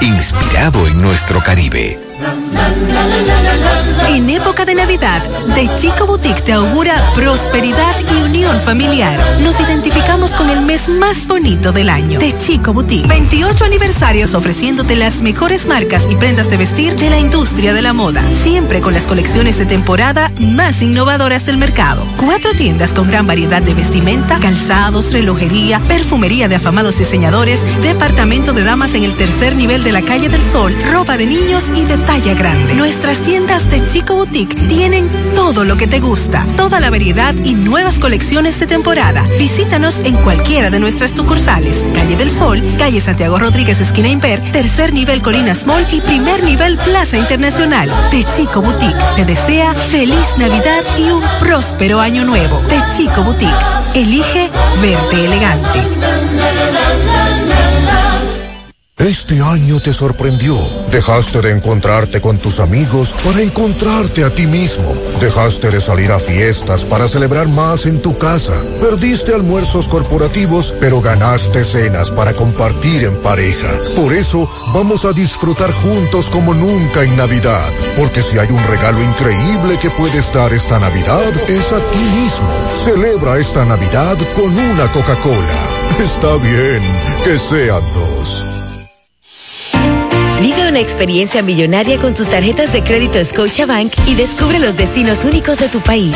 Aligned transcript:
inspirado 0.00 0.86
en 0.86 1.02
nuestro 1.02 1.40
Caribe. 1.40 1.98
En 4.08 4.30
época 4.30 4.64
de 4.64 4.74
Navidad, 4.74 5.22
De 5.54 5.68
Chico 5.76 6.06
Boutique 6.06 6.42
te 6.42 6.52
augura 6.52 6.94
prosperidad 7.14 7.94
y 8.00 8.22
unión 8.22 8.60
familiar. 8.60 9.18
Nos 9.40 9.60
identificamos 9.60 10.34
con 10.34 10.50
el 10.50 10.60
mes 10.62 10.88
más 10.88 11.26
bonito 11.26 11.72
del 11.72 11.88
año. 11.88 12.18
De 12.18 12.36
Chico 12.36 12.72
Boutique. 12.72 13.06
28 13.06 13.64
aniversarios 13.64 14.34
ofreciéndote 14.34 14.96
las 14.96 15.22
mejores 15.22 15.66
marcas 15.66 16.04
y 16.10 16.16
prendas 16.16 16.50
de 16.50 16.56
vestir 16.56 16.96
de 16.96 17.10
la 17.10 17.18
industria 17.18 17.74
de 17.74 17.82
la 17.82 17.92
moda. 17.92 18.22
Siempre 18.34 18.80
con 18.80 18.94
las 18.94 19.06
colecciones 19.06 19.58
de 19.58 19.66
temporada 19.66 20.32
más 20.38 20.82
innovadoras 20.82 21.46
del 21.46 21.58
mercado. 21.58 22.06
Cuatro 22.16 22.52
tiendas 22.52 22.92
con 22.92 23.08
gran 23.08 23.26
variedad 23.26 23.62
de 23.62 23.74
vestimenta, 23.74 24.38
calzados, 24.40 25.12
relojería, 25.12 25.80
perfumería 25.80 26.48
de 26.48 26.56
afamados 26.56 26.98
diseñadores, 26.98 27.62
departamento 27.82 28.52
de 28.52 28.64
damas 28.64 28.94
en 28.94 29.04
el 29.04 29.14
tercer 29.14 29.54
nivel 29.54 29.84
de 29.84 29.92
la 29.92 30.02
calle 30.02 30.28
del 30.28 30.42
Sol, 30.42 30.74
ropa 30.92 31.16
de 31.16 31.26
niños 31.26 31.64
y 31.74 31.84
de 31.84 31.98
talla 31.98 32.34
grande. 32.34 32.57
Nuestras 32.76 33.18
tiendas 33.18 33.70
de 33.70 33.84
Chico 33.86 34.14
Boutique 34.14 34.54
tienen 34.68 35.08
todo 35.34 35.64
lo 35.64 35.76
que 35.76 35.86
te 35.86 36.00
gusta, 36.00 36.46
toda 36.56 36.80
la 36.80 36.90
variedad 36.90 37.34
y 37.34 37.54
nuevas 37.54 37.98
colecciones 37.98 38.58
de 38.60 38.66
temporada. 38.66 39.26
Visítanos 39.38 39.98
en 40.00 40.14
cualquiera 40.16 40.70
de 40.70 40.80
nuestras 40.80 41.12
sucursales. 41.12 41.84
Calle 41.94 42.16
del 42.16 42.30
Sol, 42.30 42.62
calle 42.78 43.00
Santiago 43.00 43.38
Rodríguez, 43.38 43.80
esquina 43.80 44.08
Imper, 44.08 44.40
tercer 44.52 44.92
nivel 44.92 45.22
Colinas 45.22 45.66
Mall 45.66 45.86
y 45.90 46.00
primer 46.00 46.44
nivel 46.44 46.76
Plaza 46.78 47.18
Internacional. 47.18 47.90
De 48.10 48.24
Chico 48.24 48.62
Boutique 48.62 48.96
te 49.16 49.24
desea 49.24 49.74
feliz 49.74 50.26
Navidad 50.38 50.84
y 50.98 51.10
un 51.10 51.22
próspero 51.40 52.00
año 52.00 52.24
nuevo. 52.24 52.60
De 52.68 52.80
Chico 52.96 53.22
Boutique. 53.22 53.52
Elige 53.94 54.50
verte 54.80 55.24
elegante. 55.24 55.80
Este 58.98 59.40
año 59.40 59.78
te 59.78 59.94
sorprendió. 59.94 60.58
Dejaste 60.90 61.40
de 61.40 61.52
encontrarte 61.52 62.20
con 62.20 62.36
tus 62.36 62.58
amigos 62.58 63.14
para 63.24 63.40
encontrarte 63.40 64.24
a 64.24 64.30
ti 64.30 64.44
mismo. 64.48 64.92
Dejaste 65.20 65.70
de 65.70 65.80
salir 65.80 66.10
a 66.10 66.18
fiestas 66.18 66.84
para 66.84 67.06
celebrar 67.06 67.46
más 67.46 67.86
en 67.86 68.02
tu 68.02 68.18
casa. 68.18 68.52
Perdiste 68.80 69.32
almuerzos 69.32 69.86
corporativos, 69.86 70.74
pero 70.80 71.00
ganaste 71.00 71.64
cenas 71.64 72.10
para 72.10 72.34
compartir 72.34 73.04
en 73.04 73.16
pareja. 73.22 73.72
Por 73.94 74.12
eso 74.12 74.50
vamos 74.74 75.04
a 75.04 75.12
disfrutar 75.12 75.72
juntos 75.72 76.28
como 76.28 76.52
nunca 76.52 77.04
en 77.04 77.16
Navidad. 77.16 77.72
Porque 77.96 78.20
si 78.20 78.36
hay 78.36 78.50
un 78.50 78.64
regalo 78.64 79.00
increíble 79.00 79.78
que 79.80 79.90
puedes 79.90 80.32
dar 80.32 80.52
esta 80.52 80.80
Navidad, 80.80 81.32
es 81.48 81.72
a 81.72 81.78
ti 81.78 82.20
mismo. 82.20 82.50
Celebra 82.84 83.38
esta 83.38 83.64
Navidad 83.64 84.18
con 84.34 84.58
una 84.58 84.90
Coca-Cola. 84.90 85.68
Está 86.04 86.34
bien 86.36 86.82
que 87.24 87.38
sean 87.38 87.82
dos. 87.92 88.47
Una 90.68 90.80
experiencia 90.80 91.40
millonaria 91.40 91.98
con 91.98 92.12
tus 92.12 92.28
tarjetas 92.28 92.70
de 92.74 92.84
crédito 92.84 93.24
Scotiabank 93.24 93.90
y 94.06 94.14
descubre 94.14 94.58
los 94.58 94.76
destinos 94.76 95.24
únicos 95.24 95.56
de 95.56 95.68
tu 95.68 95.80
país. 95.80 96.14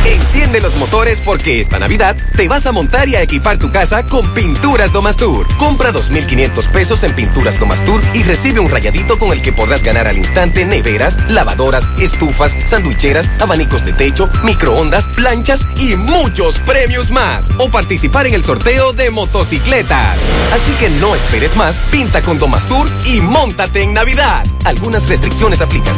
Enciende 0.06 0.62
los 0.62 0.76
motores 0.78 1.22
porque 1.24 1.60
esta 1.60 1.78
Navidad 1.78 2.16
te 2.36 2.48
vas 2.48 2.66
a 2.66 2.72
montar 2.72 3.08
y 3.08 3.16
a 3.16 3.22
equipar 3.22 3.58
tu 3.58 3.72
casa 3.72 4.04
con 4.04 4.28
Pinturas 4.34 4.92
Domastur. 4.92 5.46
Compra 5.58 5.92
2.500 5.92 6.68
pesos 6.72 7.04
en 7.04 7.14
Pinturas 7.14 7.60
Domastur 7.60 8.02
y 8.14 8.24
recibe 8.24 8.60
un 8.60 8.70
rayadito 8.70 9.20
con 9.20 9.32
el 9.32 9.42
que 9.42 9.54
podrás 9.54 9.84
ganar 9.84 10.08
al 10.08 10.18
instante 10.18 10.66
neveras, 10.66 11.30
lavadoras, 11.30 11.88
estufas, 12.00 12.58
sandwicheras, 12.66 13.32
abanicos 13.40 13.86
de 13.86 13.94
techo, 13.94 14.30
microondas, 14.44 15.08
planchas 15.10 15.66
y 15.78 15.96
muchos 15.96 16.58
premios 16.60 17.12
más. 17.12 17.52
O 17.60 17.70
participar 17.70 18.26
en 18.26 18.34
el 18.34 18.44
sorteo 18.44 18.94
de 18.94 19.12
motocicletas. 19.12 20.18
Así 20.52 20.72
que 20.80 20.90
no 21.00 21.16
esperes 21.16 21.56
más, 21.56 21.78
pinta 21.92 22.22
con 22.22 22.40
Domastur 22.40 22.90
y 23.06 23.22
montate 23.22 23.84
en 23.84 23.94
Navidad. 23.94 24.44
Algunas 24.66 25.08
restricciones 25.08 25.62
aplican. 25.62 25.96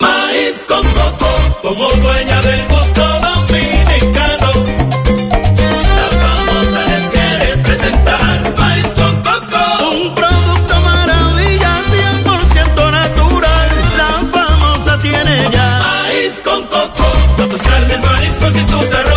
Maíz 0.00 0.64
con 0.66 0.82
coco, 0.82 1.28
como 1.62 1.88
dueña 1.90 2.42
del 2.42 2.66
gusto 2.68 3.02
dominicano. 3.26 4.50
La 5.98 6.08
famosa 6.22 6.80
les 6.90 7.04
quiere 7.10 7.56
presentar 7.58 8.54
Maíz 8.58 8.86
con 8.98 9.14
coco. 9.22 9.60
Un 9.92 10.14
producto 10.14 10.74
maravilla, 10.80 11.72
100% 12.24 12.90
natural. 13.00 13.68
La 14.00 14.12
famosa 14.38 14.98
tiene 14.98 15.48
ya. 15.50 15.68
Maíz 15.78 16.40
con 16.42 16.62
coco. 16.66 17.06
Con 17.36 17.48
tus 17.48 17.62
carnes, 17.62 18.02
mariscos 18.04 18.56
y 18.56 18.62
tus 18.64 18.92
arroces, 18.94 19.09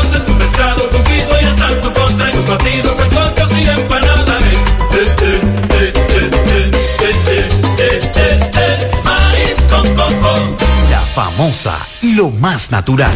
Famosa, 11.14 11.78
lo 12.16 12.32
más 12.32 12.72
natural. 12.72 13.14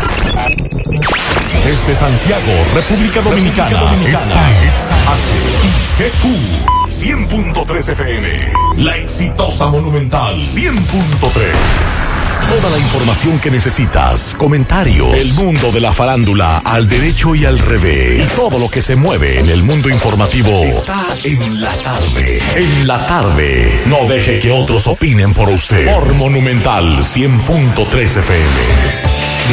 Desde 1.66 1.96
Santiago, 1.96 2.52
República 2.76 3.24
Dominicana, 3.24 3.96
esta 4.06 4.64
es 4.64 4.92
HIGQ 5.98 6.24
100.3 6.88 7.90
FM. 7.90 8.54
La 8.78 8.98
exitosa 8.98 9.66
Monumental 9.70 10.36
100.3. 10.36 12.17
Toda 12.50 12.70
la 12.70 12.80
información 12.80 13.40
que 13.40 13.52
necesitas, 13.52 14.34
comentarios, 14.38 15.14
el 15.14 15.34
mundo 15.34 15.70
de 15.70 15.82
la 15.82 15.92
farándula 15.92 16.60
al 16.60 16.88
derecho 16.88 17.36
y 17.36 17.44
al 17.44 17.60
revés, 17.60 18.26
y 18.26 18.36
todo 18.38 18.58
lo 18.58 18.70
que 18.70 18.82
se 18.82 18.96
mueve 18.96 19.42
en 19.42 19.50
el 19.50 19.64
mundo 19.64 19.90
informativo 19.90 20.64
está 20.64 21.06
en 21.26 21.60
la 21.60 21.74
tarde. 21.74 22.42
En 22.56 22.88
la 22.88 23.06
tarde, 23.06 23.82
no 23.88 24.06
deje 24.08 24.40
que 24.40 24.50
otros 24.52 24.88
opinen 24.88 25.34
por 25.34 25.50
usted. 25.50 25.94
Por 25.94 26.14
Monumental 26.14 27.00
100.3 27.00 28.02
FM. 28.02 28.46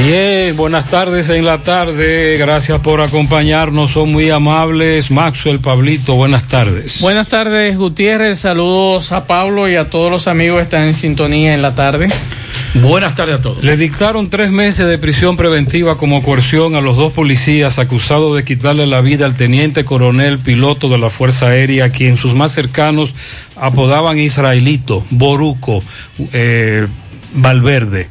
Bien, 0.05 0.57
buenas 0.57 0.89
tardes 0.89 1.29
en 1.31 1.45
la 1.45 1.65
tarde. 1.65 2.37
Gracias 2.39 2.81
por 2.81 3.01
acompañarnos. 3.01 3.91
Son 3.91 4.13
muy 4.13 4.31
amables. 4.31 5.11
Maxwell, 5.11 5.59
Pablito, 5.59 6.15
buenas 6.15 6.47
tardes. 6.47 7.01
Buenas 7.01 7.27
tardes, 7.27 7.77
Gutiérrez. 7.77 8.39
Saludos 8.39 9.11
a 9.11 9.27
Pablo 9.27 9.69
y 9.69 9.75
a 9.75 9.91
todos 9.91 10.13
los 10.13 10.29
amigos 10.29 10.59
que 10.59 10.63
están 10.63 10.83
en 10.85 10.95
sintonía 10.95 11.55
en 11.55 11.63
la 11.63 11.75
tarde. 11.75 12.09
Buenas 12.75 13.15
tardes 13.15 13.37
a 13.37 13.43
todos. 13.43 13.63
Le 13.63 13.77
dictaron 13.77 14.31
tres 14.31 14.51
meses 14.51 14.87
de 14.87 14.99
prisión 14.99 15.37
preventiva 15.37 15.97
como 15.97 16.23
coerción 16.23 16.75
a 16.75 16.81
los 16.81 16.97
dos 16.97 17.13
policías 17.13 17.79
acusados 17.79 18.37
de 18.37 18.45
quitarle 18.45 18.87
la 18.87 19.01
vida 19.01 19.27
al 19.27 19.37
teniente 19.37 19.85
coronel 19.85 20.39
piloto 20.39 20.89
de 20.89 20.99
la 20.99 21.09
Fuerza 21.09 21.47
Aérea, 21.47 21.91
quien 21.91 22.17
sus 22.17 22.35
más 22.35 22.53
cercanos 22.53 23.15
apodaban 23.57 24.19
Israelito, 24.19 25.05
Boruco, 25.11 25.83
eh, 26.33 26.87
Valverde. 27.35 28.09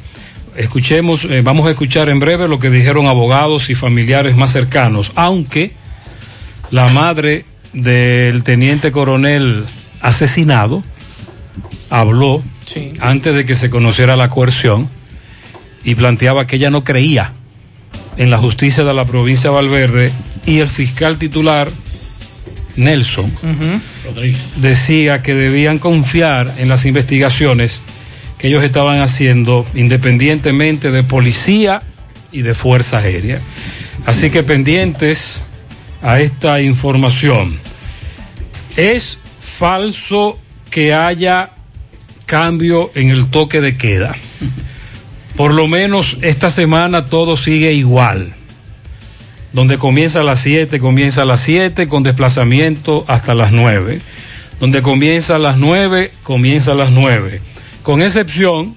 Escuchemos, 0.56 1.26
eh, 1.26 1.42
vamos 1.42 1.68
a 1.68 1.72
escuchar 1.72 2.10
en 2.10 2.20
breve 2.20 2.48
lo 2.48 2.60
que 2.60 2.70
dijeron 2.70 3.08
abogados 3.08 3.70
y 3.70 3.76
familiares 3.76 4.36
más 4.38 4.52
cercanos, 4.52 5.12
aunque 5.16 5.74
la 6.72 6.88
madre 6.88 7.46
del 7.74 8.44
teniente 8.44 8.92
coronel 8.92 9.66
asesinado 10.00 10.84
habló 11.90 12.44
Sí. 12.66 12.94
antes 13.00 13.36
de 13.36 13.46
que 13.46 13.56
se 13.56 13.70
conociera 13.70 14.16
la 14.16 14.30
coerción 14.30 14.90
y 15.84 15.96
planteaba 15.96 16.48
que 16.48 16.56
ella 16.56 16.70
no 16.70 16.84
creía 16.84 17.34
en 18.18 18.30
la 18.30 18.38
justicia 18.38 18.84
de 18.84 18.94
la 18.94 19.06
provincia 19.06 19.50
de 19.50 19.56
Valverde 19.56 20.12
y 20.46 20.60
el 20.60 20.68
fiscal 20.68 21.18
titular 21.18 21.70
Nelson 22.76 23.32
decía 24.58 25.22
que 25.22 25.36
debían 25.36 25.80
confiar 25.80 26.56
en 26.58 26.70
las 26.70 26.86
investigaciones 26.86 27.82
que 28.38 28.48
ellos 28.48 28.64
estaban 28.64 29.00
haciendo 29.00 29.66
independientemente 29.74 30.92
de 30.92 31.04
policía 31.04 31.82
y 32.32 32.42
de 32.42 32.56
fuerza 32.56 32.98
aérea. 32.98 33.40
Así 34.06 34.32
que 34.32 34.44
pendientes 34.44 35.44
a 36.02 36.20
esta 36.20 36.62
información. 36.62 37.58
Es 38.76 39.20
falso 39.40 40.38
que 40.70 40.94
haya 40.94 41.52
cambio 42.34 42.90
en 42.96 43.12
el 43.12 43.28
toque 43.28 43.62
de 43.62 43.78
queda. 43.78 44.16
Por 45.36 45.54
lo 45.54 45.68
menos 45.68 46.18
esta 46.24 46.50
semana 46.50 47.06
todo 47.06 47.38
sigue 47.38 47.74
igual. 47.74 48.34
Donde 49.52 49.78
comienza 49.78 50.22
a 50.22 50.24
las 50.24 50.40
7, 50.40 50.80
comienza 50.80 51.22
a 51.22 51.26
las 51.26 51.42
7 51.42 51.88
con 51.88 52.02
desplazamiento 52.02 53.06
hasta 53.08 53.36
las 53.36 53.52
9. 53.52 54.02
Donde 54.60 54.82
comienza 54.82 55.36
a 55.36 55.38
las 55.38 55.58
9, 55.58 56.12
comienza 56.24 56.72
a 56.72 56.76
las 56.76 56.90
9. 56.90 57.40
Con 57.84 58.02
excepción 58.02 58.76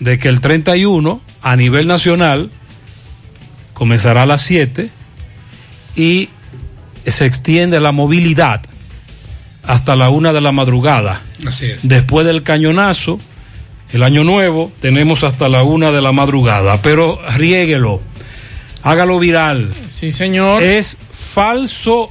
de 0.00 0.18
que 0.18 0.28
el 0.28 0.40
31 0.40 1.20
a 1.42 1.56
nivel 1.56 1.86
nacional 1.86 2.50
comenzará 3.74 4.22
a 4.22 4.26
las 4.26 4.40
7 4.40 4.88
y 5.94 6.30
se 7.06 7.26
extiende 7.26 7.80
la 7.80 7.92
movilidad 7.92 8.62
hasta 9.66 9.96
la 9.96 10.10
una 10.10 10.32
de 10.32 10.40
la 10.40 10.52
madrugada. 10.52 11.22
Así 11.46 11.66
es. 11.66 11.88
Después 11.88 12.26
del 12.26 12.42
cañonazo, 12.42 13.18
el 13.92 14.02
año 14.02 14.24
nuevo, 14.24 14.72
tenemos 14.80 15.24
hasta 15.24 15.48
la 15.48 15.62
una 15.62 15.92
de 15.92 16.02
la 16.02 16.12
madrugada. 16.12 16.82
Pero 16.82 17.18
riéguelo, 17.36 18.00
hágalo 18.82 19.18
viral. 19.18 19.72
Sí, 19.88 20.10
señor. 20.10 20.62
Es 20.62 20.96
falso, 21.12 22.10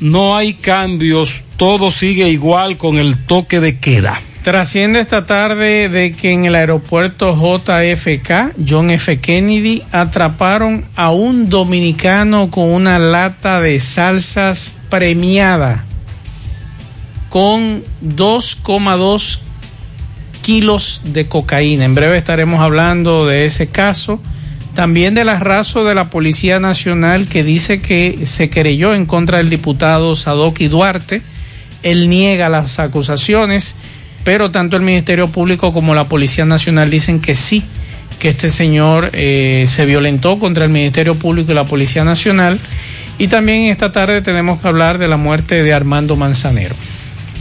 no 0.00 0.36
hay 0.36 0.54
cambios, 0.54 1.42
todo 1.56 1.90
sigue 1.90 2.28
igual 2.28 2.76
con 2.76 2.98
el 2.98 3.24
toque 3.24 3.60
de 3.60 3.78
queda. 3.78 4.20
Trasciende 4.42 5.00
esta 5.00 5.26
tarde 5.26 5.88
de 5.88 6.12
que 6.12 6.30
en 6.30 6.44
el 6.44 6.54
aeropuerto 6.54 7.34
JFK, 7.34 8.54
John 8.64 8.90
F. 8.90 9.18
Kennedy, 9.18 9.82
atraparon 9.90 10.84
a 10.94 11.10
un 11.10 11.48
dominicano 11.48 12.48
con 12.48 12.72
una 12.72 13.00
lata 13.00 13.60
de 13.60 13.80
salsas 13.80 14.76
premiada 14.88 15.84
con 17.36 17.82
2,2 18.02 19.40
kilos 20.40 21.02
de 21.04 21.28
cocaína. 21.28 21.84
En 21.84 21.94
breve 21.94 22.16
estaremos 22.16 22.62
hablando 22.62 23.26
de 23.26 23.44
ese 23.44 23.66
caso. 23.66 24.22
También 24.72 25.12
del 25.12 25.28
arraso 25.28 25.84
de 25.84 25.94
la 25.94 26.08
Policía 26.08 26.60
Nacional 26.60 27.28
que 27.28 27.44
dice 27.44 27.82
que 27.82 28.24
se 28.24 28.48
querelló 28.48 28.94
en 28.94 29.04
contra 29.04 29.36
del 29.36 29.50
diputado 29.50 30.16
Sadoki 30.16 30.68
Duarte. 30.68 31.20
Él 31.82 32.08
niega 32.08 32.48
las 32.48 32.78
acusaciones, 32.78 33.76
pero 34.24 34.50
tanto 34.50 34.78
el 34.78 34.82
Ministerio 34.82 35.28
Público 35.28 35.74
como 35.74 35.94
la 35.94 36.08
Policía 36.08 36.46
Nacional 36.46 36.88
dicen 36.88 37.20
que 37.20 37.34
sí, 37.34 37.62
que 38.18 38.30
este 38.30 38.48
señor 38.48 39.10
eh, 39.12 39.66
se 39.68 39.84
violentó 39.84 40.38
contra 40.38 40.64
el 40.64 40.70
Ministerio 40.70 41.16
Público 41.16 41.52
y 41.52 41.54
la 41.54 41.66
Policía 41.66 42.02
Nacional. 42.02 42.58
Y 43.18 43.28
también 43.28 43.64
esta 43.64 43.92
tarde 43.92 44.22
tenemos 44.22 44.58
que 44.58 44.68
hablar 44.68 44.96
de 44.96 45.08
la 45.08 45.18
muerte 45.18 45.62
de 45.62 45.74
Armando 45.74 46.16
Manzanero. 46.16 46.74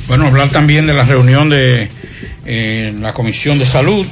Bueno, 0.07 0.27
hablar 0.27 0.49
también 0.49 0.85
de 0.85 0.93
la 0.93 1.03
reunión 1.03 1.49
de 1.49 1.89
eh, 2.45 2.93
la 2.99 3.13
Comisión 3.13 3.57
de 3.57 3.65
Salud, 3.65 4.05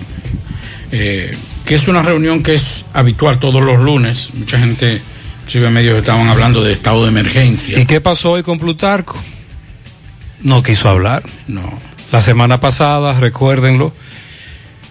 eh, 0.92 1.36
que 1.66 1.76
es 1.76 1.88
una 1.88 2.02
reunión 2.02 2.42
que 2.42 2.56
es 2.56 2.86
habitual 2.94 3.40
todos 3.40 3.62
los 3.62 3.80
lunes. 3.80 4.30
Mucha 4.34 4.60
gente, 4.60 5.02
inclusive 5.42 5.70
medios 5.70 6.00
estaban 6.00 6.28
hablando 6.28 6.64
de 6.64 6.74
estado 6.74 7.04
de 7.04 7.10
emergencia. 7.10 7.80
¿Y 7.80 7.86
qué 7.86 8.02
pasó 8.02 8.32
hoy 8.32 8.44
con 8.44 8.58
Plutarco? 8.58 9.22
No 10.42 10.64
quiso 10.64 10.90
hablar. 10.90 11.24
No. 11.48 11.80
La 12.12 12.22
semana 12.22 12.60
pasada, 12.60 13.20
recuérdenlo, 13.20 13.94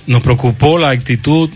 nos 0.07 0.23
preocupó 0.23 0.79
la 0.79 0.91
actitud 0.91 1.51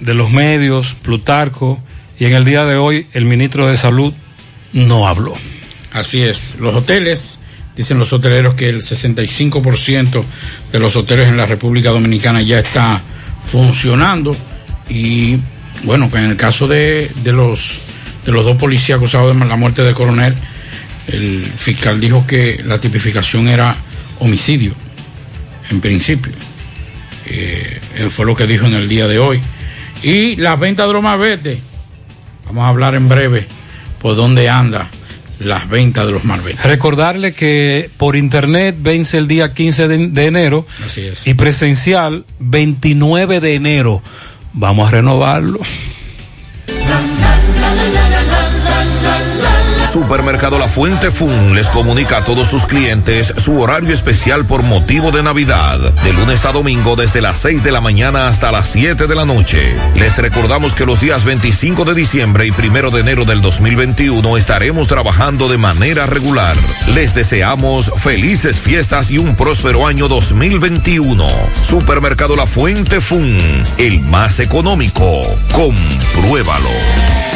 de 0.00 0.14
los 0.14 0.30
medios, 0.30 0.94
Plutarco, 1.02 1.80
y 2.18 2.24
en 2.24 2.34
el 2.34 2.44
día 2.44 2.64
de 2.64 2.76
hoy 2.76 3.06
el 3.12 3.24
ministro 3.24 3.68
de 3.68 3.76
Salud 3.76 4.12
no 4.72 5.06
habló. 5.06 5.34
Así 5.92 6.22
es, 6.22 6.56
los 6.60 6.74
hoteles, 6.74 7.38
dicen 7.78 7.96
los 7.96 8.12
hoteleros 8.12 8.54
que 8.54 8.68
el 8.68 8.82
65% 8.82 10.24
de 10.72 10.78
los 10.80 10.96
hoteles 10.96 11.28
en 11.28 11.36
la 11.36 11.46
República 11.46 11.90
Dominicana 11.90 12.42
ya 12.42 12.58
está 12.58 13.00
funcionando 13.46 14.36
y 14.88 15.38
bueno, 15.84 16.10
que 16.10 16.18
en 16.18 16.24
el 16.24 16.36
caso 16.36 16.66
de, 16.66 17.08
de 17.22 17.32
los 17.32 17.80
de 18.26 18.32
los 18.32 18.44
dos 18.44 18.56
policías 18.56 18.98
acusados 18.98 19.38
de 19.38 19.46
la 19.46 19.56
muerte 19.56 19.82
del 19.82 19.94
coronel, 19.94 20.34
el 21.06 21.44
fiscal 21.44 22.00
dijo 22.00 22.26
que 22.26 22.60
la 22.66 22.78
tipificación 22.80 23.46
era 23.48 23.76
homicidio, 24.18 24.74
en 25.70 25.80
principio. 25.80 26.32
Eh, 27.26 27.80
fue 28.10 28.26
lo 28.26 28.34
que 28.34 28.46
dijo 28.46 28.66
en 28.66 28.74
el 28.74 28.88
día 28.88 29.06
de 29.06 29.18
hoy. 29.18 29.40
Y 30.02 30.36
la 30.36 30.56
venta 30.56 30.86
de 30.86 30.92
los 30.92 31.02
malbetes, 31.02 31.60
vamos 32.44 32.64
a 32.64 32.68
hablar 32.68 32.96
en 32.96 33.08
breve 33.08 33.46
por 34.00 34.14
dónde 34.16 34.50
anda 34.50 34.90
las 35.40 35.68
ventas 35.68 36.06
de 36.06 36.12
los 36.12 36.24
malbetes. 36.24 36.62
Recordarle 36.64 37.32
que 37.32 37.90
por 37.96 38.16
internet 38.16 38.76
vence 38.78 39.18
el 39.18 39.28
día 39.28 39.54
15 39.54 39.88
de, 39.88 40.08
de 40.08 40.26
enero 40.26 40.66
Así 40.84 41.02
es. 41.02 41.26
y 41.26 41.34
presencial 41.34 42.24
29 42.40 43.40
de 43.40 43.54
enero. 43.54 44.02
Vamos 44.52 44.88
a 44.88 44.90
renovarlo. 44.92 45.58
Supermercado 49.98 50.60
La 50.60 50.68
Fuente 50.68 51.10
Fun 51.10 51.56
les 51.56 51.66
comunica 51.70 52.18
a 52.18 52.24
todos 52.24 52.46
sus 52.46 52.66
clientes 52.66 53.34
su 53.36 53.60
horario 53.60 53.92
especial 53.92 54.46
por 54.46 54.62
motivo 54.62 55.10
de 55.10 55.24
Navidad, 55.24 55.80
de 55.92 56.12
lunes 56.12 56.44
a 56.44 56.52
domingo 56.52 56.94
desde 56.94 57.20
las 57.20 57.38
6 57.38 57.64
de 57.64 57.72
la 57.72 57.80
mañana 57.80 58.28
hasta 58.28 58.52
las 58.52 58.68
7 58.68 59.08
de 59.08 59.14
la 59.16 59.24
noche. 59.24 59.76
Les 59.96 60.16
recordamos 60.16 60.76
que 60.76 60.86
los 60.86 61.00
días 61.00 61.24
25 61.24 61.84
de 61.84 61.94
diciembre 61.94 62.46
y 62.46 62.50
1 62.52 62.90
de 62.92 63.00
enero 63.00 63.24
del 63.24 63.40
2021 63.40 64.36
estaremos 64.36 64.86
trabajando 64.86 65.48
de 65.48 65.58
manera 65.58 66.06
regular. 66.06 66.54
Les 66.94 67.12
deseamos 67.12 67.90
felices 67.96 68.60
fiestas 68.60 69.10
y 69.10 69.18
un 69.18 69.34
próspero 69.34 69.84
año 69.84 70.06
2021. 70.06 71.26
Supermercado 71.60 72.36
La 72.36 72.46
Fuente 72.46 73.00
Fun, 73.00 73.36
el 73.78 73.98
más 74.02 74.38
económico. 74.38 75.22
Compruébalo. 75.50 77.27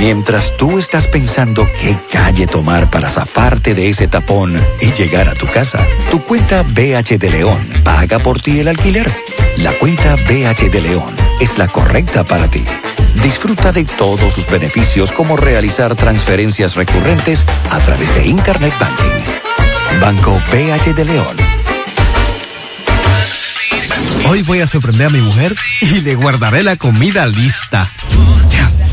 Mientras 0.00 0.56
tú 0.56 0.78
estás 0.78 1.08
pensando 1.08 1.68
qué 1.78 1.94
calle 2.10 2.46
tomar 2.46 2.88
para 2.88 3.10
zafarte 3.10 3.74
de 3.74 3.90
ese 3.90 4.08
tapón 4.08 4.58
y 4.80 4.92
llegar 4.92 5.28
a 5.28 5.34
tu 5.34 5.46
casa, 5.46 5.86
tu 6.10 6.22
cuenta 6.22 6.62
BH 6.62 7.18
de 7.18 7.28
León 7.30 7.58
paga 7.84 8.18
por 8.18 8.40
ti 8.40 8.60
el 8.60 8.68
alquiler. 8.68 9.12
La 9.58 9.72
cuenta 9.72 10.16
BH 10.16 10.70
de 10.70 10.80
León 10.80 11.14
es 11.38 11.58
la 11.58 11.68
correcta 11.68 12.24
para 12.24 12.48
ti. 12.48 12.64
Disfruta 13.22 13.72
de 13.72 13.84
todos 13.84 14.32
sus 14.32 14.48
beneficios 14.48 15.12
como 15.12 15.36
realizar 15.36 15.94
transferencias 15.94 16.76
recurrentes 16.76 17.44
a 17.68 17.78
través 17.80 18.14
de 18.14 18.26
Internet 18.26 18.72
Banking. 18.80 20.00
Banco 20.00 20.40
BH 20.50 20.94
de 20.94 21.04
León. 21.04 21.36
Hoy 24.30 24.40
voy 24.44 24.60
a 24.60 24.66
sorprender 24.66 25.08
a 25.08 25.10
mi 25.10 25.20
mujer 25.20 25.54
y 25.82 26.00
le 26.00 26.14
guardaré 26.14 26.62
la 26.62 26.76
comida 26.76 27.26
lista. 27.26 27.86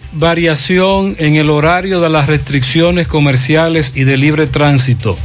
variación 0.13 1.15
en 1.19 1.35
el 1.35 1.49
horario 1.49 2.01
de 2.01 2.09
las 2.09 2.27
restricciones 2.27 3.07
comerciales 3.07 3.93
y 3.95 4.03
de 4.03 4.17
libre 4.17 4.47
tránsito. 4.47 5.17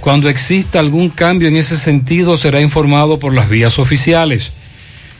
Cuando 0.00 0.28
exista 0.28 0.78
algún 0.78 1.10
cambio 1.10 1.48
en 1.48 1.56
ese 1.56 1.76
sentido 1.76 2.36
será 2.36 2.60
informado 2.60 3.18
por 3.18 3.34
las 3.34 3.48
vías 3.48 3.78
oficiales. 3.78 4.52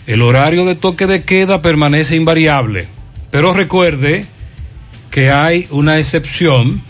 El 0.07 0.23
horario 0.23 0.65
de 0.65 0.77
toque 0.77 1.07
de 1.07 1.25
queda 1.25 1.61
permanece 1.61 2.17
invariable, 2.17 2.87
pero 3.31 3.53
recuerde 3.53 4.25
que 5.11 5.31
hay 5.31 5.67
una 5.71 5.99
excepción 5.99 6.81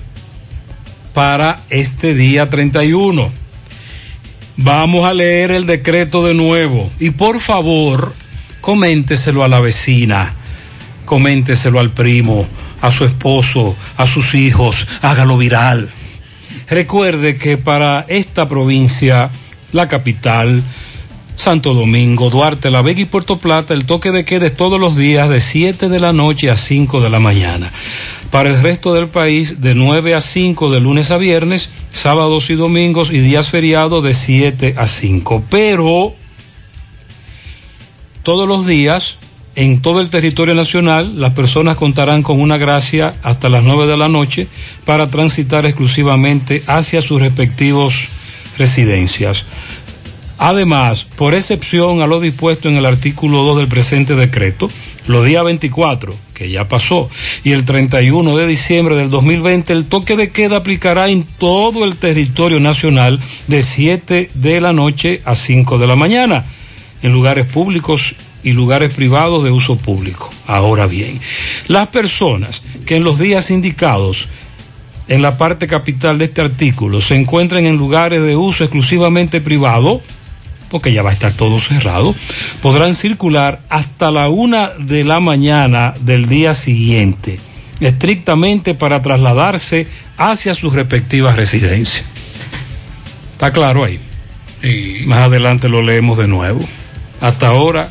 para 1.14 1.60
este 1.70 2.14
día 2.14 2.50
31. 2.50 3.32
Vamos 4.58 5.08
a 5.08 5.14
leer 5.14 5.50
el 5.50 5.66
decreto 5.66 6.24
de 6.24 6.34
nuevo 6.34 6.90
y 7.00 7.10
por 7.10 7.40
favor 7.40 8.14
coménteselo 8.60 9.42
a 9.42 9.48
la 9.48 9.60
vecina 9.60 10.35
coménteselo 11.06 11.80
al 11.80 11.90
primo, 11.90 12.46
a 12.82 12.92
su 12.92 13.04
esposo, 13.06 13.74
a 13.96 14.06
sus 14.06 14.34
hijos, 14.34 14.86
hágalo 15.00 15.38
viral. 15.38 15.90
Recuerde 16.68 17.38
que 17.38 17.56
para 17.56 18.04
esta 18.08 18.48
provincia, 18.48 19.30
la 19.72 19.88
capital, 19.88 20.62
Santo 21.36 21.74
Domingo, 21.74 22.30
Duarte, 22.30 22.70
La 22.70 22.82
Vega 22.82 23.00
y 23.00 23.04
Puerto 23.04 23.38
Plata, 23.38 23.74
el 23.74 23.84
toque 23.84 24.10
de 24.10 24.24
queda 24.24 24.46
es 24.46 24.56
todos 24.56 24.80
los 24.80 24.96
días 24.96 25.28
de 25.28 25.40
7 25.40 25.88
de 25.88 26.00
la 26.00 26.12
noche 26.12 26.50
a 26.50 26.56
5 26.56 27.00
de 27.00 27.10
la 27.10 27.20
mañana. 27.20 27.70
Para 28.30 28.48
el 28.48 28.60
resto 28.60 28.94
del 28.94 29.08
país, 29.08 29.60
de 29.60 29.74
9 29.74 30.14
a 30.14 30.20
5 30.20 30.70
de 30.70 30.80
lunes 30.80 31.10
a 31.10 31.18
viernes, 31.18 31.70
sábados 31.92 32.50
y 32.50 32.54
domingos 32.54 33.10
y 33.10 33.18
días 33.20 33.48
feriados 33.48 34.02
de 34.02 34.14
7 34.14 34.74
a 34.76 34.86
5. 34.86 35.44
Pero 35.48 36.14
todos 38.22 38.48
los 38.48 38.66
días 38.66 39.18
en 39.56 39.80
todo 39.80 40.00
el 40.00 40.10
territorio 40.10 40.54
nacional, 40.54 41.18
las 41.18 41.32
personas 41.32 41.76
contarán 41.76 42.22
con 42.22 42.40
una 42.40 42.58
gracia 42.58 43.14
hasta 43.22 43.48
las 43.48 43.62
9 43.62 43.86
de 43.86 43.96
la 43.96 44.08
noche 44.08 44.48
para 44.84 45.10
transitar 45.10 45.64
exclusivamente 45.64 46.62
hacia 46.66 47.00
sus 47.00 47.20
respectivos 47.20 47.94
residencias. 48.58 49.46
Además, 50.38 51.04
por 51.04 51.32
excepción 51.32 52.02
a 52.02 52.06
lo 52.06 52.20
dispuesto 52.20 52.68
en 52.68 52.76
el 52.76 52.84
artículo 52.84 53.42
2 53.44 53.56
del 53.56 53.68
presente 53.68 54.14
decreto, 54.14 54.68
los 55.06 55.24
días 55.24 55.42
24, 55.42 56.14
que 56.34 56.50
ya 56.50 56.68
pasó, 56.68 57.08
y 57.42 57.52
el 57.52 57.64
31 57.64 58.36
de 58.36 58.46
diciembre 58.46 58.94
del 58.94 59.08
2020, 59.08 59.72
el 59.72 59.86
toque 59.86 60.16
de 60.16 60.30
queda 60.30 60.58
aplicará 60.58 61.08
en 61.08 61.22
todo 61.22 61.86
el 61.86 61.96
territorio 61.96 62.60
nacional 62.60 63.20
de 63.46 63.62
7 63.62 64.30
de 64.34 64.60
la 64.60 64.74
noche 64.74 65.22
a 65.24 65.34
5 65.34 65.78
de 65.78 65.86
la 65.86 65.96
mañana, 65.96 66.44
en 67.02 67.12
lugares 67.12 67.46
públicos 67.46 68.14
y 68.46 68.52
lugares 68.52 68.94
privados 68.94 69.42
de 69.42 69.50
uso 69.50 69.76
público. 69.76 70.30
Ahora 70.46 70.86
bien, 70.86 71.20
las 71.66 71.88
personas 71.88 72.62
que 72.86 72.94
en 72.94 73.02
los 73.02 73.18
días 73.18 73.50
indicados 73.50 74.28
en 75.08 75.20
la 75.20 75.36
parte 75.36 75.66
capital 75.66 76.18
de 76.18 76.26
este 76.26 76.42
artículo 76.42 77.00
se 77.00 77.16
encuentren 77.16 77.66
en 77.66 77.76
lugares 77.76 78.22
de 78.22 78.36
uso 78.36 78.62
exclusivamente 78.62 79.40
privado, 79.40 80.00
porque 80.70 80.92
ya 80.92 81.02
va 81.02 81.10
a 81.10 81.12
estar 81.12 81.32
todo 81.32 81.58
cerrado, 81.58 82.14
podrán 82.62 82.94
circular 82.94 83.62
hasta 83.68 84.12
la 84.12 84.28
una 84.28 84.70
de 84.78 85.02
la 85.02 85.18
mañana 85.18 85.94
del 85.98 86.26
día 86.26 86.54
siguiente, 86.54 87.40
estrictamente 87.80 88.74
para 88.74 89.02
trasladarse 89.02 89.88
hacia 90.18 90.54
sus 90.54 90.72
respectivas 90.72 91.34
residencias. 91.34 92.04
¿Está 93.32 93.52
claro 93.52 93.82
ahí? 93.82 93.98
Más 95.04 95.18
adelante 95.18 95.68
lo 95.68 95.82
leemos 95.82 96.16
de 96.16 96.28
nuevo. 96.28 96.60
Hasta 97.20 97.48
ahora 97.48 97.90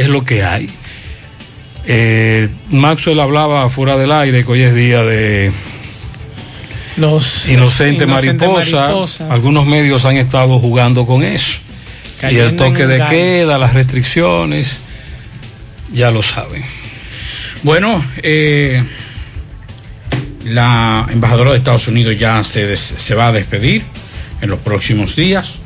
es 0.00 0.08
lo 0.08 0.24
que 0.24 0.42
hay. 0.44 0.68
Eh, 1.86 2.48
Maxwell 2.70 3.20
hablaba 3.20 3.68
fuera 3.70 3.96
del 3.96 4.12
aire 4.12 4.44
que 4.44 4.52
hoy 4.52 4.62
es 4.62 4.74
día 4.74 5.02
de 5.02 5.50
los 6.96 7.48
inocente, 7.48 8.04
inocente 8.04 8.06
mariposa. 8.06 8.80
mariposa. 8.82 9.32
Algunos 9.32 9.66
medios 9.66 10.04
han 10.04 10.16
estado 10.16 10.58
jugando 10.58 11.06
con 11.06 11.22
eso. 11.22 11.58
y 12.30 12.36
el 12.36 12.56
toque 12.56 12.86
de 12.86 12.98
queda, 13.08 13.56
las 13.58 13.72
restricciones, 13.72 14.80
ya 15.92 16.10
lo 16.10 16.22
saben. 16.22 16.62
Bueno, 17.62 18.04
eh, 18.22 18.82
la 20.44 21.06
embajadora 21.10 21.52
de 21.52 21.58
Estados 21.58 21.88
Unidos 21.88 22.16
ya 22.18 22.42
se, 22.44 22.66
des- 22.66 22.94
se 22.96 23.14
va 23.14 23.28
a 23.28 23.32
despedir 23.32 23.84
en 24.40 24.50
los 24.50 24.58
próximos 24.60 25.16
días. 25.16 25.60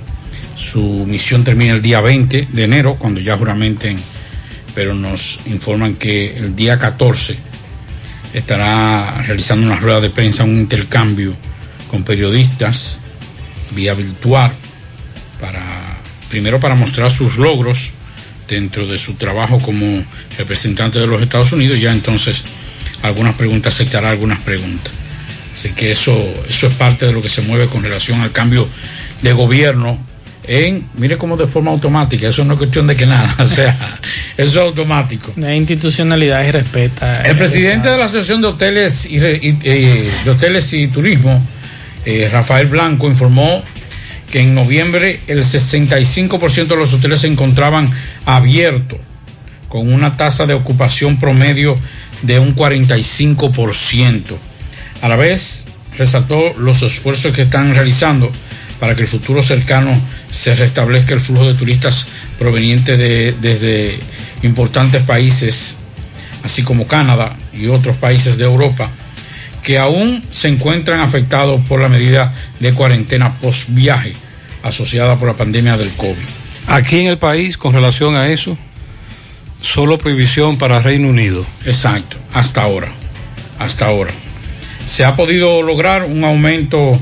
Su 0.56 0.80
misión 1.06 1.42
termina 1.44 1.72
el 1.74 1.82
día 1.82 2.00
20 2.00 2.48
de 2.52 2.64
enero, 2.64 2.96
cuando 2.98 3.20
ya 3.20 3.36
juramenten, 3.36 3.98
pero 4.74 4.94
nos 4.94 5.40
informan 5.46 5.94
que 5.94 6.36
el 6.36 6.56
día 6.56 6.78
14 6.78 7.36
estará 8.32 9.22
realizando 9.22 9.66
una 9.66 9.76
rueda 9.76 10.00
de 10.00 10.10
prensa, 10.10 10.44
un 10.44 10.58
intercambio 10.58 11.34
con 11.90 12.02
periodistas 12.02 12.98
vía 13.70 13.94
virtual, 13.94 14.52
para, 15.40 15.62
primero 16.28 16.60
para 16.60 16.74
mostrar 16.74 17.10
sus 17.10 17.36
logros 17.36 17.92
dentro 18.48 18.86
de 18.86 18.98
su 18.98 19.14
trabajo 19.14 19.58
como 19.58 20.04
representante 20.36 20.98
de 20.98 21.06
los 21.06 21.22
Estados 21.22 21.52
Unidos, 21.52 21.80
ya 21.80 21.92
entonces 21.92 22.44
algunas 23.02 23.34
preguntas, 23.34 23.74
aceptará 23.74 24.10
algunas 24.10 24.40
preguntas. 24.40 24.92
Así 25.54 25.70
que 25.70 25.92
eso, 25.92 26.12
eso 26.48 26.66
es 26.66 26.74
parte 26.74 27.06
de 27.06 27.12
lo 27.12 27.22
que 27.22 27.28
se 27.28 27.42
mueve 27.42 27.66
con 27.66 27.82
relación 27.82 28.20
al 28.20 28.32
cambio 28.32 28.68
de 29.22 29.32
gobierno 29.32 29.98
en, 30.46 30.86
mire 30.96 31.16
como 31.16 31.36
de 31.36 31.46
forma 31.46 31.70
automática, 31.70 32.28
eso 32.28 32.44
no 32.44 32.54
es 32.54 32.58
cuestión 32.58 32.86
de 32.86 32.96
que 32.96 33.06
nada, 33.06 33.34
o 33.42 33.48
sea, 33.48 33.76
eso 34.36 34.50
es 34.50 34.56
automático. 34.56 35.32
La 35.36 35.54
institucionalidad 35.54 36.44
y 36.46 36.50
respeta. 36.50 37.22
El 37.22 37.36
presidente 37.36 37.88
de 37.88 37.96
la 37.98 38.04
Asociación 38.06 38.40
de 38.42 38.48
Hoteles 38.48 39.06
y- 39.06 39.18
eh, 39.18 40.10
de 40.24 40.30
Hoteles 40.30 40.72
y 40.72 40.88
Turismo, 40.88 41.42
eh, 42.04 42.28
Rafael 42.30 42.66
Blanco, 42.66 43.08
informó 43.08 43.62
que 44.30 44.40
en 44.40 44.54
noviembre 44.54 45.20
el 45.26 45.44
65% 45.44 46.66
de 46.74 46.76
los 46.76 46.92
hoteles 46.92 47.20
se 47.20 47.28
encontraban 47.28 47.88
abiertos, 48.26 48.98
con 49.68 49.92
una 49.92 50.16
tasa 50.16 50.46
de 50.46 50.54
ocupación 50.54 51.18
promedio 51.18 51.76
de 52.22 52.38
un 52.38 52.54
45%. 52.54 54.36
A 55.02 55.08
la 55.08 55.16
vez, 55.16 55.66
resaltó 55.98 56.54
los 56.58 56.82
esfuerzos 56.82 57.34
que 57.34 57.42
están 57.42 57.74
realizando 57.74 58.30
para 58.80 58.94
que 58.94 59.02
el 59.02 59.08
futuro 59.08 59.42
cercano 59.42 59.92
se 60.34 60.52
restablezca 60.56 61.14
el 61.14 61.20
flujo 61.20 61.46
de 61.46 61.54
turistas 61.54 62.08
provenientes 62.40 62.98
de, 62.98 63.36
desde 63.40 64.00
importantes 64.42 65.00
países, 65.04 65.76
así 66.42 66.64
como 66.64 66.88
Canadá 66.88 67.36
y 67.52 67.68
otros 67.68 67.96
países 67.96 68.36
de 68.36 68.44
Europa, 68.44 68.90
que 69.62 69.78
aún 69.78 70.24
se 70.32 70.48
encuentran 70.48 70.98
afectados 70.98 71.60
por 71.68 71.80
la 71.80 71.88
medida 71.88 72.34
de 72.58 72.72
cuarentena 72.72 73.38
post 73.38 73.68
viaje 73.68 74.14
asociada 74.64 75.16
por 75.16 75.28
la 75.28 75.34
pandemia 75.34 75.76
del 75.76 75.90
COVID. 75.92 76.26
Aquí 76.66 76.98
en 76.98 77.06
el 77.06 77.18
país, 77.18 77.56
con 77.56 77.72
relación 77.72 78.16
a 78.16 78.28
eso, 78.28 78.58
solo 79.60 79.98
prohibición 79.98 80.58
para 80.58 80.80
Reino 80.80 81.08
Unido. 81.08 81.46
Exacto, 81.64 82.16
hasta 82.32 82.62
ahora, 82.62 82.88
hasta 83.60 83.86
ahora. 83.86 84.10
Se 84.84 85.04
ha 85.04 85.14
podido 85.14 85.62
lograr 85.62 86.04
un 86.04 86.24
aumento 86.24 86.98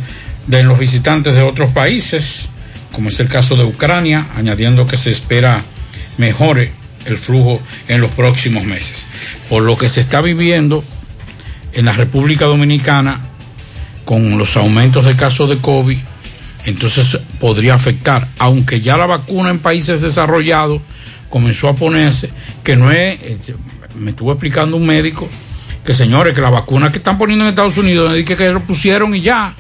de 0.47 0.63
los 0.65 0.79
visitantes 0.79 1.35
de 1.35 1.43
otros 1.43 1.71
países, 1.73 2.51
como 2.93 3.09
es 3.09 3.19
el 3.21 3.29
caso 3.29 3.57
de 3.57 3.65
Ucrania, 3.65 4.27
añadiendo 4.37 4.87
que 4.87 4.97
se 4.97 5.11
espera 5.11 5.63
mejore 6.19 6.73
el 7.07 7.19
flujo 7.19 7.61
en 7.89 8.01
los 8.01 8.11
próximos 8.13 8.65
meses. 8.65 9.09
Por 9.49 9.63
lo 9.63 9.77
que 9.77 9.89
se 9.89 10.01
está 10.01 10.21
viviendo 10.21 10.85
en 11.73 11.87
la 11.87 11.93
República 11.93 12.45
Dominicana 12.45 13.21
con 14.05 14.39
los 14.39 14.57
aumentos 14.57 15.05
de 15.05 15.17
casos 15.17 15.49
de 15.49 15.59
COVID, 15.59 15.99
entonces 16.65 17.19
podría 17.41 17.75
afectar, 17.75 18.29
aunque 18.39 18.81
ya 18.81 18.97
la 18.97 19.07
vacuna 19.07 19.51
en 19.51 19.59
países 19.59 20.01
desarrollados 20.01 20.81
comenzó 21.29 21.69
a 21.69 21.75
ponerse, 21.75 22.31
que 22.63 22.77
no 22.77 22.91
es, 22.91 23.21
eh, 23.23 23.39
me 23.99 24.11
estuvo 24.11 24.31
explicando 24.33 24.77
un 24.77 24.87
médico, 24.87 25.29
que 25.85 25.95
señores, 25.95 26.35
que 26.35 26.41
la 26.41 26.51
vacuna 26.51 26.93
que 26.93 26.99
están 26.99 27.19
poniendo 27.19 27.45
en 27.45 27.51
Estados 27.51 27.79
Unidos, 27.79 28.11
no 28.11 28.15
es 28.15 28.25
que, 28.25 28.37
que 28.37 28.51
lo 28.51 28.61
pusieron 28.61 29.15
y 29.15 29.23
ya. 29.23 29.55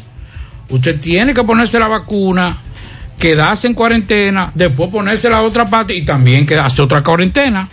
Usted 0.68 1.00
tiene 1.00 1.34
que 1.34 1.42
ponerse 1.42 1.78
la 1.78 1.88
vacuna, 1.88 2.56
quedarse 3.22 3.68
en 3.68 3.74
cuarentena, 3.74 4.50
después 4.52 4.90
ponerse 4.90 5.30
la 5.30 5.42
otra 5.42 5.64
parte 5.64 5.94
y 5.94 6.02
también 6.02 6.44
quedarse 6.44 6.82
otra 6.82 7.04
cuarentena. 7.04 7.68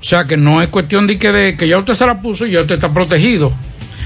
O 0.00 0.04
sea 0.04 0.24
que 0.24 0.36
no 0.36 0.60
es 0.60 0.66
cuestión 0.66 1.06
de 1.06 1.16
que, 1.16 1.68
ya 1.68 1.78
usted 1.78 1.94
se 1.94 2.04
la 2.04 2.20
puso 2.20 2.44
y 2.44 2.50
ya 2.50 2.62
usted 2.62 2.74
está 2.74 2.92
protegido. 2.92 3.52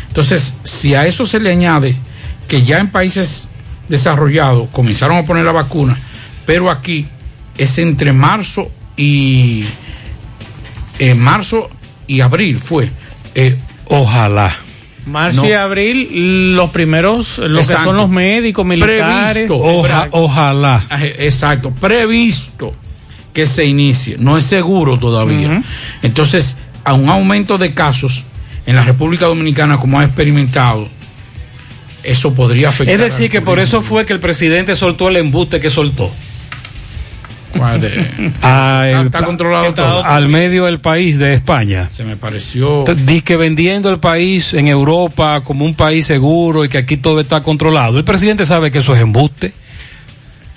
Entonces, 0.09 0.53
si 0.63 0.95
a 0.95 1.07
eso 1.07 1.25
se 1.25 1.41
le 1.41 1.51
añade 1.51 1.97
que 2.49 2.63
ya 2.63 2.81
en 2.81 2.91
países 2.91 3.49
desarrollados 3.89 4.69
comenzaron 4.73 5.17
a 5.17 5.25
poner 5.25 5.47
la 5.47 5.53
vacuna, 5.53 5.99
pero 6.45 6.71
aquí 6.71 7.09
es 7.57 7.79
entre 7.79 8.13
marzo 8.13 8.71
y 8.99 9.65
eh, 10.99 11.15
marzo 11.15 11.71
y 12.07 12.21
abril 12.21 12.59
fue. 12.59 12.91
Eh, 13.35 13.57
Ojalá. 13.87 14.55
Marzo 15.07 15.43
No. 15.43 15.49
y 15.49 15.53
abril, 15.53 16.55
los 16.55 16.71
primeros, 16.71 17.39
los 17.39 17.67
que 17.69 17.75
son 17.75 17.97
los 17.97 18.09
médicos, 18.11 18.65
militares. 18.67 19.33
Previsto. 19.33 19.57
Oja- 19.59 20.09
ojalá. 20.13 20.85
Exacto, 21.19 21.71
previsto 21.73 22.75
que 23.33 23.47
se 23.47 23.65
inicie, 23.65 24.17
no 24.19 24.37
es 24.37 24.45
seguro 24.45 24.99
todavía. 24.99 25.63
Entonces, 26.03 26.57
a 26.85 26.95
un 26.95 27.09
aumento 27.09 27.59
de 27.59 27.73
casos 27.75 28.25
en 28.67 28.77
la 28.77 28.85
República 28.85 29.27
Dominicana, 29.27 29.79
como 29.79 29.99
ha 30.01 30.05
experimentado, 30.05 30.89
eso 32.03 32.35
podría 32.35 32.71
afectar. 32.71 32.95
Es 32.95 33.01
decir, 33.01 33.31
que 33.31 33.41
por 33.41 33.59
eso 33.59 33.83
fue 33.83 34.07
que 34.07 34.13
el 34.13 34.21
presidente 34.21 34.75
soltó 34.77 35.09
el 35.09 35.17
embuste 35.17 35.61
que 35.61 35.71
soltó. 35.71 36.11
¿Cuál 37.57 37.81
de- 37.81 38.33
A 38.43 38.87
el- 39.01 39.07
está 39.07 39.25
controlado 39.25 39.73
todo. 39.75 40.05
al 40.05 40.29
medio 40.29 40.65
del 40.67 40.81
país 40.81 41.19
de 41.19 41.35
España. 41.35 41.89
Se 41.91 42.05
me 42.05 42.17
pareció. 42.17 42.85
Dice 42.85 43.23
que 43.23 43.37
vendiendo 43.37 43.91
el 43.91 43.99
país 43.99 44.55
en 44.55 44.69
Europa 44.69 45.41
como 45.43 45.65
un 45.65 45.75
país 45.75 46.07
seguro 46.07 46.65
y 46.65 46.69
que 46.69 46.79
aquí 46.79 46.97
todo 46.97 47.21
está 47.21 47.43
controlado. 47.43 47.99
El 47.99 48.05
presidente 48.05 48.47
sabe 48.47 48.71
que 48.71 48.79
eso 48.79 48.95
es 48.95 49.01
embuste. 49.03 49.53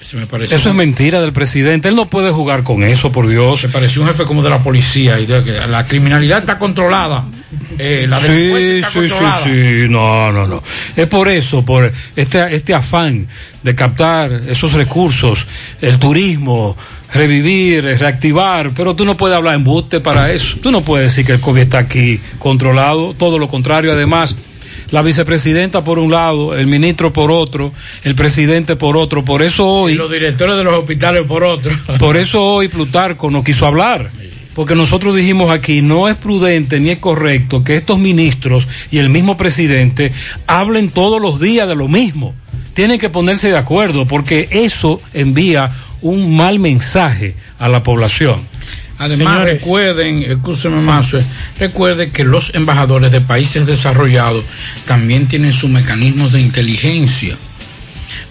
Se 0.04 0.18
me 0.18 0.28
pareció. 0.28 0.58
Eso 0.58 0.70
es 0.70 0.76
mentira 0.76 1.22
del 1.22 1.34
presidente. 1.34 1.88
Él 1.88 1.96
no 1.96 2.10
puede 2.10 2.30
jugar 2.32 2.64
con 2.64 2.84
eso, 2.84 3.12
por 3.12 3.28
Dios. 3.28 3.62
Se 3.62 3.70
pareció 3.70 4.02
un 4.02 4.08
jefe 4.10 4.24
como 4.26 4.44
de 4.44 4.50
la 4.50 4.62
policía 4.62 5.20
y 5.20 5.26
de 5.26 5.44
que 5.44 5.52
la 5.68 5.86
criminalidad 5.86 6.40
está 6.40 6.60
controlada. 6.60 7.26
eh, 7.80 8.06
la 8.08 8.20
Sí, 8.20 8.26
está 8.28 8.90
sí, 8.90 8.94
sí, 8.94 9.10
controlada. 9.10 9.44
sí, 9.44 9.86
no, 9.90 10.32
no, 10.32 10.48
no. 10.48 10.64
Es 10.96 11.08
por 11.08 11.28
eso, 11.30 11.64
por 11.64 11.92
este, 12.16 12.56
este 12.56 12.74
afán 12.74 13.28
de 13.64 13.76
captar 13.76 14.32
esos 14.50 14.74
recursos, 14.74 15.48
el 15.82 15.98
turismo, 16.00 16.76
revivir, 17.14 17.84
reactivar, 17.84 18.72
pero 18.76 18.96
tú 18.96 19.06
no 19.06 19.16
puedes 19.16 19.38
hablar 19.38 19.56
en 19.56 19.64
buste 19.64 20.00
para 20.02 20.32
eso. 20.32 20.58
Tú 20.62 20.72
no 20.72 20.82
puedes 20.82 21.08
decir 21.12 21.26
que 21.26 21.32
el 21.34 21.40
COVID 21.40 21.62
está 21.62 21.78
aquí 21.80 22.20
controlado, 22.40 23.14
todo 23.14 23.40
lo 23.40 23.48
contrario, 23.48 23.94
además. 23.94 24.36
La 24.94 25.02
vicepresidenta 25.02 25.84
por 25.84 25.98
un 25.98 26.12
lado, 26.12 26.56
el 26.56 26.68
ministro 26.68 27.12
por 27.12 27.32
otro, 27.32 27.74
el 28.04 28.14
presidente 28.14 28.76
por 28.76 28.96
otro. 28.96 29.26
Por 29.26 29.42
eso 29.42 29.68
hoy. 29.68 29.94
Y 29.94 29.96
los 29.96 30.12
directores 30.12 30.56
de 30.56 30.64
los 30.64 30.76
hospitales 30.76 31.24
por 31.28 31.44
otro. 31.44 31.72
Por 31.98 32.16
eso 32.16 32.46
hoy 32.46 32.68
Plutarco 32.68 33.32
no 33.32 33.44
quiso 33.44 33.66
hablar. 33.66 34.12
Porque 34.54 34.76
nosotros 34.76 35.16
dijimos 35.16 35.50
aquí, 35.50 35.82
no 35.82 36.08
es 36.08 36.16
prudente 36.16 36.80
ni 36.80 36.92
es 36.92 37.00
correcto 37.00 37.64
que 37.64 37.76
estos 37.76 37.98
ministros 37.98 38.68
y 38.92 39.00
el 39.00 39.10
mismo 39.10 39.36
presidente 39.36 40.14
hablen 40.46 40.92
todos 40.92 41.20
los 41.20 41.40
días 41.40 41.68
de 41.68 41.76
lo 41.76 41.88
mismo. 41.88 42.36
Tienen 42.76 43.00
que 43.00 43.10
ponerse 43.10 43.50
de 43.50 43.58
acuerdo 43.58 44.06
porque 44.06 44.48
eso 44.52 45.02
envía 45.16 45.72
un 46.02 46.38
mal 46.38 46.60
mensaje 46.60 47.36
a 47.58 47.68
la 47.68 47.82
población. 47.82 48.53
Además, 48.98 49.34
Señores. 49.34 49.62
recuerden, 49.62 50.24
escúcheme 50.24 50.82
más, 50.82 51.08
recuerden 51.60 52.12
que 52.12 52.24
los 52.24 52.54
embajadores 52.54 53.12
de 53.12 53.22
países 53.22 53.66
desarrollados 53.66 54.46
también 54.86 55.28
tienen 55.28 55.52
sus 55.52 55.70
mecanismos 55.70 56.32
de 56.32 56.42
inteligencia. 56.42 57.36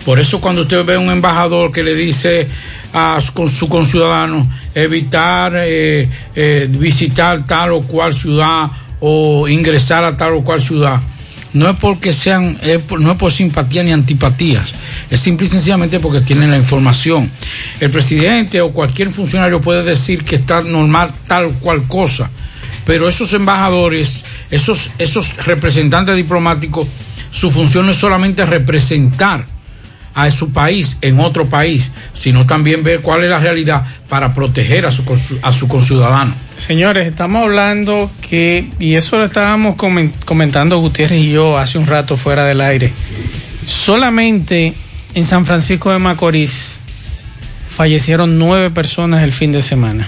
Por 0.04 0.18
eso 0.18 0.40
cuando 0.40 0.62
usted 0.62 0.84
ve 0.84 0.94
a 0.94 0.98
un 0.98 1.10
embajador 1.10 1.70
que 1.72 1.82
le 1.82 1.94
dice 1.94 2.48
a 2.92 3.18
su 3.20 3.68
conciudadano 3.68 4.48
evitar 4.74 5.54
eh, 5.56 6.08
eh, 6.34 6.68
visitar 6.70 7.46
tal 7.46 7.72
o 7.72 7.82
cual 7.82 8.12
ciudad 8.12 8.70
o 9.00 9.48
ingresar 9.48 10.04
a 10.04 10.16
tal 10.16 10.34
o 10.34 10.44
cual 10.44 10.60
ciudad, 10.60 11.00
no 11.54 11.68
es 11.68 11.76
porque 11.76 12.12
sean, 12.14 12.58
es 12.62 12.78
por- 12.82 13.00
no 13.00 13.12
es 13.12 13.18
por 13.18 13.32
simpatía 13.32 13.82
ni 13.82 13.92
antipatías, 13.92 14.72
es 15.10 15.20
simple 15.20 15.46
y 15.46 15.50
sencillamente 15.50 16.00
porque 16.00 16.20
tienen 16.20 16.50
la 16.50 16.56
información. 16.58 17.30
El 17.80 17.90
presidente 17.90 18.60
o 18.60 18.72
cualquier 18.72 19.10
funcionario 19.10 19.60
puede 19.60 19.82
decir 19.82 20.24
que 20.24 20.36
está 20.36 20.62
normal 20.62 21.12
tal 21.26 21.52
cual 21.60 21.86
cosa, 21.88 22.30
pero 22.86 23.08
esos 23.08 23.32
embajadores, 23.34 24.24
esos, 24.50 24.90
esos 24.98 25.36
representantes 25.44 26.16
diplomáticos, 26.16 26.88
su 27.30 27.50
función 27.50 27.86
no 27.86 27.92
es 27.92 27.98
solamente 27.98 28.44
representar 28.44 29.46
a 30.14 30.30
su 30.30 30.52
país 30.52 30.96
en 31.00 31.20
otro 31.20 31.46
país, 31.46 31.90
sino 32.14 32.46
también 32.46 32.82
ver 32.82 33.00
cuál 33.00 33.24
es 33.24 33.30
la 33.30 33.38
realidad 33.38 33.84
para 34.08 34.34
proteger 34.34 34.86
a 34.86 34.92
su, 34.92 35.02
a 35.42 35.52
conciudadano. 35.68 36.34
Señores, 36.56 37.06
estamos 37.06 37.42
hablando 37.42 38.10
que, 38.20 38.68
y 38.78 38.94
eso 38.94 39.18
lo 39.18 39.24
estábamos 39.24 39.76
comen- 39.76 40.12
comentando 40.24 40.78
Gutiérrez 40.78 41.18
y 41.18 41.32
yo 41.32 41.56
hace 41.56 41.78
un 41.78 41.86
rato 41.86 42.16
fuera 42.16 42.44
del 42.44 42.60
aire, 42.60 42.92
solamente 43.66 44.74
en 45.14 45.24
San 45.24 45.46
Francisco 45.46 45.90
de 45.90 45.98
Macorís 45.98 46.76
fallecieron 47.68 48.38
nueve 48.38 48.70
personas 48.70 49.22
el 49.22 49.32
fin 49.32 49.50
de 49.50 49.62
semana, 49.62 50.06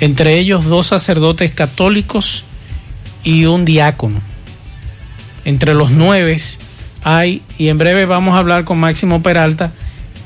entre 0.00 0.38
ellos 0.38 0.64
dos 0.64 0.86
sacerdotes 0.86 1.52
católicos 1.52 2.44
y 3.22 3.44
un 3.44 3.64
diácono. 3.64 4.20
Entre 5.44 5.74
los 5.74 5.90
nueve 5.90 6.40
hay, 7.02 7.42
y 7.58 7.68
en 7.68 7.78
breve 7.78 8.04
vamos 8.06 8.34
a 8.34 8.38
hablar 8.38 8.64
con 8.64 8.78
Máximo 8.78 9.22
Peralta, 9.22 9.72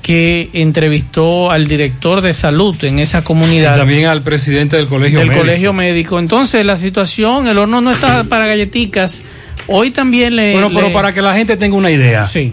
que 0.03 0.49
entrevistó 0.55 1.51
al 1.51 1.69
director 1.69 2.23
de 2.23 2.33
salud 2.33 2.75
en 2.85 2.99
esa 2.99 3.19
Y 3.19 3.23
comunidad 3.23 3.77
también 3.77 4.07
al 4.07 4.23
presidente 4.23 4.77
del 4.77 4.87
colegio 4.87 5.19
del 5.19 5.29
médico. 5.29 5.45
colegio 5.45 5.73
médico. 5.73 6.19
Entonces, 6.19 6.65
la 6.65 6.77
situación, 6.77 7.47
el 7.49 7.59
horno 7.59 7.81
no 7.81 7.93
está 7.93 8.25
para 8.25 8.47
galletitas. 8.47 9.23
Hoy 9.67 9.91
también 9.91 10.37
le. 10.37 10.53
Bueno, 10.53 10.71
pero 10.75 10.89
le- 10.89 10.95
para 10.95 11.13
que 11.13 11.21
la 11.23 11.35
gente 11.35 11.57
tenga 11.57 11.77
una 11.77 11.91
idea. 11.91 12.27
Sí. 12.27 12.53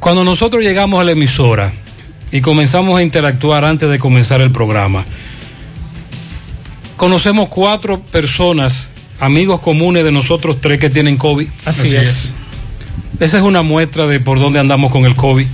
Cuando 0.00 0.24
nosotros 0.24 0.62
llegamos 0.62 1.00
a 1.00 1.04
la 1.04 1.12
emisora 1.12 1.72
y 2.32 2.40
comenzamos 2.40 2.98
a 2.98 3.02
interactuar 3.02 3.64
antes 3.64 3.88
de 3.88 3.98
comenzar 3.98 4.40
el 4.40 4.50
programa, 4.50 5.04
conocemos 6.96 7.48
cuatro 7.48 8.00
personas 8.00 8.90
amigos 9.20 9.60
comunes 9.60 10.04
de 10.04 10.12
nosotros 10.12 10.60
tres 10.60 10.78
que 10.78 10.90
tienen 10.90 11.16
COVID. 11.16 11.48
Así 11.64 11.94
es. 11.96 12.34
Esa 13.20 13.38
es 13.38 13.42
una 13.42 13.62
muestra 13.62 14.06
de 14.06 14.20
por 14.20 14.38
dónde 14.38 14.58
andamos 14.58 14.90
con 14.90 15.06
el 15.06 15.14
COVID. 15.14 15.46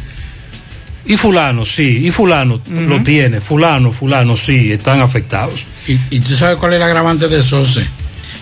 Y 1.07 1.17
fulano, 1.17 1.65
sí, 1.65 2.07
y 2.07 2.11
fulano 2.11 2.61
lo 2.69 3.03
tiene, 3.03 3.41
fulano, 3.41 3.91
fulano, 3.91 4.37
sí, 4.37 4.71
están 4.71 5.01
afectados. 5.01 5.65
Y, 5.89 5.99
y 6.11 6.21
tú 6.21 6.37
sabes 6.37 6.57
cuál 6.57 6.73
es 6.73 6.77
el 6.77 6.83
agravante 6.83 7.27
de 7.27 7.41
eso, 7.41 7.59
José? 7.61 7.87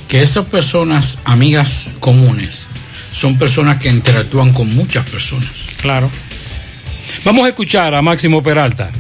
Que 0.07 0.23
esas 0.23 0.45
personas, 0.47 1.19
amigas 1.25 1.91
comunes, 2.01 2.67
son 3.13 3.39
personas 3.39 3.79
que 3.79 3.89
interactúan 3.89 4.53
con 4.53 4.75
muchas 4.75 5.09
personas. 5.09 5.49
Claro. 5.81 6.11
Vamos 7.25 7.47
a 7.47 7.49
escuchar 7.49 7.95
a 7.95 8.03
Máximo 8.03 8.43
Peralta. 8.43 8.91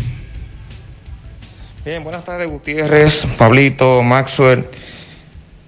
Bien, 1.85 2.03
buenas 2.05 2.25
tardes 2.25 2.49
Gutiérrez, 2.49 3.27
Pablito, 3.39 4.03
Maxwell 4.03 4.65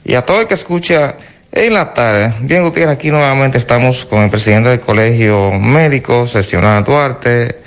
y 0.05 0.14
a 0.14 0.23
todo 0.27 0.40
el 0.40 0.47
que 0.47 0.55
escucha 0.55 1.16
en 1.53 1.75
la 1.75 1.93
tarde. 1.95 2.33
Bien 2.43 2.63
Gutiérrez, 2.63 2.97
aquí 2.97 3.11
nuevamente 3.11 3.59
estamos 3.59 4.05
con 4.05 4.23
el 4.23 4.31
presidente 4.31 4.69
del 4.71 4.81
Colegio 4.81 5.53
Médico, 5.53 6.27
Seccional 6.27 6.85
Duarte, 6.85 7.59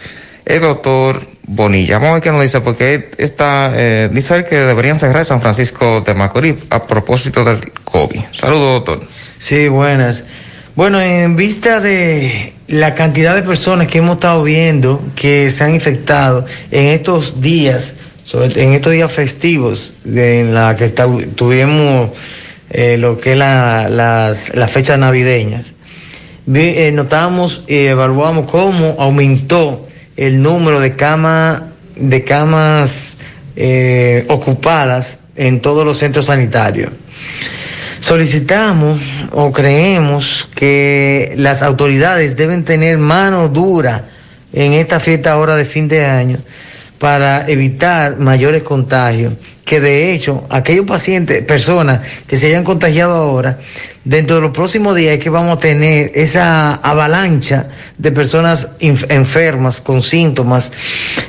el 0.46 0.62
doctor 0.62 1.22
Bonilla. 1.46 1.96
Vamos 1.96 2.10
a 2.10 2.14
ver 2.16 2.24
qué 2.24 2.32
nos 2.32 2.42
dice, 2.42 2.62
porque 2.62 3.12
está, 3.18 3.72
eh, 3.76 4.10
dice 4.12 4.46
que 4.46 4.56
deberían 4.56 5.00
cerrar 5.00 5.26
San 5.26 5.42
Francisco 5.42 6.02
de 6.02 6.14
Macorís 6.14 6.56
a 6.70 6.82
propósito 6.84 7.44
del 7.44 7.60
COVID. 7.84 8.22
Saludos, 8.32 8.86
doctor. 8.86 9.08
Sí, 9.40 9.68
buenas. 9.68 10.24
Bueno, 10.76 11.00
en 11.02 11.36
vista 11.36 11.80
de 11.82 12.54
la 12.68 12.96
cantidad 12.96 13.36
de 13.36 13.44
personas 13.44 13.88
que 13.88 14.00
hemos 14.00 14.16
estado 14.16 14.42
viendo 14.44 15.04
que 15.16 15.52
se 15.52 15.64
han 15.64 15.76
infectado 15.76 16.46
en 16.72 16.88
estos 16.88 17.42
días, 17.42 17.94
sobre, 18.24 18.64
en 18.64 18.74
estos 18.74 18.94
días 18.94 19.12
festivos, 19.12 19.94
de- 20.04 20.40
en 20.42 20.54
la 20.56 20.76
que 20.76 20.86
está- 20.86 21.08
tuvimos 21.36 22.10
eh, 22.74 22.98
lo 22.98 23.18
que 23.20 23.32
es 23.34 23.38
la- 23.38 23.88
las, 23.90 24.54
las 24.56 24.72
fechas 24.72 25.00
navideñas, 25.00 25.76
vi- 26.46 26.74
eh, 26.76 26.92
notamos 26.92 27.64
y 27.68 27.86
evaluamos 27.86 28.50
cómo 28.52 28.96
aumentó 29.00 29.88
el 30.18 30.42
número 30.42 30.80
de 30.80 30.96
camas 30.96 31.62
de 31.96 32.24
camas 32.24 33.18
eh, 33.56 34.26
ocupadas 34.30 35.20
en 35.36 35.62
todos 35.62 35.86
los 35.86 35.98
centros 36.00 36.26
sanitarios. 36.26 36.92
Solicitamos 38.02 39.00
o 39.32 39.52
creemos 39.52 40.50
que 40.56 41.34
las 41.38 41.62
autoridades 41.62 42.36
deben 42.36 42.66
tener 42.66 42.98
mano 42.98 43.48
dura 43.48 44.06
en 44.52 44.74
esta 44.74 45.00
fiesta 45.00 45.32
ahora 45.32 45.56
de 45.56 45.66
fin 45.66 45.88
de 45.88 46.06
año 46.06 46.38
para 47.04 47.46
evitar 47.50 48.18
mayores 48.18 48.64
contagios. 48.64 49.34
Que 49.66 49.82
de 49.82 50.14
hecho, 50.14 50.46
aquellos 50.50 50.86
pacientes, 50.86 51.44
personas 51.44 52.00
que 52.26 52.38
se 52.38 52.48
hayan 52.48 52.64
contagiado 52.64 53.14
ahora, 53.14 53.60
dentro 54.06 54.38
de 54.38 54.44
los 54.44 54.52
próximos 54.52 54.96
días 54.96 55.18
es 55.18 55.20
que 55.22 55.30
vamos 55.30 55.58
a 55.58 55.60
tener 55.60 56.14
esa 56.16 56.76
avalancha 56.76 57.68
de 57.98 58.12
personas 58.14 58.70
enfermas 58.80 59.82
con 59.82 60.02
síntomas 60.02 60.72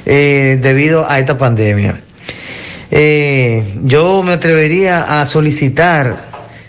eh, 0.06 0.60
debido 0.62 1.10
a 1.10 1.18
esta 1.18 1.36
pandemia. 1.36 2.00
Eh, 2.92 3.74
yo 3.82 4.22
me 4.22 4.34
atrevería 4.34 5.20
a 5.20 5.26
solicitar 5.26 6.26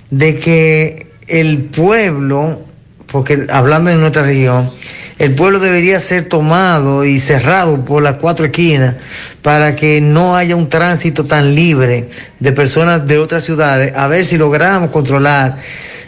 de 0.10 0.40
que 0.40 1.12
el 1.28 1.66
pueblo, 1.66 2.64
porque 3.12 3.46
hablando 3.52 3.92
en 3.92 4.02
nuestra 4.02 4.24
región, 4.24 4.72
el 5.18 5.34
pueblo 5.34 5.60
debería 5.60 6.00
ser 6.00 6.28
tomado 6.28 7.06
y 7.06 7.20
cerrado 7.20 7.86
por 7.86 8.04
las 8.04 8.16
cuatro 8.16 8.46
esquinas 8.46 8.96
para 9.42 9.76
que 9.76 10.02
no 10.02 10.36
haya 10.36 10.56
un 10.56 10.68
tránsito 10.68 11.24
tan 11.26 11.56
libre 11.56 12.10
de 12.40 12.52
personas 12.52 13.08
de 13.08 13.18
otras 13.18 13.44
ciudades, 13.46 13.94
a 13.96 14.08
ver 14.08 14.26
si 14.26 14.38
logramos 14.38 14.90
controlar 14.90 15.58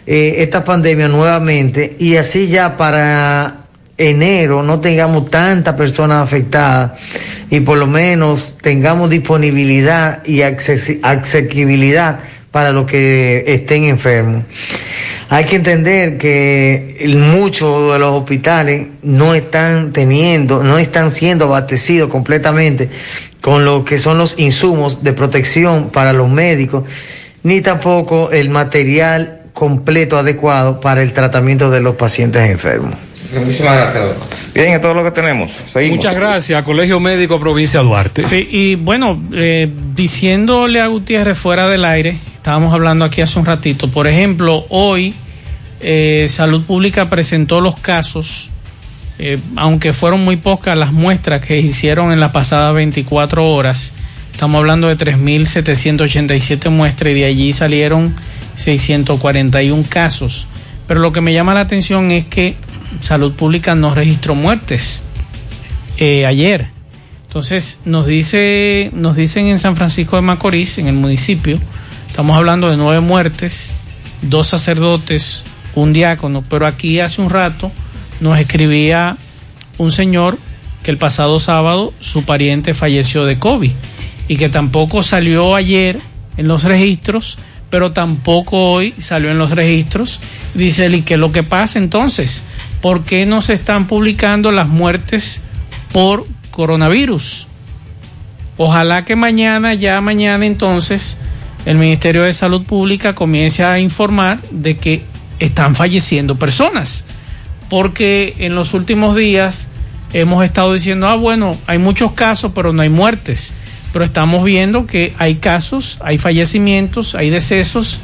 eh, 0.06 0.36
esta 0.40 0.64
pandemia 0.64 1.08
nuevamente 1.08 1.96
y 2.00 2.18
así 2.18 2.48
ya 2.48 2.76
para 2.76 3.64
enero 3.98 4.62
no 4.62 4.80
tengamos 4.80 5.30
tantas 5.30 5.74
personas 5.76 6.22
afectadas 6.24 6.92
y 7.50 7.62
por 7.62 7.78
lo 7.78 7.88
menos 7.88 8.56
tengamos 8.62 9.10
disponibilidad 9.10 10.22
y 10.26 10.40
accesi- 10.40 11.00
asequibilidad 11.02 12.20
para 12.58 12.72
los 12.72 12.88
que 12.88 13.44
estén 13.46 13.84
enfermos. 13.84 14.42
Hay 15.30 15.46
que 15.46 15.58
entender 15.58 16.18
que 16.18 17.06
muchos 17.08 17.94
de 17.94 18.00
los 18.00 18.16
hospitales 18.20 18.88
no 19.04 19.36
están 19.36 19.94
teniendo, 19.94 20.64
no 20.64 20.80
están 20.80 21.12
siendo 21.12 21.46
abastecidos 21.46 22.10
completamente 22.10 22.90
con 23.42 23.64
lo 23.64 23.86
que 23.86 24.00
son 24.00 24.18
los 24.18 24.40
insumos 24.40 25.04
de 25.04 25.14
protección 25.14 25.92
para 25.92 26.14
los 26.14 26.30
médicos, 26.30 26.86
ni 27.44 27.62
tampoco 27.62 28.32
el 28.32 28.50
material 28.50 29.44
completo 29.54 30.18
adecuado 30.18 30.80
para 30.80 31.04
el 31.04 31.14
tratamiento 31.14 31.70
de 31.70 31.82
los 31.82 31.94
pacientes 31.94 32.50
enfermos. 32.50 32.96
Muchísimas 33.34 33.76
gracias, 33.76 34.04
doctor. 34.04 34.28
Bien, 34.54 34.74
es 34.74 34.82
todo 34.82 34.94
lo 34.94 35.04
que 35.04 35.12
tenemos. 35.12 35.52
Seguimos. 35.68 35.98
Muchas 35.98 36.16
gracias, 36.16 36.64
Colegio 36.64 37.00
Médico 37.00 37.40
Provincia 37.40 37.82
Duarte. 37.82 38.22
Sí, 38.22 38.48
y 38.50 38.76
bueno, 38.76 39.22
eh, 39.34 39.70
diciéndole 39.96 40.82
a 40.82 40.88
Gutiérrez 40.88 41.38
fuera 41.38 41.68
del 41.68 41.86
aire, 41.86 42.18
estábamos 42.36 42.74
hablando 42.74 43.06
aquí 43.06 43.22
hace 43.22 43.38
un 43.38 43.46
ratito, 43.46 43.92
por 43.92 44.08
ejemplo, 44.08 44.66
hoy 44.70 45.14
eh, 45.80 46.28
Salud 46.30 46.64
Pública 46.64 47.10
presentó 47.10 47.62
los 47.62 47.80
casos, 47.80 48.50
eh, 49.20 49.38
aunque 49.56 49.94
fueron 49.94 50.24
muy 50.24 50.38
pocas 50.38 50.78
las 50.78 50.92
muestras 50.92 51.46
que 51.46 51.60
hicieron 51.60 52.12
en 52.12 52.20
las 52.20 52.32
pasadas 52.32 52.74
24 52.74 53.52
horas, 53.52 53.94
estamos 54.32 54.60
hablando 54.60 54.88
de 54.88 54.98
3.787 54.98 56.70
muestras 56.70 57.12
y 57.12 57.16
de 57.16 57.26
allí 57.26 57.54
salieron 57.54 58.16
641 58.56 59.84
casos. 59.88 60.48
Pero 60.88 61.02
lo 61.02 61.12
que 61.12 61.22
me 61.22 61.34
llama 61.34 61.54
la 61.54 61.62
atención 61.62 62.12
es 62.12 62.26
que 62.26 62.56
Salud 63.02 63.34
Pública 63.34 63.76
no 63.76 63.94
registró 63.94 64.36
muertes 64.36 65.04
eh, 65.98 66.26
ayer. 66.26 66.68
Entonces 67.28 67.82
nos 67.86 68.08
dice, 68.08 68.90
nos 68.94 69.16
dicen 69.16 69.48
en 69.48 69.60
San 69.60 69.76
Francisco 69.76 70.16
de 70.16 70.22
Macorís, 70.22 70.78
en 70.78 70.88
el 70.88 70.96
municipio, 70.96 71.60
estamos 72.08 72.38
hablando 72.38 72.70
de 72.70 72.78
nueve 72.78 73.02
muertes, 73.02 73.72
dos 74.22 74.48
sacerdotes, 74.48 75.44
un 75.76 75.94
diácono, 75.94 76.44
pero 76.50 76.66
aquí 76.66 77.00
hace 77.00 77.22
un 77.22 77.30
rato 77.30 77.72
nos 78.20 78.40
escribía 78.40 79.18
un 79.78 79.92
señor 79.92 80.38
que 80.84 80.92
el 80.92 80.98
pasado 80.98 81.40
sábado 81.40 81.94
su 82.00 82.24
pariente 82.24 82.74
falleció 82.74 83.26
de 83.26 83.38
COVID 83.38 83.72
y 84.28 84.38
que 84.38 84.50
tampoco 84.50 85.04
salió 85.04 85.56
ayer 85.56 86.00
en 86.38 86.48
los 86.48 86.64
registros, 86.64 87.38
pero 87.70 87.92
tampoco 87.92 88.72
hoy 88.72 88.94
salió 88.98 89.30
en 89.30 89.38
los 89.38 89.52
registros. 89.52 90.20
Dice 90.54 90.88
¿y 90.88 91.02
qué 91.02 91.16
es 91.16 91.20
lo 91.20 91.32
que 91.32 91.44
pasa 91.44 91.78
entonces? 91.80 92.44
¿Por 92.82 93.04
qué 93.04 93.26
no 93.26 93.42
se 93.42 93.54
están 93.54 93.88
publicando 93.88 94.52
las 94.52 94.68
muertes 94.68 95.42
por 95.92 96.26
coronavirus? 96.52 97.48
Ojalá 98.58 99.06
que 99.06 99.16
mañana, 99.16 99.74
ya 99.74 100.02
mañana 100.02 100.46
entonces, 100.46 101.18
el 101.66 101.78
Ministerio 101.78 102.24
de 102.24 102.34
Salud 102.34 102.64
Pública 102.64 103.14
comience 103.14 103.64
a 103.64 103.80
informar 103.80 104.42
de 104.52 104.78
que 104.78 105.04
están 105.40 105.76
falleciendo 105.76 106.38
personas. 106.38 107.06
Porque 107.70 108.36
en 108.40 108.56
los 108.56 108.74
últimos 108.74 109.16
días 109.16 109.68
hemos 110.14 110.44
estado 110.44 110.74
diciendo, 110.74 111.08
ah, 111.08 111.16
bueno, 111.16 111.58
hay 111.68 111.78
muchos 111.78 112.14
casos, 112.14 112.52
pero 112.56 112.74
no 112.74 112.82
hay 112.82 112.90
muertes. 112.90 113.54
Pero 113.92 114.06
estamos 114.06 114.44
viendo 114.44 114.88
que 114.88 115.14
hay 115.18 115.36
casos, 115.36 115.98
hay 116.02 116.18
fallecimientos, 116.18 117.16
hay 117.16 117.30
decesos 117.30 118.00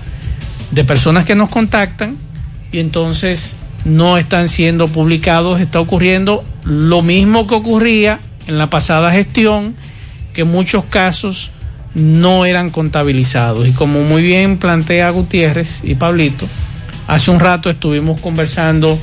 de 0.72 0.84
personas 0.84 1.24
que 1.24 1.36
nos 1.36 1.50
contactan 1.50 2.18
y 2.72 2.80
entonces 2.80 3.58
no 3.86 4.18
están 4.18 4.50
siendo 4.50 4.88
publicados. 4.88 5.60
Está 5.60 5.80
ocurriendo 5.80 6.44
lo 6.64 7.02
mismo 7.02 7.48
que 7.48 7.56
ocurría 7.56 8.20
en 8.48 8.58
la 8.58 8.70
pasada 8.70 9.12
gestión, 9.12 9.76
que 10.34 10.44
muchos 10.44 10.86
casos 10.86 11.52
no 11.96 12.46
eran 12.46 12.70
contabilizados. 12.70 13.68
Y 13.68 13.72
como 13.72 14.02
muy 14.02 14.24
bien 14.24 14.58
plantea 14.58 15.10
Gutiérrez 15.12 15.82
y 15.84 15.96
Pablito, 15.96 16.48
hace 17.08 17.32
un 17.32 17.40
rato 17.40 17.70
estuvimos 17.70 18.20
conversando 18.20 18.98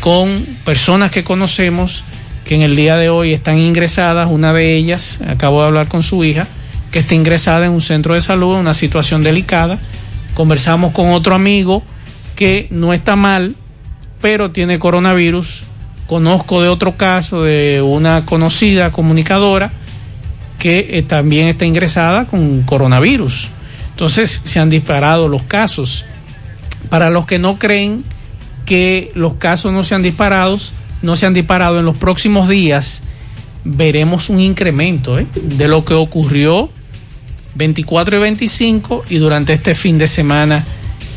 con 0.00 0.44
personas 0.64 1.10
que 1.10 1.24
conocemos 1.24 2.04
que 2.44 2.54
en 2.54 2.62
el 2.62 2.74
día 2.74 2.96
de 2.96 3.10
hoy 3.10 3.32
están 3.32 3.58
ingresadas, 3.58 4.28
una 4.30 4.52
de 4.52 4.74
ellas, 4.74 5.18
acabo 5.28 5.60
de 5.60 5.68
hablar 5.68 5.88
con 5.88 6.02
su 6.02 6.24
hija, 6.24 6.46
que 6.90 7.00
está 7.00 7.14
ingresada 7.14 7.66
en 7.66 7.72
un 7.72 7.80
centro 7.80 8.14
de 8.14 8.20
salud, 8.20 8.54
en 8.54 8.60
una 8.60 8.74
situación 8.74 9.22
delicada. 9.22 9.78
Conversamos 10.34 10.92
con 10.92 11.10
otro 11.10 11.34
amigo 11.34 11.82
que 12.34 12.66
no 12.70 12.92
está 12.92 13.14
mal, 13.14 13.54
pero 14.20 14.50
tiene 14.50 14.78
coronavirus. 14.78 15.62
Conozco 16.06 16.60
de 16.60 16.68
otro 16.68 16.96
caso 16.96 17.44
de 17.44 17.82
una 17.82 18.26
conocida 18.26 18.90
comunicadora 18.90 19.70
que 20.58 20.98
eh, 20.98 21.02
también 21.02 21.46
está 21.46 21.64
ingresada 21.66 22.26
con 22.26 22.62
coronavirus. 22.62 23.48
Entonces 23.90 24.40
se 24.44 24.60
han 24.60 24.70
disparado 24.70 25.28
los 25.28 25.42
casos. 25.44 26.04
Para 26.88 27.10
los 27.10 27.26
que 27.26 27.38
no 27.38 27.58
creen 27.58 28.02
que 28.66 29.10
los 29.14 29.34
casos 29.34 29.72
no 29.72 29.84
se 29.84 29.94
han 29.94 30.02
disparado, 30.02 30.58
no 31.02 31.16
se 31.16 31.26
han 31.26 31.34
disparado 31.34 31.78
en 31.78 31.84
los 31.84 31.96
próximos 31.96 32.48
días, 32.48 33.02
veremos 33.64 34.30
un 34.30 34.40
incremento 34.40 35.18
¿eh? 35.18 35.26
de 35.34 35.68
lo 35.68 35.84
que 35.84 35.94
ocurrió 35.94 36.70
24 37.54 38.16
y 38.16 38.20
25 38.20 39.04
y 39.10 39.18
durante 39.18 39.52
este 39.52 39.74
fin 39.74 39.98
de 39.98 40.06
semana 40.06 40.64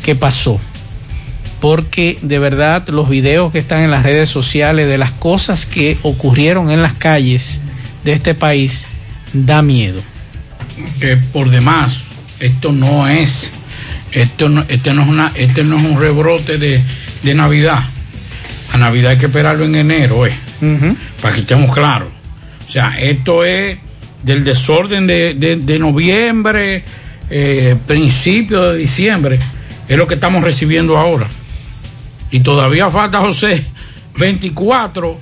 qué 0.02 0.14
pasó. 0.14 0.60
Porque 1.64 2.18
de 2.20 2.38
verdad 2.38 2.86
los 2.88 3.08
videos 3.08 3.50
que 3.50 3.58
están 3.58 3.80
en 3.80 3.90
las 3.90 4.02
redes 4.02 4.28
sociales 4.28 4.86
de 4.86 4.98
las 4.98 5.12
cosas 5.12 5.64
que 5.64 5.96
ocurrieron 6.02 6.70
en 6.70 6.82
las 6.82 6.92
calles 6.92 7.62
de 8.04 8.12
este 8.12 8.34
país 8.34 8.86
da 9.32 9.62
miedo. 9.62 10.02
que 11.00 11.16
por 11.16 11.48
demás 11.48 12.12
esto 12.40 12.70
no 12.72 13.08
es 13.08 13.50
esto 14.12 14.50
no, 14.50 14.62
este 14.68 14.92
no 14.92 15.02
es 15.02 15.08
una 15.08 15.32
este 15.36 15.64
no 15.64 15.78
es 15.78 15.84
un 15.86 15.98
rebrote 15.98 16.58
de, 16.58 16.82
de 17.22 17.34
Navidad. 17.34 17.80
A 18.72 18.76
Navidad 18.76 19.12
hay 19.12 19.16
que 19.18 19.26
esperarlo 19.26 19.64
en 19.64 19.74
enero 19.74 20.26
eh, 20.26 20.34
para 21.22 21.32
que 21.34 21.40
estemos 21.40 21.72
claros. 21.72 22.08
O 22.66 22.70
sea 22.70 22.94
esto 23.00 23.42
es 23.42 23.78
del 24.22 24.44
desorden 24.44 25.06
de, 25.06 25.32
de- 25.32 25.56
de 25.56 25.78
noviembre 25.78 26.84
eh, 27.30 27.74
principio 27.86 28.70
de 28.72 28.78
diciembre 28.78 29.38
es 29.88 29.96
lo 29.96 30.06
que 30.06 30.14
estamos 30.14 30.44
recibiendo 30.44 30.98
ahora 30.98 31.26
y 32.30 32.40
todavía 32.40 32.90
falta 32.90 33.18
José 33.20 33.64
24 34.16 35.20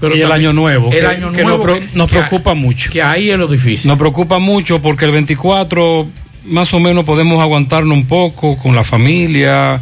pero 0.00 0.14
y 0.14 0.20
el 0.20 0.28
también- 0.28 0.48
año 0.50 0.52
nuevo, 0.52 0.92
el 0.92 1.00
que, 1.00 1.06
año 1.06 1.32
que 1.32 1.42
nuevo 1.42 1.66
nos, 1.66 1.78
que- 1.78 1.88
nos 1.94 2.10
que- 2.10 2.18
preocupa 2.18 2.54
mucho. 2.54 2.90
Que 2.90 3.02
ahí 3.02 3.30
es 3.30 3.38
lo 3.38 3.48
difícil. 3.48 3.88
Nos 3.88 3.98
preocupa 3.98 4.38
mucho 4.38 4.80
porque 4.82 5.06
el 5.06 5.12
24 5.12 6.06
más 6.44 6.72
o 6.74 6.80
menos 6.80 7.04
podemos 7.04 7.40
aguantarnos 7.40 7.96
un 7.96 8.06
poco 8.06 8.56
con 8.58 8.74
la 8.76 8.84
familia, 8.84 9.80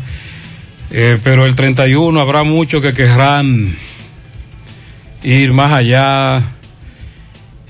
eh, 0.91 1.19
pero 1.25 1.45
el 1.47 1.55
31 1.57 2.21
habrá 2.21 2.45
muchos 2.45 2.81
que 2.81 2.93
querrán 2.93 3.75
ir 5.25 5.53
más 5.53 5.73
allá, 5.73 6.43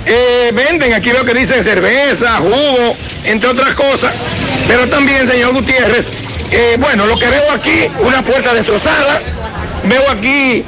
eh, 0.06 0.50
venden, 0.54 0.92
aquí 0.94 1.10
veo 1.10 1.24
que 1.24 1.34
dicen 1.34 1.62
cerveza, 1.62 2.38
jugo, 2.38 2.96
entre 3.24 3.48
otras 3.48 3.74
cosas, 3.74 4.14
pero 4.66 4.88
también, 4.88 5.26
señor 5.26 5.52
Gutiérrez, 5.52 6.10
eh, 6.50 6.76
bueno, 6.78 7.06
lo 7.06 7.18
que 7.18 7.26
veo 7.26 7.52
aquí, 7.52 7.88
una 8.00 8.22
puerta 8.22 8.52
destrozada, 8.54 9.20
veo 9.84 10.10
aquí, 10.10 10.64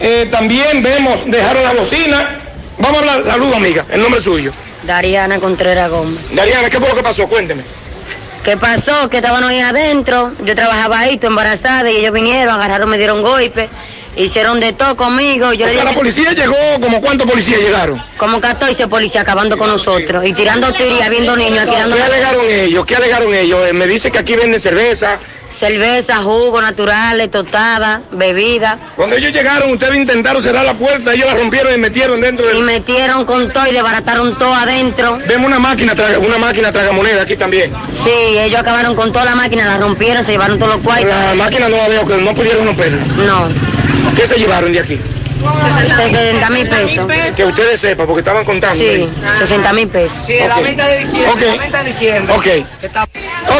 eh, 0.00 0.28
también 0.30 0.82
vemos, 0.82 1.22
dejaron 1.26 1.62
la 1.62 1.72
bocina, 1.72 2.40
vamos 2.78 2.96
a 2.96 3.00
hablar, 3.00 3.24
saludo 3.24 3.56
amiga, 3.56 3.84
el 3.90 4.00
nombre 4.00 4.20
suyo. 4.20 4.52
Dariana 4.86 5.38
Contreras 5.38 5.90
Gómez. 5.90 6.18
Dariana, 6.32 6.68
¿qué 6.68 6.78
fue 6.78 6.88
lo 6.88 6.96
que 6.96 7.02
pasó? 7.02 7.26
Cuénteme. 7.26 7.62
¿Qué 8.44 8.58
pasó? 8.58 9.08
Que 9.08 9.16
estaban 9.16 9.42
ahí 9.42 9.58
adentro. 9.60 10.30
Yo 10.44 10.54
trabajaba 10.54 10.98
ahí, 10.98 11.14
estoy 11.14 11.28
embarazada, 11.28 11.90
y 11.90 11.96
ellos 11.96 12.12
vinieron, 12.12 12.54
agarraron, 12.54 12.90
me 12.90 12.98
dieron 12.98 13.22
golpe, 13.22 13.70
hicieron 14.16 14.60
de 14.60 14.72
todo 14.72 14.96
conmigo. 14.96 15.52
Yo 15.52 15.66
O 15.66 15.68
le 15.68 15.74
sea, 15.74 15.84
la 15.84 15.92
policía 15.92 16.32
llegó, 16.32 16.54
como 16.80 17.00
cuántos 17.00 17.28
policías 17.30 17.60
llegaron? 17.60 18.02
Como 18.16 18.40
14 18.40 18.88
policías 18.88 19.22
acabando 19.22 19.56
con 19.58 19.68
nosotros 19.68 20.24
y 20.26 20.32
tirando 20.32 20.72
tiros, 20.72 21.08
viendo 21.10 21.36
niños 21.36 21.64
aquí 21.66 21.74
dando. 21.76 21.96
¿Qué 21.96 22.02
alegaron 22.02 22.46
ellos? 22.48 22.86
¿Qué 22.86 22.96
alegaron 22.96 23.34
ellos? 23.34 23.60
Eh, 23.68 23.72
me 23.72 23.86
dice 23.86 24.10
que 24.10 24.18
aquí 24.18 24.34
venden 24.36 24.60
cerveza. 24.60 25.18
Cerveza, 25.56 26.16
jugo 26.16 26.60
naturales, 26.60 27.30
tostada, 27.30 28.02
bebida. 28.10 28.76
Cuando 28.96 29.14
ellos 29.14 29.32
llegaron, 29.32 29.70
ustedes 29.70 29.94
intentaron 29.94 30.42
cerrar 30.42 30.64
la 30.64 30.74
puerta, 30.74 31.14
ellos 31.14 31.28
la 31.28 31.36
rompieron 31.36 31.72
y 31.72 31.78
metieron 31.78 32.20
dentro 32.20 32.50
Y 32.50 32.54
del... 32.56 32.64
metieron 32.64 33.24
con 33.24 33.52
todo 33.52 33.64
y 33.68 33.72
desbarataron 33.72 34.36
todo 34.36 34.52
adentro. 34.52 35.16
Vemos 35.28 35.46
una 35.46 35.60
máquina, 35.60 35.94
traga- 35.94 36.18
una 36.18 36.38
máquina 36.38 36.72
tragamoneda 36.72 37.22
aquí 37.22 37.36
también. 37.36 37.72
Sí, 38.02 38.36
ellos 38.36 38.58
acabaron 38.58 38.96
con 38.96 39.12
toda 39.12 39.26
la 39.26 39.36
máquina, 39.36 39.64
la 39.64 39.78
rompieron, 39.78 40.24
se 40.24 40.32
llevaron 40.32 40.58
todos 40.58 40.72
los 40.74 40.82
cuartos. 40.82 41.08
La 41.08 41.34
máquina 41.34 41.68
no 41.68 41.76
la 41.76 41.86
veo, 41.86 42.04
que 42.04 42.16
no 42.16 42.34
pudieron 42.34 42.66
romperla. 42.66 42.98
No. 43.24 43.48
¿Qué 44.24 44.28
se 44.28 44.38
llevaron 44.38 44.72
de 44.72 44.80
aquí? 44.80 44.98
60 45.98 46.48
mil 46.48 46.66
pesos. 46.66 47.06
Que 47.36 47.44
ustedes 47.44 47.78
sepan, 47.78 48.06
porque 48.06 48.20
estaban 48.20 48.42
contando. 48.42 48.82
Sí, 48.82 49.06
60 49.38 49.72
mil 49.74 49.86
pesos. 49.88 50.16
Sí, 50.26 50.36
la 50.48 50.60
venta 50.60 50.86
de 50.86 51.00
diciembre, 51.00 51.30
Ok. 51.30 51.40
la 51.42 51.56
venta 51.62 51.78
de 51.82 51.84
diciembre. 51.84 52.34
Ok. 52.34 52.46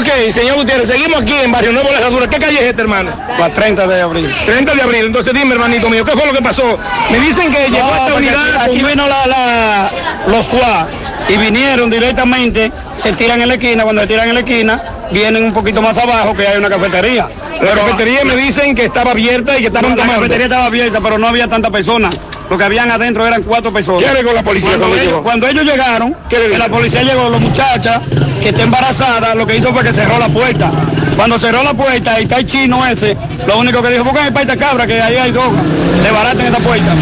Ok, 0.00 0.08
señor 0.32 0.56
Gutiérrez, 0.56 0.88
seguimos 0.88 1.20
aquí 1.20 1.34
en 1.34 1.52
Barrio 1.52 1.72
Nuevo 1.72 1.90
La 1.92 1.98
Herradura. 1.98 2.30
¿Qué 2.30 2.38
calle 2.38 2.60
es 2.60 2.64
esta, 2.70 2.80
hermano? 2.80 3.10
La 3.38 3.50
30 3.50 3.86
de 3.86 4.00
abril. 4.00 4.34
30 4.46 4.74
de 4.74 4.80
abril. 4.80 5.04
Entonces 5.04 5.34
dime, 5.34 5.52
hermanito 5.52 5.90
mío, 5.90 6.02
¿qué 6.02 6.12
fue 6.12 6.24
lo 6.24 6.32
que 6.32 6.40
pasó? 6.42 6.78
Me 7.10 7.18
dicen 7.20 7.52
que 7.52 7.68
llegó 7.68 7.86
No, 7.86 7.94
esta 7.96 8.14
unidad. 8.14 8.56
Aquí, 8.62 8.76
aquí 8.76 8.84
vino 8.86 9.06
la, 9.06 9.26
la- 9.26 9.92
los 10.28 10.46
SWAT 10.46 10.88
y 11.28 11.36
vinieron 11.36 11.90
directamente, 11.90 12.72
se 12.96 13.12
tiran 13.12 13.42
en 13.42 13.48
la 13.48 13.54
esquina, 13.54 13.84
cuando 13.84 14.00
se 14.00 14.08
tiran 14.08 14.28
en 14.28 14.34
la 14.34 14.40
esquina, 14.40 14.82
vienen 15.10 15.44
un 15.44 15.52
poquito 15.52 15.82
más 15.82 15.98
abajo 15.98 16.34
que 16.34 16.48
hay 16.48 16.56
una 16.56 16.70
cafetería. 16.70 17.28
La 17.60 17.70
cafetería 17.74 18.24
me 18.24 18.36
dicen 18.36 18.74
que 18.74 18.84
estaba 18.84 19.12
abierta 19.12 19.56
y 19.56 19.60
que 19.60 19.66
estaban 19.68 19.90
No, 19.90 19.96
la 19.96 20.02
tomando. 20.02 20.20
cafetería 20.22 20.46
estaba 20.46 20.66
abierta, 20.66 21.00
pero 21.00 21.18
no 21.18 21.26
había 21.28 21.48
tanta 21.48 21.70
personas. 21.70 22.14
Lo 22.50 22.58
que 22.58 22.64
habían 22.64 22.90
adentro 22.90 23.26
eran 23.26 23.42
cuatro 23.42 23.72
personas. 23.72 24.02
¿Qué 24.02 24.08
alegó 24.08 24.32
la 24.32 24.42
policía 24.42 24.70
Cuando, 24.76 24.86
cuando 24.88 24.96
ellos, 25.00 25.06
llegó? 25.12 25.22
cuando 25.22 25.46
ellos 25.48 25.64
llegaron, 25.64 26.16
que 26.28 26.58
la 26.58 26.68
policía 26.68 27.02
llegó, 27.02 27.30
la 27.30 27.38
muchacha 27.38 28.00
que 28.42 28.50
está 28.50 28.62
embarazada, 28.62 29.34
lo 29.34 29.46
que 29.46 29.56
hizo 29.56 29.72
fue 29.72 29.82
que 29.82 29.92
cerró 29.94 30.18
la 30.18 30.28
puerta. 30.28 30.70
Cuando 31.16 31.38
cerró 31.38 31.62
la 31.62 31.72
puerta 31.72 32.20
y 32.20 32.24
está 32.24 32.36
el 32.38 32.46
chino 32.46 32.84
ese, 32.86 33.16
lo 33.46 33.58
único 33.58 33.80
que 33.80 33.88
dijo, 33.90 34.04
buscan 34.04 34.26
el 34.26 34.32
paita 34.32 34.56
cabra, 34.56 34.86
que 34.86 35.00
ahí 35.00 35.16
hay 35.16 35.30
droga, 35.32 35.62
desbaraten 36.02 36.46
esta 36.46 36.58
puerta. 36.58 36.92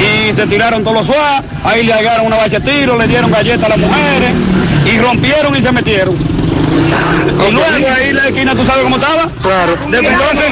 Y 0.00 0.32
se 0.32 0.46
tiraron 0.46 0.82
todos 0.82 0.96
los 0.96 1.06
SWAT, 1.06 1.44
ahí 1.64 1.84
le 1.84 1.92
llegaron 1.92 2.26
una 2.26 2.36
bacha 2.36 2.58
de 2.58 2.70
tiro, 2.72 2.96
le 2.98 3.06
dieron 3.06 3.30
galletas 3.30 3.66
a 3.66 3.68
las 3.68 3.78
mujeres, 3.78 4.30
y 4.92 4.98
rompieron 4.98 5.56
y 5.56 5.62
se 5.62 5.70
metieron. 5.70 6.16
Y 7.48 7.52
luego 7.52 7.88
ahí 7.94 8.12
la 8.12 8.28
esquina, 8.28 8.54
¿tú 8.54 8.64
sabes 8.66 8.82
cómo 8.84 8.96
estaba? 8.96 9.28
Claro. 9.42 9.76
Desde 9.88 10.08
entonces, 10.08 10.50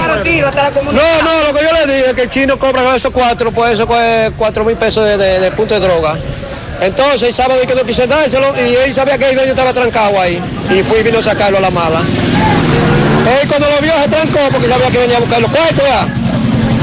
No, 0.92 1.22
no, 1.22 1.42
lo 1.48 1.54
que 1.58 1.64
yo 1.64 1.72
le 1.72 1.92
dije 1.92 2.06
es 2.08 2.14
que 2.14 2.22
el 2.22 2.30
chino 2.30 2.58
cobra 2.58 2.94
esos 2.96 3.10
cuatro, 3.12 3.50
pues 3.52 3.74
eso 3.74 3.86
fue 3.86 4.30
cuatro 4.36 4.64
mil 4.64 4.76
pesos 4.76 5.04
de, 5.04 5.16
de- 5.16 5.40
de 5.40 5.50
punto 5.52 5.74
de 5.74 5.80
droga. 5.80 6.14
Entonces, 6.80 7.22
el 7.24 7.34
sábado 7.34 7.60
que 7.66 7.74
no 7.74 7.82
quise 7.84 8.06
dárselo 8.06 8.54
y 8.56 8.74
él 8.74 8.92
sabía 8.94 9.16
que 9.18 9.30
el 9.30 9.34
dueño 9.34 9.50
estaba 9.50 9.72
trancado 9.72 10.20
ahí. 10.20 10.38
Y 10.70 10.82
fui 10.82 10.98
y 10.98 11.02
vino 11.02 11.18
a 11.18 11.22
sacarlo 11.22 11.58
a 11.58 11.60
la 11.62 11.70
mala. 11.70 12.00
Él 13.42 13.48
cuando 13.48 13.68
lo 13.70 13.80
vio 13.80 13.92
se 14.02 14.08
trancó 14.08 14.38
porque 14.52 14.68
sabía 14.68 14.86
que 14.90 14.98
venía 14.98 15.16
a 15.16 15.20
buscar 15.20 15.40
los 15.40 15.50
cuartos 15.50 15.84
ya. 15.84 16.06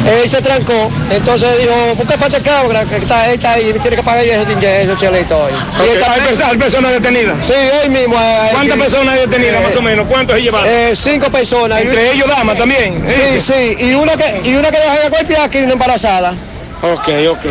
Él 0.05 0.29
se 0.29 0.41
trancó, 0.41 0.91
entonces 1.11 1.47
dijo, 1.59 1.95
busca 1.95 2.17
parte 2.17 2.41
cabra, 2.41 2.83
que 2.83 2.97
está, 2.97 3.27
él 3.27 3.33
está 3.35 3.53
ahí, 3.53 3.71
tiene 3.81 3.95
que 3.95 4.03
pagar 4.03 4.23
ese 4.23 4.45
dinero, 4.45 4.91
ese 4.93 4.97
chelito 4.99 5.37
hoy. 5.45 5.53
Ok, 5.53 6.03
¿hay 6.09 6.19
perso- 6.21 6.43
hay 6.45 6.57
personas 6.57 6.91
detenidas? 6.91 7.37
Sí, 7.45 7.53
hoy 7.81 7.89
mismo. 7.89 8.15
eh, 8.19 8.49
¿Cuántas 8.51 8.75
eh, 8.77 8.79
personas 8.81 9.13
hay 9.15 9.21
detenidas, 9.27 9.61
eh, 9.61 9.63
más 9.63 9.75
o 9.77 9.81
menos? 9.81 10.07
¿Cuántos 10.07 10.35
se 10.35 10.41
llevaron? 10.41 10.67
eh, 10.69 10.91
cinco 10.93 11.29
personas. 11.31 11.81
Entre 11.81 12.11
ellos 12.11 12.27
damas 12.27 12.57
también. 12.57 13.01
Sí, 13.07 13.39
sí. 13.41 13.75
Y 13.79 13.93
una 13.93 14.17
que, 14.17 14.41
y 14.43 14.55
una 14.55 14.69
que 14.71 14.77
deja 14.77 14.99
de 14.99 15.09
golpear 15.09 15.41
aquí, 15.43 15.59
una 15.59 15.73
embarazada. 15.73 16.33
Ok, 16.81 17.07
ok. 17.29 17.45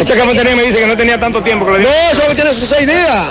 Esta 0.00 0.14
cafetería 0.16 0.54
me 0.54 0.64
dice 0.64 0.80
que 0.80 0.86
no 0.86 0.96
tenía 0.96 1.18
tanto 1.18 1.42
tiempo 1.42 1.64
que 1.64 1.78
No, 1.78 1.88
eso 2.12 2.22
lo 2.24 2.28
que 2.28 2.34
tiene 2.34 2.52
seis 2.52 2.86
días. 2.86 3.22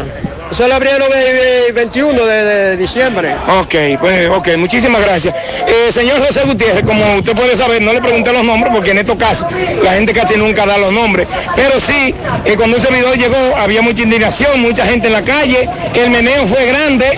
Eso 0.53 0.67
lo 0.67 0.75
abrieron 0.75 1.07
el, 1.11 1.67
el 1.67 1.73
21 1.73 2.25
de, 2.25 2.77
diciembre. 2.77 3.35
Ok, 3.59 3.73
pues, 3.99 4.29
ok, 4.29 4.49
muchísimas 4.57 5.01
gracias. 5.01 5.33
Eh, 5.65 5.91
señor 5.91 6.23
José 6.23 6.41
Gutiérrez, 6.45 6.83
como 6.85 7.15
usted 7.15 7.33
puede 7.33 7.55
saber, 7.55 7.81
no 7.81 7.91
le 7.91 7.99
pregunté 7.99 8.31
los 8.31 8.43
nombres 8.43 8.71
porque 8.71 8.91
en 8.91 8.99
estos 8.99 9.15
casos 9.15 9.47
la 9.83 9.93
gente 9.93 10.13
casi 10.13 10.35
nunca 10.37 10.67
da 10.67 10.77
los 10.77 10.93
nombres. 10.93 11.27
Pero 11.55 11.79
sí, 11.79 12.13
eh, 12.45 12.53
cuando 12.55 12.77
un 12.77 12.83
servidor 12.83 13.17
llegó 13.17 13.57
había 13.57 13.81
mucha 13.81 14.03
indignación, 14.03 14.61
mucha 14.61 14.85
gente 14.85 15.07
en 15.07 15.13
la 15.13 15.23
calle, 15.23 15.67
el 15.95 16.11
meneo 16.11 16.45
fue 16.45 16.67
grande 16.67 17.17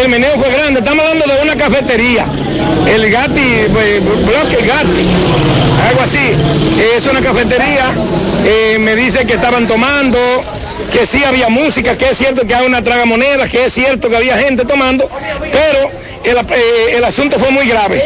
el 0.00 0.08
meneo 0.08 0.36
fue 0.38 0.50
grande. 0.50 0.80
Estamos 0.80 1.04
hablando 1.04 1.34
de 1.34 1.42
una 1.42 1.56
cafetería. 1.56 2.24
El 2.86 3.10
Gatti, 3.10 3.40
eh, 3.40 4.00
Bloque 4.00 4.66
Gatti, 4.66 5.04
algo 5.88 6.00
así. 6.02 6.32
Es 6.96 7.06
una 7.06 7.20
cafetería. 7.20 7.92
Eh, 8.44 8.78
me 8.80 8.96
dice 8.96 9.26
que 9.26 9.34
estaban 9.34 9.66
tomando, 9.66 10.18
que 10.92 11.06
sí 11.06 11.24
había 11.24 11.48
música, 11.48 11.96
que 11.96 12.10
es 12.10 12.18
cierto 12.18 12.46
que 12.46 12.54
hay 12.54 12.66
una 12.66 12.82
tragamoneda, 12.82 13.48
que 13.48 13.64
es 13.64 13.72
cierto 13.72 14.10
que 14.10 14.16
había 14.16 14.36
gente 14.36 14.64
tomando, 14.64 15.08
pero 15.50 15.90
el, 16.24 16.36
eh, 16.36 16.96
el 16.96 17.04
asunto 17.04 17.38
fue 17.38 17.50
muy 17.50 17.66
grave. 17.66 18.02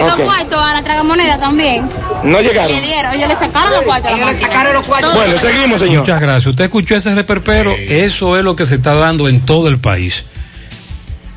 Los 0.00 0.20
cuartos 0.20 0.58
a 0.58 0.72
la 0.74 0.82
tragamoneda 0.82 1.38
también. 1.38 1.88
No 2.24 2.40
llegaron. 2.40 2.80
Le 2.80 3.16
ellos 3.16 3.28
le 3.28 3.36
sacaron 3.36 3.72
los 3.72 3.82
cuartos. 3.82 4.12
a 4.12 4.16
la 4.16 4.24
máquina. 4.24 5.14
Bueno, 5.14 5.38
seguimos, 5.38 5.80
señor. 5.80 6.00
Muchas 6.00 6.20
gracias. 6.20 6.46
Usted 6.46 6.64
escuchó 6.64 6.96
ese 6.96 7.14
reperpero. 7.14 7.72
Eso 7.76 8.36
es 8.36 8.44
lo 8.44 8.56
que 8.56 8.66
se 8.66 8.76
está 8.76 8.94
dando 8.94 9.28
en 9.28 9.40
todo 9.40 9.68
el 9.68 9.78
país. 9.78 10.24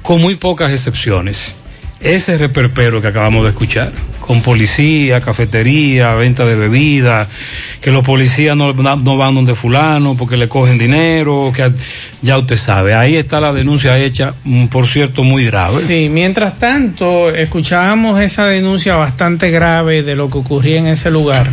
Con 0.01 0.21
muy 0.21 0.35
pocas 0.35 0.71
excepciones. 0.71 1.55
Ese 2.01 2.37
reperpero 2.37 3.01
que 3.01 3.07
acabamos 3.07 3.43
de 3.43 3.49
escuchar. 3.49 3.91
Con 4.21 4.41
policía, 4.41 5.21
cafetería, 5.21 6.13
venta 6.13 6.45
de 6.45 6.55
bebidas. 6.55 7.27
Que 7.81 7.91
los 7.91 8.03
policías 8.03 8.55
no, 8.55 8.73
no 8.73 9.17
van 9.17 9.35
donde 9.35 9.55
fulano 9.55 10.15
porque 10.15 10.37
le 10.37 10.47
cogen 10.47 10.77
dinero. 10.77 11.51
que 11.53 11.71
Ya 12.21 12.37
usted 12.37 12.57
sabe. 12.57 12.93
Ahí 12.93 13.15
está 13.15 13.41
la 13.41 13.51
denuncia 13.51 13.97
hecha, 13.97 14.35
mm, 14.43 14.67
por 14.67 14.87
cierto, 14.87 15.23
muy 15.23 15.45
grave. 15.45 15.81
Sí, 15.81 16.09
mientras 16.09 16.57
tanto, 16.57 17.31
escuchábamos 17.31 18.21
esa 18.21 18.45
denuncia 18.45 18.95
bastante 18.95 19.49
grave 19.49 20.03
de 20.03 20.15
lo 20.15 20.29
que 20.29 20.37
ocurría 20.37 20.77
en 20.77 20.87
ese 20.87 21.11
lugar. 21.11 21.49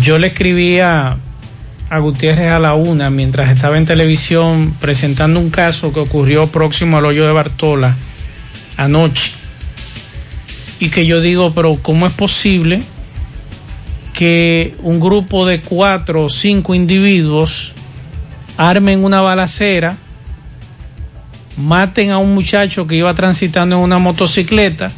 Yo 0.00 0.18
le 0.18 0.28
escribía 0.28 1.16
a 1.90 1.98
Gutiérrez 1.98 2.50
a 2.50 2.58
la 2.58 2.74
una 2.74 3.10
mientras 3.10 3.50
estaba 3.50 3.76
en 3.76 3.84
televisión 3.84 4.74
presentando 4.80 5.38
un 5.38 5.50
caso 5.50 5.92
que 5.92 6.00
ocurrió 6.00 6.46
próximo 6.46 6.96
al 6.96 7.04
hoyo 7.04 7.26
de 7.26 7.32
Bartola 7.32 7.94
anoche. 8.76 9.32
Y 10.80 10.90
que 10.90 11.06
yo 11.06 11.20
digo, 11.20 11.52
pero 11.54 11.76
¿cómo 11.80 12.06
es 12.06 12.12
posible 12.12 12.82
que 14.12 14.74
un 14.82 15.00
grupo 15.00 15.46
de 15.46 15.60
cuatro 15.60 16.24
o 16.24 16.28
cinco 16.28 16.74
individuos 16.74 17.72
armen 18.56 19.04
una 19.04 19.20
balacera? 19.20 19.96
maten 21.56 22.10
a 22.10 22.18
un 22.18 22.34
muchacho 22.34 22.86
que 22.86 22.96
iba 22.96 23.12
transitando 23.14 23.76
en 23.76 23.82
una 23.82 23.98
motocicleta 23.98 24.90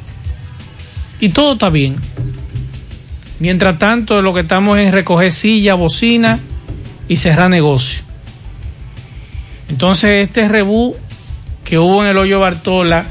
y 1.21 1.31
todo 1.31 1.55
está 1.55 1.71
bien. 1.71 1.97
Mientras 3.41 3.79
tanto, 3.79 4.23
lo 4.23 4.33
que 4.33 4.41
estamos 4.41 4.79
es 4.79 4.93
recoger 4.93 5.33
silla, 5.33 5.75
bocina 5.75 6.41
y 7.09 7.17
cerrar 7.17 7.51
negocio. 7.51 8.05
Entonces, 9.69 10.27
este 10.27 10.49
rebú 10.49 10.97
que 11.65 11.79
hubo 11.79 12.03
en 12.03 12.11
el 12.11 12.19
hoyo 12.19 12.41
Bartola, 12.41 13.07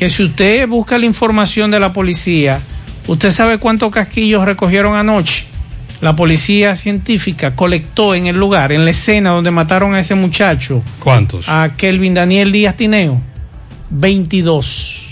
que 0.00 0.08
si 0.10 0.24
usted 0.24 0.66
busca 0.66 0.96
la 0.98 1.04
información 1.04 1.70
de 1.70 1.78
la 1.78 1.92
policía, 1.92 2.58
usted 3.06 3.30
sabe 3.30 3.58
cuántos 3.58 3.92
casquillos 3.92 4.44
recogieron 4.46 4.96
anoche. 4.96 5.44
La 6.00 6.16
policía 6.16 6.74
científica 6.74 7.54
colectó 7.54 8.14
en 8.14 8.26
el 8.26 8.34
lugar, 8.36 8.72
en 8.72 8.86
la 8.86 8.92
escena 8.92 9.28
donde 9.30 9.50
mataron 9.50 9.94
a 9.94 10.00
ese 10.00 10.14
muchacho, 10.14 10.82
¿Cuántos? 11.00 11.46
a 11.48 11.72
Kelvin 11.76 12.14
Daniel 12.14 12.50
Díaz 12.50 12.78
Tineo. 12.78 13.20
22. 13.90 15.10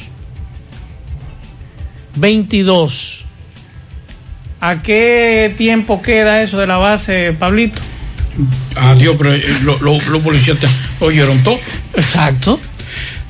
22. 2.16 3.24
¿A 4.60 4.82
qué 4.82 5.54
tiempo 5.56 6.02
queda 6.02 6.42
eso 6.42 6.58
de 6.58 6.66
la 6.66 6.78
base, 6.78 7.32
Pablito? 7.38 7.78
Adiós, 8.76 9.16
pero 9.18 9.34
eh, 9.34 9.42
lo- 9.62 9.78
lo- 9.80 10.00
los 10.00 10.22
policías 10.22 10.58
te- 10.58 10.66
oyeron 11.00 11.42
todo. 11.44 11.58
Exacto. 11.94 12.58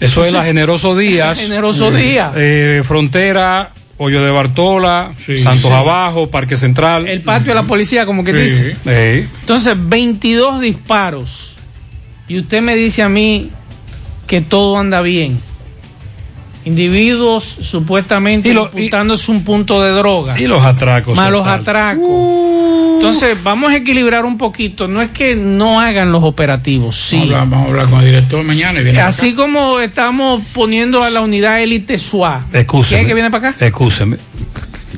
Eso 0.01 0.25
es 0.25 0.33
la 0.33 0.45
Generoso 0.45 0.97
Díaz. 0.97 1.39
Generoso 1.41 1.91
Díaz. 1.91 2.33
Eh, 2.37 2.83
frontera, 2.85 3.71
Hoyo 3.97 4.23
de 4.23 4.31
Bartola, 4.31 5.13
Santos 5.43 5.71
sí. 5.71 5.77
Abajo, 5.77 6.31
Parque 6.31 6.57
Central. 6.57 7.09
El 7.09 7.23
patio 7.23 7.49
de 7.49 7.55
la 7.57 7.65
policía, 7.67 8.07
como 8.07 8.23
que 8.23 8.33
Sí. 8.33 8.39
dice. 8.39 8.75
Sí. 8.85 9.29
Entonces, 9.41 9.75
22 9.77 10.61
disparos. 10.61 11.57
Y 12.29 12.39
usted 12.39 12.63
me 12.63 12.77
dice 12.77 13.03
a 13.03 13.09
mí 13.09 13.51
que 14.27 14.41
todo 14.41 14.79
anda 14.79 15.01
bien. 15.01 15.41
Individuos 16.69 17.45
supuestamente 17.45 18.51
imputándose 18.51 19.31
un 19.31 19.43
punto 19.43 19.83
de 19.83 19.91
droga. 19.93 20.39
Y 20.39 20.47
los 20.47 20.63
atracos. 20.63 21.17
Más 21.17 21.31
los 21.31 21.41
asaltos. 21.41 21.69
atracos. 21.69 22.59
Entonces, 22.97 23.43
vamos 23.43 23.73
a 23.73 23.77
equilibrar 23.77 24.25
un 24.25 24.37
poquito. 24.37 24.87
No 24.89 25.01
es 25.01 25.11
que 25.11 25.37
no 25.37 25.81
hagan 25.81 26.13
los 26.13 26.23
operativos, 26.25 26.97
sí. 26.97 27.29
Vamos, 27.31 27.33
a 27.33 27.37
hablar, 27.41 27.49
vamos 27.49 27.67
a 27.67 27.71
hablar 27.71 27.87
con 27.89 27.99
el 28.01 28.07
director 28.07 28.45
mañana 28.45 28.81
y 28.81 28.85
viene 28.85 29.01
Así 29.01 29.35
como 29.35 29.81
estamos 29.81 30.43
poniendo 30.53 31.03
a 31.03 31.11
la 31.11 31.21
unidad 31.21 31.63
élite 31.63 31.99
SUA. 31.99 32.47
Excúseme. 32.53 32.89
¿Quién 32.89 33.01
es 33.01 33.07
que 33.07 33.15
viene 33.15 33.31
para 33.31 33.49
acá? 33.51 33.67
Excúseme. 33.67 34.17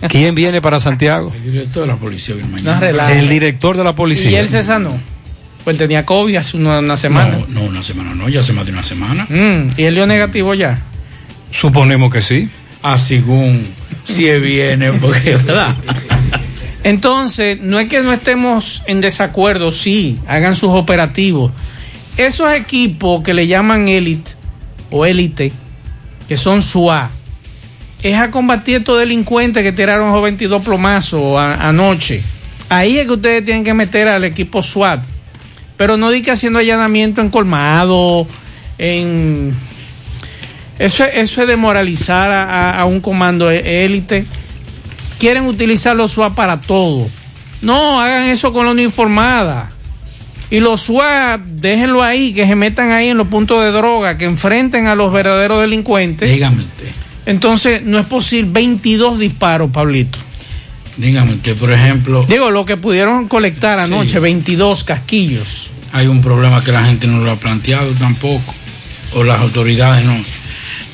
¿Quién 0.09 0.35
viene 0.35 0.61
para 0.63 0.81
Santiago? 0.81 1.33
El 1.45 1.53
director 1.53 1.83
de 1.83 1.89
la 1.89 1.97
policía 1.97 2.35
viene 2.35 2.51
mañana. 2.51 3.13
El 3.13 3.29
director 3.29 3.77
de 3.77 3.85
la 3.85 3.95
policía. 3.95 4.31
Y 4.31 4.35
él 4.37 4.49
se 4.49 4.63
sanó. 4.63 4.99
Pues 5.63 5.75
él 5.75 5.79
tenía 5.79 6.07
COVID 6.07 6.37
hace 6.37 6.57
una, 6.57 6.79
una 6.79 6.97
semana. 6.97 7.37
No, 7.49 7.61
no, 7.61 7.63
una 7.67 7.83
semana 7.83 8.15
no, 8.15 8.29
ya 8.29 8.41
hace 8.41 8.55
más 8.55 8.65
de 8.65 8.73
una 8.73 8.83
semana. 8.83 9.27
Mm, 9.29 9.73
y 9.77 9.85
él 9.85 9.95
dio 9.95 10.07
negativo 10.07 10.55
ya. 10.55 10.83
Suponemos 11.53 12.13
que 12.13 12.23
sí. 12.23 12.49
Ah, 12.83 12.99
según 12.99 13.67
si 14.05 14.31
viene, 14.39 14.93
porque 14.93 15.37
¿verdad? 15.37 15.75
Entonces, 16.83 17.59
no 17.61 17.79
es 17.79 17.89
que 17.89 18.01
no 18.01 18.13
estemos 18.13 18.83
en 18.87 19.01
desacuerdo, 19.01 19.71
sí, 19.71 20.19
hagan 20.27 20.57
sus 20.57 20.71
operativos. 20.71 21.53
Esos 22.17 22.53
equipos 22.53 23.23
que 23.23 23.35
le 23.35 23.47
llaman 23.47 23.89
élite 23.89 24.33
o 24.91 25.05
élite, 25.05 25.53
que 26.29 26.37
son 26.37 26.63
SUA, 26.63 27.11
es 28.03 28.17
a 28.17 28.31
combatir 28.31 28.79
estos 28.79 28.99
delincuentes 28.99 29.63
que 29.63 29.73
tiraron 29.73 30.09
esos 30.09 30.23
22 30.23 30.63
plomazos 30.63 31.39
a- 31.39 31.69
anoche. 31.69 32.23
Ahí 32.71 32.99
es 32.99 33.05
que 33.07 33.13
ustedes 33.13 33.45
tienen 33.45 33.63
que 33.65 33.75
meter 33.75 34.09
al 34.09 34.25
equipo 34.25 34.63
SWAT. 34.63 35.01
Pero 35.77 35.97
no 35.97 36.11
di 36.11 36.23
que 36.23 36.31
haciendo 36.31 36.59
allanamiento 36.61 37.21
en 37.21 37.29
colmado, 37.31 38.27
en... 38.79 39.55
Eso, 40.81 41.05
es- 41.05 41.11
eso 41.15 41.43
es 41.43 41.47
demoralizar 41.49 42.31
a, 42.33 42.45
a- 42.73 42.81
a 42.81 42.85
un 42.87 43.01
comando 43.01 43.51
e- 43.51 43.85
élite 43.85 44.25
quieren 45.19 45.45
utilizar 45.45 45.95
los 45.95 46.13
SWAT 46.13 46.35
para 46.35 46.61
todo. 46.61 47.09
No, 47.63 48.01
hagan 48.01 48.25
eso 48.31 48.53
con 48.53 48.65
la 48.65 48.73
uniformada. 48.73 49.71
Y 50.51 50.59
los 50.61 50.81
SWAT, 50.81 51.41
déjenlo 51.43 52.03
ahí, 52.03 52.33
que 52.33 52.47
se 52.47 52.57
metan 52.57 52.91
ahí 52.91 53.09
en 53.09 53.19
los 53.19 53.29
puntos 53.29 53.63
de 53.63 53.71
droga, 53.71 54.17
que 54.19 54.25
enfrenten 54.25 54.87
a 54.89 54.95
los 54.97 55.13
verdaderos 55.13 55.61
delincuentes. 55.61 56.29
Dígame 56.33 56.57
usted, 56.63 56.89
Entonces, 57.27 57.83
no 57.85 57.99
es 57.99 58.07
posible 58.07 58.51
22 58.51 59.19
disparos, 59.19 59.71
Pablito. 59.71 60.19
dígame 60.97 61.35
usted, 61.35 61.55
por 61.57 61.71
ejemplo, 61.71 62.25
Digo, 62.29 62.51
lo 62.51 62.65
que 62.65 62.77
pudieron 62.79 63.29
colectar 63.29 63.79
anoche, 63.79 64.19
22 64.19 64.83
casquillos. 64.85 65.71
hay 65.93 66.07
un 66.09 66.21
problema 66.23 66.65
que 66.65 66.73
la 66.73 66.83
gente 66.83 67.07
no 67.07 67.21
lo 67.21 67.31
ha 67.31 67.37
planteado 67.37 67.93
tampoco, 67.93 68.55
o 69.15 69.23
las 69.23 69.41
autoridades 69.41 70.05
no. 70.05 70.17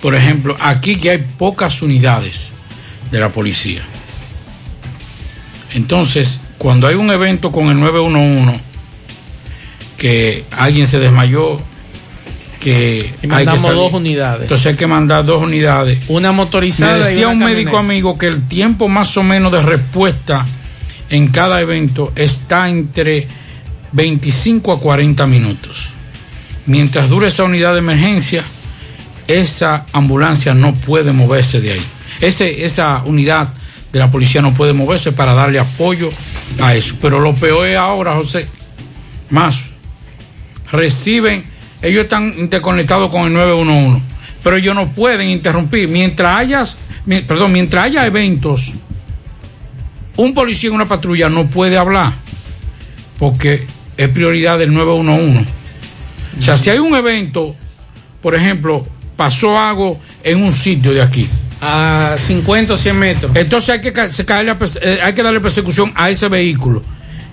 Por 0.01 0.15
ejemplo, 0.15 0.57
aquí 0.61 0.97
que 0.97 1.11
hay 1.11 1.19
pocas 1.19 1.83
unidades 1.83 2.55
de 3.11 3.21
la 3.21 3.31
policía. 3.31 3.83
Entonces, 5.75 6.41
cuando 6.59 6.87
hay 6.87 6.95
un 6.95 7.11
evento 7.11 7.53
con 7.53 7.69
el 7.69 7.79
911, 7.81 8.61
que 9.97 10.45
alguien 10.51 10.87
se 10.87 10.99
desmayó, 10.99 11.61
que 12.61 13.15
Y 13.23 13.27
hay 13.27 13.29
mandamos 13.29 13.71
que 13.71 13.73
dos 13.73 13.93
unidades. 13.93 14.43
Entonces 14.43 14.67
hay 14.67 14.77
que 14.77 14.87
mandar 14.87 15.25
dos 15.25 15.43
unidades. 15.43 15.99
Una 16.09 16.33
Me 16.33 16.39
motorizada 16.39 16.99
y 16.99 17.15
decía 17.15 17.29
una 17.29 17.47
un 17.47 17.53
médico 17.53 17.79
amigo 17.79 18.19
que 18.19 18.27
el 18.27 18.47
tiempo 18.49 18.89
más 18.89 19.17
o 19.17 19.23
menos 19.23 19.53
de 19.53 19.63
respuesta 19.63 20.45
en 21.11 21.29
cada 21.29 21.61
evento 21.61 22.13
está 22.17 22.69
entre 22.69 23.29
25 23.93 24.73
a 24.73 24.81
40 24.81 25.27
minutos. 25.27 25.91
Mientras 26.67 27.09
dure 27.09 27.29
esa 27.29 27.45
unidad 27.45 27.73
de 27.75 27.79
emergencia, 27.79 28.43
esa 29.27 29.87
ambulancia 29.93 30.55
no 30.55 30.75
puede 30.75 31.13
moverse 31.13 31.61
de 31.61 31.73
ahí. 31.73 31.83
Ese, 32.21 32.65
esa 32.65 33.03
unidad 33.05 33.49
de 33.93 33.99
la 33.99 34.11
policía 34.11 34.43
no 34.43 34.55
puede 34.55 34.73
moverse 34.73 35.13
para 35.13 35.35
darle 35.35 35.59
apoyo 35.59 36.11
a 36.61 36.75
eso. 36.75 36.95
Pero 37.01 37.21
lo 37.21 37.35
peor 37.35 37.67
es 37.67 37.77
ahora, 37.77 38.15
José, 38.15 38.47
más 39.31 39.71
reciben, 40.71 41.45
ellos 41.83 42.05
están 42.05 42.35
interconectados 42.39 43.11
con 43.11 43.25
el 43.27 43.33
911, 43.33 44.03
pero 44.43 44.57
ellos 44.57 44.75
no 44.75 44.89
pueden 44.89 45.29
interrumpir. 45.31 45.89
Mientras 45.89 46.39
hayas, 46.39 46.79
mi- 47.05 47.21
perdón, 47.21 47.53
mientras 47.53 47.85
haya 47.85 48.07
eventos, 48.07 48.73
un 50.17 50.33
policía 50.35 50.69
en 50.69 50.75
una 50.77 50.87
patrulla 50.87 51.29
no 51.29 51.47
puede 51.47 51.77
hablar, 51.77 52.15
porque 53.19 53.67
es 53.97 54.09
prioridad 54.09 54.59
del 54.59 54.73
911. 54.73 55.45
O 56.39 56.43
sea, 56.43 56.57
si 56.59 56.71
hay 56.71 56.79
un 56.79 56.95
evento, 56.95 57.55
por 58.21 58.35
ejemplo, 58.35 58.87
pasó 59.17 59.59
algo 59.59 60.01
en 60.23 60.43
un 60.43 60.53
sitio 60.53 60.93
de 60.93 61.03
aquí. 61.03 61.29
A 61.61 62.17
50 62.19 62.75
o 62.75 62.77
100 62.79 62.99
metros. 62.99 63.33
Entonces 63.35 63.71
hay 63.71 63.81
que, 63.81 63.93
caerle 63.93 64.55
eh, 64.83 65.01
hay 65.03 65.13
que 65.15 65.23
darle 65.23 65.41
persecución 65.41 65.93
a 65.97 66.11
ese 66.11 66.29
vehículo. 66.29 66.83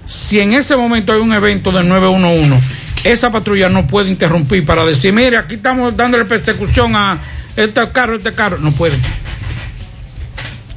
Si 0.06 0.40
en 0.40 0.54
ese 0.54 0.76
momento 0.76 1.12
hay 1.14 1.20
un 1.20 1.34
evento 1.34 1.72
del 1.72 1.88
911 1.88 2.60
esa 3.04 3.30
patrulla 3.32 3.68
no 3.68 3.86
puede 3.86 4.10
interrumpir 4.10 4.66
para 4.66 4.86
decir, 4.86 5.12
mire, 5.12 5.36
aquí 5.36 5.56
estamos 5.56 5.96
dándole 5.98 6.24
persecución 6.24 6.96
a 6.96 7.20
este 7.56 7.90
carro, 7.92 8.16
este 8.16 8.34
carro. 8.34 8.58
No 8.60 8.72
puede. 8.72 8.96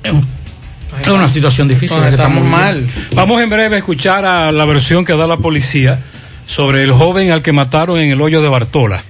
Es 0.02 0.12
un- 0.12 0.26
es 1.00 1.08
una 1.08 1.28
situación 1.28 1.68
difícil. 1.68 2.00
que 2.00 2.08
estamos 2.08 2.44
mal. 2.44 2.84
Vamos 3.12 3.40
en 3.40 3.48
breve 3.50 3.76
a 3.76 3.78
escuchar 3.78 4.24
a 4.24 4.50
la 4.50 4.64
versión 4.64 5.04
que 5.04 5.12
da 5.16 5.26
la 5.28 5.36
policía 5.36 6.00
sobre 6.46 6.82
el 6.82 6.90
joven 6.92 7.30
al 7.30 7.42
que 7.42 7.52
mataron 7.52 7.98
en 7.98 8.10
el 8.10 8.20
hoyo 8.20 8.42
de 8.42 8.48
Bartola. 8.48 9.02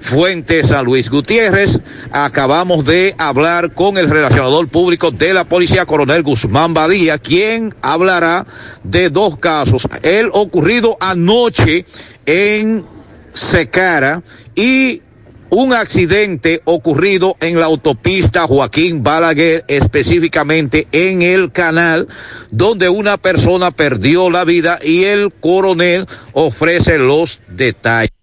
Fuente 0.00 0.64
San 0.64 0.86
Luis 0.86 1.10
Gutiérrez. 1.10 1.78
Acabamos 2.10 2.86
de 2.86 3.14
hablar 3.18 3.74
con 3.74 3.98
el 3.98 4.08
relacionador 4.08 4.68
público 4.68 5.10
de 5.10 5.34
la 5.34 5.44
policía, 5.44 5.84
coronel 5.84 6.22
Guzmán 6.22 6.72
Badía, 6.72 7.18
quien 7.18 7.74
hablará 7.82 8.46
de 8.82 9.10
dos 9.10 9.38
casos. 9.38 9.86
El 10.02 10.30
ocurrido 10.32 10.96
anoche 11.00 11.84
en 12.24 12.86
Secara 13.34 14.22
y 14.54 15.02
un 15.50 15.74
accidente 15.74 16.62
ocurrido 16.64 17.36
en 17.40 17.60
la 17.60 17.66
autopista 17.66 18.46
Joaquín 18.46 19.02
Balaguer, 19.02 19.64
específicamente 19.68 20.88
en 20.92 21.20
el 21.20 21.52
canal, 21.52 22.08
donde 22.50 22.88
una 22.88 23.18
persona 23.18 23.70
perdió 23.70 24.30
la 24.30 24.44
vida 24.44 24.78
y 24.82 25.04
el 25.04 25.30
coronel 25.30 26.06
ofrece 26.32 26.96
los 26.96 27.40
detalles. 27.48 28.19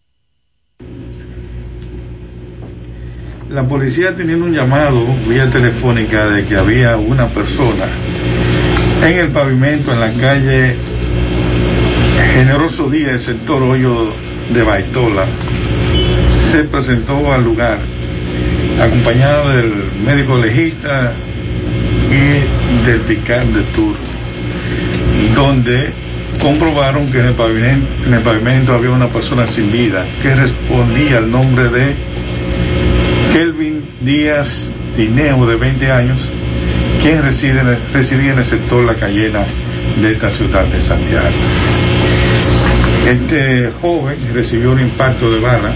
La 3.49 3.63
policía 3.63 4.13
teniendo 4.13 4.45
un 4.45 4.53
llamado 4.53 5.01
vía 5.25 5.49
telefónica 5.49 6.27
de 6.27 6.43
que 6.43 6.57
había 6.57 6.97
una 6.97 7.27
persona 7.27 7.85
en 9.01 9.19
el 9.19 9.29
pavimento 9.29 9.93
en 9.93 9.99
la 10.01 10.11
calle 10.11 10.75
Generoso 12.33 12.89
Díaz, 12.89 13.21
sector 13.21 13.63
Hoyo 13.63 14.11
de 14.53 14.63
Baitola, 14.63 15.23
se 16.51 16.65
presentó 16.65 17.31
al 17.31 17.45
lugar 17.45 17.79
acompañado 18.81 19.49
del 19.49 19.71
médico 20.05 20.37
legista 20.37 21.13
y 22.11 22.85
del 22.85 22.99
fiscal 22.99 23.53
de 23.53 23.61
turno, 23.63 23.95
donde 25.33 25.89
comprobaron 26.41 27.09
que 27.09 27.21
en 27.21 27.27
el 27.27 27.33
pavimento, 27.33 27.87
en 28.07 28.13
el 28.13 28.21
pavimento 28.21 28.73
había 28.73 28.91
una 28.91 29.07
persona 29.07 29.47
sin 29.47 29.71
vida 29.71 30.05
que 30.21 30.35
respondía 30.35 31.19
al 31.19 31.31
nombre 31.31 31.69
de 31.69 31.95
Kelvin 33.37 33.87
Díaz 34.01 34.73
Tineo, 34.95 35.45
de 35.45 35.57
20 35.57 35.91
años, 35.91 36.27
quien 37.03 37.21
reside 37.21 37.61
residía 37.93 38.31
en 38.31 38.39
el 38.39 38.43
sector 38.43 38.83
La 38.83 38.95
Cayena 38.95 39.45
de 40.01 40.13
esta 40.13 40.27
ciudad 40.27 40.65
de 40.65 40.79
Santiago. 40.79 41.29
Este 43.07 43.69
joven 43.79 44.17
recibió 44.33 44.71
un 44.71 44.79
impacto 44.79 45.29
de 45.29 45.39
bala 45.39 45.71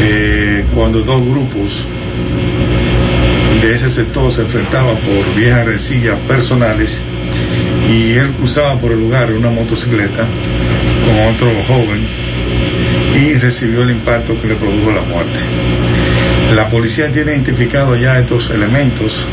eh, 0.00 0.64
cuando 0.74 1.02
dos 1.02 1.24
grupos 1.24 1.86
de 3.62 3.72
ese 3.72 3.88
sector 3.88 4.32
se 4.32 4.42
enfrentaban 4.42 4.96
por 4.96 5.36
viejas 5.36 5.64
rencillas 5.64 6.18
personales 6.26 7.00
y 7.88 8.14
él 8.14 8.30
cruzaba 8.30 8.76
por 8.80 8.90
el 8.90 8.98
lugar 8.98 9.30
en 9.30 9.36
una 9.36 9.50
motocicleta 9.50 10.26
con 11.04 11.32
otro 11.32 11.46
joven 11.68 12.04
y 13.14 13.34
recibió 13.34 13.84
el 13.84 13.90
impacto 13.90 14.36
que 14.42 14.48
le 14.48 14.56
produjo 14.56 14.90
la 14.90 15.02
muerte. 15.02 15.63
La 16.52 16.68
policía 16.68 17.10
tiene 17.10 17.32
identificado 17.32 17.96
ya 17.96 18.18
estos 18.18 18.50
elementos 18.50 19.24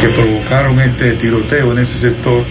que 0.00 0.08
provocaron 0.08 0.80
este 0.80 1.12
tiroteo 1.12 1.72
en 1.72 1.78
ese 1.78 1.98
sector, 1.98 2.42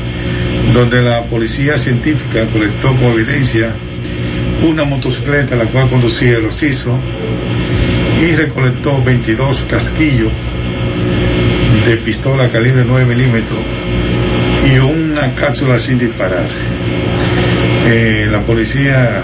donde 0.74 1.02
la 1.02 1.24
policía 1.24 1.78
científica 1.78 2.46
colectó 2.48 2.90
como 2.90 3.12
evidencia 3.12 3.74
una 4.64 4.84
motocicleta 4.84 5.56
la 5.56 5.66
cual 5.66 5.90
conducía 5.90 6.38
el 6.38 6.46
ociso 6.46 6.98
y 8.22 8.36
recolectó 8.36 9.02
22 9.04 9.66
casquillos 9.70 10.32
de 11.86 11.98
pistola 11.98 12.50
calibre 12.50 12.84
9 12.88 13.06
milímetros 13.06 13.60
y 14.72 14.78
una 14.78 15.34
cápsula 15.34 15.80
sin 15.80 15.98
disparar. 15.98 16.46
Eh, 17.88 18.28
la 18.32 18.40
policía, 18.42 19.24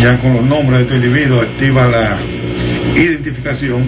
ya 0.00 0.18
con 0.18 0.34
los 0.34 0.44
nombres 0.44 0.80
de 0.80 0.82
estos 0.82 0.96
individuos, 0.96 1.44
activa 1.44 1.88
la 1.88 2.18
identificación 2.96 3.84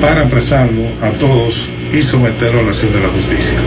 para 0.00 0.22
apresarlo 0.22 0.82
a 1.02 1.10
todos 1.10 1.68
y 1.92 2.02
someterlo 2.02 2.60
a 2.60 2.62
la 2.62 2.68
acción 2.70 2.92
de 2.92 3.00
la 3.00 3.08
justicia. 3.08 3.58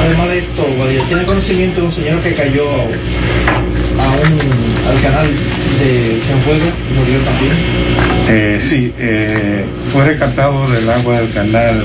Además 0.00 0.28
de 0.28 0.38
esto, 0.38 0.66
Guadilla, 0.76 1.02
¿tiene 1.04 1.24
conocimiento 1.24 1.80
de 1.80 1.86
un 1.86 1.92
señor 1.92 2.20
que 2.20 2.34
cayó 2.34 2.68
a 2.68 4.10
un, 4.10 4.88
al 4.88 5.02
canal 5.02 5.26
de 5.26 6.20
Cienfuegos 6.24 6.72
y 6.90 6.98
murió 6.98 7.18
también? 7.20 7.52
Eh, 8.28 8.60
sí, 8.60 8.92
eh, 8.98 9.64
fue 9.92 10.04
rescatado 10.04 10.68
del 10.68 10.88
agua 10.90 11.20
del 11.20 11.32
canal 11.32 11.84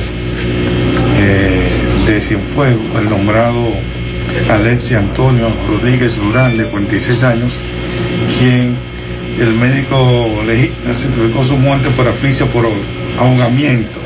eh, 1.19 1.69
de 2.05 2.21
Cienfuegos 2.21 2.81
el 2.99 3.09
nombrado 3.09 3.69
Alexia 4.49 4.99
Antonio 4.99 5.47
Rodríguez 5.67 6.15
Durán, 6.17 6.55
de 6.55 6.65
46 6.65 7.23
años, 7.23 7.51
quien 8.39 8.75
el 9.39 9.53
médico 9.53 10.41
legista 10.45 10.93
certificó 10.93 11.43
su 11.43 11.57
muerte 11.57 11.89
por 11.91 12.07
asfixia 12.07 12.45
por 12.45 12.67
ahogamiento. 13.19 13.99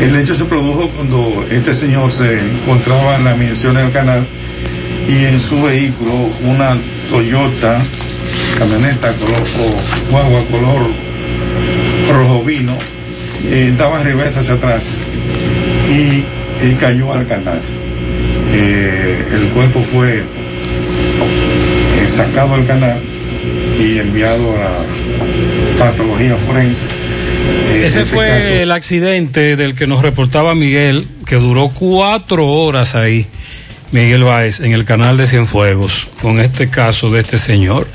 El 0.00 0.16
hecho 0.16 0.34
se 0.34 0.44
produjo 0.44 0.88
cuando 0.90 1.44
este 1.50 1.72
señor 1.72 2.10
se 2.10 2.40
encontraba 2.40 3.16
en 3.16 3.24
la 3.24 3.34
medición 3.36 3.74
del 3.74 3.90
canal 3.90 4.26
y 5.08 5.24
en 5.24 5.40
su 5.40 5.62
vehículo 5.62 6.12
una 6.44 6.76
Toyota 7.10 7.80
camioneta 8.58 9.12
color 9.12 9.42
o 9.60 10.10
guagua 10.10 10.42
color 10.46 10.90
rojo 12.12 12.42
vino 12.44 12.72
eh, 13.46 13.74
daba 13.76 14.02
reversa 14.02 14.40
hacia 14.40 14.54
atrás 14.54 14.84
y, 15.90 16.24
cayó 16.80 17.12
al 17.12 17.26
canal. 17.26 17.60
Eh, 18.52 19.26
el 19.32 19.48
cuerpo 19.48 19.82
fue 19.82 20.22
sacado 22.16 22.56
del 22.56 22.66
canal 22.66 22.98
y 23.78 23.98
enviado 23.98 24.54
a 24.56 25.78
patología 25.78 26.36
forense. 26.36 26.82
Eh, 26.82 27.82
Ese 27.86 28.02
este 28.02 28.04
fue 28.14 28.28
caso- 28.28 28.44
el 28.54 28.72
accidente 28.72 29.56
del 29.56 29.74
que 29.74 29.86
nos 29.86 30.02
reportaba 30.02 30.54
Miguel, 30.54 31.06
que 31.26 31.36
duró 31.36 31.68
cuatro 31.68 32.46
horas 32.46 32.94
ahí, 32.94 33.26
Miguel 33.92 34.24
Báez, 34.24 34.60
en 34.60 34.72
el 34.72 34.84
canal 34.84 35.16
de 35.16 35.26
Cienfuegos, 35.26 36.08
con 36.22 36.40
este 36.40 36.68
caso 36.70 37.10
de 37.10 37.20
este 37.20 37.38
señor. 37.38 37.86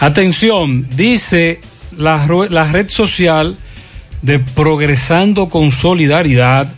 Atención, 0.00 0.88
dice 0.94 1.60
la, 1.96 2.26
la 2.50 2.64
red 2.70 2.88
social 2.88 3.56
de 4.22 4.38
Progresando 4.40 5.48
con 5.48 5.70
Solidaridad, 5.72 6.68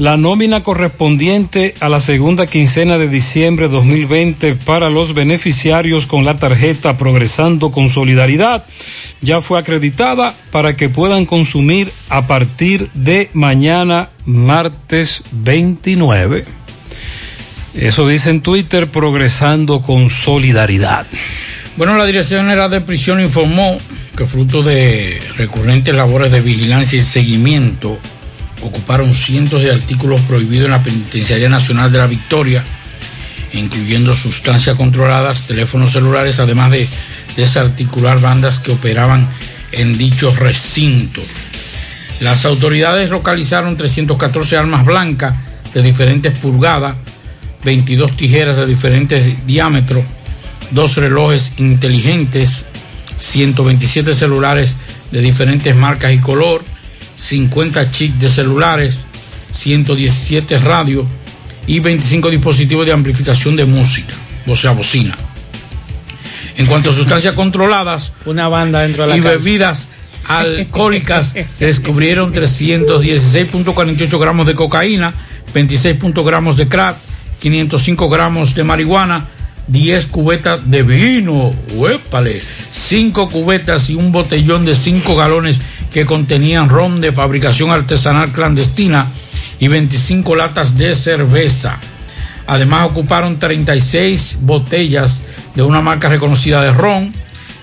la 0.00 0.16
nómina 0.16 0.62
correspondiente 0.62 1.74
a 1.78 1.90
la 1.90 2.00
segunda 2.00 2.46
quincena 2.46 2.96
de 2.96 3.06
diciembre 3.06 3.68
de 3.68 3.74
2020 3.74 4.54
para 4.54 4.88
los 4.88 5.12
beneficiarios 5.12 6.06
con 6.06 6.24
la 6.24 6.38
tarjeta 6.38 6.96
Progresando 6.96 7.70
con 7.70 7.90
Solidaridad 7.90 8.64
ya 9.20 9.42
fue 9.42 9.58
acreditada 9.58 10.34
para 10.52 10.74
que 10.74 10.88
puedan 10.88 11.26
consumir 11.26 11.92
a 12.08 12.26
partir 12.26 12.88
de 12.94 13.28
mañana 13.34 14.08
martes 14.24 15.22
29. 15.32 16.44
Eso 17.74 18.08
dice 18.08 18.30
en 18.30 18.40
Twitter 18.40 18.86
Progresando 18.86 19.82
con 19.82 20.08
Solidaridad. 20.08 21.06
Bueno, 21.76 21.98
la 21.98 22.06
Dirección 22.06 22.46
General 22.46 22.70
de 22.70 22.80
Prisión 22.80 23.20
informó 23.20 23.76
que 24.16 24.24
fruto 24.24 24.62
de 24.62 25.20
recurrentes 25.36 25.94
labores 25.94 26.32
de 26.32 26.40
vigilancia 26.40 26.98
y 26.98 27.02
seguimiento, 27.02 27.98
ocuparon 28.62 29.14
cientos 29.14 29.62
de 29.62 29.70
artículos 29.70 30.20
prohibidos 30.22 30.66
en 30.66 30.72
la 30.72 30.82
Penitenciaría 30.82 31.48
Nacional 31.48 31.90
de 31.90 31.98
la 31.98 32.06
Victoria, 32.06 32.64
incluyendo 33.52 34.14
sustancias 34.14 34.76
controladas, 34.76 35.44
teléfonos 35.44 35.92
celulares, 35.92 36.38
además 36.40 36.70
de 36.70 36.88
desarticular 37.36 38.20
bandas 38.20 38.58
que 38.58 38.72
operaban 38.72 39.26
en 39.72 39.96
dicho 39.96 40.34
recinto. 40.34 41.22
Las 42.20 42.44
autoridades 42.44 43.10
localizaron 43.10 43.76
314 43.76 44.56
armas 44.56 44.84
blancas 44.84 45.34
de 45.72 45.82
diferentes 45.82 46.36
pulgadas, 46.38 46.96
22 47.64 48.16
tijeras 48.16 48.56
de 48.56 48.66
diferentes 48.66 49.46
diámetros, 49.46 50.04
dos 50.70 50.96
relojes 50.96 51.54
inteligentes, 51.58 52.66
127 53.18 54.14
celulares 54.14 54.74
de 55.10 55.20
diferentes 55.20 55.74
marcas 55.74 56.12
y 56.12 56.18
color, 56.18 56.62
50 57.20 57.90
chips 57.90 58.18
de 58.18 58.28
celulares, 58.28 59.04
117 59.52 60.58
radios 60.58 61.06
y 61.66 61.78
25 61.80 62.30
dispositivos 62.30 62.86
de 62.86 62.92
amplificación 62.92 63.56
de 63.56 63.66
música, 63.66 64.14
o 64.46 64.56
sea, 64.56 64.72
bocina. 64.72 65.16
En 66.56 66.66
cuanto 66.66 66.90
a 66.90 66.92
sustancias 66.92 67.34
controladas, 67.34 68.12
una 68.24 68.48
banda 68.48 68.80
dentro 68.80 69.04
de 69.04 69.10
la 69.10 69.16
y 69.16 69.20
bebidas 69.20 69.88
alcohólicas 70.26 71.34
descubrieron 71.58 72.32
316.48 72.32 74.18
gramos 74.18 74.46
de 74.46 74.54
cocaína, 74.54 75.14
26 75.52 75.96
gramos 76.24 76.56
de 76.56 76.68
crack, 76.68 76.96
505 77.40 78.08
gramos 78.08 78.54
de 78.54 78.64
marihuana, 78.64 79.28
10 79.68 80.06
cubetas 80.06 80.68
de 80.68 80.82
vino, 80.82 81.54
huépale, 81.74 82.40
5 82.70 83.28
cubetas 83.28 83.88
y 83.90 83.94
un 83.94 84.10
botellón 84.10 84.64
de 84.64 84.74
5 84.74 85.16
galones 85.16 85.60
que 85.92 86.06
contenían 86.06 86.68
ron 86.68 87.00
de 87.00 87.12
fabricación 87.12 87.70
artesanal 87.70 88.30
clandestina 88.32 89.06
y 89.58 89.68
25 89.68 90.36
latas 90.36 90.76
de 90.78 90.94
cerveza. 90.94 91.78
Además 92.46 92.86
ocuparon 92.86 93.38
36 93.38 94.38
botellas 94.40 95.22
de 95.54 95.62
una 95.62 95.80
marca 95.80 96.08
reconocida 96.08 96.62
de 96.62 96.72
ron, 96.72 97.12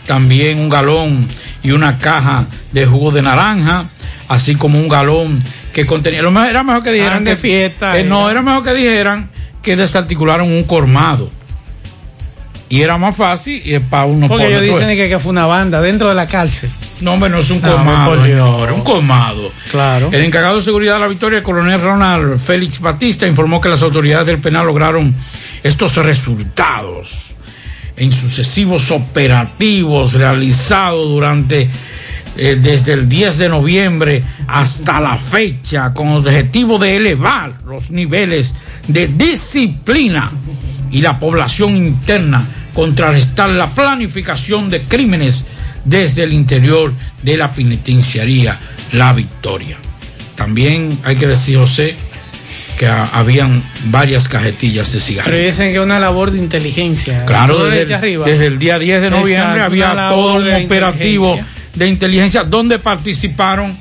también 0.05 0.59
un 0.59 0.69
galón 0.69 1.27
y 1.63 1.71
una 1.71 1.97
caja 1.97 2.45
de 2.71 2.85
jugo 2.85 3.11
de 3.11 3.21
naranja, 3.21 3.85
así 4.29 4.55
como 4.55 4.79
un 4.79 4.87
galón 4.87 5.41
que 5.73 5.85
contenía. 5.85 6.21
Lo 6.21 6.31
mejor, 6.31 6.49
era 6.49 6.63
mejor 6.63 6.83
que 6.83 6.91
dijeran 6.91 7.17
Ah, 7.17 7.19
de 7.19 7.31
que 7.31 7.37
fiesta, 7.37 7.97
eh, 7.97 8.03
no, 8.03 8.29
era. 8.29 8.41
mejor 8.41 8.63
que 8.63 8.73
dijeran 8.73 9.29
que 9.61 9.75
desarticularon 9.75 10.51
un 10.51 10.63
colmado. 10.63 11.29
Y 12.69 12.81
era 12.81 12.97
más 12.97 13.15
fácil 13.15 13.61
y 13.63 13.79
para 13.79 14.05
uno 14.05 14.27
Porque 14.27 14.47
ellos 14.47 14.61
dicen 14.61 14.89
que, 14.89 15.09
que 15.09 15.19
fue 15.19 15.31
una 15.31 15.45
banda 15.45 15.81
dentro 15.81 16.09
de 16.09 16.15
la 16.15 16.27
cárcel. 16.27 16.69
No, 17.01 17.13
hombre, 17.13 17.29
no 17.29 17.39
es 17.39 17.49
un 17.51 17.61
No, 17.61 18.23
señor, 18.23 18.71
un 18.71 18.81
colmado. 18.81 19.51
Claro. 19.71 20.09
El 20.11 20.23
encargado 20.23 20.57
de 20.57 20.63
seguridad 20.63 20.95
de 20.95 20.99
la 21.01 21.07
victoria, 21.07 21.37
el 21.37 21.43
coronel 21.43 21.79
Ronald 21.79 22.39
Félix 22.39 22.79
Batista, 22.79 23.27
informó 23.27 23.61
que 23.61 23.69
las 23.69 23.81
autoridades 23.83 24.27
del 24.27 24.39
penal 24.39 24.65
lograron 24.65 25.13
estos 25.63 25.95
resultados 25.97 27.35
en 27.95 28.11
sucesivos 28.11 28.91
operativos 28.91 30.13
realizados 30.13 31.09
durante 31.09 31.69
eh, 32.39 32.57
desde 32.61 32.93
el 32.93 33.09
10 33.09 33.37
de 33.39 33.49
noviembre 33.49 34.23
hasta 34.47 34.99
la 34.99 35.17
fecha 35.17 35.91
con 35.93 36.09
el 36.09 36.17
objetivo 36.17 36.77
de 36.77 36.95
elevar 36.95 37.53
los 37.65 37.89
niveles 37.89 38.53
de 38.87 39.07
disciplina 39.07 40.29
y 40.91 41.01
la 41.01 41.17
población 41.17 41.75
interna, 41.75 42.45
contrarrestar 42.75 43.49
la 43.49 43.71
planificación 43.71 44.69
de 44.69 44.83
crímenes 44.83 45.45
desde 45.87 46.23
el 46.23 46.33
interior 46.33 46.93
de 47.23 47.37
la 47.37 47.51
penitenciaría 47.51 48.57
La 48.91 49.13
Victoria. 49.13 49.77
También 50.35 50.97
hay 51.03 51.15
que 51.15 51.25
decir, 51.27 51.57
José, 51.57 51.95
que 52.77 52.85
ha- 52.87 53.05
habían 53.13 53.63
varias 53.85 54.27
cajetillas 54.29 54.91
de 54.93 54.99
cigarros. 54.99 55.31
Pero 55.31 55.45
dicen 55.47 55.69
que 55.71 55.77
es 55.77 55.81
una 55.83 55.99
labor 55.99 56.29
de 56.31 56.37
inteligencia. 56.37 57.25
Claro, 57.25 57.65
desde, 57.65 57.95
arriba. 57.95 58.25
desde 58.25 58.45
el 58.45 58.59
día 58.59 58.77
10 58.77 59.01
de 59.01 59.09
noviembre 59.09 59.61
Exacto, 59.63 59.65
había 59.65 60.09
todo 60.09 60.35
un 60.35 60.53
operativo 60.65 61.29
inteligencia. 61.31 61.71
de 61.75 61.87
inteligencia 61.87 62.43
donde 62.43 62.77
participaron 62.79 63.75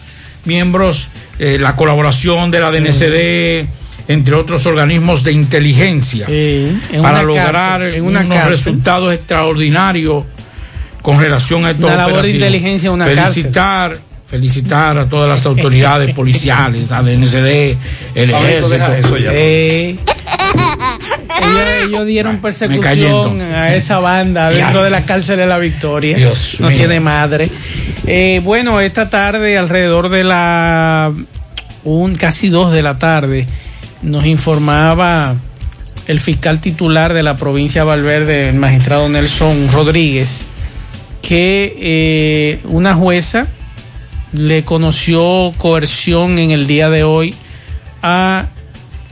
miembros, 0.46 1.08
eh, 1.38 1.58
la 1.60 1.76
colaboración 1.76 2.50
de 2.50 2.60
la 2.60 2.70
DNCD, 2.70 3.68
entre 4.08 4.34
otros 4.36 4.64
organismos 4.64 5.24
de 5.24 5.32
inteligencia, 5.32 6.24
en 6.28 6.80
para 7.02 7.22
lograr 7.22 7.82
unos 8.00 8.28
resultados 8.46 9.12
extraordinarios 9.12 10.24
con 11.06 11.20
relación 11.20 11.64
a 11.64 11.70
estos 11.70 11.84
Una 11.84 11.98
labor 11.98 12.22
de 12.22 12.30
inteligencia 12.30 12.88
en 12.88 12.94
una 12.94 13.04
felicitar, 13.04 13.96
Felicitar 14.26 14.98
a 14.98 15.08
todas 15.08 15.28
las 15.28 15.46
autoridades 15.46 16.12
policiales, 16.12 16.90
la 16.90 17.00
DNCD, 17.00 17.76
el 18.16 18.30
ejército. 18.30 18.68
deja 18.70 18.98
eso 18.98 19.16
ya. 19.16 19.30
Eh, 19.32 19.90
ellos, 21.42 21.62
ellos 21.84 22.06
dieron 22.06 22.38
persecución 22.38 23.40
a 23.40 23.76
esa 23.76 24.00
banda 24.00 24.50
dentro 24.50 24.82
de 24.82 24.90
la 24.90 25.02
cárcel 25.02 25.36
de 25.36 25.46
la 25.46 25.58
Victoria. 25.58 26.16
Dios 26.16 26.56
no 26.58 26.70
mío. 26.70 26.76
tiene 26.76 26.98
madre. 26.98 27.48
Eh, 28.08 28.40
bueno, 28.42 28.80
esta 28.80 29.08
tarde, 29.08 29.56
alrededor 29.56 30.08
de 30.08 30.24
la 30.24 31.12
un 31.84 32.16
casi 32.16 32.48
dos 32.48 32.72
de 32.72 32.82
la 32.82 32.98
tarde, 32.98 33.46
nos 34.02 34.26
informaba 34.26 35.36
el 36.08 36.18
fiscal 36.18 36.60
titular 36.60 37.14
de 37.14 37.22
la 37.22 37.36
provincia 37.36 37.82
de 37.82 37.86
Valverde, 37.86 38.48
el 38.48 38.56
magistrado 38.56 39.08
Nelson 39.08 39.70
Rodríguez, 39.70 40.46
que 41.26 41.76
eh, 41.80 42.60
una 42.68 42.94
jueza 42.94 43.48
le 44.32 44.62
conoció 44.62 45.52
coerción 45.58 46.38
en 46.38 46.52
el 46.52 46.68
día 46.68 46.88
de 46.88 47.02
hoy 47.02 47.34
a 48.00 48.46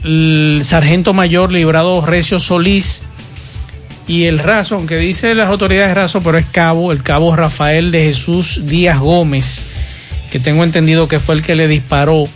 el 0.05 0.61
sargento 0.63 1.13
mayor 1.13 1.51
librado 1.51 2.05
Recio 2.05 2.39
Solís 2.39 3.03
y 4.07 4.25
el 4.25 4.39
raso, 4.39 4.75
aunque 4.75 4.95
dice 4.95 5.35
las 5.35 5.49
autoridades 5.49 5.93
raso, 5.93 6.21
pero 6.21 6.37
es 6.37 6.45
cabo, 6.45 6.93
el 6.93 7.03
cabo 7.03 7.35
Rafael 7.35 7.91
de 7.91 8.05
Jesús 8.05 8.61
Díaz 8.65 8.99
Gómez, 8.99 9.63
que 10.31 10.39
tengo 10.39 10.63
entendido 10.63 11.09
que 11.09 11.19
fue 11.19 11.35
el 11.35 11.41
que 11.41 11.55
le 11.55 11.67
disparó 11.67 12.29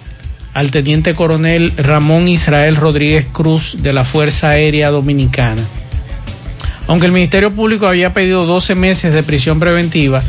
al 0.53 0.71
teniente 0.71 1.15
coronel 1.15 1.71
Ramón 1.77 2.27
Israel 2.27 2.75
Rodríguez 2.75 3.27
Cruz 3.27 3.77
de 3.81 3.93
la 3.93 4.03
Fuerza 4.03 4.49
Aérea 4.49 4.89
Dominicana. 4.89 5.61
Aunque 6.89 7.05
el 7.05 7.11
Ministerio 7.11 7.51
Público 7.51 7.85
había 7.85 8.15
pedido 8.15 8.47
12 8.47 8.73
meses 8.73 9.13
de 9.13 9.21
prisión 9.21 9.59
preventiva, 9.59 10.23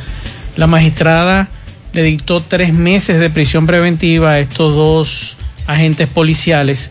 la 0.56 0.66
magistrada 0.66 1.48
le 1.94 2.02
dictó 2.02 2.42
tres 2.42 2.74
meses 2.74 3.18
de 3.18 3.30
prisión 3.30 3.66
preventiva 3.66 4.32
a 4.32 4.40
estos 4.40 4.74
dos 4.74 5.36
agentes 5.66 6.06
policiales 6.06 6.90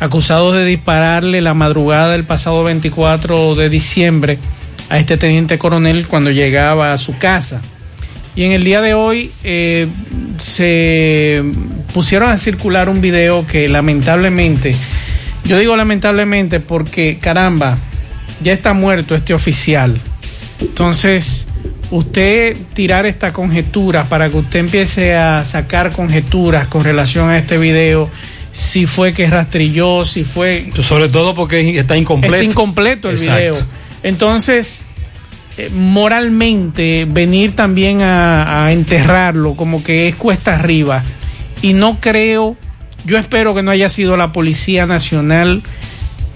acusados 0.00 0.56
de 0.56 0.64
dispararle 0.64 1.40
la 1.40 1.54
madrugada 1.54 2.10
del 2.10 2.24
pasado 2.24 2.64
24 2.64 3.54
de 3.54 3.70
diciembre 3.70 4.38
a 4.88 4.98
este 4.98 5.16
teniente 5.16 5.56
coronel 5.56 6.08
cuando 6.08 6.32
llegaba 6.32 6.92
a 6.92 6.98
su 6.98 7.16
casa. 7.16 7.62
Y 8.34 8.42
en 8.42 8.50
el 8.50 8.64
día 8.64 8.80
de 8.80 8.94
hoy 8.94 9.30
eh, 9.44 9.86
se 10.38 11.44
pusieron 11.94 12.32
a 12.32 12.38
circular 12.38 12.88
un 12.88 13.00
video 13.00 13.46
que 13.46 13.68
lamentablemente, 13.68 14.74
yo 15.44 15.60
digo 15.60 15.76
lamentablemente 15.76 16.58
porque 16.58 17.18
caramba, 17.20 17.78
ya 18.40 18.52
está 18.52 18.72
muerto 18.72 19.14
este 19.14 19.34
oficial. 19.34 20.00
Entonces, 20.60 21.46
usted 21.90 22.56
tirar 22.74 23.06
esta 23.06 23.32
conjetura 23.32 24.04
para 24.04 24.30
que 24.30 24.38
usted 24.38 24.60
empiece 24.60 25.14
a 25.14 25.44
sacar 25.44 25.92
conjeturas 25.92 26.66
con 26.66 26.84
relación 26.84 27.28
a 27.28 27.38
este 27.38 27.58
video, 27.58 28.08
si 28.52 28.86
fue 28.86 29.12
que 29.12 29.28
rastrilló, 29.28 30.04
si 30.04 30.24
fue... 30.24 30.70
Sobre 30.80 31.08
todo 31.08 31.34
porque 31.34 31.78
está 31.78 31.96
incompleto. 31.96 32.36
Está 32.36 32.44
incompleto 32.44 33.10
el 33.10 33.16
Exacto. 33.16 33.38
video. 33.38 33.56
Entonces, 34.02 34.84
eh, 35.58 35.70
moralmente, 35.74 37.06
venir 37.08 37.54
también 37.54 38.00
a, 38.00 38.64
a 38.64 38.72
enterrarlo 38.72 39.54
como 39.54 39.82
que 39.82 40.08
es 40.08 40.14
cuesta 40.14 40.54
arriba. 40.54 41.02
Y 41.60 41.74
no 41.74 41.98
creo, 42.00 42.56
yo 43.04 43.18
espero 43.18 43.54
que 43.54 43.62
no 43.62 43.70
haya 43.70 43.88
sido 43.88 44.16
la 44.16 44.32
Policía 44.32 44.86
Nacional 44.86 45.62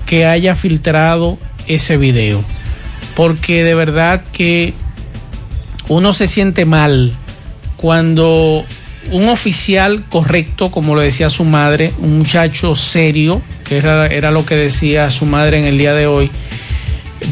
que 0.06 0.26
haya 0.26 0.54
filtrado 0.54 1.38
ese 1.66 1.96
video. 1.96 2.42
Porque 3.14 3.64
de 3.64 3.74
verdad 3.74 4.22
que 4.32 4.74
uno 5.88 6.12
se 6.12 6.26
siente 6.26 6.64
mal 6.64 7.14
cuando 7.76 8.64
un 9.10 9.28
oficial 9.28 10.04
correcto, 10.08 10.70
como 10.70 10.94
lo 10.94 11.00
decía 11.00 11.30
su 11.30 11.44
madre, 11.44 11.92
un 11.98 12.18
muchacho 12.18 12.76
serio, 12.76 13.42
que 13.64 13.78
era, 13.78 14.06
era 14.06 14.30
lo 14.30 14.44
que 14.44 14.54
decía 14.54 15.10
su 15.10 15.26
madre 15.26 15.58
en 15.58 15.64
el 15.64 15.78
día 15.78 15.94
de 15.94 16.06
hoy, 16.06 16.30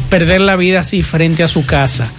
perder 0.09 0.41
la 0.41 0.57
vida 0.57 0.81
así 0.81 1.03
frente 1.03 1.43
a 1.43 1.49
su 1.49 1.65
casa. 1.67 2.11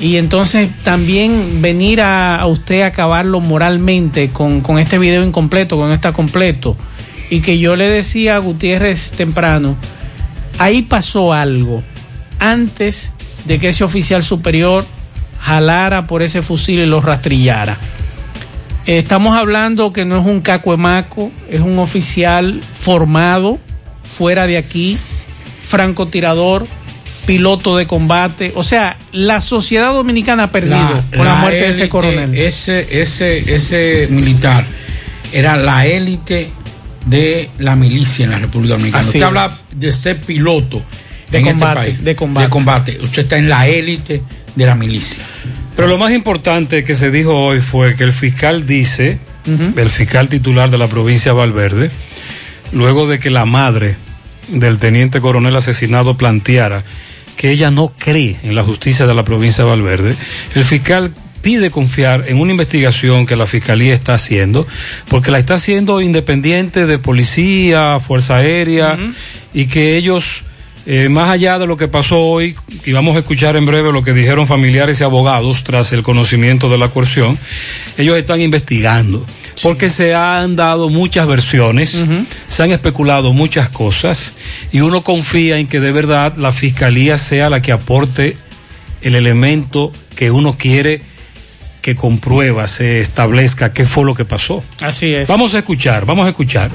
Y 0.00 0.16
entonces 0.16 0.68
también 0.82 1.62
venir 1.62 2.00
a, 2.00 2.36
a 2.36 2.46
usted 2.46 2.82
a 2.82 2.86
acabarlo 2.86 3.40
moralmente 3.40 4.30
con, 4.30 4.60
con 4.60 4.78
este 4.78 4.98
video 4.98 5.22
incompleto, 5.22 5.76
con 5.76 5.92
esta 5.92 6.12
completo. 6.12 6.76
Y 7.30 7.40
que 7.40 7.58
yo 7.58 7.76
le 7.76 7.88
decía 7.88 8.36
a 8.36 8.38
Gutiérrez 8.38 9.12
temprano, 9.12 9.76
ahí 10.62 10.82
pasó 10.82 11.32
algo 11.32 11.82
antes 12.38 13.12
de 13.44 13.58
que 13.58 13.68
ese 13.70 13.82
oficial 13.82 14.22
superior 14.22 14.84
jalara 15.40 16.06
por 16.06 16.22
ese 16.22 16.42
fusil 16.42 16.78
y 16.80 16.86
lo 16.86 17.00
rastrillara. 17.00 17.76
Eh, 18.86 18.98
Estamos 18.98 19.36
hablando 19.36 19.92
que 19.92 20.04
no 20.04 20.18
es 20.18 20.24
un 20.24 20.40
cacuemaco, 20.40 21.32
es 21.50 21.60
un 21.60 21.78
oficial 21.80 22.60
formado 22.74 23.58
fuera 24.04 24.46
de 24.46 24.56
aquí, 24.56 24.96
francotirador, 25.66 26.66
piloto 27.26 27.76
de 27.76 27.88
combate. 27.88 28.52
O 28.54 28.62
sea, 28.62 28.96
la 29.10 29.40
sociedad 29.40 29.92
dominicana 29.92 30.44
ha 30.44 30.52
perdido 30.52 31.02
con 31.16 31.24
la, 31.24 31.34
muerte 31.36 31.60
de 31.60 31.68
ese 31.70 31.88
coronel. 31.88 32.36
Ese, 32.36 33.00
ese, 33.00 33.52
ese 33.52 34.06
militar 34.10 34.64
era 35.32 35.56
la 35.56 35.86
élite 35.86 36.52
de 37.06 37.48
la 37.58 37.74
milicia 37.76 38.24
en 38.24 38.30
la 38.30 38.38
República 38.38 38.74
Dominicana. 38.74 39.00
Así 39.00 39.08
Usted 39.08 39.20
es. 39.20 39.24
habla 39.26 39.50
de 39.74 39.92
ser 39.92 40.20
piloto 40.20 40.82
De 41.30 41.38
en 41.38 41.44
combate, 41.46 41.80
este 41.80 41.92
país, 41.92 42.04
de 42.04 42.16
combate. 42.16 42.44
de 42.46 42.50
combate. 42.50 42.98
Usted 43.02 43.22
está 43.22 43.36
en 43.38 43.48
la 43.48 43.66
élite 43.68 44.22
de 44.54 44.66
la 44.66 44.74
milicia. 44.74 45.22
Pero 45.76 45.88
lo 45.88 45.98
más 45.98 46.12
importante 46.12 46.84
que 46.84 46.94
se 46.94 47.10
dijo 47.10 47.34
hoy 47.34 47.60
fue 47.60 47.96
que 47.96 48.04
el 48.04 48.12
fiscal 48.12 48.66
dice, 48.66 49.18
el 49.76 49.90
fiscal 49.90 50.28
titular 50.28 50.70
de 50.70 50.78
la 50.78 50.86
provincia 50.86 51.32
de 51.32 51.38
Valverde, 51.38 51.90
luego 52.72 53.08
de 53.08 53.18
que 53.18 53.30
la 53.30 53.46
madre 53.46 53.96
del 54.48 54.78
teniente 54.78 55.20
coronel 55.20 55.56
asesinado 55.56 56.16
planteara 56.16 56.84
que 57.36 57.50
ella 57.50 57.70
no 57.70 57.90
cree 57.96 58.36
en 58.42 58.54
la 58.54 58.62
justicia 58.62 59.06
de 59.06 59.14
la 59.14 59.24
provincia 59.24 59.64
de 59.64 59.70
Valverde, 59.70 60.14
el 60.54 60.64
fiscal 60.64 61.12
pide 61.42 61.70
confiar 61.70 62.24
en 62.28 62.38
una 62.38 62.52
investigación 62.52 63.26
que 63.26 63.36
la 63.36 63.46
fiscalía 63.46 63.92
está 63.94 64.14
haciendo, 64.14 64.66
porque 65.08 65.30
la 65.30 65.38
está 65.38 65.54
haciendo 65.54 66.00
independiente 66.00 66.86
de 66.86 66.98
policía, 66.98 68.00
fuerza 68.00 68.36
aérea, 68.36 68.96
y 69.52 69.66
que 69.66 69.96
ellos, 69.96 70.42
eh, 70.86 71.08
más 71.08 71.30
allá 71.30 71.58
de 71.58 71.66
lo 71.66 71.76
que 71.76 71.88
pasó 71.88 72.20
hoy, 72.20 72.54
y 72.84 72.92
vamos 72.92 73.16
a 73.16 73.18
escuchar 73.18 73.56
en 73.56 73.66
breve 73.66 73.92
lo 73.92 74.04
que 74.04 74.12
dijeron 74.12 74.46
familiares 74.46 75.00
y 75.00 75.04
abogados 75.04 75.64
tras 75.64 75.92
el 75.92 76.02
conocimiento 76.02 76.70
de 76.70 76.78
la 76.78 76.88
coerción, 76.88 77.38
ellos 77.98 78.16
están 78.16 78.40
investigando. 78.40 79.26
Porque 79.62 79.90
se 79.90 80.12
han 80.12 80.56
dado 80.56 80.88
muchas 80.88 81.24
versiones, 81.28 82.04
se 82.48 82.62
han 82.64 82.72
especulado 82.72 83.32
muchas 83.32 83.68
cosas 83.68 84.34
y 84.72 84.80
uno 84.80 85.04
confía 85.04 85.58
en 85.58 85.68
que 85.68 85.78
de 85.78 85.92
verdad 85.92 86.36
la 86.36 86.50
fiscalía 86.50 87.16
sea 87.16 87.48
la 87.48 87.62
que 87.62 87.70
aporte 87.70 88.36
el 89.02 89.14
elemento 89.14 89.92
que 90.16 90.32
uno 90.32 90.56
quiere 90.58 91.02
que 91.82 91.96
con 91.96 92.18
pruebas 92.18 92.70
se 92.70 93.00
establezca 93.00 93.72
qué 93.72 93.84
fue 93.84 94.04
lo 94.04 94.14
que 94.14 94.24
pasó. 94.24 94.62
Así 94.80 95.12
es. 95.12 95.28
Vamos 95.28 95.54
a 95.54 95.58
escuchar, 95.58 96.06
vamos 96.06 96.24
a 96.26 96.28
escuchar. 96.30 96.70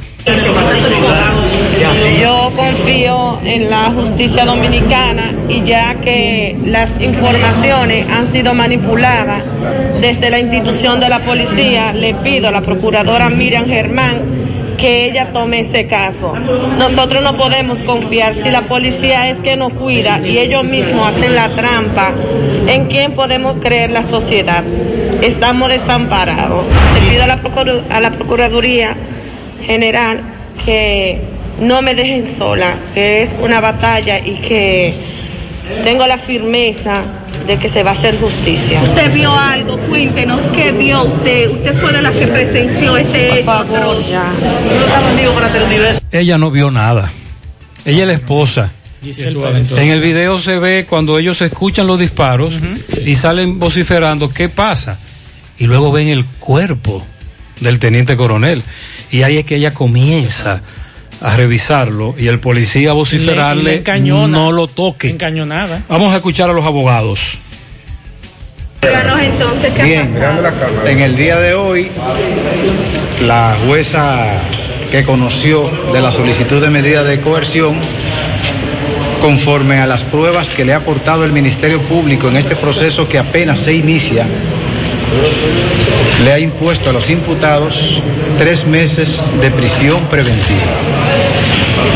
Yo 2.22 2.52
confío 2.56 3.40
en 3.44 3.70
la 3.70 3.92
justicia 3.92 4.46
dominicana 4.46 5.34
y 5.48 5.64
ya 5.64 5.96
que 6.02 6.58
las 6.66 6.90
informaciones 7.00 8.06
han 8.12 8.32
sido 8.34 8.54
manipuladas 8.54 9.44
desde 10.02 10.30
la 10.30 10.40
institución 10.40 11.00
de 11.00 11.08
la 11.08 11.24
policía, 11.24 11.94
le 11.94 12.14
pido 12.16 12.50
a 12.50 12.52
la 12.52 12.62
procuradora 12.62 13.30
Miriam 13.30 13.66
Germán 13.66 14.48
que 14.78 15.06
ella 15.06 15.32
tome 15.34 15.62
ese 15.62 15.88
caso. 15.88 16.34
Nosotros 16.78 17.24
no 17.24 17.36
podemos 17.36 17.82
confiar 17.84 18.36
si 18.42 18.50
la 18.50 18.66
policía 18.66 19.30
es 19.30 19.40
que 19.40 19.56
nos 19.56 19.74
cuida 19.74 20.22
y 20.26 20.38
ellos 20.38 20.64
mismos 20.64 21.16
hacen 21.16 21.36
la 21.36 21.50
trampa. 21.50 22.14
¿En 22.68 22.86
quién 22.86 23.14
podemos 23.14 23.58
creer 23.60 23.90
la 23.92 24.04
sociedad? 24.08 24.64
Estamos 25.22 25.70
desamparados. 25.70 26.66
Le 26.94 27.10
pido 27.10 27.24
a 27.24 27.28
la, 27.28 27.42
procuru- 27.42 27.84
a 27.90 28.00
la 28.02 28.12
Procuraduría 28.12 28.96
General 29.66 30.22
que 30.66 31.20
no 31.60 31.82
me 31.82 31.96
dejen 31.96 32.26
sola, 32.38 32.76
que 32.94 33.24
es 33.24 33.30
una 33.42 33.60
batalla 33.60 34.20
y 34.20 34.36
que 34.40 34.94
tengo 35.84 36.06
la 36.08 36.18
firmeza 36.18 37.04
de 37.48 37.58
que 37.58 37.70
se 37.70 37.84
va 37.84 37.92
a 37.92 37.94
hacer 37.94 38.20
justicia. 38.20 38.82
Usted 38.84 39.12
vio 39.14 39.34
algo, 39.34 39.78
cuéntenos 39.88 40.42
qué 40.56 40.72
vio 40.72 41.04
usted. 41.04 41.50
Usted 41.50 41.76
fue 41.82 41.92
de 41.94 42.02
las 42.02 42.14
que 42.14 42.28
presenció 42.28 42.96
este 42.98 43.40
hecho 43.40 43.52
atroz. 43.52 44.06
Ella 46.12 46.38
no 46.38 46.52
vio 46.52 46.72
nada. 46.72 47.12
Ella 47.86 48.02
es 48.04 48.08
la 48.08 48.14
esposa. 48.14 48.72
En 49.82 49.90
el 49.90 50.02
video 50.02 50.40
se 50.40 50.60
ve 50.60 50.86
cuando 50.90 51.18
ellos 51.20 51.42
escuchan 51.42 51.88
los 51.88 52.00
disparos 52.00 52.54
y 53.06 53.16
salen 53.16 53.60
vociferando, 53.60 54.30
¿qué 54.34 54.50
pasa? 54.50 55.00
Y 55.60 55.66
luego 55.66 55.92
ven 55.92 56.08
el 56.10 56.26
cuerpo 56.26 57.04
del 57.62 57.80
teniente 57.80 58.16
coronel. 58.18 58.64
Y 59.12 59.24
ahí 59.24 59.38
es 59.38 59.46
que 59.46 59.56
ella 59.56 59.74
comienza 59.74 60.62
a 61.22 61.36
revisarlo 61.36 62.14
y 62.18 62.28
el 62.28 62.40
policía 62.40 62.92
a 62.92 62.94
Le- 62.94 62.98
vociferarle, 63.00 63.64
le 63.64 63.76
encañona. 63.78 64.28
no 64.28 64.52
lo 64.52 64.68
toque. 64.68 65.10
Encañonada. 65.10 65.82
Vamos 65.90 66.14
a 66.14 66.18
escuchar 66.18 66.50
a 66.50 66.54
los 66.54 66.66
abogados. 66.66 67.40
Díganos 68.84 69.20
entonces 69.22 69.74
qué 69.74 69.82
ha 69.82 69.86
Bien, 69.86 70.18
en 70.86 71.00
el 71.00 71.18
día 71.18 71.40
de 71.40 71.56
hoy, 71.56 71.90
la 73.26 73.58
jueza 73.66 74.40
que 74.92 75.04
conoció 75.04 75.70
de 75.92 76.00
la 76.00 76.12
solicitud 76.12 76.62
de 76.62 76.70
medida 76.70 77.04
de 77.04 77.20
coerción, 77.20 77.78
conforme 79.22 79.80
a 79.80 79.88
las 79.88 80.04
pruebas 80.04 80.50
que 80.52 80.64
le 80.64 80.74
ha 80.74 80.78
aportado 80.78 81.24
el 81.26 81.32
Ministerio 81.32 81.82
Público 81.82 82.30
en 82.30 82.38
este 82.38 82.56
proceso 82.56 83.10
que 83.10 83.18
apenas 83.18 83.60
se 83.60 83.74
inicia, 83.74 84.28
le 86.24 86.34
ha 86.34 86.40
impuesto 86.40 86.90
a 86.90 86.94
los 86.94 87.10
imputados 87.10 88.02
tres 88.38 88.66
meses 88.66 89.24
de 89.40 89.52
prisión 89.52 90.06
preventiva. 90.06 90.74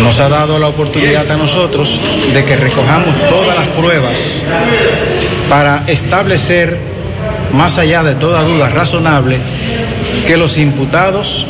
Nos 0.04 0.20
ha 0.20 0.30
dado 0.30 0.58
la 0.60 0.68
oportunidad 0.68 1.30
a 1.30 1.38
nosotros 1.38 2.02
de 2.34 2.46
que 2.46 2.56
recojamos 2.56 3.16
todas 3.30 3.56
las 3.56 3.68
pruebas 3.70 4.20
para 5.50 5.84
establecer, 5.88 6.80
más 7.54 7.78
allá 7.78 8.04
de 8.04 8.16
toda 8.16 8.44
duda 8.44 8.70
razonable, 8.70 9.38
que 10.26 10.38
los 10.38 10.58
imputados 10.58 11.46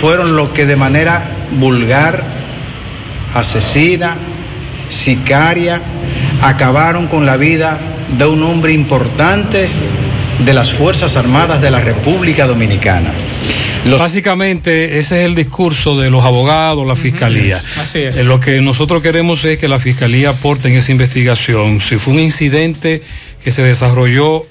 fueron 0.00 0.36
los 0.36 0.50
que 0.50 0.66
de 0.66 0.76
manera 0.76 1.22
vulgar, 1.52 2.24
asesina, 3.34 4.16
sicaria, 4.88 5.80
acabaron 6.42 7.06
con 7.06 7.26
la 7.26 7.36
vida 7.36 7.78
de 8.16 8.26
un 8.26 8.42
hombre 8.42 8.72
importante 8.72 9.68
de 10.44 10.54
las 10.54 10.72
Fuerzas 10.72 11.16
Armadas 11.16 11.60
de 11.60 11.70
la 11.70 11.80
República 11.80 12.46
Dominicana. 12.46 13.12
Básicamente 13.98 14.98
ese 14.98 15.20
es 15.20 15.26
el 15.26 15.34
discurso 15.34 15.98
de 15.98 16.10
los 16.10 16.24
abogados, 16.24 16.86
la 16.86 16.96
fiscalía. 16.96 17.58
Así 17.78 18.00
es. 18.00 18.16
Eh, 18.18 18.24
Lo 18.24 18.40
que 18.40 18.60
nosotros 18.60 19.02
queremos 19.02 19.44
es 19.44 19.58
que 19.58 19.68
la 19.68 19.78
fiscalía 19.78 20.30
aporte 20.30 20.68
en 20.68 20.76
esa 20.76 20.92
investigación 20.92 21.80
si 21.80 21.96
fue 21.96 22.14
un 22.14 22.20
incidente 22.20 23.02
que 23.42 23.52
se 23.52 23.62
desarrolló 23.62 24.44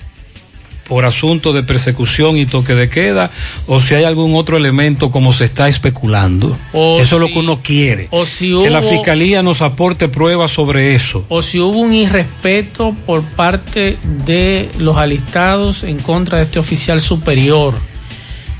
por 0.90 1.06
asunto 1.06 1.54
de 1.54 1.64
persecución 1.64 2.36
y 2.36 2.46
toque 2.46 2.74
de 2.74 2.90
queda 2.90 3.30
o 3.68 3.80
si 3.80 3.94
hay 3.94 4.04
algún 4.04 4.36
otro 4.36 4.58
elemento 4.58 5.12
como 5.12 5.32
se 5.32 5.46
está 5.46 5.70
especulando. 5.70 6.58
O 6.74 7.00
eso 7.00 7.16
es 7.16 7.22
lo 7.22 7.28
que 7.28 7.40
uno 7.40 7.62
quiere. 7.62 8.08
o 8.12 8.26
si 8.26 8.52
que 8.62 8.70
la 8.72 8.82
fiscalía 8.82 9.44
nos 9.44 9.62
aporte 9.62 10.10
pruebas 10.10 10.52
sobre 10.52 10.96
eso. 10.96 11.26
o 11.30 11.42
si 11.42 11.60
hubo 11.60 11.78
un 11.78 11.94
irrespeto 11.94 12.96
por 13.06 13.22
parte 13.24 13.98
de 14.26 14.70
los 14.80 14.98
alistados 14.98 15.84
en 15.84 16.00
contra 16.00 16.40
de 16.40 16.46
este 16.46 16.60
oficial 16.60 17.00
superior 17.00 17.76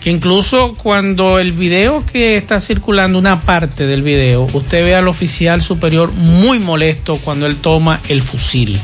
Que 0.04 0.12
incluso 0.12 0.76
cuando 0.76 1.40
el 1.40 1.52
video 1.52 2.06
que 2.06 2.38
está 2.38 2.62
circulando, 2.62 3.20
una 3.20 3.42
parte 3.42 3.86
del 3.86 4.02
video, 4.02 4.48
usted 4.54 4.86
ve 4.86 4.96
al 4.96 5.08
oficial 5.08 5.62
superior 5.62 6.14
muy 6.14 6.60
molesto 6.60 7.18
cuando 7.18 7.48
él 7.48 7.58
toma 7.58 8.00
el 8.08 8.22
fusil. 8.22 8.80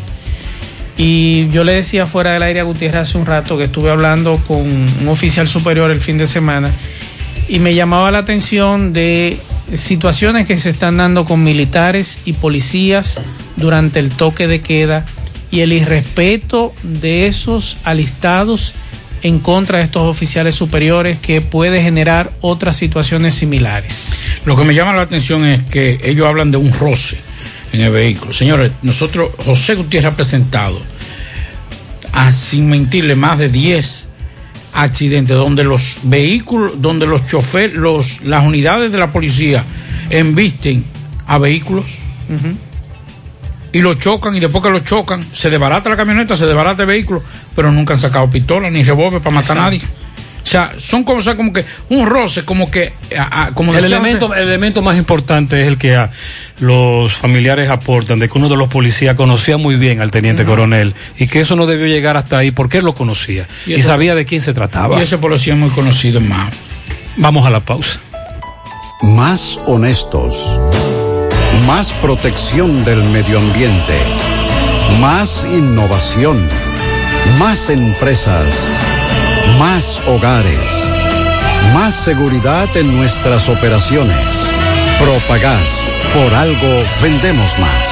Y 0.97 1.49
yo 1.49 1.63
le 1.63 1.73
decía 1.73 2.05
fuera 2.05 2.31
del 2.31 2.43
aire 2.43 2.61
a 2.61 2.63
Gutiérrez 2.63 3.01
hace 3.01 3.17
un 3.17 3.25
rato 3.25 3.57
que 3.57 3.65
estuve 3.65 3.91
hablando 3.91 4.37
con 4.47 4.61
un 4.61 5.07
oficial 5.07 5.47
superior 5.47 5.91
el 5.91 5.99
fin 5.99 6.17
de 6.17 6.27
semana 6.27 6.71
y 7.47 7.59
me 7.59 7.75
llamaba 7.75 8.11
la 8.11 8.19
atención 8.19 8.93
de 8.93 9.39
situaciones 9.73 10.47
que 10.47 10.57
se 10.57 10.69
están 10.69 10.97
dando 10.97 11.25
con 11.25 11.43
militares 11.43 12.19
y 12.25 12.33
policías 12.33 13.19
durante 13.55 13.99
el 13.99 14.09
toque 14.09 14.47
de 14.47 14.61
queda 14.61 15.05
y 15.51 15.61
el 15.61 15.73
irrespeto 15.73 16.73
de 16.83 17.27
esos 17.27 17.77
alistados 17.83 18.73
en 19.21 19.39
contra 19.39 19.79
de 19.79 19.85
estos 19.85 20.03
oficiales 20.03 20.55
superiores 20.55 21.17
que 21.19 21.41
puede 21.41 21.81
generar 21.81 22.31
otras 22.41 22.77
situaciones 22.77 23.33
similares. 23.33 24.13
Lo 24.45 24.55
que 24.55 24.63
me 24.63 24.75
llama 24.75 24.93
la 24.93 25.01
atención 25.01 25.45
es 25.45 25.63
que 25.63 25.99
ellos 26.03 26.27
hablan 26.27 26.51
de 26.51 26.57
un 26.57 26.71
roce 26.71 27.17
en 27.75 27.81
el 27.81 27.91
vehículo. 27.91 28.33
Señores, 28.33 28.71
nosotros, 28.81 29.29
José 29.45 29.75
Gutiérrez 29.75 30.11
ha 30.11 30.15
presentado, 30.15 30.81
a, 32.11 32.31
sin 32.31 32.69
mentirle, 32.69 33.15
más 33.15 33.37
de 33.37 33.49
10 33.49 34.07
accidentes 34.73 35.35
donde 35.35 35.63
los 35.63 35.99
vehículos, 36.03 36.81
donde 36.81 37.05
los 37.07 37.27
choferes, 37.27 37.75
los, 37.75 38.21
las 38.21 38.45
unidades 38.45 38.91
de 38.91 38.97
la 38.97 39.11
policía 39.11 39.63
embisten 40.09 40.85
a 41.27 41.37
vehículos 41.37 41.99
y 43.71 43.81
lo 43.81 43.93
chocan 43.95 44.35
y 44.35 44.39
después 44.39 44.63
que 44.63 44.69
lo 44.69 44.79
chocan, 44.79 45.25
se 45.33 45.49
desbarata 45.49 45.89
la 45.89 45.97
camioneta, 45.97 46.35
se 46.35 46.45
desbarata 46.45 46.83
el 46.83 46.87
vehículo, 46.87 47.23
pero 47.55 47.71
nunca 47.71 47.93
han 47.93 47.99
sacado 47.99 48.29
pistola 48.29 48.69
ni 48.69 48.83
revólver 48.83 49.21
para 49.21 49.35
matar 49.35 49.57
a 49.57 49.61
nadie. 49.61 49.81
O 50.45 50.47
sea, 50.47 50.73
son 50.77 51.03
como, 51.03 51.17
o 51.17 51.21
sea, 51.23 51.35
como 51.35 51.51
que 51.51 51.65
un 51.89 52.05
roce, 52.07 52.45
como 52.45 52.69
que... 52.69 52.93
a- 53.17 53.45
a- 53.45 53.51
como 53.55 53.73
el 53.75 53.83
elemento, 53.83 54.31
el 54.35 54.43
elemento 54.47 54.83
más 54.83 54.95
importante 54.95 55.59
es 55.63 55.67
el 55.67 55.79
que 55.79 56.07
los 56.59 57.13
familiares 57.13 57.69
aportan, 57.71 58.19
de 58.19 58.29
que 58.29 58.37
uno 58.37 58.47
de 58.47 58.55
los 58.55 58.67
policías 58.67 59.15
conocía 59.15 59.57
muy 59.57 59.75
bien 59.75 60.01
al 60.01 60.11
teniente 60.11 60.45
coronel 60.45 60.93
y 61.17 61.25
que 61.27 61.41
eso 61.41 61.55
no 61.55 61.65
debió 61.65 61.87
llegar 61.87 62.15
hasta 62.15 62.37
ahí 62.37 62.51
porque 62.51 62.77
él 62.77 62.85
lo 62.85 62.93
conocía 62.93 63.47
Y 63.65 63.73
y, 63.73 63.81
sabía 63.81 64.13
de 64.13 64.25
quién 64.25 64.39
se 64.39 64.53
trataba. 64.53 64.99
Y 64.99 65.03
ese 65.03 65.17
policía 65.17 65.53
es 65.53 65.59
muy 65.59 65.69
conocido 65.71 66.19
en 66.19 66.29
más. 66.29 66.53
Vamos 67.17 67.47
a 67.47 67.49
la 67.49 67.61
pausa. 67.61 67.99
Más 69.01 69.59
honestos. 69.65 70.59
Más 71.65 71.91
protección 71.93 72.83
del 72.85 73.03
medio 73.05 73.39
ambiente. 73.39 73.97
Más 75.01 75.47
innovación. 75.51 76.37
Más 77.39 77.69
empresas. 77.71 78.45
Más 79.59 80.01
hogares. 80.07 80.59
Más 81.73 81.93
seguridad 81.93 82.67
en 82.75 82.97
nuestras 82.97 83.47
operaciones. 83.47 84.27
Propagás. 84.99 85.83
Por 86.13 86.33
algo 86.33 86.83
vendemos 87.01 87.57
más. 87.59 87.89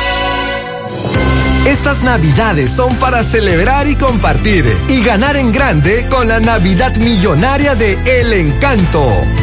Estas 1.65 2.01
navidades 2.03 2.71
son 2.71 2.93
para 2.97 3.23
celebrar 3.23 3.87
y 3.87 3.95
compartir 3.95 4.65
y 4.89 5.01
ganar 5.01 5.37
en 5.37 5.53
grande 5.53 6.07
con 6.09 6.27
la 6.27 6.41
Navidad 6.41 6.95
Millonaria 6.97 7.75
de 7.75 7.93
El 8.19 8.33
Encanto. 8.33 9.42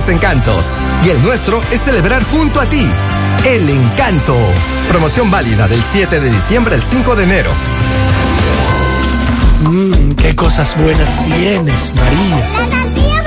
encantos 0.09 0.77
y 1.03 1.09
el 1.09 1.21
nuestro 1.21 1.61
es 1.71 1.81
celebrar 1.81 2.23
junto 2.23 2.59
a 2.59 2.65
ti. 2.65 2.85
El 3.45 3.69
encanto. 3.69 4.37
Promoción 4.87 5.29
válida 5.29 5.67
del 5.67 5.83
7 5.91 6.19
de 6.19 6.29
diciembre 6.29 6.75
al 6.75 6.83
5 6.83 7.15
de 7.15 7.23
enero. 7.23 7.51
Mmm, 9.61 10.11
qué 10.13 10.35
cosas 10.35 10.75
buenas 10.77 11.23
tienes, 11.23 11.91
María. 11.95 12.37
La 12.37 12.67
tortilla 12.67 13.23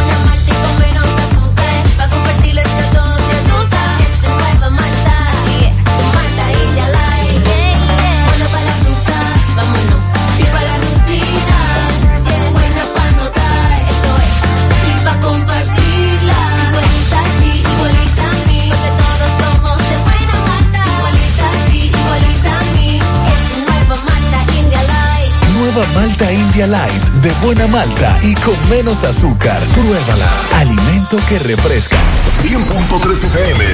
Nueva 26.21 26.50
Light, 26.57 27.03
de 27.23 27.31
buena 27.45 27.65
malta 27.67 28.19
y 28.21 28.33
con 28.35 28.53
menos 28.69 29.03
azúcar. 29.05 29.59
Pruébala. 29.73 30.29
Alimento 30.57 31.17
que 31.29 31.39
refresca. 31.39 31.97
100.3 32.43 33.23
FM. 33.23 33.65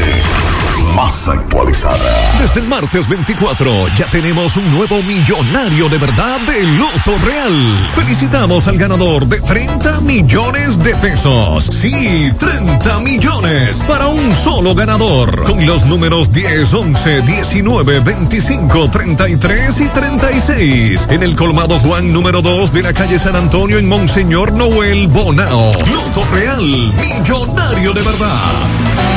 Más 0.96 1.28
actualizada. 1.28 2.40
Desde 2.40 2.62
el 2.62 2.68
martes 2.68 3.08
24 3.10 3.88
ya 3.96 4.08
tenemos 4.10 4.56
un 4.58 4.72
nuevo 4.72 5.02
millonario 5.04 5.90
de 5.90 5.98
verdad 5.98 6.40
de 6.42 6.64
Loto 6.64 7.18
Real. 7.26 7.90
Felicitamos 7.92 8.68
al 8.68 8.78
ganador 8.78 9.26
de 9.28 9.42
30 9.42 10.02
millones 10.02 10.82
de 10.82 10.96
pesos. 10.96 11.66
Sí, 11.66 12.32
30 12.38 13.00
millones 13.00 13.84
para 13.88 14.08
un 14.08 14.36
solo 14.36 14.76
ganador. 14.76 15.44
Con 15.44 15.66
los 15.66 15.86
números 15.86 16.32
10, 16.32 16.74
11, 16.74 17.22
19, 17.24 18.00
25, 18.00 18.90
33 18.90 19.82
y 19.82 19.88
36. 19.88 21.08
En 21.10 21.24
el 21.24 21.36
colmado 21.36 21.80
Juan 21.80 22.14
número 22.14 22.42
2 22.42 22.67
de 22.72 22.82
la 22.82 22.94
calle 22.94 23.18
San 23.20 23.36
Antonio 23.36 23.78
en 23.78 23.88
Monseñor 23.88 24.52
Noel 24.52 25.08
Bonao. 25.08 25.74
Loto 25.74 26.26
Real, 26.34 26.62
millonario 26.62 27.94
de 27.94 28.02
verdad. 28.02 29.17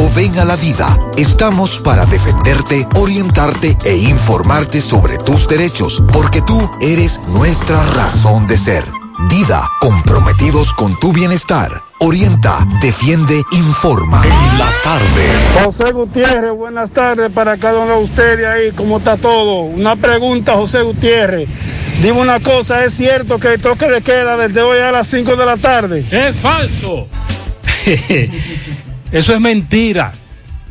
ven 0.09 0.37
a 0.39 0.45
la 0.45 0.55
vida. 0.55 0.97
Estamos 1.17 1.79
para 1.79 2.05
defenderte, 2.05 2.87
orientarte 2.95 3.77
e 3.85 3.97
informarte 3.97 4.81
sobre 4.81 5.17
tus 5.17 5.47
derechos, 5.47 6.01
porque 6.11 6.41
tú 6.41 6.69
eres 6.81 7.19
nuestra 7.27 7.83
razón 7.93 8.47
de 8.47 8.57
ser. 8.57 8.83
Dida, 9.29 9.69
comprometidos 9.79 10.73
con 10.73 10.99
tu 10.99 11.13
bienestar. 11.13 11.69
Orienta, 11.99 12.65
defiende, 12.81 13.41
informa. 13.51 14.23
En 14.23 14.57
la 14.57 14.69
tarde. 14.83 15.63
José 15.63 15.91
Gutiérrez, 15.91 16.53
buenas 16.53 16.89
tardes 16.91 17.29
para 17.29 17.57
cada 17.57 17.79
uno 17.79 17.97
de 17.97 18.03
ustedes 18.03 18.47
ahí, 18.47 18.71
¿cómo 18.71 18.97
está 18.97 19.17
todo? 19.17 19.61
Una 19.61 19.95
pregunta, 19.95 20.53
José 20.53 20.81
Gutiérrez. 20.81 21.47
Dime 22.01 22.19
una 22.19 22.39
cosa, 22.39 22.83
¿es 22.83 22.95
cierto 22.95 23.39
que 23.39 23.53
el 23.53 23.61
toque 23.61 23.87
de 23.87 24.01
queda 24.01 24.35
desde 24.37 24.61
hoy 24.63 24.79
a 24.79 24.91
las 24.91 25.07
5 25.07 25.35
de 25.35 25.45
la 25.45 25.57
tarde? 25.57 26.03
Es 26.09 26.35
falso. 26.37 27.07
Eso 29.11 29.33
es 29.33 29.41
mentira. 29.41 30.13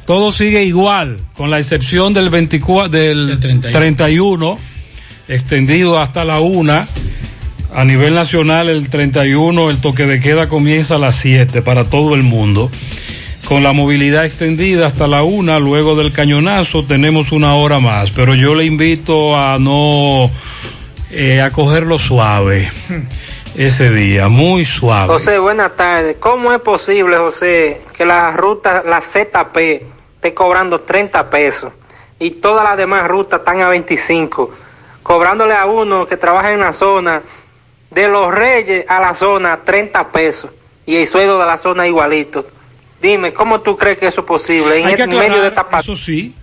Todo 0.07 0.33
sigue 0.33 0.65
igual, 0.65 1.21
con 1.35 1.51
la 1.51 1.59
excepción 1.59 2.15
del 2.15 2.31
24, 2.31 2.89
del 2.89 3.39
31. 3.39 4.59
extendido 5.29 6.01
hasta 6.01 6.25
la 6.25 6.41
1. 6.41 6.87
A 7.73 7.85
nivel 7.85 8.15
nacional, 8.15 8.69
el 8.69 8.89
31, 8.89 9.71
el 9.71 9.79
toque 9.79 10.07
de 10.07 10.19
queda 10.19 10.49
comienza 10.49 10.97
a 10.97 10.99
las 10.99 11.15
7 11.17 11.63
para 11.63 11.85
todo 11.85 12.15
el 12.15 12.25
mundo. 12.25 12.71
Con 13.45 13.63
la 13.63 13.73
movilidad 13.73 14.25
extendida 14.25 14.89
hasta 14.89 15.07
la 15.07 15.23
1, 15.23 15.61
luego 15.61 15.95
del 15.95 16.11
cañonazo, 16.13 16.85
tenemos 16.85 17.31
una 17.31 17.55
hora 17.55 17.79
más. 17.79 18.11
Pero 18.11 18.35
yo 18.35 18.55
le 18.57 18.65
invito 18.65 19.37
a 19.37 19.59
no. 19.61 20.31
eh, 21.13 21.41
a 21.41 21.51
cogerlo 21.53 21.99
suave 21.99 22.71
ese 23.57 23.91
día, 23.91 24.29
muy 24.29 24.65
suave. 24.65 25.09
José, 25.13 25.39
buenas 25.39 25.77
tardes. 25.77 26.17
¿Cómo 26.19 26.53
es 26.53 26.61
posible, 26.61 27.17
José, 27.17 27.83
que 27.97 28.05
la 28.05 28.33
ruta, 28.33 28.83
la 28.85 29.01
ZP, 29.01 29.57
esté 30.15 30.35
cobrando 30.35 30.81
30 30.81 31.31
pesos 31.31 31.73
y 32.19 32.33
todas 32.33 32.65
las 32.65 32.77
demás 32.77 33.09
rutas 33.09 33.41
están 33.41 33.61
a 33.61 33.69
25? 33.69 34.55
Cobrándole 35.03 35.55
a 35.55 35.67
uno 35.67 36.07
que 36.07 36.17
trabaja 36.17 36.53
en 36.53 36.61
la 36.61 36.73
zona, 36.73 37.23
de 37.91 38.09
los 38.09 38.33
Reyes 38.33 38.85
a 38.89 39.01
la 39.01 39.15
zona, 39.15 39.61
30 39.65 40.13
pesos. 40.13 40.51
Y 40.87 40.97
el 40.97 41.07
sueldo 41.07 41.39
de 41.39 41.47
la 41.47 41.57
zona 41.57 41.87
igualito. 41.87 42.47
Dime, 43.03 43.33
¿cómo 43.33 43.61
tú 43.61 43.77
crees 43.77 43.99
que 43.99 44.07
eso 44.07 44.21
es 44.21 44.27
posible? 44.27 44.81
En 44.81 44.87
Hay 44.87 44.95
que 44.95 45.03
el 45.03 45.09
medio 45.11 45.41
de 45.41 45.49
esta 45.49 45.67
eso 45.79 45.97
sí, 45.97 46.35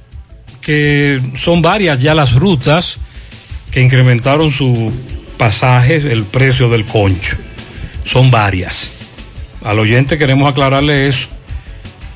que 0.62 1.22
son 1.36 1.62
varias 1.62 2.00
ya 2.00 2.16
las 2.16 2.34
rutas 2.34 2.98
que 3.72 3.82
incrementaron 3.82 4.50
su 4.50 4.92
pasaje, 5.38 5.96
el 5.96 6.24
precio 6.26 6.70
del 6.70 6.86
concho. 6.86 7.38
Son 8.04 8.32
varias. 8.32 8.92
Al 9.64 9.80
oyente 9.80 10.18
queremos 10.18 10.50
aclararle 10.50 11.08
eso. 11.08 11.28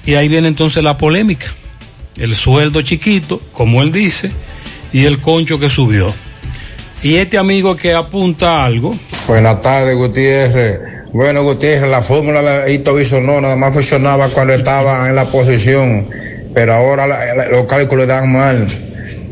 Y 0.05 0.15
ahí 0.15 0.27
viene 0.27 0.47
entonces 0.47 0.83
la 0.83 0.97
polémica. 0.97 1.47
El 2.17 2.35
sueldo 2.35 2.81
chiquito, 2.81 3.41
como 3.51 3.81
él 3.81 3.91
dice, 3.91 4.31
y 4.91 5.05
el 5.05 5.19
concho 5.19 5.59
que 5.59 5.69
subió. 5.69 6.13
Y 7.03 7.15
este 7.15 7.37
amigo 7.37 7.75
que 7.75 7.93
apunta 7.93 8.63
algo, 8.63 8.95
Buenas 9.27 9.61
tardes, 9.61 9.95
Gutiérrez. 9.95 10.79
Bueno, 11.13 11.43
Gutiérrez, 11.43 11.89
la 11.89 12.01
fórmula 12.01 12.41
de 12.41 12.73
Hito 12.73 12.97
no 13.21 13.39
nada 13.39 13.55
más 13.55 13.73
funcionaba 13.73 14.29
cuando 14.29 14.53
estaba 14.53 15.07
en 15.07 15.15
la 15.15 15.25
posición, 15.25 16.07
pero 16.53 16.73
ahora 16.73 17.07
los 17.49 17.65
cálculos 17.65 18.07
dan 18.07 18.31
mal. 18.31 18.67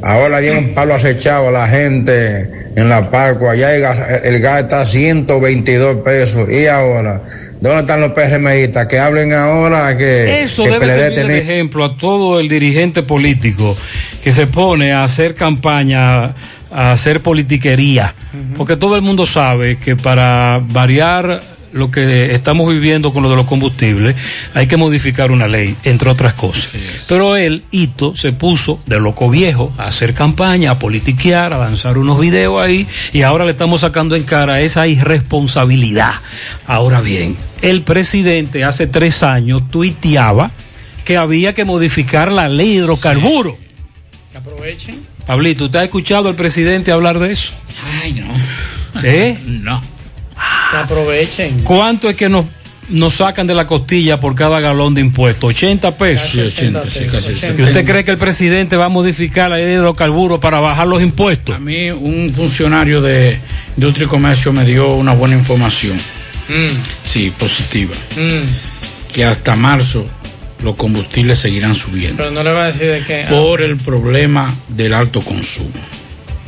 Ahora 0.02 0.40
tiene 0.40 0.60
un 0.60 0.74
palo 0.74 0.94
acechado 0.94 1.50
a 1.50 1.52
la 1.52 1.68
gente 1.68 2.72
en 2.76 2.90
la 2.90 3.10
parco. 3.10 3.50
Allá 3.50 3.76
el 3.76 3.82
gas, 3.82 4.24
el 4.24 4.40
gas 4.40 4.62
está 4.62 4.82
a 4.82 4.86
122 4.86 5.98
pesos. 5.98 6.50
¿Y 6.50 6.68
ahora? 6.68 7.24
¿Dónde 7.60 7.82
están 7.82 8.00
los 8.00 8.12
PRMistas? 8.12 8.88
Que 8.88 9.00
hablen 9.00 9.34
ahora 9.34 9.98
que, 9.98 10.42
Eso 10.42 10.64
que 10.64 10.72
debe 10.72 10.86
PLD 10.86 11.16
servir 11.16 11.28
de 11.28 11.38
ejemplo 11.40 11.84
a 11.84 11.98
todo 11.98 12.40
el 12.40 12.48
dirigente 12.48 13.04
político 13.04 13.76
que 14.24 14.32
se 14.32 14.48
pone 14.48 14.94
a 14.94 15.04
hacer 15.04 15.36
campaña, 15.36 16.36
a 16.72 16.92
hacer 16.92 17.22
politiquería, 17.22 18.14
porque 18.56 18.78
todo 18.78 18.96
el 18.96 19.02
mundo 19.02 19.26
sabe 19.26 19.78
que 19.78 19.96
para 19.96 20.62
variar 20.64 21.42
lo 21.72 21.92
que 21.92 22.34
estamos 22.34 22.72
viviendo 22.72 23.14
con 23.14 23.24
lo 23.24 23.30
de 23.30 23.36
los 23.36 23.46
combustibles, 23.46 24.16
hay 24.54 24.68
que 24.68 24.78
modificar 24.78 25.32
una 25.32 25.48
ley, 25.48 25.76
entre 25.84 26.10
otras 26.10 26.34
cosas. 26.34 26.76
Pero 27.08 27.36
él, 27.36 27.64
Hito, 27.72 28.16
se 28.16 28.32
puso 28.32 28.82
de 28.86 29.00
loco 29.00 29.30
viejo 29.30 29.74
a 29.78 29.86
hacer 29.86 30.14
campaña, 30.14 30.72
a 30.72 30.80
politiquear, 30.80 31.54
a 31.54 31.60
lanzar 31.60 31.98
unos 31.98 32.20
videos 32.20 32.62
ahí, 32.64 32.88
y 33.14 33.22
ahora 33.22 33.46
le 33.46 33.52
estamos 33.52 33.82
sacando 33.82 34.16
en 34.16 34.24
cara 34.24 34.62
esa 34.62 34.88
irresponsabilidad. 34.88 36.16
Ahora 36.66 37.02
bien, 37.02 37.38
el 37.62 37.82
presidente 37.84 38.64
hace 38.64 38.88
tres 38.88 39.24
años 39.24 39.64
tuiteaba 39.70 40.52
que 41.06 41.18
había 41.18 41.54
que 41.54 41.66
modificar 41.66 42.32
la 42.32 42.48
ley 42.48 42.70
de 42.70 42.74
hidrocarburos. 42.76 43.56
Que 44.32 44.38
aprovechen. 44.38 45.00
Pablito, 45.26 45.66
¿usted 45.66 45.80
ha 45.80 45.84
escuchado 45.84 46.30
al 46.30 46.36
presidente 46.36 46.92
hablar 46.92 47.20
de 47.20 47.32
eso? 47.32 47.52
Ay, 48.02 48.14
no. 48.14 49.02
¿Eh? 49.04 49.38
No. 49.46 49.99
Que 50.70 50.78
aprovechen. 50.78 51.62
¿Cuánto 51.64 52.10
es 52.10 52.16
que 52.16 52.30
nos, 52.30 52.46
nos 52.90 53.16
sacan 53.16 53.48
de 53.48 53.54
la 53.54 53.66
costilla 53.66 54.20
por 54.20 54.36
cada 54.36 54.60
galón 54.60 54.94
de 54.94 55.02
impuestos? 55.02 55.50
80 55.50 55.98
pesos. 55.98 56.32
Sí, 56.32 56.40
80, 56.40 56.90
sí, 56.90 57.06
casi 57.12 57.32
¿Y 57.58 57.64
usted 57.64 57.86
cree 57.86 58.04
que 58.04 58.12
el 58.12 58.18
presidente 58.18 58.76
va 58.76 58.86
a 58.86 58.90
modificar 58.90 59.50
la 59.50 59.58
ley 59.58 59.66
de 59.66 59.74
hidrocarburos 59.74 60.40
para 60.40 60.60
bajar 60.60 60.88
los 60.88 61.02
impuestos? 61.02 61.56
A 61.56 61.60
mí 61.60 61.90
un 61.90 62.32
funcionario 62.34 63.02
de 63.02 63.40
Industria 63.78 64.06
y 64.06 64.08
Comercio 64.10 64.52
me 64.54 64.66
dio 64.66 64.94
una 64.94 65.14
buena 65.14 65.36
información. 65.36 65.98
Mm. 66.50 66.74
Sí, 67.04 67.32
positiva. 67.38 67.96
Que 69.14 69.26
hasta 69.26 69.56
marzo 69.56 70.06
los 70.64 70.76
combustibles 70.76 71.40
seguirán 71.40 71.76
subiendo. 71.76 72.18
Pero 72.18 72.32
no 72.32 72.44
le 72.44 72.52
va 72.52 72.66
a 72.66 72.68
decir 72.68 72.88
de 72.88 73.04
qué. 73.04 73.26
Por 73.30 73.62
el 73.62 73.78
problema 73.78 74.54
del 74.68 74.94
alto 74.94 75.22
consumo. 75.22 75.70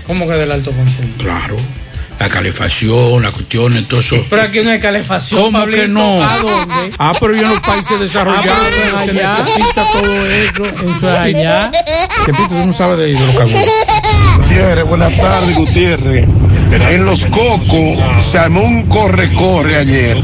¿Cómo 0.06 0.28
que 0.28 0.34
del 0.34 0.52
alto 0.52 0.72
consumo? 0.72 1.08
Claro. 1.18 1.56
La 2.22 2.30
calefacción, 2.30 3.24
la 3.24 3.32
cuestión, 3.32 3.84
todo 3.86 4.00
eso. 4.00 4.16
Pero 4.30 4.44
aquí 4.44 4.60
no 4.64 4.70
hay 4.70 4.80
calefacción. 4.80 5.42
¿Cómo 5.42 5.58
Pablito. 5.58 5.82
que 5.82 5.88
no? 5.88 6.22
¿A 6.24 6.38
dónde? 6.38 6.92
Ah, 7.00 7.14
pero 7.20 7.34
yo 7.36 7.42
en 7.42 7.50
los 7.50 7.60
países 7.62 8.00
desarrollados 8.00 8.48
Ah, 8.52 8.70
pero 8.72 8.98
se 9.06 9.10
allá. 9.10 9.38
necesita 9.40 9.92
todo 9.92 10.26
eso. 10.28 10.66
Eso 10.66 10.98
es 10.98 11.04
allá. 11.20 11.72
Que 12.24 12.32
tú 12.32 12.54
no 12.54 12.74
sabes 12.74 13.00
de 13.00 13.10
hidrocarburos. 13.10 13.70
Gutiérrez, 14.38 14.86
buenas 14.86 15.18
tardes, 15.18 15.56
Gutiérrez. 15.56 16.28
En 16.92 17.06
Los 17.06 17.26
Cocos 17.26 17.98
se 18.24 18.38
armó 18.38 18.62
un 18.62 18.84
corre-corre 18.88 19.78
ayer. 19.78 20.18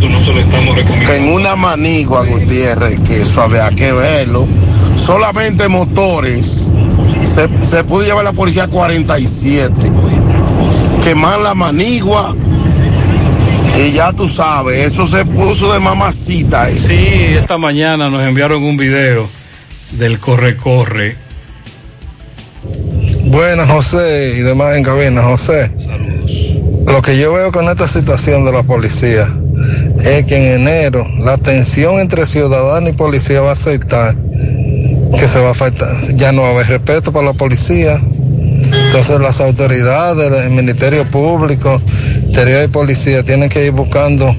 En 1.16 1.34
una 1.34 1.56
manigua, 1.56 2.24
Gutiérrez, 2.26 3.00
que 3.08 3.22
eso 3.24 3.42
había 3.42 3.72
que 3.72 3.92
verlo. 3.92 4.46
Solamente 5.04 5.68
motores. 5.68 6.76
Se, 7.24 7.50
se 7.66 7.84
pudo 7.86 8.04
llevar 8.04 8.24
la 8.24 8.34
policía 8.34 8.68
47. 8.68 9.74
Quemar 11.08 11.40
la 11.40 11.54
manigua. 11.54 12.36
Y 13.80 13.94
ya 13.94 14.12
tú 14.12 14.28
sabes, 14.28 14.88
eso 14.88 15.08
se 15.08 15.24
puso 15.24 15.72
de 15.72 15.80
mamacita. 15.80 16.68
eso. 16.68 16.90
Sí, 16.90 16.98
esta 17.30 17.58
mañana 17.58 18.10
nos 18.10 18.28
enviaron 18.28 18.62
un 18.62 18.76
video 18.76 19.30
del 19.92 20.20
corre-corre. 20.20 21.16
Buenas, 23.24 23.70
José, 23.70 24.34
y 24.38 24.42
demás 24.42 24.76
en 24.76 24.84
cabina, 24.84 25.22
José. 25.22 25.72
Lo 26.86 27.02
que 27.02 27.18
yo 27.18 27.32
veo 27.32 27.54
con 27.54 27.70
esta 27.70 27.88
situación 27.88 28.44
de 28.44 28.52
la 28.52 28.64
policía 28.64 29.34
es 30.04 30.26
que 30.26 30.36
en 30.36 30.62
enero 30.62 31.08
la 31.20 31.38
tensión 31.38 32.02
entre 32.02 32.26
ciudadano 32.26 32.90
y 32.90 32.92
policía 32.92 33.40
va 33.40 33.52
a 33.52 33.54
aceptar 33.54 34.14
que 35.18 35.26
se 35.26 35.40
va 35.40 35.52
a 35.52 35.54
faltar, 35.54 35.90
ya 36.18 36.34
no 36.34 36.42
va 36.42 36.50
a 36.50 36.52
haber 36.52 36.68
respeto 36.68 37.14
para 37.14 37.28
la 37.28 37.34
policía. 37.34 37.98
Entonces 38.64 39.20
las 39.20 39.40
autoridades, 39.40 40.46
el 40.46 40.52
Ministerio 40.52 41.06
Público, 41.10 41.82
Interior 42.24 42.64
y 42.66 42.68
Policía 42.68 43.24
tienen 43.24 43.50
que 43.50 43.66
ir 43.66 43.72
buscando 43.72 44.36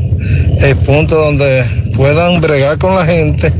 el 0.60 0.76
punto 0.76 1.16
donde 1.16 1.64
puedan 1.94 2.40
bregar 2.40 2.78
con 2.78 2.94
la 2.94 3.06
gente 3.06 3.52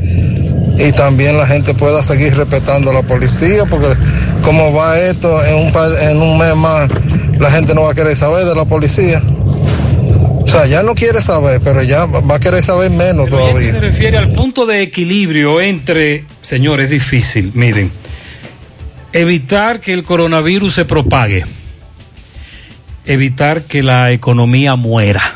y 0.77 0.91
también 0.93 1.37
la 1.37 1.45
gente 1.45 1.73
pueda 1.73 2.01
seguir 2.03 2.35
respetando 2.37 2.91
a 2.91 2.93
la 2.93 3.03
policía, 3.03 3.65
porque 3.65 3.95
como 4.43 4.73
va 4.73 4.97
esto, 4.97 5.43
en 5.43 5.67
un, 5.67 5.73
en 6.01 6.21
un 6.21 6.37
mes 6.37 6.55
más 6.55 6.89
la 7.37 7.51
gente 7.51 7.73
no 7.73 7.83
va 7.83 7.91
a 7.91 7.95
querer 7.95 8.15
saber 8.15 8.45
de 8.45 8.55
la 8.55 8.65
policía. 8.65 9.21
O 10.41 10.47
sea, 10.51 10.65
ya 10.65 10.83
no 10.83 10.95
quiere 10.95 11.21
saber, 11.21 11.61
pero 11.63 11.83
ya 11.83 12.05
va 12.05 12.35
a 12.35 12.39
querer 12.39 12.63
saber 12.63 12.89
menos 12.89 13.25
Pero 13.25 13.37
todavía. 13.37 13.71
se 13.71 13.79
refiere 13.79 14.17
al 14.17 14.31
punto 14.31 14.65
de 14.65 14.81
equilibrio 14.81 15.61
entre, 15.61 16.25
señores, 16.41 16.85
es 16.85 16.91
difícil, 16.91 17.51
miren, 17.53 17.91
evitar 19.13 19.81
que 19.81 19.93
el 19.93 20.03
coronavirus 20.03 20.73
se 20.73 20.85
propague, 20.85 21.45
evitar 23.05 23.63
que 23.63 23.83
la 23.83 24.11
economía 24.11 24.75
muera, 24.75 25.35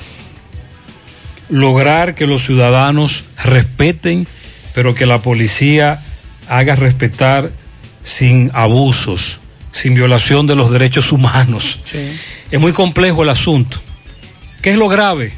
lograr 1.50 2.16
que 2.16 2.28
los 2.28 2.44
ciudadanos 2.46 3.24
respeten, 3.44 4.28
pero 4.74 4.96
que 4.96 5.06
la 5.06 5.22
policía 5.22 6.02
haga 6.48 6.76
respetar 6.76 7.52
sin 8.04 8.52
abusos, 8.54 9.40
sin 9.72 9.96
violación 9.96 10.46
de 10.46 10.56
los 10.56 10.72
derechos 10.72 11.12
humanos. 11.12 11.80
Es 12.52 12.60
muy 12.60 12.74
complejo 12.74 13.24
el 13.24 13.30
asunto. 13.30 13.82
¿Qué 14.62 14.72
es 14.72 14.78
lo 14.78 14.88
grave? 14.88 15.34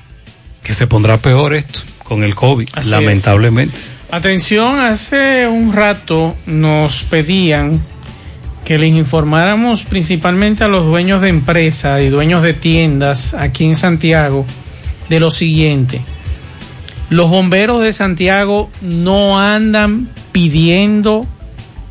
Que 0.64 0.74
se 0.74 0.88
pondrá 0.88 1.18
peor 1.18 1.54
esto 1.54 1.82
con 2.04 2.24
el 2.24 2.36
COVID, 2.36 2.70
Así 2.74 2.90
lamentablemente. 2.90 3.78
Atención, 4.12 4.80
hace 4.80 5.48
un 5.48 5.74
rato 5.74 6.36
nos 6.46 7.04
pedían 7.04 7.82
que 8.66 8.80
les 8.80 8.94
informáramos 8.94 9.86
principalmente 9.86 10.64
a 10.64 10.68
los 10.68 10.86
dueños 10.86 11.22
de 11.22 11.30
empresas 11.30 12.02
y 12.02 12.10
dueños 12.10 12.42
de 12.42 12.54
tiendas 12.54 13.36
aquí 13.36 13.64
en 13.64 13.76
Santiago 13.76 14.46
de 15.08 15.20
lo 15.20 15.30
siguiente. 15.30 16.02
Los 17.10 17.30
bomberos 17.30 17.82
de 17.82 17.94
Santiago 17.94 18.72
no 18.82 19.40
andan 19.40 20.10
pidiendo 20.32 21.28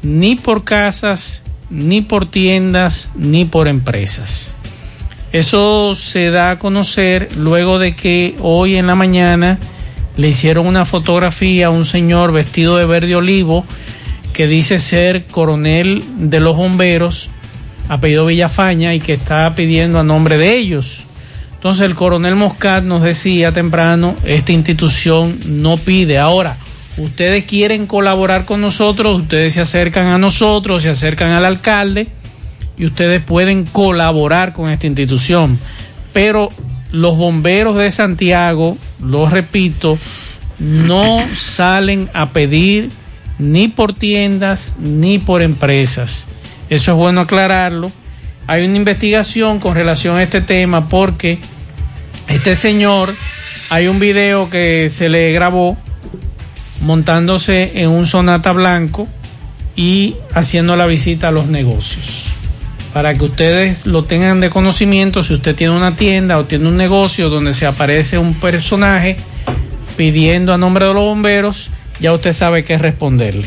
ni 0.03 0.35
por 0.35 0.65
casas, 0.65 1.45
ni 1.71 2.03
por 2.03 2.29
tiendas, 2.29 3.09
ni 3.15 3.45
por 3.45 3.69
empresas. 3.69 4.55
Eso 5.33 5.95
se 5.95 6.31
da 6.31 6.51
a 6.51 6.59
conocer 6.59 7.29
luego 7.37 7.79
de 7.79 7.95
que 7.95 8.35
hoy 8.41 8.77
en 8.77 8.89
la 8.89 8.97
mañana 8.97 9.59
le 10.17 10.29
hicieron 10.29 10.67
una 10.67 10.85
fotografía 10.85 11.67
a 11.67 11.71
un 11.71 11.85
señor 11.85 12.33
vestido 12.33 12.77
de 12.77 12.87
verde 12.87 13.15
olivo 13.15 13.65
que 14.35 14.47
dice 14.49 14.79
ser 14.79 15.25
coronel 15.25 16.05
de 16.19 16.41
los 16.41 16.57
bomberos, 16.57 17.31
apellido 17.89 18.27
Villafaña, 18.27 18.93
y 18.93 19.01
que 19.01 19.15
está 19.15 19.55
pidiendo 19.55 20.01
a 20.01 20.03
nombre 20.03 20.37
de 20.37 20.57
ellos. 20.57 21.05
Entonces 21.55 21.87
el 21.87 21.95
coronel 21.95 22.35
Moscat 22.35 22.85
nos 22.85 23.03
decía 23.03 23.53
temprano, 23.53 24.17
esta 24.25 24.53
institución 24.53 25.39
no 25.47 25.79
pide. 25.79 26.19
Ahora, 26.19 26.59
ustedes 26.99 27.45
quieren 27.45 27.87
colaborar 27.87 28.45
con 28.45 28.61
nosotros, 28.61 29.23
ustedes 29.23 29.55
se 29.55 29.63
acercan 29.63 30.09
a 30.09 30.19
nosotros, 30.19 30.83
se 30.83 30.91
acercan 30.91 31.31
al 31.31 31.47
alcalde 31.47 32.09
y 32.77 32.87
ustedes 32.87 33.23
pueden 33.23 33.65
colaborar 33.65 34.53
con 34.53 34.69
esta 34.69 34.89
institución. 34.89 35.59
Pero 36.13 36.49
los 36.91 37.17
bomberos 37.17 37.77
de 37.77 37.91
Santiago, 37.91 38.77
lo 39.01 39.29
repito, 39.29 39.97
no 40.59 41.19
salen 41.35 42.11
a 42.13 42.31
pedir 42.31 42.91
ni 43.39 43.69
por 43.69 43.95
tiendas 43.95 44.75
ni 44.79 45.19
por 45.19 45.43
empresas. 45.43 46.27
Eso 46.71 46.93
es 46.93 46.97
bueno 46.97 47.21
aclararlo. 47.21 47.91
Hay 48.47 48.65
una 48.65 48.77
investigación 48.77 49.59
con 49.59 49.75
relación 49.75 50.17
a 50.17 50.23
este 50.23 50.41
tema 50.41 50.89
porque 50.89 51.39
este 52.29 52.57
señor, 52.57 53.15
hay 53.71 53.87
un 53.87 53.99
video 53.99 54.51
que 54.51 54.89
se 54.91 55.09
le 55.09 55.33
grabó 55.33 55.77
montándose 56.81 57.73
en 57.75 57.91
un 57.91 58.07
sonata 58.07 58.53
blanco 58.53 59.09
y 59.77 60.17
haciendo 60.35 60.77
la 60.77 60.87
visita 60.87 61.29
a 61.29 61.33
los 61.33 61.47
negocios. 61.47 62.27
Para 62.93 63.15
que 63.15 63.25
ustedes 63.25 63.87
lo 63.87 64.05
tengan 64.05 64.41
de 64.41 64.51
conocimiento, 64.51 65.23
si 65.23 65.35
usted 65.35 65.57
tiene 65.57 65.77
una 65.77 65.97
tienda 65.97 66.39
o 66.39 66.45
tiene 66.45 66.69
un 66.69 66.77
negocio 66.77 67.29
donde 67.29 67.53
se 67.53 67.67
aparece 67.67 68.19
un 68.19 68.35
personaje 68.35 69.17
pidiendo 69.97 70.53
a 70.53 70.59
nombre 70.59 70.87
de 70.87 70.95
los 70.95 71.03
bomberos, 71.03 71.71
ya 72.01 72.13
usted 72.13 72.33
sabe 72.33 72.65
qué 72.65 72.79
responderle. 72.79 73.47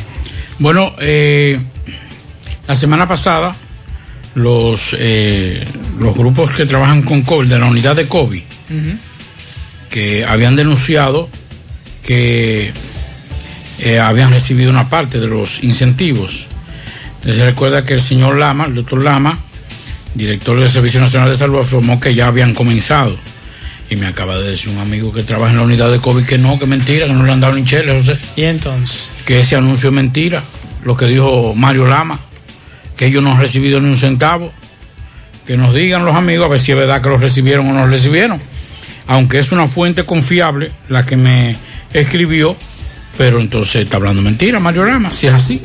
Bueno, 0.60 0.94
eh, 1.00 1.60
la 2.68 2.76
semana 2.76 3.08
pasada 3.08 3.56
los, 4.36 4.96
eh, 5.00 5.66
los 6.00 6.16
grupos 6.16 6.52
que 6.52 6.66
trabajan 6.66 7.02
con 7.02 7.22
COVID, 7.24 7.48
de 7.48 7.60
la 7.60 7.66
unidad 7.66 7.96
de 7.96 8.08
COVID, 8.08 8.42
que 9.90 10.26
habían 10.26 10.56
denunciado 10.56 11.30
que 12.06 12.72
eh, 13.80 14.00
habían 14.00 14.32
recibido 14.32 14.70
una 14.70 14.90
parte 14.90 15.20
de 15.20 15.28
los 15.28 15.64
incentivos. 15.64 16.48
Se 17.24 17.34
recuerda 17.44 17.84
que 17.84 17.96
el 17.96 18.02
señor 18.02 18.38
Lama, 18.38 18.66
el 18.66 18.76
doctor 18.76 19.04
Lama, 19.04 19.38
director 20.14 20.60
del 20.60 20.70
Servicio 20.70 21.02
Nacional 21.02 21.30
de 21.30 21.36
Salud, 21.36 21.60
afirmó 21.60 22.00
que 22.00 22.16
ya 22.16 22.28
habían 22.28 22.54
comenzado. 22.54 23.18
Y 23.90 23.96
me 23.96 24.08
acaba 24.08 24.38
de 24.38 24.52
decir 24.52 24.70
un 24.70 24.80
amigo 24.80 25.14
que 25.14 25.24
trabaja 25.24 25.52
en 25.52 25.58
la 25.58 25.64
unidad 25.64 25.92
de 25.92 26.00
COVID 26.00 26.26
que 26.26 26.38
no, 26.38 26.60
que 26.60 26.66
mentira, 26.66 27.08
que 27.08 27.14
no 27.14 27.26
le 27.26 27.32
han 27.32 27.40
dado 27.40 27.54
ni 27.54 27.64
chele, 27.64 27.94
José. 27.94 28.18
Y 28.36 28.44
entonces, 28.44 29.10
Que 29.26 29.40
ese 29.40 29.56
anuncio 29.56 29.90
es 29.90 29.96
mentira, 29.96 30.44
lo 30.84 30.98
que 30.98 31.06
dijo 31.06 31.54
Mario 31.56 31.88
Lama, 31.88 32.20
que 32.98 33.06
ellos 33.06 33.24
no 33.24 33.32
han 33.32 33.40
recibido 33.40 33.80
ni 33.80 33.90
un 33.90 33.98
centavo. 33.98 34.52
Que 35.46 35.56
nos 35.56 35.74
digan 35.74 36.04
los 36.04 36.16
amigos 36.16 36.46
a 36.46 36.50
ver 36.50 36.60
si 36.60 36.74
es 36.74 36.78
verdad 36.78 37.02
que 37.02 37.08
los 37.08 37.22
recibieron 37.22 37.70
o 37.70 37.74
no 37.74 37.82
los 37.84 37.92
recibieron. 37.92 38.42
Aunque 39.08 39.40
es 39.40 39.54
una 39.54 39.68
fuente 39.68 40.04
confiable 40.04 40.72
la 40.90 41.06
que 41.06 41.16
me 41.16 41.56
escribió, 41.94 42.58
pero 43.18 43.40
entonces 43.40 43.84
está 43.84 43.96
hablando 43.96 44.22
mentira 44.22 44.60
Mario 44.60 44.84
Lama, 44.84 45.14
si 45.14 45.28
es 45.28 45.34
así. 45.34 45.62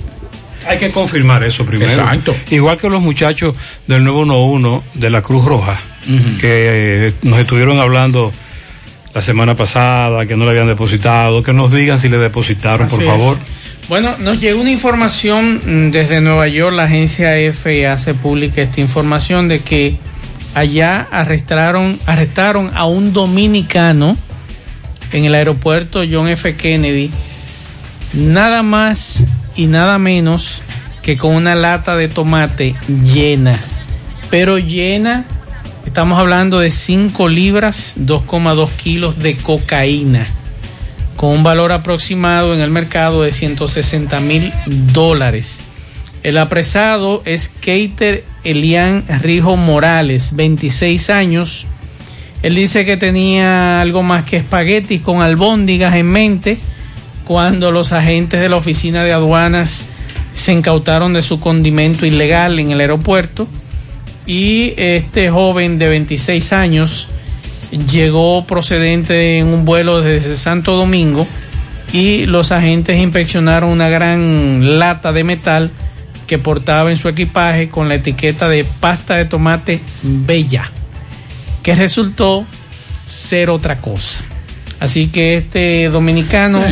Hay 0.68 0.78
que 0.78 0.92
confirmar 0.92 1.42
eso 1.42 1.66
primero. 1.66 1.90
Exacto. 1.90 2.34
Igual 2.50 2.78
que 2.78 2.88
los 2.88 3.02
muchachos 3.02 3.56
del 3.86 4.04
911 4.04 4.84
de 4.94 5.10
la 5.10 5.22
Cruz 5.22 5.44
Roja, 5.44 5.80
que 6.40 7.08
eh, 7.08 7.14
nos 7.22 7.38
estuvieron 7.38 7.78
hablando 7.78 8.32
la 9.14 9.22
semana 9.22 9.56
pasada, 9.56 10.26
que 10.26 10.36
no 10.36 10.44
le 10.44 10.50
habían 10.50 10.66
depositado, 10.66 11.42
que 11.42 11.52
nos 11.52 11.72
digan 11.72 11.98
si 11.98 12.08
le 12.08 12.18
depositaron, 12.18 12.88
por 12.88 13.02
favor. 13.02 13.36
es. 13.36 13.88
Bueno, 13.88 14.16
nos 14.18 14.40
llegó 14.40 14.60
una 14.60 14.70
información 14.70 15.88
mm, 15.88 15.90
desde 15.90 16.20
Nueva 16.20 16.48
York, 16.48 16.74
la 16.74 16.84
agencia 16.84 17.36
EFE 17.36 17.86
hace 17.86 18.14
pública 18.14 18.62
esta 18.62 18.80
información 18.80 19.48
de 19.48 19.60
que 19.60 19.96
allá 20.54 21.08
arrestaron, 21.10 21.98
arrestaron 22.06 22.70
a 22.74 22.86
un 22.86 23.12
dominicano 23.12 24.16
en 25.12 25.24
el 25.24 25.34
aeropuerto 25.34 26.02
John 26.10 26.28
F. 26.28 26.56
Kennedy, 26.56 27.10
nada 28.14 28.62
más 28.62 29.24
y 29.56 29.66
nada 29.66 29.98
menos 29.98 30.62
que 31.02 31.16
con 31.16 31.34
una 31.34 31.54
lata 31.54 31.96
de 31.96 32.08
tomate 32.08 32.74
llena, 33.12 33.58
pero 34.30 34.58
llena, 34.58 35.26
estamos 35.86 36.18
hablando 36.18 36.60
de 36.60 36.70
5 36.70 37.28
libras, 37.28 37.96
2,2 37.98 38.70
kilos 38.70 39.18
de 39.18 39.36
cocaína 39.36 40.26
con 41.16 41.30
un 41.30 41.42
valor 41.44 41.70
aproximado 41.70 42.52
en 42.52 42.60
el 42.60 42.70
mercado 42.70 43.22
de 43.22 43.30
160 43.30 44.18
mil 44.18 44.52
dólares. 44.66 45.62
El 46.24 46.36
apresado 46.36 47.22
es 47.24 47.48
Keiter 47.48 48.24
Elian 48.42 49.04
Rijo 49.20 49.56
Morales, 49.56 50.34
26 50.34 51.10
años, 51.10 51.66
Él 52.42 52.56
dice 52.56 52.84
que 52.84 52.96
tenía 52.96 53.80
algo 53.80 54.02
más 54.02 54.24
que 54.24 54.36
espaguetis 54.36 55.00
con 55.00 55.22
albóndigas 55.22 55.94
en 55.94 56.06
mente 56.06 56.58
cuando 57.24 57.70
los 57.70 57.92
agentes 57.92 58.40
de 58.40 58.48
la 58.48 58.56
oficina 58.56 59.04
de 59.04 59.12
aduanas 59.12 59.86
se 60.34 60.52
incautaron 60.52 61.12
de 61.12 61.22
su 61.22 61.38
condimento 61.38 62.04
ilegal 62.04 62.58
en 62.58 62.72
el 62.72 62.80
aeropuerto 62.80 63.46
y 64.26 64.74
este 64.76 65.30
joven 65.30 65.78
de 65.78 65.88
26 65.88 66.52
años 66.52 67.08
llegó 67.90 68.44
procedente 68.44 69.38
en 69.38 69.46
un 69.46 69.64
vuelo 69.64 70.00
desde 70.00 70.36
Santo 70.36 70.76
Domingo 70.76 71.26
y 71.92 72.26
los 72.26 72.52
agentes 72.52 72.98
inspeccionaron 72.98 73.70
una 73.70 73.88
gran 73.88 74.78
lata 74.78 75.12
de 75.12 75.24
metal 75.24 75.70
que 76.26 76.38
portaba 76.38 76.90
en 76.90 76.96
su 76.96 77.08
equipaje 77.08 77.68
con 77.68 77.88
la 77.88 77.96
etiqueta 77.96 78.48
de 78.48 78.64
pasta 78.64 79.16
de 79.16 79.26
tomate 79.26 79.80
bella, 80.02 80.70
que 81.62 81.74
resultó 81.74 82.46
ser 83.04 83.50
otra 83.50 83.80
cosa. 83.80 84.24
Así 84.80 85.08
que 85.08 85.36
este 85.36 85.88
dominicano, 85.90 86.64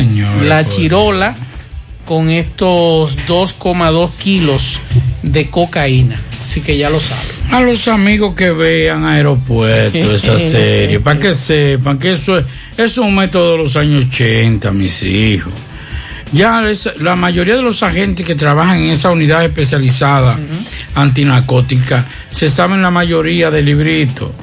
la 0.43 0.67
chirola, 0.67 1.35
con 2.05 2.29
estos 2.29 3.17
2,2 3.27 4.09
kilos 4.17 4.79
de 5.21 5.49
cocaína. 5.49 6.19
Así 6.51 6.59
que 6.59 6.77
ya 6.77 6.89
lo 6.89 6.99
saben. 6.99 7.23
A 7.51 7.61
los 7.61 7.87
amigos 7.87 8.35
que 8.35 8.51
vean 8.51 9.05
aeropuerto 9.05 9.97
esa 10.13 10.37
serie, 10.37 10.99
para 10.99 11.17
que 11.17 11.33
sepan 11.33 11.97
que 11.97 12.11
eso 12.11 12.37
es, 12.37 12.43
eso 12.73 12.83
es 12.83 12.97
un 12.97 13.15
método 13.15 13.53
de 13.53 13.57
los 13.59 13.77
años 13.77 14.05
80, 14.07 14.69
mis 14.73 15.01
hijos. 15.03 15.53
Ya 16.33 16.61
es- 16.69 16.89
la 16.99 17.15
mayoría 17.15 17.55
de 17.55 17.61
los 17.61 17.81
agentes 17.83 18.25
que 18.25 18.35
trabajan 18.35 18.79
en 18.79 18.89
esa 18.89 19.11
unidad 19.11 19.45
especializada 19.45 20.37
antinarcótica 20.93 22.05
se 22.31 22.49
saben 22.49 22.81
la 22.81 22.91
mayoría 22.91 23.49
del 23.49 23.63
librito. 23.65 24.33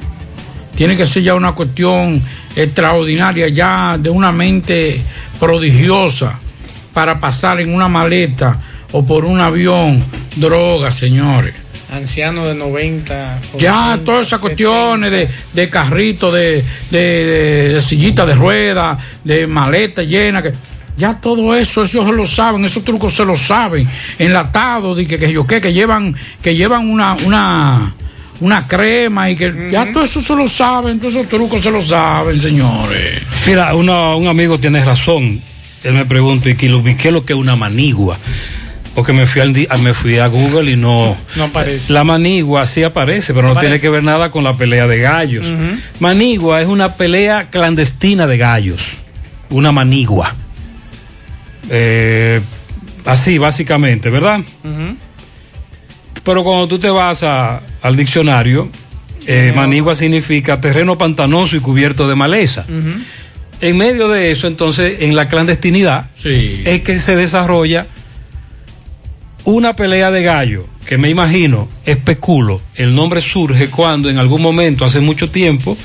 Tiene 0.75 0.97
que 0.97 1.05
ser 1.05 1.21
ya 1.21 1.35
una 1.35 1.51
cuestión 1.51 2.23
extraordinaria, 2.55 3.49
ya 3.49 3.97
de 3.99 4.09
una 4.09 4.31
mente 4.31 4.99
prodigiosa 5.39 6.39
para 6.91 7.19
pasar 7.19 7.59
en 7.59 7.71
una 7.71 7.87
maleta 7.87 8.59
o 8.93 9.05
por 9.05 9.25
un 9.25 9.39
avión 9.39 10.03
droga, 10.37 10.91
señores. 10.91 11.53
Anciano 11.91 12.45
de 12.47 12.53
90. 12.55 13.39
Ya 13.57 13.93
80, 13.93 14.03
todas 14.05 14.27
esas 14.27 14.39
70. 14.41 14.41
cuestiones 14.41 15.11
de, 15.11 15.29
de 15.53 15.69
carrito, 15.69 16.31
de, 16.31 16.63
de, 16.91 16.99
de- 16.99 17.73
de 17.73 17.81
sillita 17.81 18.25
de 18.25 18.35
rueda, 18.35 18.97
de 19.23 19.47
maleta 19.47 20.03
llena, 20.03 20.41
que 20.43 20.53
ya 20.97 21.15
todo 21.19 21.55
eso, 21.55 21.87
se 21.87 21.97
lo 22.03 22.25
saben, 22.27 22.63
esos 22.65 22.83
trucos 22.83 23.13
se 23.15 23.25
lo 23.25 23.35
saben, 23.35 23.89
enlatados, 24.19 24.97
de 24.97 25.07
que, 25.07 25.17
que 25.17 25.31
yo 25.31 25.47
qué, 25.47 25.59
que 25.61 25.71
llevan, 25.73 26.13
que 26.41 26.55
llevan 26.55 26.89
una, 26.89 27.15
una, 27.25 27.93
una 28.41 28.67
crema 28.67 29.29
y 29.31 29.35
que 29.35 29.69
ya 29.71 29.91
todo 29.91 30.03
eso 30.03 30.21
se 30.21 30.35
lo 30.35 30.47
saben, 30.47 30.99
todos 30.99 31.15
esos 31.15 31.27
trucos 31.29 31.63
se 31.63 31.71
lo 31.71 31.81
saben, 31.81 32.39
señores. 32.39 33.21
Mira, 33.47 33.73
una- 33.75 34.15
un 34.15 34.27
amigo 34.27 34.59
tiene 34.59 34.83
razón. 34.83 35.41
Él 35.83 35.93
me 35.93 36.05
pregunta, 36.05 36.49
¿y 36.49 36.55
qué 36.55 36.65
es 36.67 37.11
lo 37.13 37.25
que 37.25 37.31
es 37.33 37.39
una 37.39 37.55
manigua? 37.55 38.17
Porque 38.99 39.13
me 39.13 39.27
fui, 39.27 39.39
al 39.41 39.79
me 39.81 39.93
fui 39.93 40.17
a 40.17 40.27
Google 40.27 40.69
y 40.71 40.75
no... 40.75 41.15
No 41.37 41.43
aparece. 41.45 41.93
La 41.93 42.03
manigua 42.03 42.65
sí 42.65 42.83
aparece, 42.83 43.33
pero 43.33 43.47
no 43.47 43.57
tiene 43.57 43.79
que 43.79 43.87
ver 43.87 44.03
nada 44.03 44.29
con 44.29 44.43
la 44.43 44.57
pelea 44.57 44.87
de 44.87 44.99
gallos. 44.99 45.47
Manigua 46.01 46.61
es 46.61 46.67
una 46.67 46.95
pelea 46.95 47.45
clandestina 47.49 48.27
de 48.27 48.37
gallos. 48.37 48.97
Una 49.49 49.71
manigua. 49.71 50.35
Eh, 51.69 52.41
así, 53.05 53.37
básicamente, 53.37 54.09
¿verdad? 54.09 54.41
Pero 56.25 56.43
cuando 56.43 56.67
tú 56.67 56.77
te 56.77 56.89
vas 56.89 57.23
a- 57.23 57.61
al 57.81 57.95
diccionario, 57.95 58.67
eh, 59.25 59.53
manigua 59.55 59.95
significa 59.95 60.59
terreno 60.59 60.97
pantanoso 60.97 61.55
y 61.55 61.61
cubierto 61.61 62.05
de 62.09 62.15
maleza. 62.15 62.65
En 63.61 63.77
medio 63.77 64.09
de 64.09 64.31
eso, 64.31 64.45
entonces, 64.47 65.03
en 65.03 65.15
la 65.15 65.29
clandestinidad, 65.29 66.09
es 66.65 66.81
que 66.81 66.99
se 66.99 67.15
desarrolla 67.15 67.87
una 69.49 69.75
pelea 69.75 70.11
de 70.11 70.23
gallo, 70.23 70.65
que 70.85 70.97
me 70.97 71.09
imagino, 71.09 71.67
especulo, 71.85 72.61
el 72.75 72.95
nombre 72.95 73.21
surge 73.21 73.69
cuando 73.69 74.09
en 74.09 74.17
algún 74.17 74.41
momento, 74.41 74.85
hace 74.85 74.99
mucho 74.99 75.29
tiempo, 75.29 75.77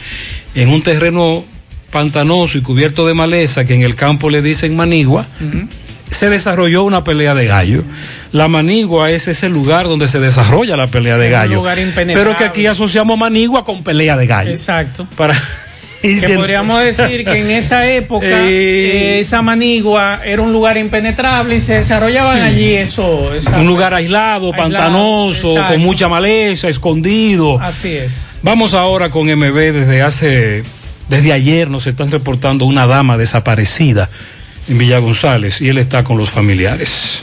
en 0.55 0.69
un 0.69 0.83
terreno 0.83 1.45
pantanoso 1.91 2.59
y 2.59 2.63
cubierto 2.63 3.07
de 3.07 3.15
maleza, 3.15 3.65
que 3.65 3.75
en 3.75 3.83
el 3.83 3.95
campo 3.95 4.31
le 4.31 4.43
dicen 4.43 4.77
manigua, 4.77 5.27
se 6.11 6.29
desarrolló 6.29 6.85
una 6.85 7.05
pelea 7.05 7.35
de 7.35 7.47
gallo. 7.47 7.85
La 8.33 8.49
manigua 8.49 9.11
es 9.11 9.29
ese 9.29 9.49
lugar 9.49 9.87
donde 9.87 10.09
se 10.09 10.21
desarrolla 10.21 10.77
la 10.77 10.87
pelea 10.87 11.17
de 11.17 11.31
gallo. 11.31 11.57
lugar 11.57 11.79
impenetrable. 11.79 12.15
Pero 12.15 12.37
que 12.37 12.45
aquí 12.45 12.67
asociamos 12.67 13.17
manigua 13.19 13.65
con 13.65 13.83
pelea 13.83 14.17
de 14.17 14.27
gallo. 14.27 14.51
Exacto. 14.51 15.07
Para 15.17 15.41
Que 16.21 16.35
podríamos 16.37 16.81
decir 16.83 17.25
que 17.25 17.41
en 17.41 17.51
esa 17.51 17.87
época 17.91 18.27
Eh. 18.27 19.17
eh, 19.17 19.21
esa 19.21 19.41
manigua 19.41 20.21
era 20.25 20.43
un 20.43 20.53
lugar 20.53 20.77
impenetrable 20.77 21.57
y 21.57 21.61
se 21.61 21.75
desarrollaban 21.77 22.43
allí 22.43 22.75
eso. 22.75 23.33
esa- 23.35 23.57
un 23.59 23.67
lugar 23.67 23.95
aislado, 23.95 24.53
Aislado, 24.53 24.53
pantanoso, 24.53 25.53
exacto. 25.53 25.73
con 25.75 25.83
mucha 25.83 26.09
maleza, 26.09 26.69
escondido. 26.69 27.59
Así 27.61 27.93
es. 27.93 28.27
Vamos 28.43 28.75
ahora 28.75 29.11
con 29.11 29.29
MB 29.29 29.55
desde 29.73 30.03
hace, 30.03 30.63
desde 31.09 31.33
ayer 31.33 31.71
nos 31.71 31.87
están 31.87 32.11
reportando 32.11 32.67
una 32.67 32.87
dama 32.87 33.17
desaparecida 33.17 34.11
en 34.69 34.77
Villa 34.79 34.99
González 34.99 35.61
y 35.63 35.69
él 35.71 35.79
está 35.79 36.05
con 36.05 36.19
los 36.19 36.29
familiares. 36.31 37.23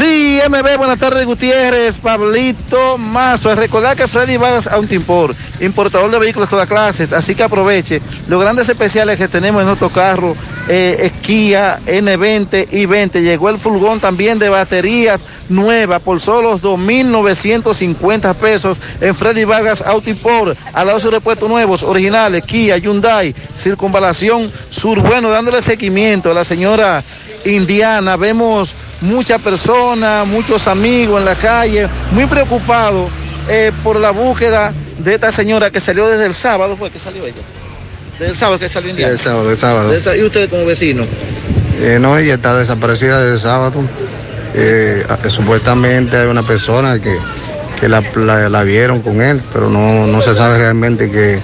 Sí, 0.00 0.23
MB, 0.48 0.76
buenas 0.76 0.98
tardes, 0.98 1.24
Gutiérrez, 1.24 1.96
Pablito 1.96 2.98
Mazo. 2.98 3.54
Recordar 3.54 3.96
que 3.96 4.06
Freddy 4.06 4.36
Vargas 4.36 4.66
Autoimport, 4.66 5.34
importador 5.60 6.10
de 6.10 6.18
vehículos 6.18 6.48
de 6.48 6.50
todas 6.50 6.68
clases, 6.68 7.14
así 7.14 7.34
que 7.34 7.44
aproveche 7.44 8.02
los 8.28 8.42
grandes 8.42 8.68
especiales 8.68 9.16
que 9.16 9.26
tenemos 9.26 9.62
en 9.62 9.68
nuestro 9.68 9.88
carro, 9.88 10.36
eh, 10.68 11.10
Kia 11.22 11.80
N20 11.86 12.68
y 12.72 12.84
20. 12.84 13.22
Llegó 13.22 13.48
el 13.48 13.58
furgón 13.58 14.00
también 14.00 14.38
de 14.38 14.50
baterías 14.50 15.18
nueva 15.48 15.98
por 15.98 16.20
solo 16.20 16.50
los 16.50 16.62
2.950 16.62 18.34
pesos 18.34 18.76
en 19.00 19.14
Freddy 19.14 19.44
Vargas 19.44 19.80
Autoimport, 19.80 20.58
al 20.74 20.86
lado 20.86 20.98
de 20.98 21.02
sus 21.02 21.12
repuestos 21.12 21.48
nuevos, 21.48 21.82
originales, 21.82 22.44
Kia, 22.44 22.76
Hyundai, 22.76 23.34
Circunvalación 23.58 24.52
Sur. 24.68 25.00
Bueno, 25.00 25.30
dándole 25.30 25.62
seguimiento 25.62 26.30
a 26.32 26.34
la 26.34 26.44
señora 26.44 27.02
Indiana, 27.46 28.16
vemos 28.16 28.74
muchas 29.04 29.40
personas, 29.40 30.26
muchos 30.26 30.66
amigos 30.68 31.20
en 31.20 31.24
la 31.26 31.34
calle, 31.34 31.86
muy 32.12 32.26
preocupados 32.26 33.10
eh, 33.48 33.70
por 33.82 33.96
la 34.00 34.10
búsqueda 34.10 34.72
de 34.98 35.14
esta 35.14 35.30
señora 35.30 35.70
que 35.70 35.80
salió 35.80 36.08
desde 36.08 36.26
el 36.26 36.34
sábado, 36.34 36.76
fue 36.76 36.90
que 36.90 36.98
salió 36.98 37.24
ella. 37.24 37.42
Desde 38.18 38.30
el 38.30 38.36
sábado 38.36 38.58
que 38.58 38.68
salió 38.68 38.94
Sí, 38.94 39.02
el 39.02 39.18
sábado, 39.18 39.50
el 39.50 39.56
sábado. 39.58 39.88
Desde 39.90 40.18
¿Y 40.18 40.22
usted 40.22 40.48
como 40.48 40.64
vecino? 40.64 41.04
Eh, 41.80 41.98
no, 42.00 42.16
ella 42.16 42.34
está 42.34 42.56
desaparecida 42.56 43.18
desde 43.20 43.32
el 43.34 43.40
sábado. 43.40 43.72
Eh, 44.54 45.04
a- 45.08 45.28
supuestamente 45.28 46.16
hay 46.16 46.26
una 46.28 46.44
persona 46.44 47.00
que, 47.00 47.16
que 47.80 47.88
la, 47.88 48.02
la- 48.16 48.48
la 48.48 48.62
vieron 48.62 49.02
con 49.02 49.20
él, 49.20 49.42
pero 49.52 49.68
no, 49.68 50.06
no 50.06 50.22
se 50.22 50.34
sabe 50.34 50.58
realmente 50.58 51.10
qué, 51.10 51.40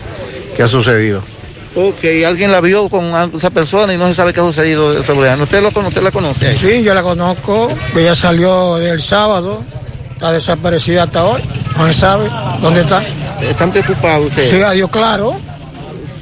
qué 0.56 0.62
ha 0.62 0.68
sucedido. 0.68 1.22
Ok, 1.76 2.04
alguien 2.26 2.50
la 2.50 2.60
vio 2.60 2.88
con 2.88 3.12
esa 3.34 3.50
persona 3.50 3.94
y 3.94 3.96
no 3.96 4.06
se 4.08 4.14
sabe 4.14 4.32
qué 4.32 4.40
ha 4.40 4.44
sucedido 4.44 4.92
de 4.92 5.02
seguridad. 5.04 5.40
¿Usted, 5.40 5.62
lo, 5.62 5.70
cono- 5.70 5.88
usted 5.88 6.02
la 6.02 6.10
conoce? 6.10 6.52
Sí, 6.52 6.82
yo 6.82 6.94
la 6.94 7.02
conozco. 7.02 7.68
Ella 7.96 8.14
salió 8.16 8.76
del 8.76 9.00
sábado, 9.00 9.62
está 10.12 10.32
desaparecida 10.32 11.04
hasta 11.04 11.24
hoy. 11.24 11.40
No 11.78 11.86
se 11.86 11.94
sabe 11.94 12.28
dónde 12.60 12.80
está. 12.80 13.04
¿Están 13.40 13.70
preocupados 13.70 14.26
ustedes? 14.26 14.50
Sí, 14.50 14.60
adiós, 14.62 14.90
claro. 14.90 15.36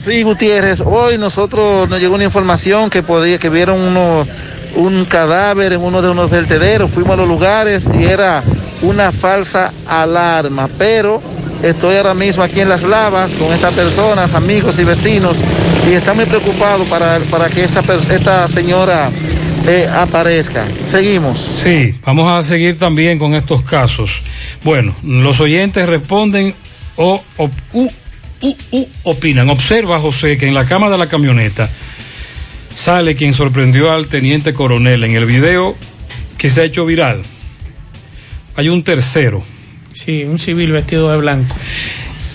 Sí, 0.04 0.22
Gutiérrez, 0.22 0.80
hoy 0.84 1.16
nosotros 1.18 1.88
nos 1.88 1.98
llegó 1.98 2.14
una 2.14 2.24
información 2.24 2.90
que 2.90 3.02
podía, 3.02 3.38
que 3.38 3.48
vieron 3.48 3.80
uno, 3.80 4.26
un 4.76 5.04
cadáver 5.06 5.72
en 5.72 5.80
uno 5.80 6.00
de 6.02 6.10
unos 6.10 6.30
vertederos, 6.30 6.90
fuimos 6.90 7.14
a 7.14 7.16
los 7.16 7.26
lugares 7.28 7.84
y 7.98 8.04
era 8.04 8.42
una 8.82 9.10
falsa 9.12 9.72
alarma, 9.86 10.68
pero 10.78 11.20
estoy 11.62 11.96
ahora 11.96 12.14
mismo 12.14 12.42
aquí 12.42 12.60
en 12.60 12.68
Las 12.68 12.82
Lavas 12.84 13.32
con 13.34 13.52
estas 13.52 13.74
personas, 13.74 14.34
amigos 14.34 14.78
y 14.78 14.84
vecinos, 14.84 15.36
y 15.90 15.94
están 15.94 16.16
muy 16.16 16.26
preocupados 16.26 16.86
para, 16.88 17.18
para 17.30 17.48
que 17.48 17.64
esta, 17.64 17.80
esta 18.14 18.48
señora 18.48 19.10
eh, 19.66 19.88
aparezca. 19.92 20.66
Seguimos. 20.82 21.56
Sí, 21.62 21.94
vamos 22.04 22.30
a 22.30 22.42
seguir 22.48 22.78
también 22.78 23.18
con 23.18 23.34
estos 23.34 23.62
casos. 23.62 24.22
Bueno, 24.64 24.94
los 25.04 25.40
oyentes 25.40 25.86
responden 25.88 26.54
o, 26.96 27.22
o- 27.36 27.50
u- 27.72 27.92
u- 28.40 28.56
u- 28.72 28.88
opinan. 29.04 29.48
Observa, 29.50 30.00
José, 30.00 30.38
que 30.38 30.46
en 30.48 30.54
la 30.54 30.64
cama 30.64 30.88
de 30.90 30.98
la 30.98 31.08
camioneta 31.08 31.68
sale 32.74 33.16
quien 33.16 33.34
sorprendió 33.34 33.92
al 33.92 34.06
teniente 34.06 34.54
coronel 34.54 35.02
en 35.04 35.12
el 35.16 35.26
video 35.26 35.76
que 36.38 36.48
se 36.50 36.60
ha 36.60 36.64
hecho 36.64 36.86
viral. 36.86 37.22
Hay 38.56 38.68
un 38.68 38.82
tercero. 38.84 39.44
Sí, 39.92 40.24
un 40.24 40.38
civil 40.38 40.72
vestido 40.72 41.10
de 41.10 41.18
blanco. 41.18 41.54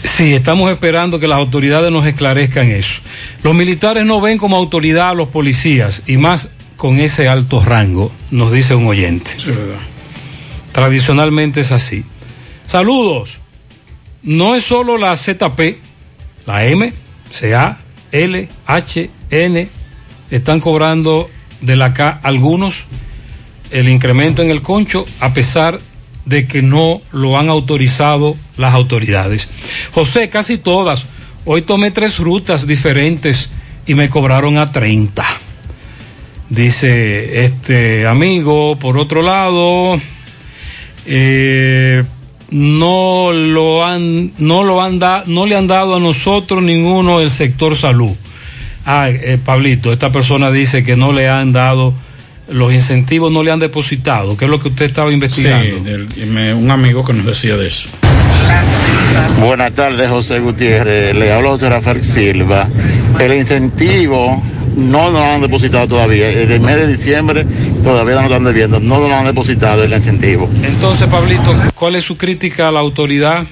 Sí, 0.03 0.33
estamos 0.33 0.69
esperando 0.69 1.19
que 1.19 1.27
las 1.27 1.37
autoridades 1.37 1.91
nos 1.91 2.05
esclarezcan 2.05 2.67
eso. 2.67 3.01
Los 3.41 3.55
militares 3.55 4.05
no 4.05 4.21
ven 4.21 4.37
como 4.37 4.57
autoridad 4.57 5.09
a 5.09 5.13
los 5.13 5.29
policías 5.29 6.03
y 6.05 6.17
más 6.17 6.49
con 6.75 6.99
ese 6.99 7.29
alto 7.29 7.63
rango, 7.63 8.11
nos 8.29 8.51
dice 8.51 8.75
un 8.75 8.87
oyente. 8.87 9.31
Tradicionalmente 10.71 11.61
es 11.61 11.71
así. 11.71 12.03
Saludos. 12.65 13.39
no 14.23 14.55
es 14.55 14.63
solo 14.63 14.97
la 14.97 15.15
ZP, 15.15 15.77
la 16.45 16.65
M, 16.65 16.93
CA, 17.31 17.79
L, 18.11 18.49
H, 18.65 19.09
N, 19.29 19.69
están 20.31 20.59
cobrando 20.59 21.29
de 21.61 21.75
la 21.75 21.93
K 21.93 22.19
algunos 22.23 22.85
el 23.71 23.89
incremento 23.89 24.41
en 24.41 24.49
el 24.49 24.61
concho 24.61 25.05
a 25.19 25.33
pesar 25.33 25.79
de 25.79 25.81
que 26.47 26.61
no 26.61 27.01
lo 27.11 27.37
han 27.37 27.49
autorizado 27.49 28.35
las 28.57 28.73
autoridades. 28.73 29.49
José, 29.91 30.29
casi 30.29 30.57
todas. 30.57 31.05
Hoy 31.45 31.61
tomé 31.63 31.91
tres 31.91 32.19
rutas 32.19 32.65
diferentes 32.67 33.49
y 33.85 33.95
me 33.95 34.09
cobraron 34.09 34.57
a 34.57 34.71
30. 34.71 35.25
Dice 36.49 37.45
este 37.45 38.05
amigo, 38.07 38.77
por 38.79 38.97
otro 38.97 39.21
lado, 39.21 39.99
eh, 41.05 42.03
no 42.51 43.31
lo 43.33 43.83
han, 43.85 44.31
no 44.37 44.63
lo 44.63 44.81
han 44.81 44.99
da- 44.99 45.23
no 45.25 45.45
le 45.45 45.55
han 45.55 45.67
dado 45.67 45.95
a 45.95 45.99
nosotros 45.99 46.61
ninguno 46.63 47.19
del 47.19 47.31
sector 47.31 47.75
salud. 47.75 48.15
Ah, 48.85 49.09
eh, 49.09 49.39
Pablito, 49.43 49.91
esta 49.91 50.11
persona 50.11 50.51
dice 50.51 50.83
que 50.83 50.95
no 50.95 51.11
le 51.13 51.29
han 51.29 51.53
dado 51.53 51.93
los 52.53 52.71
incentivos, 52.73 53.31
no 53.31 53.43
le 53.43 53.51
han 53.51 53.59
depositado. 53.59 54.37
¿Qué 54.37 54.45
es 54.45 54.51
lo 54.51 54.59
que 54.59 54.69
usted 54.69 54.85
estaba 54.85 55.11
investigando? 55.11 55.63
Sí, 55.65 55.83
del- 55.83 56.27
me- 56.27 56.53
un 56.53 56.71
amigo 56.71 57.03
que 57.03 57.13
nos 57.13 57.25
decía 57.25 57.57
de 57.57 57.67
eso. 57.67 57.89
Buenas 59.39 59.73
tardes, 59.73 60.09
José 60.09 60.39
Gutiérrez. 60.39 61.15
Le 61.15 61.31
hablo 61.33 61.49
a 61.49 61.51
José 61.53 61.69
Rafael 61.69 62.03
Silva. 62.03 62.67
El 63.19 63.33
incentivo 63.33 64.41
no 64.75 65.03
nos 65.11 65.13
lo 65.13 65.23
han 65.23 65.41
depositado 65.41 65.87
todavía. 65.87 66.29
En 66.31 66.51
el 66.51 66.59
mes 66.61 66.75
de 66.77 66.87
diciembre 66.87 67.45
todavía 67.83 68.15
no 68.15 68.21
nos 68.21 68.31
están 68.31 68.43
debiendo. 68.45 68.79
No 68.79 68.99
nos 68.99 69.09
lo 69.09 69.15
han 69.15 69.25
depositado 69.25 69.83
el 69.83 69.93
incentivo. 69.93 70.49
Entonces, 70.63 71.07
Pablito, 71.07 71.55
¿cuál 71.75 71.95
es 71.95 72.03
su 72.05 72.17
crítica 72.17 72.69
a 72.69 72.71
la 72.71 72.79
autoridad? 72.79 73.43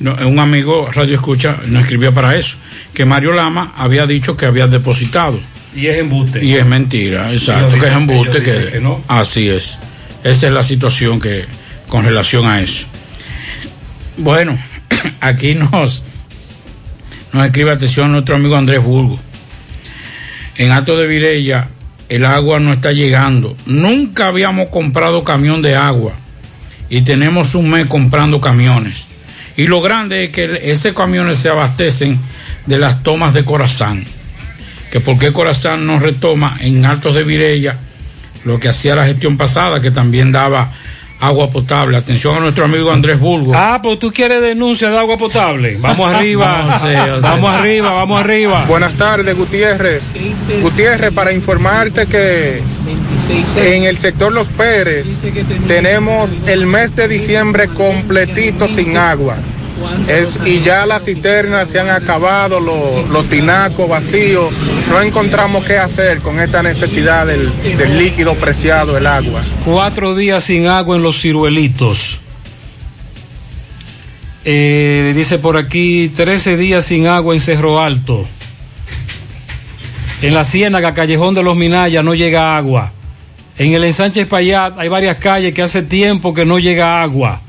No, 0.00 0.14
un 0.26 0.38
amigo 0.38 0.88
Radio 0.92 1.14
Escucha 1.16 1.56
nos 1.66 1.82
escribió 1.82 2.14
para 2.14 2.36
eso, 2.36 2.56
que 2.94 3.04
Mario 3.04 3.32
Lama 3.32 3.72
había 3.76 4.06
dicho 4.06 4.36
que 4.36 4.46
había 4.46 4.66
depositado. 4.68 5.40
Y 5.78 5.86
es 5.86 5.98
embuste. 5.98 6.44
Y 6.44 6.54
es 6.54 6.66
mentira, 6.66 7.32
exacto, 7.32 7.78
que 7.78 7.86
es 7.86 7.92
embuste. 7.92 8.42
Que, 8.42 8.70
que 8.72 8.80
no. 8.80 9.00
Así 9.06 9.48
es. 9.48 9.78
Esa 10.24 10.48
es 10.48 10.52
la 10.52 10.64
situación 10.64 11.20
que 11.20 11.44
con 11.86 12.04
relación 12.04 12.46
a 12.46 12.60
eso. 12.60 12.86
Bueno, 14.16 14.58
aquí 15.20 15.54
nos, 15.54 16.02
nos 17.32 17.44
escribe 17.44 17.70
atención 17.70 18.10
nuestro 18.10 18.34
amigo 18.34 18.56
Andrés 18.56 18.82
Burgo. 18.82 19.20
En 20.56 20.72
Alto 20.72 20.96
de 20.96 21.06
Virella 21.06 21.68
el 22.08 22.24
agua 22.24 22.58
no 22.58 22.72
está 22.72 22.92
llegando. 22.92 23.56
Nunca 23.66 24.28
habíamos 24.28 24.70
comprado 24.70 25.24
camión 25.24 25.62
de 25.62 25.76
agua 25.76 26.12
y 26.88 27.02
tenemos 27.02 27.54
un 27.54 27.70
mes 27.70 27.86
comprando 27.86 28.40
camiones. 28.40 29.06
Y 29.56 29.66
lo 29.66 29.80
grande 29.80 30.24
es 30.24 30.30
que 30.30 30.58
esos 30.62 30.92
camiones 30.92 31.38
se 31.38 31.48
abastecen 31.48 32.18
de 32.66 32.78
las 32.78 33.02
tomas 33.02 33.34
de 33.34 33.44
Corazán. 33.44 34.04
Que 34.90 35.00
por 35.00 35.18
qué 35.18 35.32
Corazán 35.32 35.86
no 35.86 35.98
retoma 35.98 36.56
en 36.60 36.84
Altos 36.84 37.14
de 37.14 37.24
Virella 37.24 37.76
lo 38.44 38.58
que 38.58 38.68
hacía 38.68 38.94
la 38.94 39.04
gestión 39.04 39.36
pasada, 39.36 39.80
que 39.80 39.90
también 39.90 40.32
daba 40.32 40.72
agua 41.20 41.50
potable. 41.50 41.96
Atención 41.96 42.36
a 42.36 42.40
nuestro 42.40 42.64
amigo 42.64 42.90
Andrés 42.90 43.18
Burgo. 43.18 43.52
Ah, 43.54 43.80
pues 43.82 43.98
tú 43.98 44.12
quieres 44.12 44.40
denuncia 44.40 44.90
de 44.90 44.98
agua 44.98 45.18
potable. 45.18 45.76
Vamos 45.80 46.12
arriba. 46.14 46.64
No 46.70 46.78
sé, 46.78 46.98
o 46.98 47.20
sea. 47.20 47.30
Vamos 47.30 47.50
arriba, 47.50 47.92
vamos 47.92 48.20
arriba. 48.20 48.64
Buenas 48.66 48.94
tardes, 48.94 49.36
Gutiérrez. 49.36 50.02
Gutiérrez, 50.62 51.12
para 51.12 51.32
informarte 51.32 52.06
que 52.06 52.62
en 53.56 53.84
el 53.84 53.98
sector 53.98 54.32
Los 54.32 54.48
Pérez 54.48 55.06
tenemos 55.66 56.30
el 56.46 56.66
mes 56.66 56.94
de 56.96 57.08
diciembre 57.08 57.68
completito 57.68 58.68
sin 58.68 58.96
agua. 58.96 59.36
Es, 60.08 60.40
y 60.44 60.62
ya 60.62 60.86
las 60.86 61.04
cisternas 61.04 61.68
se 61.68 61.78
han 61.80 61.90
acabado, 61.90 62.60
los, 62.60 63.28
tinacos 63.28 63.88
vacíos. 63.88 64.52
No 64.88 65.02
encontramos 65.02 65.64
qué 65.64 65.78
hacer 65.78 66.18
con 66.20 66.40
esta 66.40 66.62
necesidad 66.62 67.26
del, 67.26 67.50
del 67.76 67.98
líquido 67.98 68.34
preciado, 68.34 68.96
el 68.96 69.06
agua. 69.06 69.42
Cuatro 69.64 70.14
días 70.14 70.44
sin 70.44 70.66
agua 70.66 70.96
en 70.96 71.02
los 71.02 71.20
ciruelitos. 71.20 72.20
Eh, 74.44 75.12
dice 75.14 75.38
por 75.38 75.56
aquí, 75.56 76.08
13 76.08 76.56
días 76.56 76.86
sin 76.86 77.06
agua 77.06 77.34
en 77.34 77.40
Cerro 77.40 77.82
Alto. 77.82 78.26
En 80.22 80.34
la 80.34 80.44
Ciénaga, 80.44 80.94
Callejón 80.94 81.34
de 81.34 81.42
los 81.42 81.54
Minayas, 81.54 82.02
no 82.02 82.14
llega 82.14 82.56
agua. 82.56 82.92
En 83.58 83.72
el 83.74 83.84
ensanche 83.84 84.22
Espaillat 84.22 84.78
hay 84.78 84.88
varias 84.88 85.18
calles 85.18 85.52
que 85.52 85.62
hace 85.62 85.82
tiempo 85.82 86.32
que 86.32 86.44
no 86.44 86.58
llega 86.58 87.02
agua. 87.02 87.42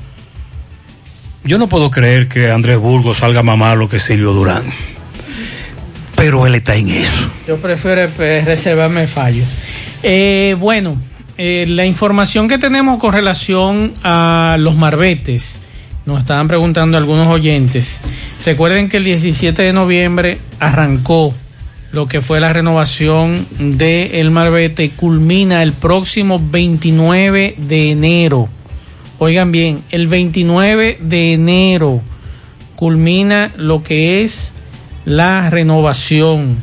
Yo 1.42 1.58
no 1.58 1.68
puedo 1.68 1.90
creer 1.90 2.28
que 2.28 2.50
Andrés 2.50 2.78
Burgos 2.78 3.18
salga 3.18 3.42
más 3.42 3.56
malo 3.56 3.88
que 3.88 3.98
Silvio 3.98 4.32
Durán. 4.32 4.62
Pero 6.14 6.46
él 6.46 6.54
está 6.54 6.76
en 6.76 6.90
eso. 6.90 7.30
Yo 7.48 7.56
prefiero 7.56 8.02
eh, 8.18 8.42
reservarme 8.44 9.06
fallos. 9.06 9.48
Eh, 10.02 10.54
bueno, 10.58 10.96
eh, 11.38 11.64
la 11.66 11.86
información 11.86 12.46
que 12.46 12.58
tenemos 12.58 12.98
con 12.98 13.14
relación 13.14 13.94
a 14.02 14.56
los 14.58 14.76
marbetes, 14.76 15.60
nos 16.04 16.20
estaban 16.20 16.48
preguntando 16.48 16.98
algunos 16.98 17.28
oyentes. 17.28 18.00
Recuerden 18.44 18.90
que 18.90 18.98
el 18.98 19.04
17 19.04 19.62
de 19.62 19.72
noviembre 19.72 20.38
arrancó 20.58 21.34
lo 21.92 22.06
que 22.06 22.20
fue 22.20 22.40
la 22.40 22.52
renovación 22.52 23.46
del 23.58 24.14
el 24.14 24.30
marbete 24.30 24.84
y 24.84 24.88
culmina 24.90 25.62
el 25.62 25.72
próximo 25.72 26.40
29 26.42 27.54
de 27.56 27.90
enero. 27.90 28.48
Oigan 29.22 29.52
bien, 29.52 29.82
el 29.90 30.06
29 30.06 30.96
de 30.98 31.34
enero 31.34 32.00
culmina 32.74 33.52
lo 33.58 33.82
que 33.82 34.24
es 34.24 34.54
la 35.04 35.50
renovación. 35.50 36.56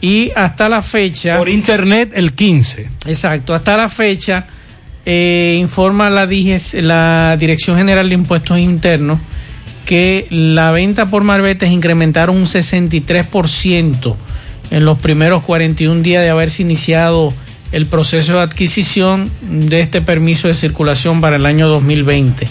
Y 0.00 0.30
hasta 0.36 0.68
la 0.68 0.82
fecha... 0.82 1.36
Por 1.36 1.48
internet 1.48 2.12
el 2.14 2.32
15. 2.32 2.90
Exacto, 3.06 3.54
hasta 3.54 3.76
la 3.76 3.88
fecha 3.88 4.46
eh, 5.04 5.56
informa 5.60 6.08
la, 6.08 6.28
la 6.74 7.36
Dirección 7.40 7.76
General 7.76 8.08
de 8.08 8.14
Impuestos 8.14 8.56
Internos 8.56 9.18
que 9.84 10.28
la 10.30 10.70
venta 10.70 11.06
por 11.06 11.24
marbetes 11.24 11.72
incrementaron 11.72 12.36
un 12.36 12.44
63% 12.44 14.14
en 14.70 14.84
los 14.84 14.96
primeros 15.00 15.42
41 15.42 16.02
días 16.02 16.22
de 16.22 16.30
haberse 16.30 16.62
iniciado 16.62 17.34
el 17.72 17.86
proceso 17.86 18.34
de 18.34 18.40
adquisición 18.40 19.30
de 19.42 19.80
este 19.80 20.00
permiso 20.02 20.48
de 20.48 20.54
circulación 20.54 21.20
para 21.20 21.36
el 21.36 21.46
año 21.46 21.68
2020. 21.68 22.46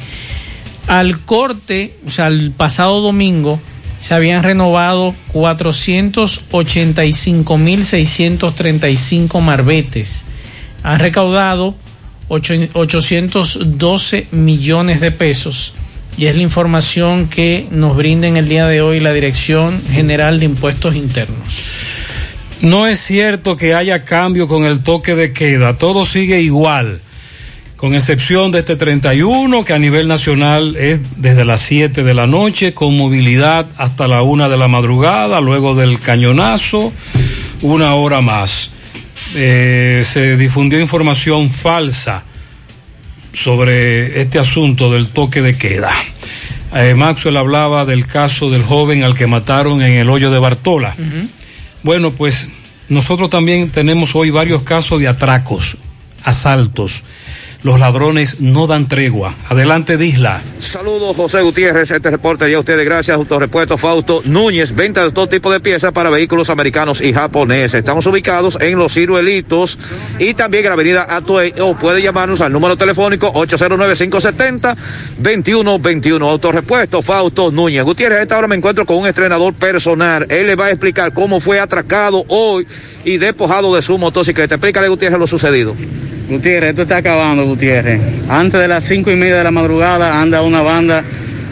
Al 0.87 1.19
corte, 1.21 1.95
o 2.05 2.09
sea, 2.09 2.27
el 2.27 2.51
pasado 2.51 3.01
domingo, 3.01 3.59
se 3.99 4.13
habían 4.13 4.43
renovado 4.43 5.15
485.635 8.05 9.41
marbetes. 9.41 10.23
Han 10.83 10.99
recaudado 10.99 11.75
ocho- 12.27 12.53
812 12.73 14.27
millones 14.31 15.01
de 15.01 15.11
pesos. 15.11 15.73
Y 16.17 16.27
es 16.27 16.35
la 16.35 16.43
información 16.43 17.27
que 17.27 17.67
nos 17.71 17.97
brinda 17.97 18.27
en 18.27 18.37
el 18.37 18.47
día 18.47 18.67
de 18.67 18.81
hoy 18.81 18.99
la 19.01 19.11
Dirección 19.11 19.81
General 19.91 20.39
de 20.39 20.45
Impuestos 20.45 20.95
Internos. 20.95 21.71
No 22.65 22.87
es 22.87 22.99
cierto 22.99 23.57
que 23.57 23.75
haya 23.75 24.05
cambio 24.05 24.47
con 24.47 24.65
el 24.65 24.79
toque 24.81 25.13
de 25.13 25.33
queda, 25.33 25.77
todo 25.77 26.03
sigue 26.03 26.41
igual, 26.41 26.99
con 27.75 27.93
excepción 27.93 28.51
de 28.51 28.57
este 28.57 28.75
31 28.75 29.63
que 29.63 29.73
a 29.73 29.77
nivel 29.77 30.07
nacional 30.07 30.75
es 30.75 30.99
desde 31.17 31.45
las 31.45 31.61
7 31.61 32.01
de 32.01 32.13
la 32.15 32.25
noche 32.25 32.73
con 32.73 32.97
movilidad 32.97 33.67
hasta 33.77 34.07
la 34.07 34.23
1 34.23 34.49
de 34.49 34.57
la 34.57 34.67
madrugada, 34.67 35.41
luego 35.41 35.75
del 35.75 35.99
cañonazo, 35.99 36.91
una 37.61 37.93
hora 37.93 38.21
más. 38.21 38.71
Eh, 39.35 40.01
se 40.03 40.35
difundió 40.35 40.79
información 40.79 41.51
falsa 41.51 42.23
sobre 43.31 44.21
este 44.21 44.39
asunto 44.39 44.91
del 44.91 45.09
toque 45.09 45.43
de 45.43 45.55
queda. 45.55 45.91
Eh, 46.73 46.95
Maxwell 46.95 47.37
hablaba 47.37 47.85
del 47.85 48.07
caso 48.07 48.49
del 48.49 48.63
joven 48.63 49.03
al 49.03 49.15
que 49.15 49.27
mataron 49.27 49.83
en 49.83 49.91
el 49.91 50.09
hoyo 50.09 50.31
de 50.31 50.39
Bartola. 50.39 50.95
Bueno, 51.85 52.13
pues 52.13 52.47
nosotros 52.89 53.29
también 53.29 53.69
tenemos 53.69 54.15
hoy 54.15 54.31
varios 54.31 54.63
casos 54.63 54.99
de 54.99 55.07
atracos, 55.07 55.77
asaltos. 56.23 57.03
Los 57.65 57.79
ladrones 57.79 58.41
no 58.41 58.67
dan 58.67 58.87
tregua. 58.87 59.33
Adelante, 59.49 59.97
Disla. 59.97 60.43
Saludos, 60.59 61.17
José 61.17 61.41
Gutiérrez. 61.41 61.89
Este 61.89 62.11
reporte 62.11 62.51
ya 62.51 62.57
a 62.57 62.59
ustedes 62.59 62.85
gracias 62.85 63.17
Autorepuesto 63.17 63.79
Fausto 63.79 64.21
Núñez. 64.23 64.75
Venta 64.75 65.03
de 65.03 65.11
todo 65.11 65.27
tipo 65.27 65.51
de 65.51 65.59
piezas 65.59 65.91
para 65.91 66.11
vehículos 66.11 66.51
americanos 66.51 67.01
y 67.01 67.11
japoneses. 67.11 67.73
Estamos 67.73 68.05
ubicados 68.05 68.59
en 68.61 68.77
Los 68.77 68.93
Ciruelitos 68.93 69.79
y 70.19 70.35
también 70.35 70.65
en 70.65 70.69
la 70.69 70.75
avenida 70.75 71.07
Atuey. 71.09 71.55
O 71.59 71.75
puede 71.75 72.03
llamarnos 72.03 72.39
al 72.41 72.51
número 72.51 72.77
telefónico 72.77 73.33
809-570-2121. 73.33 76.29
Autorepuesto 76.29 77.01
Fausto 77.01 77.49
Núñez. 77.49 77.83
Gutiérrez, 77.83 78.19
a 78.19 78.21
esta 78.21 78.37
hora 78.37 78.47
me 78.47 78.57
encuentro 78.57 78.85
con 78.85 78.97
un 78.97 79.07
entrenador 79.07 79.55
personal. 79.55 80.27
Él 80.29 80.45
le 80.45 80.55
va 80.55 80.65
a 80.65 80.69
explicar 80.69 81.13
cómo 81.13 81.39
fue 81.39 81.59
atracado 81.59 82.25
hoy 82.27 82.67
y 83.03 83.17
despojado 83.17 83.75
de 83.75 83.81
su 83.81 83.97
motocicleta. 83.97 84.53
Explícale, 84.53 84.87
Gutiérrez, 84.87 85.17
lo 85.17 85.25
sucedido. 85.25 85.75
Gutiérrez, 86.29 86.71
esto 86.71 86.81
está 86.83 86.97
acabando, 86.97 87.45
Gutiérrez. 87.45 87.99
Antes 88.29 88.59
de 88.59 88.67
las 88.67 88.83
cinco 88.83 89.11
y 89.11 89.15
media 89.15 89.37
de 89.37 89.43
la 89.43 89.51
madrugada 89.51 90.21
anda 90.21 90.41
una 90.41 90.61
banda 90.61 91.03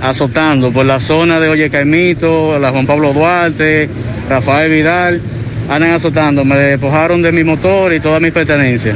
azotando 0.01 0.71
por 0.71 0.85
la 0.85 0.99
zona 0.99 1.39
de 1.39 1.47
Oye 1.47 1.69
Caimito, 1.69 2.57
la 2.59 2.71
Juan 2.71 2.85
Pablo 2.87 3.13
Duarte, 3.13 3.87
Rafael 4.29 4.71
Vidal, 4.71 5.21
andan 5.69 5.91
azotando. 5.91 6.43
Me 6.43 6.55
despojaron 6.57 7.21
de 7.21 7.31
mi 7.31 7.43
motor 7.43 7.93
y 7.93 7.99
todas 7.99 8.21
mis 8.21 8.31
pertenencias. 8.31 8.95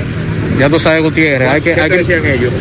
Ya 0.59 0.69
tú 0.69 0.79
sabes, 0.79 1.03
Gutiérrez, 1.03 1.47
hay 1.49 1.61
que, 1.61 1.73
¿Qué 1.73 1.81
hay 1.81 1.89
te 1.89 1.97
que, 1.97 2.03
decían 2.03 2.25
ellos? 2.25 2.51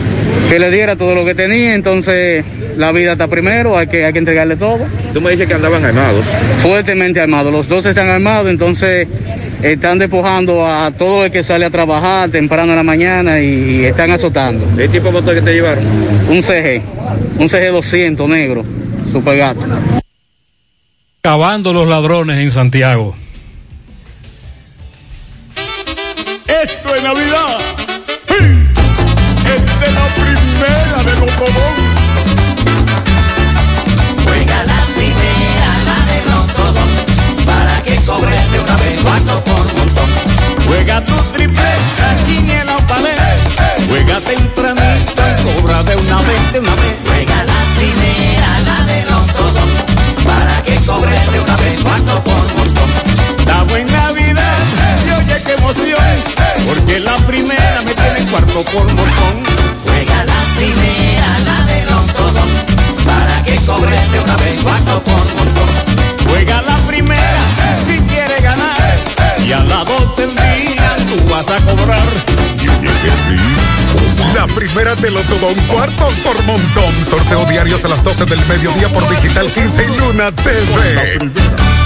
que 0.51 0.59
le 0.59 0.71
diera 0.71 0.95
todo 0.97 1.15
lo 1.15 1.25
que 1.25 1.35
tenía, 1.35 1.75
entonces 1.75 2.45
la 2.77 2.93
vida 2.93 3.13
está 3.13 3.27
primero, 3.27 3.77
hay 3.79 3.87
que, 3.87 4.05
hay 4.05 4.13
que 4.13 4.19
entregarle 4.19 4.57
todo. 4.57 4.81
Tú 5.15 5.21
me 5.23 5.31
dices 5.31 5.49
que 5.49 5.55
andaban 5.55 5.85
armados. 5.85 6.27
Fuertemente 6.59 7.21
armados, 7.21 7.51
los 7.53 7.69
dos 7.69 7.87
están 7.87 8.09
armados, 8.11 8.51
entonces 8.51 9.09
están 9.63 9.99
despojando 9.99 10.67
a 10.67 10.91
todo 10.91 11.25
el 11.25 11.31
que 11.31 11.43
sale 11.43 11.67
a 11.67 11.71
trabajar 11.71 12.31
temprano 12.31 12.73
en 12.73 12.77
la 12.77 12.83
mañana 12.83 13.41
y, 13.41 13.81
y 13.81 13.85
están 13.85 14.11
azotando. 14.11 14.67
¿Qué 14.77 14.89
tipo 14.89 15.07
de 15.07 15.13
motor 15.13 15.35
que 15.35 15.43
te 15.43 15.53
llevaron? 15.55 15.85
Un 16.29 16.43
CG, 16.43 16.83
un 17.39 17.49
CG 17.49 17.73
200 17.73 18.29
negro, 18.29 18.65
super 19.11 19.37
gato. 19.37 19.61
Acabando 21.23 21.73
los 21.73 21.89
ladrones 21.89 22.39
en 22.39 22.51
Santiago. 22.51 23.17
Esto 26.47 26.95
es 26.95 27.03
Navidad. 27.03 27.59
¡Sí! 28.29 28.35
Es 29.45 29.81
de 29.81 29.93
la 29.93 30.07
primera 30.15 31.03
de 31.03 31.21
los 31.21 31.37
Juega 31.37 31.86
cuarto 39.07 39.45
por 39.45 39.75
montón. 39.75 40.11
Juega 40.67 41.05
tu 41.05 41.15
tripleta, 41.33 42.07
quiniela 42.25 42.77
o 42.77 42.81
paleta. 42.89 43.75
Juega 43.89 44.21
tempranito, 44.21 45.23
cobra 45.45 45.83
de 45.85 45.97
una 45.97 46.23
vez, 46.23 46.53
de 46.53 46.61
una 46.61 46.75
vez. 46.75 46.95
Juega 47.07 47.39
la 47.45 47.61
primera, 47.79 48.49
la 48.69 48.79
de 48.89 48.99
Rotodón, 49.05 49.71
para 50.25 50.63
que 50.63 50.75
cobres 50.87 51.33
de 51.33 51.41
una 51.41 51.57
vez 51.57 51.77
cuarto 51.83 52.25
por 52.25 52.45
montón. 52.57 52.91
Estamos 53.39 53.79
en 53.79 53.87
Navidad 53.93 54.59
y 55.07 55.11
oye 55.19 55.37
qué 55.45 55.53
emoción. 55.53 56.15
Porque 56.67 56.99
la 57.01 57.17
primera 57.31 57.83
me 57.87 57.95
tiene 57.95 58.31
cuarto 58.31 58.65
por 58.73 58.87
montón. 58.93 59.35
Juega 59.85 60.25
la 60.25 60.41
primera, 60.57 61.29
la 61.49 61.59
de 61.71 61.79
Rotodón, 61.87 62.51
para 63.07 63.43
que 63.45 63.55
cobres 63.67 64.13
de 64.13 64.19
una 64.19 64.37
vez 64.37 64.57
cuarto 64.63 65.05
por 65.05 65.25
montón. 65.37 65.69
Juega 66.29 66.61
la 66.63 66.77
primera 66.89 67.43
si. 67.87 68.06
Y 69.45 69.53
a 69.53 69.63
las 69.65 69.85
12 69.87 70.27
del 70.27 70.35
día 70.35 70.97
tú 71.07 71.29
vas 71.29 71.49
a 71.49 71.57
cobrar. 71.65 72.07
La 74.35 74.47
primera 74.49 74.95
de 74.95 75.11
los 75.11 75.31
un 75.31 75.67
cuarto 75.67 76.09
por 76.23 76.43
montón. 76.45 77.05
Sorteo 77.09 77.45
diarios 77.47 77.85
a 77.85 77.89
las 77.89 78.03
12 78.03 78.25
del 78.27 78.45
mediodía 78.47 78.89
por 78.93 79.09
Digital 79.09 79.47
15 79.47 79.85
y 79.85 79.97
Luna 79.99 80.33
TV. 80.33 81.86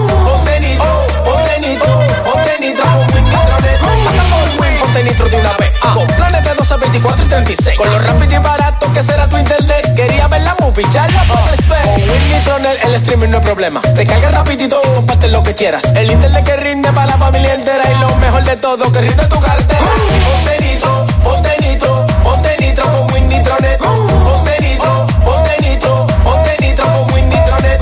Con 5.81 6.07
planes 6.07 6.43
de 6.43 6.53
12, 6.53 6.77
24 6.77 7.25
y 7.25 7.27
36. 7.27 7.77
Con 7.77 7.89
lo 7.89 7.99
rápido 7.99 8.35
y 8.35 8.43
barato 8.43 8.93
que 8.93 9.03
será 9.03 9.27
tu 9.27 9.37
internet. 9.37 9.93
Quería 9.95 10.27
ver 10.27 10.41
la 10.41 10.55
movie, 10.59 10.85
ya 10.91 11.07
la 11.07 11.23
puedes 11.23 11.67
ver. 11.67 11.81
Con 11.83 11.95
Win 12.09 12.31
Nitronet 12.31 12.83
el 12.85 12.95
streaming 12.95 13.29
no 13.29 13.37
es 13.37 13.43
problema. 13.43 13.81
Te 13.81 14.05
carga 14.05 14.29
rapidito 14.31 14.81
y 14.83 14.95
comparte 14.95 15.27
lo 15.27 15.43
que 15.43 15.55
quieras. 15.55 15.83
El 15.95 16.11
internet 16.11 16.45
que 16.45 16.55
rinde 16.57 16.91
para 16.93 17.07
la 17.07 17.17
familia 17.17 17.55
entera. 17.55 17.83
Y 17.91 17.99
lo 17.99 18.15
mejor 18.17 18.43
de 18.43 18.55
todo, 18.57 18.91
que 18.91 19.01
rinde 19.01 19.25
tu 19.25 19.41
cartera. 19.41 19.81
Ponte 20.25 20.63
nitro, 20.63 21.05
ponte 21.23 21.57
nitro, 21.59 22.05
ponte 22.23 22.57
nitro 22.59 22.83
con 22.85 23.13
Win 23.13 23.29
Nitronet. 23.29 23.77
Ponte 23.79 24.61
nitro, 24.61 25.07
ponte 25.23 26.75
con 26.75 27.13
Win 27.13 27.29
Nitronet. 27.29 27.81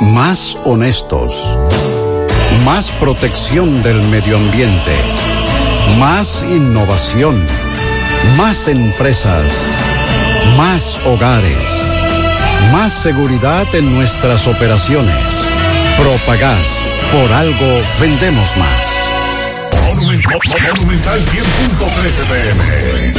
Más 0.00 0.58
honestos. 0.64 1.58
Más 2.64 2.90
protección 2.92 3.82
del 3.82 4.02
medio 4.04 4.36
ambiente. 4.36 4.96
Más 5.96 6.44
innovación. 6.44 7.44
Más 8.36 8.68
empresas. 8.68 9.44
Más 10.56 11.00
hogares. 11.04 11.58
Más 12.72 12.92
seguridad 12.92 13.66
en 13.74 13.94
nuestras 13.94 14.46
operaciones. 14.46 15.16
Propagás. 15.96 16.82
Por 17.12 17.32
algo 17.32 17.80
vendemos 17.98 18.56
más. 18.56 18.98
Monumental 19.96 21.20
100.13 21.20 22.24
pm. 22.28 23.12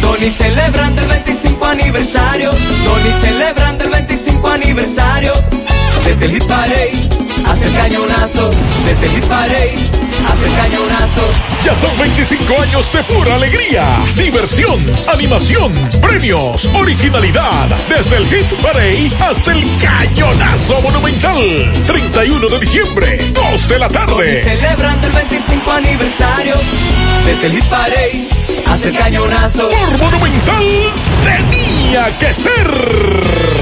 Tony 0.00 0.30
celebrando 0.30 1.02
el 1.02 1.08
25 1.08 1.64
aniversario. 1.66 2.50
Tony 2.50 3.10
celebrando 3.20 3.84
el 3.84 3.90
25 3.90 4.48
aniversario. 4.48 5.32
Desde 6.04 6.24
el 6.24 6.32
Hit 6.32 6.44
Parade 6.44 7.21
hasta 7.52 7.66
el 7.66 7.74
cañonazo. 7.74 8.50
Desde 8.86 9.06
el 9.06 9.12
Hit 9.12 9.26
Parade 9.26 9.74
hasta 10.26 10.46
el 10.46 10.54
cañonazo. 10.54 11.22
Ya 11.64 11.74
son 11.74 11.98
25 11.98 12.62
años 12.62 12.92
de 12.92 13.04
pura 13.04 13.34
alegría, 13.34 14.04
diversión, 14.16 14.80
animación, 15.12 15.72
premios, 16.00 16.64
originalidad. 16.74 17.68
Desde 17.88 18.16
el 18.16 18.26
Hit 18.28 18.52
Parade 18.62 19.10
hasta 19.20 19.52
el 19.52 19.78
Cañonazo 19.78 20.80
Monumental. 20.82 21.72
31 21.86 22.48
de 22.48 22.58
diciembre, 22.58 23.18
2 23.32 23.68
de 23.68 23.78
la 23.78 23.88
tarde. 23.88 24.42
celebrando 24.42 25.06
el 25.06 25.12
25 25.12 25.70
aniversario. 25.72 26.54
Desde 27.26 27.46
el 27.46 27.52
Hit 27.52 27.64
Parade 27.66 28.28
hasta 28.66 28.88
el 28.88 28.96
cañonazo. 28.96 29.68
Por 29.68 29.98
Monumental 29.98 30.64
tenía 31.24 32.18
que 32.18 32.34
ser. 32.34 33.61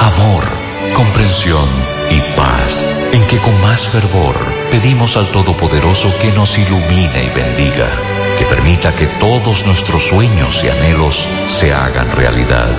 amor, 0.00 0.44
comprensión 0.94 1.68
y 2.10 2.20
paz, 2.34 2.84
en 3.12 3.26
que 3.26 3.38
con 3.38 3.60
más 3.60 3.86
fervor 3.86 4.34
pedimos 4.70 5.16
al 5.16 5.26
Todopoderoso 5.28 6.12
que 6.20 6.32
nos 6.32 6.58
ilumine 6.58 7.24
y 7.24 7.28
bendiga, 7.28 7.88
que 8.38 8.44
permita 8.46 8.94
que 8.94 9.06
todos 9.18 9.66
nuestros 9.66 10.06
sueños 10.06 10.62
y 10.64 10.68
anhelos 10.68 11.26
se 11.48 11.72
hagan 11.72 12.10
realidad. 12.12 12.70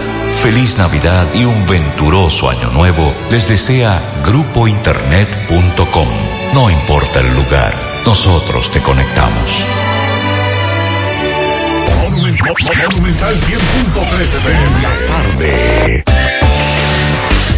Feliz 0.42 0.78
Navidad 0.78 1.28
y 1.34 1.46
un 1.46 1.68
venturoso 1.68 2.50
año 2.50 2.70
nuevo 2.72 3.14
les 3.30 3.48
desea 3.48 4.02
grupointernet.com. 4.26 6.08
No 6.54 6.70
importa 6.70 7.20
el 7.20 7.34
lugar, 7.36 7.74
nosotros 8.06 8.72
te 8.72 8.82
conectamos. 8.82 9.68
Monumental 12.02 13.36
100.13 13.36 14.22
FM. 14.22 14.82
La 14.82 14.90
tarde. 15.08 16.41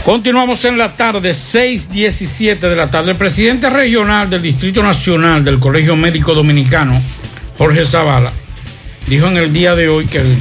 Continuamos 0.05 0.65
en 0.65 0.77
la 0.77 0.91
tarde, 0.91 1.31
6.17 1.31 2.59
de 2.59 2.75
la 2.75 2.91
tarde. 2.91 3.11
El 3.11 3.17
presidente 3.17 3.69
regional 3.69 4.30
del 4.30 4.41
Distrito 4.41 4.84
Nacional 4.84 5.45
del 5.45 5.59
Colegio 5.59 5.95
Médico 5.95 6.34
Dominicano, 6.34 7.01
Jorge 7.57 7.85
Zavala, 7.85 8.34
dijo 9.07 9.27
en 9.27 9.38
el 9.38 9.53
día 9.53 9.75
de 9.75 9.88
hoy 9.88 10.05
que 10.05 10.17
el, 10.17 10.38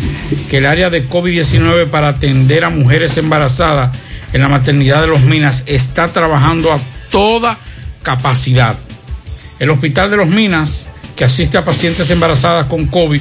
que 0.50 0.58
el 0.58 0.66
área 0.66 0.90
de 0.90 1.08
COVID-19 1.08 1.86
para 1.86 2.08
atender 2.08 2.64
a 2.64 2.70
mujeres 2.70 3.16
embarazadas 3.18 3.96
en 4.32 4.40
la 4.40 4.48
maternidad 4.48 5.00
de 5.00 5.06
los 5.06 5.20
Minas 5.20 5.62
está 5.66 6.08
trabajando 6.08 6.72
a 6.72 6.80
toda 7.12 7.56
capacidad. 8.02 8.74
El 9.60 9.70
hospital 9.70 10.10
de 10.10 10.16
los 10.16 10.26
Minas, 10.26 10.86
que 11.14 11.24
asiste 11.24 11.56
a 11.56 11.64
pacientes 11.64 12.10
embarazadas 12.10 12.66
con 12.66 12.86
COVID, 12.86 13.20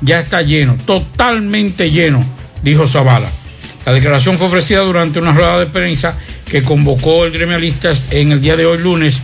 ya 0.00 0.20
está 0.20 0.42
lleno, 0.42 0.76
totalmente 0.86 1.90
lleno, 1.90 2.24
dijo 2.62 2.86
Zavala. 2.86 3.41
La 3.84 3.92
declaración 3.92 4.38
fue 4.38 4.46
ofrecida 4.46 4.80
durante 4.80 5.18
una 5.18 5.32
rueda 5.32 5.58
de 5.58 5.66
prensa 5.66 6.16
que 6.48 6.62
convocó 6.62 7.24
el 7.24 7.32
gremialista 7.32 7.92
en 8.10 8.32
el 8.32 8.40
día 8.40 8.56
de 8.56 8.66
hoy 8.66 8.78
lunes 8.78 9.20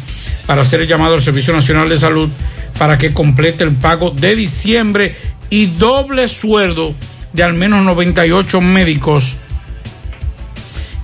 para 0.46 0.62
hacer 0.62 0.80
el 0.80 0.88
llamado 0.88 1.14
al 1.14 1.22
Servicio 1.22 1.54
Nacional 1.54 1.88
de 1.88 1.98
Salud 1.98 2.28
para 2.78 2.98
que 2.98 3.12
complete 3.12 3.64
el 3.64 3.72
pago 3.72 4.10
de 4.10 4.34
diciembre 4.34 5.16
y 5.50 5.66
doble 5.66 6.28
sueldo 6.28 6.94
de 7.32 7.42
al 7.42 7.54
menos 7.54 7.84
98 7.84 8.60
médicos 8.60 9.36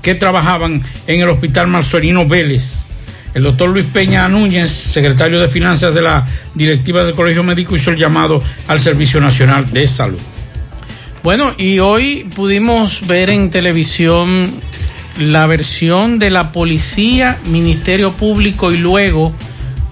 que 0.02 0.14
trabajaban 0.14 0.82
en 1.06 1.20
el 1.20 1.28
Hospital 1.28 1.68
Marcelino 1.68 2.26
Vélez. 2.26 2.84
El 3.34 3.42
doctor 3.42 3.70
Luis 3.70 3.86
Peña 3.86 4.28
Núñez, 4.28 4.70
secretario 4.70 5.40
de 5.40 5.48
Finanzas 5.48 5.94
de 5.94 6.02
la 6.02 6.26
directiva 6.54 7.02
del 7.04 7.14
Colegio 7.14 7.42
Médico, 7.42 7.74
hizo 7.74 7.90
el 7.90 7.96
llamado 7.96 8.42
al 8.68 8.80
Servicio 8.80 9.20
Nacional 9.20 9.72
de 9.72 9.88
Salud. 9.88 10.20
Bueno, 11.24 11.54
y 11.56 11.78
hoy 11.78 12.26
pudimos 12.36 13.06
ver 13.06 13.30
en 13.30 13.48
televisión 13.48 14.52
la 15.18 15.46
versión 15.46 16.18
de 16.18 16.28
la 16.28 16.52
policía, 16.52 17.38
Ministerio 17.46 18.12
Público 18.12 18.70
y 18.72 18.76
luego 18.76 19.32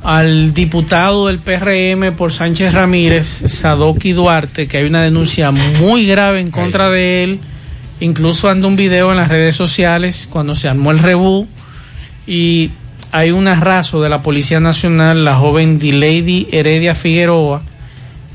al 0.03 0.53
diputado 0.53 1.29
del 1.29 1.39
PRM 1.39 2.15
por 2.17 2.35
Sánchez 2.35 2.75
Ramírez, 2.75 3.45
Sadoki 3.47 4.13
Duarte, 4.13 4.69
que 4.69 4.77
hay 4.77 4.85
una 4.85 5.01
denuncia 5.01 5.51
muy 5.53 6.07
grave 6.07 6.41
en 6.41 6.51
contra 6.51 6.91
de 6.91 7.25
él. 7.25 7.41
Incluso 8.01 8.51
anda 8.51 8.69
un 8.69 8.77
video 8.77 9.11
en 9.11 9.17
las 9.17 9.29
redes 9.29 9.57
sociales 9.57 10.29
cuando 10.31 10.55
se 10.55 10.69
armó 10.69 10.91
el 10.91 10.99
rebú 10.99 11.49
y 12.27 12.73
hay 13.11 13.31
un 13.31 13.49
arraso 13.49 14.03
de 14.03 14.11
la 14.11 14.21
Policía 14.21 14.61
Nacional, 14.61 15.25
la 15.25 15.37
joven 15.37 15.79
Dilady 15.79 16.49
Heredia 16.53 16.95
Figueroa, 16.95 17.63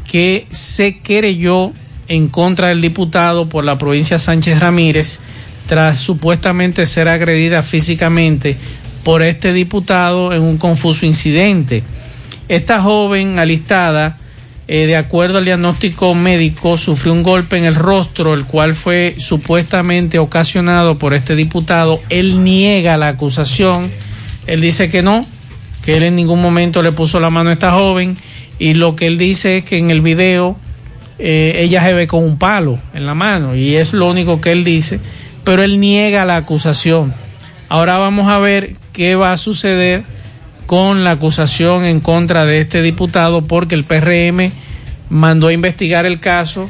que 0.07 0.47
se 0.49 0.97
querelló 0.97 1.73
en 2.07 2.27
contra 2.27 2.69
del 2.69 2.81
diputado 2.81 3.49
por 3.49 3.63
la 3.63 3.77
provincia 3.77 4.19
Sánchez 4.19 4.59
Ramírez 4.59 5.19
tras 5.67 5.99
supuestamente 5.99 6.85
ser 6.85 7.07
agredida 7.07 7.61
físicamente 7.61 8.57
por 9.03 9.21
este 9.21 9.53
diputado 9.53 10.33
en 10.33 10.41
un 10.41 10.57
confuso 10.57 11.05
incidente. 11.05 11.83
Esta 12.47 12.81
joven 12.81 13.39
alistada, 13.39 14.17
eh, 14.67 14.85
de 14.85 14.95
acuerdo 14.95 15.37
al 15.37 15.45
diagnóstico 15.45 16.15
médico, 16.15 16.77
sufrió 16.77 17.13
un 17.13 17.23
golpe 17.23 17.57
en 17.57 17.65
el 17.65 17.75
rostro, 17.75 18.33
el 18.33 18.45
cual 18.45 18.75
fue 18.75 19.15
supuestamente 19.17 20.19
ocasionado 20.19 20.97
por 20.97 21.13
este 21.13 21.35
diputado. 21.35 22.01
Él 22.09 22.43
niega 22.43 22.97
la 22.97 23.09
acusación, 23.09 23.89
él 24.45 24.61
dice 24.61 24.89
que 24.89 25.01
no, 25.01 25.25
que 25.83 25.97
él 25.97 26.03
en 26.03 26.15
ningún 26.15 26.41
momento 26.41 26.81
le 26.81 26.91
puso 26.91 27.19
la 27.19 27.29
mano 27.29 27.49
a 27.49 27.53
esta 27.53 27.71
joven 27.71 28.17
y 28.59 28.73
lo 28.73 28.95
que 28.95 29.07
él 29.07 29.17
dice 29.17 29.57
es 29.57 29.63
que 29.63 29.77
en 29.77 29.91
el 29.91 30.01
video 30.01 30.57
eh, 31.19 31.55
ella 31.59 31.83
se 31.83 31.93
ve 31.93 32.07
con 32.07 32.23
un 32.23 32.37
palo 32.37 32.79
en 32.93 33.05
la 33.05 33.13
mano 33.13 33.55
y 33.55 33.75
es 33.75 33.93
lo 33.93 34.09
único 34.09 34.39
que 34.41 34.51
él 34.51 34.63
dice, 34.63 34.99
pero 35.43 35.63
él 35.63 35.79
niega 35.79 36.25
la 36.25 36.37
acusación. 36.37 37.13
Ahora 37.69 37.97
vamos 37.97 38.29
a 38.29 38.37
ver 38.39 38.75
qué 38.93 39.15
va 39.15 39.31
a 39.31 39.37
suceder 39.37 40.03
con 40.65 41.03
la 41.03 41.11
acusación 41.11 41.85
en 41.85 42.01
contra 42.01 42.45
de 42.45 42.59
este 42.59 42.81
diputado 42.81 43.43
porque 43.45 43.75
el 43.75 43.83
PRM 43.83 44.51
mandó 45.09 45.47
a 45.47 45.53
investigar 45.53 46.05
el 46.05 46.19
caso 46.19 46.69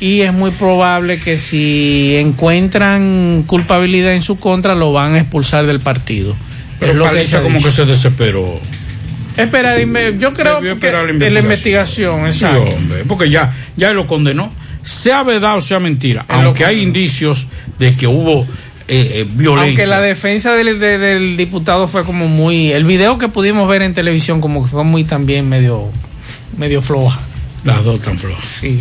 y 0.00 0.22
es 0.22 0.32
muy 0.32 0.50
probable 0.50 1.18
que 1.18 1.38
si 1.38 2.16
encuentran 2.16 3.44
culpabilidad 3.46 4.14
en 4.14 4.22
su 4.22 4.36
contra 4.38 4.74
lo 4.74 4.92
van 4.92 5.14
a 5.14 5.20
expulsar 5.20 5.66
del 5.66 5.80
partido. 5.80 6.34
Pero 6.80 6.92
Es 6.92 6.98
lo 6.98 7.10
que 7.10 7.42
como 7.42 7.56
dicho. 7.56 7.68
que 7.68 7.74
se 7.74 7.84
desesperó. 7.84 8.60
Esperar, 9.36 9.78
yo 10.18 10.32
creo 10.32 10.60
que 10.60 10.70
esperar 10.72 11.04
la 11.06 11.40
investigación, 11.40 12.32
Sí, 12.32 12.44
exacto. 12.44 12.70
hombre, 12.76 13.04
porque 13.06 13.28
ya, 13.30 13.52
ya 13.76 13.92
lo 13.92 14.06
condenó. 14.06 14.52
Sea 14.82 15.22
verdad 15.22 15.56
o 15.56 15.60
sea 15.62 15.80
mentira, 15.80 16.24
aunque 16.28 16.64
hay 16.64 16.80
indicios 16.82 17.46
de 17.78 17.94
que 17.94 18.06
hubo 18.06 18.42
eh, 18.86 19.10
eh, 19.22 19.26
violencia. 19.28 19.68
Aunque 19.70 19.86
la 19.86 20.00
defensa 20.02 20.52
del, 20.52 20.78
de- 20.78 20.98
del 20.98 21.36
diputado 21.38 21.88
fue 21.88 22.04
como 22.04 22.28
muy. 22.28 22.70
El 22.70 22.84
video 22.84 23.16
que 23.16 23.28
pudimos 23.28 23.66
ver 23.66 23.80
en 23.80 23.94
televisión, 23.94 24.42
como 24.42 24.62
que 24.62 24.70
fue 24.70 24.84
muy 24.84 25.04
también 25.04 25.48
medio, 25.48 25.88
medio 26.58 26.82
floja. 26.82 27.18
Las 27.64 27.82
dos 27.82 27.98
tan 28.00 28.18
flojas. 28.18 28.44
Sí. 28.46 28.78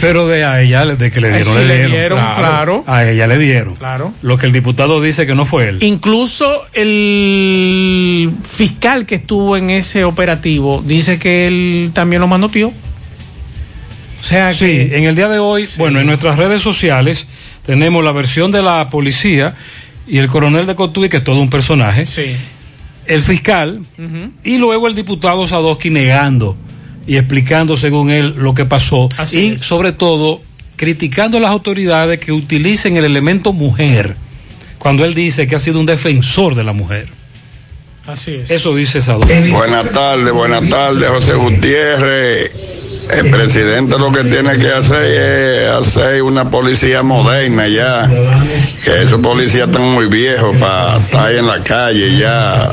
Pero 0.00 0.26
de 0.28 0.44
a 0.44 0.60
ella, 0.60 0.84
de 0.84 1.10
que 1.10 1.20
le 1.22 1.32
dieron, 1.32 1.54
sí, 1.54 1.60
le 1.60 1.66
le 1.66 1.74
dieron. 1.76 1.92
dieron, 1.92 2.18
claro. 2.18 2.84
A 2.86 3.04
ella 3.06 3.26
le 3.26 3.38
dieron. 3.38 3.76
Claro. 3.76 4.12
Lo 4.20 4.36
que 4.36 4.44
el 4.46 4.52
diputado 4.52 5.00
dice 5.00 5.26
que 5.26 5.34
no 5.34 5.46
fue 5.46 5.68
él. 5.68 5.82
Incluso 5.82 6.64
el 6.74 8.30
fiscal 8.48 9.06
que 9.06 9.16
estuvo 9.16 9.56
en 9.56 9.70
ese 9.70 10.04
operativo 10.04 10.82
dice 10.84 11.18
que 11.18 11.46
él 11.46 11.90
también 11.94 12.20
lo 12.20 12.28
manoteó. 12.28 12.68
O 12.68 14.22
sea 14.22 14.52
Sí, 14.52 14.66
que. 14.66 14.98
en 14.98 15.04
el 15.04 15.16
día 15.16 15.28
de 15.28 15.38
hoy, 15.38 15.66
bueno, 15.78 15.98
en 16.00 16.06
nuestras 16.06 16.36
redes 16.36 16.60
sociales 16.62 17.26
tenemos 17.64 18.04
la 18.04 18.12
versión 18.12 18.52
de 18.52 18.62
la 18.62 18.88
policía 18.90 19.54
y 20.06 20.18
el 20.18 20.26
coronel 20.28 20.66
de 20.66 20.74
Cotuí, 20.74 21.08
que 21.08 21.18
es 21.18 21.24
todo 21.24 21.40
un 21.40 21.48
personaje. 21.48 22.04
Sí. 22.04 22.36
El 23.06 23.22
fiscal 23.22 23.80
y 24.44 24.58
luego 24.58 24.86
el 24.88 24.94
diputado 24.94 25.46
Sadowski 25.48 25.88
negando 25.90 26.56
y 27.06 27.16
explicando 27.16 27.76
según 27.76 28.10
él 28.10 28.34
lo 28.36 28.54
que 28.54 28.64
pasó 28.64 29.08
Así 29.16 29.38
y 29.40 29.46
es. 29.52 29.62
sobre 29.62 29.92
todo 29.92 30.40
criticando 30.76 31.38
a 31.38 31.40
las 31.40 31.50
autoridades 31.50 32.18
que 32.18 32.32
utilicen 32.32 32.96
el 32.96 33.04
elemento 33.04 33.52
mujer 33.52 34.16
cuando 34.78 35.04
él 35.04 35.14
dice 35.14 35.46
que 35.46 35.56
ha 35.56 35.58
sido 35.58 35.78
un 35.78 35.86
defensor 35.86 36.54
de 36.54 36.64
la 36.64 36.72
mujer. 36.72 37.08
Así 38.06 38.36
es. 38.36 38.50
Eso 38.50 38.74
dice 38.74 39.02
Sadowski. 39.02 39.50
Buenas 39.50 39.90
tardes, 39.92 40.32
buenas 40.32 40.68
tardes, 40.70 41.06
José 41.08 41.34
Gutiérrez. 41.34 42.50
El 43.12 43.30
presidente 43.30 43.98
lo 43.98 44.10
que 44.10 44.24
tiene 44.24 44.56
que 44.56 44.68
hacer 44.72 45.04
es 45.04 45.68
hacer 45.68 46.22
una 46.22 46.48
policía 46.48 47.02
moderna 47.02 47.68
ya. 47.68 48.08
Que 48.84 49.02
esos 49.02 49.20
policías 49.20 49.68
están 49.68 49.82
muy 49.82 50.06
viejos 50.06 50.56
para 50.56 50.96
estar 50.96 51.26
ahí 51.26 51.36
en 51.38 51.46
la 51.46 51.62
calle 51.62 52.16
ya 52.18 52.70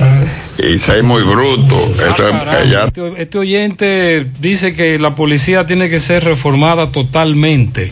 y 0.58 0.80
ser 0.80 1.04
muy 1.04 1.24
brutos. 1.24 2.00
Eso 2.00 2.30
es 2.30 2.70
ya. 2.70 2.86
Este, 2.86 3.22
este 3.22 3.38
oyente 3.38 4.28
dice 4.40 4.74
que 4.74 4.98
la 5.00 5.16
policía 5.16 5.66
tiene 5.66 5.90
que 5.90 6.00
ser 6.00 6.24
reformada 6.24 6.92
totalmente. 6.92 7.92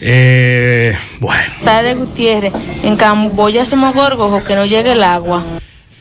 Eh, 0.00 0.96
bueno, 1.18 1.52
Tarde 1.64 1.94
Gutiérrez, 1.94 2.52
en 2.84 2.96
Camboya 2.96 3.64
somos 3.64 3.94
gorgojos 3.94 4.44
que 4.44 4.54
no 4.54 4.64
llegue 4.64 4.92
el 4.92 5.02
agua. 5.02 5.44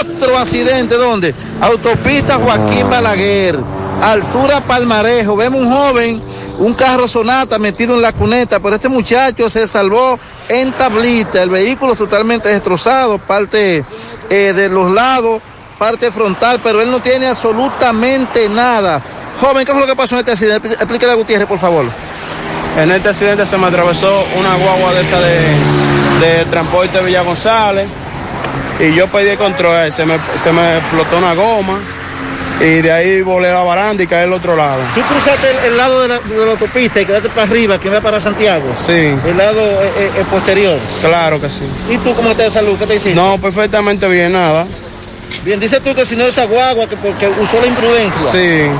otro 0.00 0.38
accidente, 0.38 0.94
¿dónde? 0.94 1.34
Autopista 1.60 2.36
Joaquín 2.36 2.88
Balaguer, 2.88 3.58
altura 4.00 4.62
Palmarejo. 4.62 5.36
Vemos 5.36 5.60
un 5.60 5.70
joven, 5.70 6.22
un 6.58 6.72
carro 6.72 7.06
sonata 7.06 7.58
metido 7.58 7.96
en 7.96 8.02
la 8.02 8.12
cuneta, 8.12 8.60
pero 8.60 8.76
este 8.76 8.88
muchacho 8.88 9.50
se 9.50 9.66
salvó 9.66 10.18
en 10.50 10.72
tablita. 10.72 11.42
El 11.42 11.50
vehículo 11.50 11.94
totalmente 11.94 12.48
destrozado, 12.48 13.18
parte 13.18 13.84
eh, 14.28 14.52
de 14.52 14.68
los 14.68 14.90
lados, 14.90 15.40
parte 15.78 16.10
frontal, 16.10 16.60
pero 16.62 16.82
él 16.82 16.90
no 16.90 17.00
tiene 17.00 17.28
absolutamente 17.28 18.48
nada. 18.48 19.00
Joven, 19.40 19.64
¿qué 19.64 19.72
fue 19.72 19.80
lo 19.80 19.86
que 19.86 19.96
pasó 19.96 20.16
en 20.16 20.20
este 20.20 20.32
accidente? 20.32 20.68
Explíquele 20.68 21.12
a 21.12 21.14
Gutiérrez, 21.14 21.48
por 21.48 21.58
favor. 21.58 21.86
En 22.76 22.90
este 22.90 23.08
accidente 23.08 23.46
se 23.46 23.56
me 23.56 23.66
atravesó 23.66 24.24
una 24.38 24.54
guagua 24.56 24.92
de 24.92 25.00
esa 25.00 25.20
de, 25.20 26.36
de 26.38 26.44
transporte 26.46 27.00
Villa 27.00 27.22
González 27.22 27.88
y 28.78 28.94
yo 28.94 29.08
pedí 29.08 29.30
el 29.30 29.38
control, 29.38 29.90
se 29.90 30.06
me, 30.06 30.18
se 30.36 30.52
me 30.52 30.78
explotó 30.78 31.18
una 31.18 31.34
goma 31.34 31.78
y 32.60 32.82
de 32.82 32.92
ahí 32.92 33.22
volé 33.22 33.50
la 33.50 33.62
baranda 33.62 34.02
y 34.02 34.06
caí 34.06 34.24
al 34.24 34.32
otro 34.32 34.54
lado. 34.54 34.82
Tú 34.94 35.00
cruzaste 35.00 35.50
el, 35.50 35.72
el 35.72 35.76
lado 35.78 36.02
de 36.02 36.08
la, 36.08 36.18
de 36.18 36.44
la 36.44 36.52
autopista 36.52 37.00
y 37.00 37.06
quedaste 37.06 37.30
para 37.30 37.42
arriba, 37.42 37.80
que 37.80 37.88
va 37.88 38.00
para 38.00 38.20
Santiago. 38.20 38.72
Sí. 38.74 38.92
El 39.26 39.36
lado 39.36 39.60
eh, 39.60 40.10
eh, 40.16 40.24
posterior. 40.30 40.78
Claro 41.00 41.40
que 41.40 41.48
sí. 41.48 41.64
¿Y 41.90 41.96
tú 41.98 42.14
cómo 42.14 42.30
estás 42.30 42.46
de 42.46 42.50
salud? 42.50 42.78
¿Qué 42.78 42.86
te 42.86 42.96
hiciste? 42.96 43.14
No, 43.14 43.38
perfectamente 43.40 44.06
bien, 44.08 44.32
nada. 44.32 44.66
Bien, 45.42 45.58
dices 45.58 45.82
tú 45.82 45.94
que 45.94 46.04
si 46.04 46.16
no 46.16 46.26
esa 46.26 46.44
guagua, 46.44 46.86
que 46.86 46.96
porque 46.96 47.28
usó 47.28 47.60
la 47.60 47.66
imprudencia. 47.66 48.30
Sí. 48.30 48.70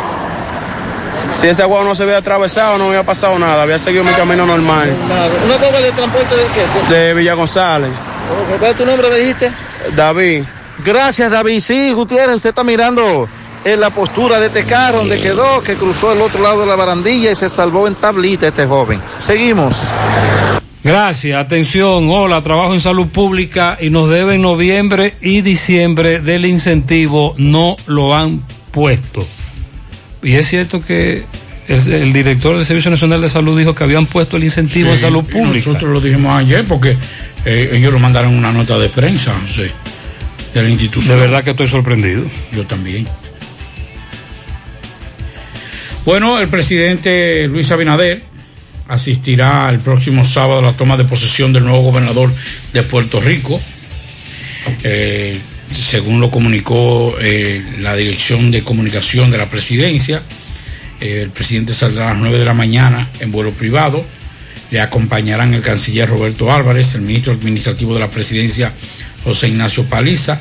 Si 1.40 1.46
esa 1.46 1.64
guagua 1.64 1.88
no 1.88 1.94
se 1.94 2.02
había 2.02 2.18
atravesado, 2.18 2.76
no 2.76 2.88
había 2.88 3.04
pasado 3.04 3.38
nada, 3.38 3.62
había 3.62 3.78
seguido 3.78 4.04
mi 4.04 4.10
camino 4.10 4.44
normal. 4.44 4.92
¿Una 5.46 5.56
guagua 5.56 5.80
de 5.80 5.92
transporte 5.92 6.36
de 6.36 6.42
qué? 6.88 6.94
De 6.94 7.14
Villa 7.14 7.34
González. 7.34 7.90
¿Cuál 8.58 8.72
es 8.72 8.76
tu 8.76 8.84
nombre, 8.84 9.08
me 9.08 9.16
dijiste? 9.16 9.50
David. 9.96 10.44
Gracias, 10.84 11.30
David. 11.30 11.60
Sí, 11.60 11.92
Gutiérrez, 11.92 12.36
usted 12.36 12.50
está 12.50 12.64
mirando 12.64 13.28
en 13.64 13.80
la 13.80 13.90
postura 13.90 14.40
de 14.40 14.46
este 14.46 14.64
carro 14.64 14.98
donde 14.98 15.20
quedó, 15.20 15.62
que 15.62 15.74
cruzó 15.74 16.12
el 16.12 16.20
otro 16.20 16.42
lado 16.42 16.60
de 16.60 16.66
la 16.66 16.76
barandilla 16.76 17.30
y 17.30 17.36
se 17.36 17.48
salvó 17.48 17.86
en 17.86 17.94
tablita 17.94 18.48
este 18.48 18.66
joven. 18.66 19.00
Seguimos. 19.18 19.82
Gracias, 20.82 21.38
atención, 21.38 22.08
hola, 22.08 22.40
trabajo 22.40 22.72
en 22.72 22.80
salud 22.80 23.08
pública 23.08 23.76
y 23.78 23.90
nos 23.90 24.08
deben 24.08 24.40
noviembre 24.40 25.14
y 25.20 25.42
diciembre 25.42 26.20
del 26.20 26.46
incentivo, 26.46 27.34
no 27.36 27.76
lo 27.86 28.14
han 28.14 28.42
puesto. 28.70 29.26
Y 30.22 30.36
es 30.36 30.48
cierto 30.48 30.80
que 30.80 31.24
el, 31.68 31.92
el 31.92 32.12
director 32.14 32.56
del 32.56 32.64
Servicio 32.64 32.90
Nacional 32.90 33.20
de 33.20 33.28
Salud 33.28 33.58
dijo 33.58 33.74
que 33.74 33.84
habían 33.84 34.06
puesto 34.06 34.38
el 34.38 34.44
incentivo 34.44 34.88
Sí, 34.88 34.94
en 34.94 35.00
salud 35.00 35.24
pública. 35.24 35.66
Nosotros 35.66 35.92
lo 35.92 36.00
dijimos 36.00 36.34
ayer 36.34 36.64
porque 36.64 36.96
eh, 37.44 37.70
ellos 37.74 37.92
lo 37.92 37.98
mandaron 37.98 38.34
una 38.34 38.50
nota 38.50 38.78
de 38.78 38.88
prensa 38.88 39.34
sí, 39.48 39.66
de 40.54 40.62
la 40.62 40.68
institución. 40.68 41.14
De 41.14 41.20
verdad 41.20 41.44
que 41.44 41.50
estoy 41.50 41.68
sorprendido. 41.68 42.22
Yo 42.52 42.66
también. 42.66 43.06
Bueno, 46.06 46.40
el 46.40 46.48
presidente 46.48 47.46
Luis 47.46 47.70
Abinader 47.70 48.22
asistirá 48.88 49.68
el 49.68 49.80
próximo 49.80 50.24
sábado 50.24 50.60
a 50.60 50.62
la 50.62 50.72
toma 50.72 50.96
de 50.96 51.04
posesión 51.04 51.52
del 51.52 51.64
nuevo 51.64 51.82
gobernador 51.82 52.32
de 52.72 52.82
Puerto 52.82 53.20
Rico. 53.20 53.60
Eh, 54.82 55.38
según 55.70 56.18
lo 56.18 56.30
comunicó 56.30 57.14
eh, 57.20 57.62
la 57.80 57.94
Dirección 57.96 58.50
de 58.50 58.64
Comunicación 58.64 59.30
de 59.30 59.36
la 59.36 59.50
Presidencia, 59.50 60.22
eh, 61.02 61.20
el 61.22 61.30
presidente 61.30 61.74
saldrá 61.74 62.08
a 62.08 62.12
las 62.14 62.22
9 62.22 62.38
de 62.38 62.44
la 62.46 62.54
mañana 62.54 63.06
en 63.20 63.30
vuelo 63.30 63.50
privado. 63.52 64.02
Le 64.70 64.80
acompañarán 64.80 65.52
el 65.52 65.60
canciller 65.60 66.08
Roberto 66.08 66.50
Álvarez, 66.50 66.94
el 66.94 67.02
ministro 67.02 67.34
administrativo 67.34 67.92
de 67.92 68.00
la 68.00 68.10
Presidencia 68.10 68.72
José 69.22 69.48
Ignacio 69.48 69.84
Paliza, 69.84 70.40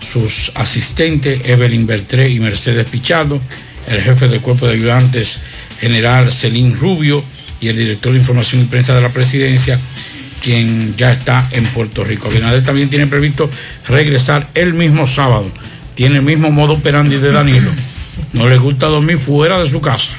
sus 0.00 0.50
asistentes 0.56 1.48
Evelyn 1.48 1.86
Bertré 1.86 2.28
y 2.28 2.40
Mercedes 2.40 2.88
Pichardo, 2.88 3.40
el 3.88 4.02
jefe 4.02 4.28
del 4.28 4.40
cuerpo 4.40 4.66
de 4.66 4.74
ayudantes 4.74 5.40
general 5.80 6.32
Celín 6.32 6.76
Rubio 6.76 7.22
y 7.60 7.68
el 7.68 7.76
director 7.76 8.12
de 8.12 8.18
información 8.18 8.62
y 8.62 8.64
prensa 8.64 8.94
de 8.94 9.00
la 9.00 9.10
presidencia, 9.10 9.78
quien 10.42 10.96
ya 10.96 11.12
está 11.12 11.48
en 11.52 11.64
Puerto 11.66 12.04
Rico. 12.04 12.28
Abinader 12.28 12.64
también 12.64 12.90
tiene 12.90 13.06
previsto 13.06 13.50
regresar 13.88 14.48
el 14.54 14.74
mismo 14.74 15.06
sábado. 15.06 15.50
Tiene 15.94 16.16
el 16.16 16.22
mismo 16.22 16.50
modo 16.50 16.74
operandi 16.74 17.16
de 17.16 17.32
Danilo. 17.32 17.70
No 18.32 18.48
le 18.48 18.58
gusta 18.58 18.86
dormir 18.86 19.18
fuera 19.18 19.58
de 19.58 19.68
su 19.68 19.80
casa. 19.80 20.12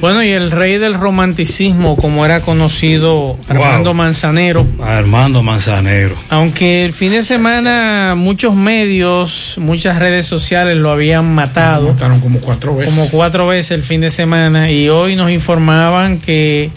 Bueno, 0.00 0.24
y 0.24 0.30
el 0.30 0.50
rey 0.50 0.78
del 0.78 0.94
romanticismo, 0.94 1.94
como 1.96 2.24
era 2.24 2.40
conocido 2.40 3.36
Armando 3.48 3.92
Manzanero, 3.92 4.66
Armando 4.82 5.42
Manzanero. 5.42 6.14
aunque 6.30 6.86
el 6.86 6.94
fin 6.94 7.12
de 7.12 7.22
semana 7.22 8.14
muchos 8.16 8.54
medios, 8.54 9.56
muchas 9.58 9.98
redes 9.98 10.24
sociales 10.24 10.78
lo 10.78 10.90
habían 10.90 11.34
matado. 11.34 11.88
Mataron 11.88 12.20
como 12.20 12.40
cuatro 12.40 12.74
veces. 12.76 12.94
Como 12.94 13.10
cuatro 13.10 13.46
veces 13.46 13.72
el 13.72 13.82
fin 13.82 14.00
de 14.00 14.08
semana 14.08 14.70
y 14.70 14.88
hoy 14.88 15.16
nos 15.16 15.30
informaban 15.30 16.18
que 16.18 16.70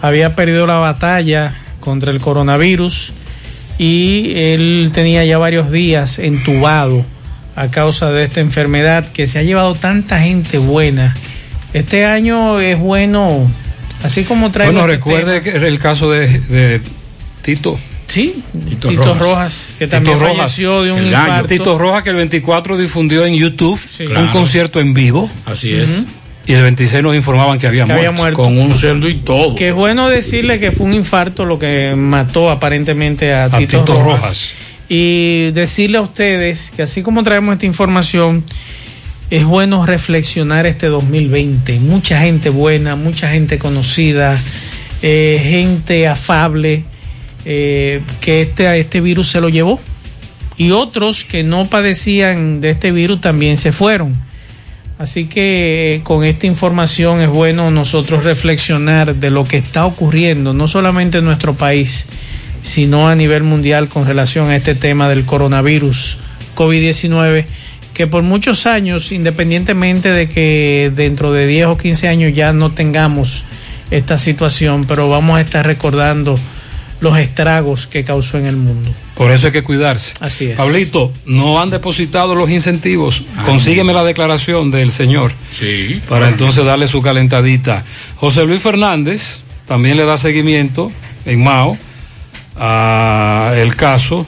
había 0.00 0.36
perdido 0.36 0.66
la 0.66 0.78
batalla 0.78 1.54
contra 1.80 2.12
el 2.12 2.20
coronavirus 2.20 3.12
y 3.78 4.32
él 4.36 4.90
tenía 4.92 5.24
ya 5.24 5.38
varios 5.38 5.72
días 5.72 6.20
entubado 6.20 7.04
a 7.56 7.68
causa 7.68 8.12
de 8.12 8.22
esta 8.22 8.40
enfermedad 8.40 9.04
que 9.12 9.26
se 9.26 9.40
ha 9.40 9.42
llevado 9.42 9.74
tanta 9.74 10.20
gente 10.20 10.58
buena. 10.58 11.16
Este 11.72 12.04
año 12.04 12.58
es 12.60 12.78
bueno, 12.78 13.46
así 14.02 14.24
como 14.24 14.50
trae... 14.50 14.70
Bueno, 14.70 14.86
recuerde 14.86 15.42
que 15.42 15.50
el 15.50 15.78
caso 15.78 16.10
de, 16.10 16.38
de 16.40 16.80
Tito. 17.42 17.78
Sí, 18.06 18.42
Tito, 18.80 19.14
Rojas. 19.14 19.72
que 19.78 19.86
también 19.86 20.18
falleció 20.18 20.82
de 20.82 20.92
un 20.92 21.04
infarto. 21.06 21.46
Tito 21.48 21.78
Rojas, 21.78 22.02
que 22.02 22.10
el 22.10 22.16
24 22.16 22.78
difundió 22.78 23.26
en 23.26 23.34
YouTube 23.34 23.78
un 24.00 24.06
Claro. 24.06 24.30
concierto 24.32 24.80
en 24.80 24.94
vivo. 24.94 25.30
Así 25.44 25.74
es. 25.74 26.06
Y 26.46 26.54
el 26.54 26.62
26 26.62 27.02
nos 27.02 27.14
informaban 27.14 27.58
que 27.58 27.66
había, 27.66 27.84
Que 27.84 27.92
había 27.92 28.10
muerto. 28.10 28.42
Con 28.42 28.56
un 28.58 28.72
cerdo 28.72 29.06
y 29.10 29.16
todo. 29.16 29.54
Que 29.54 29.68
es 29.68 29.74
bueno 29.74 30.08
decirle 30.08 30.58
que 30.58 30.72
fue 30.72 30.86
un 30.86 30.94
infarto 30.94 31.44
lo 31.44 31.58
que 31.58 31.94
mató 31.94 32.50
aparentemente 32.50 33.34
a, 33.34 33.44
A 33.44 33.58
Tito, 33.58 33.80
Tito 33.80 34.02
Rojas. 34.02 34.20
Rojas. 34.22 34.50
Y 34.88 35.50
decirle 35.50 35.98
a 35.98 36.00
ustedes 36.00 36.72
que 36.74 36.80
así 36.84 37.02
como 37.02 37.22
traemos 37.22 37.52
esta 37.52 37.66
información, 37.66 38.42
es 39.30 39.44
bueno 39.44 39.84
reflexionar 39.84 40.66
este 40.66 40.86
2020. 40.86 41.80
Mucha 41.80 42.20
gente 42.20 42.48
buena, 42.48 42.96
mucha 42.96 43.30
gente 43.30 43.58
conocida, 43.58 44.40
eh, 45.02 45.40
gente 45.42 46.08
afable, 46.08 46.84
eh, 47.44 48.00
que 48.20 48.42
este, 48.42 48.80
este 48.80 49.00
virus 49.00 49.30
se 49.30 49.40
lo 49.40 49.48
llevó. 49.48 49.80
Y 50.56 50.72
otros 50.72 51.24
que 51.24 51.42
no 51.42 51.66
padecían 51.66 52.60
de 52.60 52.70
este 52.70 52.90
virus 52.90 53.20
también 53.20 53.58
se 53.58 53.72
fueron. 53.72 54.14
Así 54.98 55.26
que 55.26 55.94
eh, 55.94 56.00
con 56.02 56.24
esta 56.24 56.46
información 56.48 57.20
es 57.20 57.28
bueno 57.28 57.70
nosotros 57.70 58.24
reflexionar 58.24 59.14
de 59.14 59.30
lo 59.30 59.44
que 59.44 59.58
está 59.58 59.86
ocurriendo, 59.86 60.52
no 60.52 60.66
solamente 60.66 61.18
en 61.18 61.24
nuestro 61.24 61.54
país, 61.54 62.06
sino 62.62 63.08
a 63.08 63.14
nivel 63.14 63.44
mundial 63.44 63.88
con 63.88 64.06
relación 64.06 64.50
a 64.50 64.56
este 64.56 64.74
tema 64.74 65.08
del 65.08 65.24
coronavirus 65.24 66.18
COVID-19, 66.56 67.44
que 67.98 68.06
por 68.06 68.22
muchos 68.22 68.66
años, 68.66 69.10
independientemente 69.10 70.12
de 70.12 70.28
que 70.28 70.92
dentro 70.94 71.32
de 71.32 71.48
10 71.48 71.66
o 71.66 71.76
15 71.76 72.06
años 72.06 72.32
ya 72.32 72.52
no 72.52 72.70
tengamos 72.70 73.42
esta 73.90 74.18
situación, 74.18 74.84
pero 74.84 75.08
vamos 75.08 75.36
a 75.36 75.40
estar 75.40 75.66
recordando 75.66 76.38
los 77.00 77.18
estragos 77.18 77.88
que 77.88 78.04
causó 78.04 78.38
en 78.38 78.46
el 78.46 78.54
mundo. 78.54 78.88
Por 79.16 79.32
eso 79.32 79.48
hay 79.48 79.52
que 79.52 79.64
cuidarse. 79.64 80.14
Así 80.20 80.44
es. 80.44 80.56
Pablito, 80.56 81.12
no 81.26 81.60
han 81.60 81.70
depositado 81.70 82.36
los 82.36 82.48
incentivos. 82.50 83.24
Consígueme 83.44 83.92
la 83.92 84.04
declaración 84.04 84.70
del 84.70 84.92
señor. 84.92 85.32
Sí. 85.58 86.00
Para 86.08 86.28
entonces 86.28 86.64
darle 86.64 86.86
su 86.86 87.02
calentadita. 87.02 87.84
José 88.14 88.46
Luis 88.46 88.62
Fernández 88.62 89.40
también 89.66 89.96
le 89.96 90.04
da 90.04 90.16
seguimiento 90.16 90.92
en 91.26 91.42
Mao 91.42 91.76
a 92.56 93.54
el 93.56 93.74
caso 93.74 94.24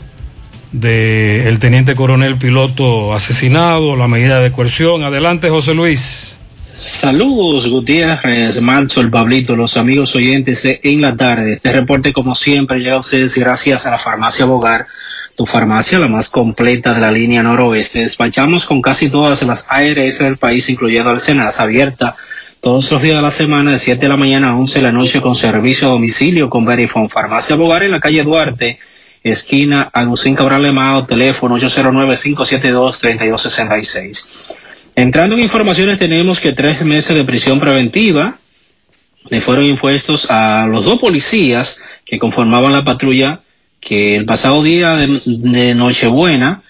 de 0.72 1.48
el 1.48 1.58
teniente 1.58 1.94
coronel 1.94 2.36
piloto 2.36 3.14
asesinado, 3.14 3.96
la 3.96 4.08
medida 4.08 4.40
de 4.40 4.52
coerción. 4.52 5.02
Adelante, 5.02 5.50
José 5.50 5.74
Luis. 5.74 6.38
Saludos, 6.78 7.68
Gutiérrez, 7.68 8.62
Manso, 8.62 9.02
el 9.02 9.10
Pablito, 9.10 9.54
los 9.54 9.76
amigos 9.76 10.16
oyentes 10.16 10.62
de 10.62 10.80
En 10.82 11.02
la 11.02 11.14
Tarde. 11.14 11.54
Este 11.54 11.72
reporte, 11.72 12.12
como 12.12 12.34
siempre, 12.34 12.78
llega 12.78 12.94
a 12.94 13.00
ustedes 13.00 13.36
gracias 13.36 13.86
a 13.86 13.90
la 13.90 13.98
farmacia 13.98 14.46
Bogar, 14.46 14.86
tu 15.36 15.44
farmacia, 15.44 15.98
la 15.98 16.08
más 16.08 16.30
completa 16.30 16.94
de 16.94 17.00
la 17.00 17.12
línea 17.12 17.42
noroeste. 17.42 17.98
Despachamos 18.00 18.64
con 18.64 18.80
casi 18.80 19.10
todas 19.10 19.42
las 19.42 19.66
ARS 19.68 20.20
del 20.20 20.38
país, 20.38 20.70
incluyendo 20.70 21.10
Alcenas, 21.10 21.60
abierta 21.60 22.16
todos 22.60 22.90
los 22.90 23.02
días 23.02 23.16
de 23.16 23.22
la 23.22 23.30
semana, 23.30 23.72
de 23.72 23.78
7 23.78 24.00
de 24.00 24.08
la 24.08 24.16
mañana 24.16 24.50
a 24.50 24.56
11 24.56 24.78
de 24.78 24.82
la 24.82 24.92
noche, 24.92 25.20
con 25.20 25.36
servicio 25.36 25.88
a 25.88 25.92
domicilio 25.92 26.48
con 26.48 26.64
Verifone. 26.64 27.08
Farmacia 27.08 27.56
Bogar 27.56 27.82
en 27.82 27.90
la 27.90 28.00
calle 28.00 28.22
Duarte, 28.22 28.78
esquina 29.22 29.90
Agustín 29.92 30.34
Cabral 30.34 30.62
Lemao, 30.62 31.06
teléfono 31.06 31.58
809-572-3266. 31.58 34.26
Entrando 34.96 35.36
en 35.36 35.42
informaciones, 35.42 35.98
tenemos 35.98 36.40
que 36.40 36.52
tres 36.52 36.80
meses 36.82 37.14
de 37.14 37.24
prisión 37.24 37.60
preventiva 37.60 38.38
le 39.28 39.40
fueron 39.40 39.64
impuestos 39.64 40.30
a 40.30 40.66
los 40.66 40.84
dos 40.84 40.98
policías 40.98 41.80
que 42.04 42.18
conformaban 42.18 42.72
la 42.72 42.84
patrulla 42.84 43.40
que 43.78 44.16
el 44.16 44.26
pasado 44.26 44.62
día 44.62 44.96
de, 44.96 45.20
de 45.24 45.74
Nochebuena 45.74 46.62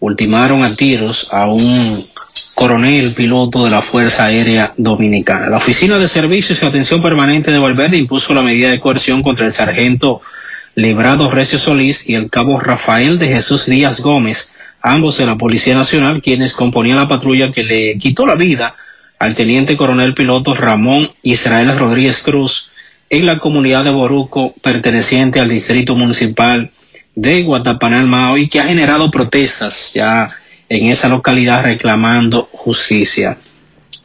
ultimaron 0.00 0.64
a 0.64 0.76
tiros 0.76 1.32
a 1.32 1.48
un 1.48 2.06
coronel 2.54 3.12
piloto 3.14 3.64
de 3.64 3.70
la 3.70 3.82
Fuerza 3.82 4.26
Aérea 4.26 4.72
Dominicana. 4.76 5.48
La 5.48 5.56
Oficina 5.56 5.98
de 5.98 6.08
Servicios 6.08 6.62
y 6.62 6.66
Atención 6.66 7.02
Permanente 7.02 7.50
de 7.50 7.58
Valverde 7.58 7.96
impuso 7.96 8.34
la 8.34 8.42
medida 8.42 8.70
de 8.70 8.80
coerción 8.80 9.22
contra 9.22 9.46
el 9.46 9.52
sargento 9.52 10.20
Librado 10.74 11.30
Recio 11.30 11.58
Solís 11.58 12.08
y 12.08 12.14
el 12.14 12.30
cabo 12.30 12.60
Rafael 12.60 13.18
de 13.18 13.28
Jesús 13.28 13.66
Díaz 13.66 14.00
Gómez, 14.00 14.56
ambos 14.80 15.18
de 15.18 15.26
la 15.26 15.36
Policía 15.36 15.74
Nacional, 15.74 16.22
quienes 16.22 16.52
componían 16.52 16.96
la 16.96 17.08
patrulla 17.08 17.52
que 17.52 17.64
le 17.64 17.98
quitó 17.98 18.26
la 18.26 18.34
vida 18.34 18.74
al 19.18 19.34
teniente 19.34 19.76
coronel 19.76 20.14
piloto 20.14 20.54
Ramón 20.54 21.10
Israel 21.22 21.76
Rodríguez 21.76 22.22
Cruz 22.22 22.70
en 23.10 23.26
la 23.26 23.38
comunidad 23.38 23.84
de 23.84 23.90
Boruco 23.90 24.54
perteneciente 24.62 25.40
al 25.40 25.48
distrito 25.48 25.94
municipal 25.94 26.70
de 27.14 27.42
Guatapanal 27.42 28.06
Mao 28.06 28.38
y 28.38 28.48
que 28.48 28.60
ha 28.60 28.66
generado 28.66 29.10
protestas 29.10 29.92
ya 29.94 30.26
en 30.68 30.86
esa 30.86 31.08
localidad 31.08 31.64
reclamando 31.64 32.48
justicia. 32.52 33.38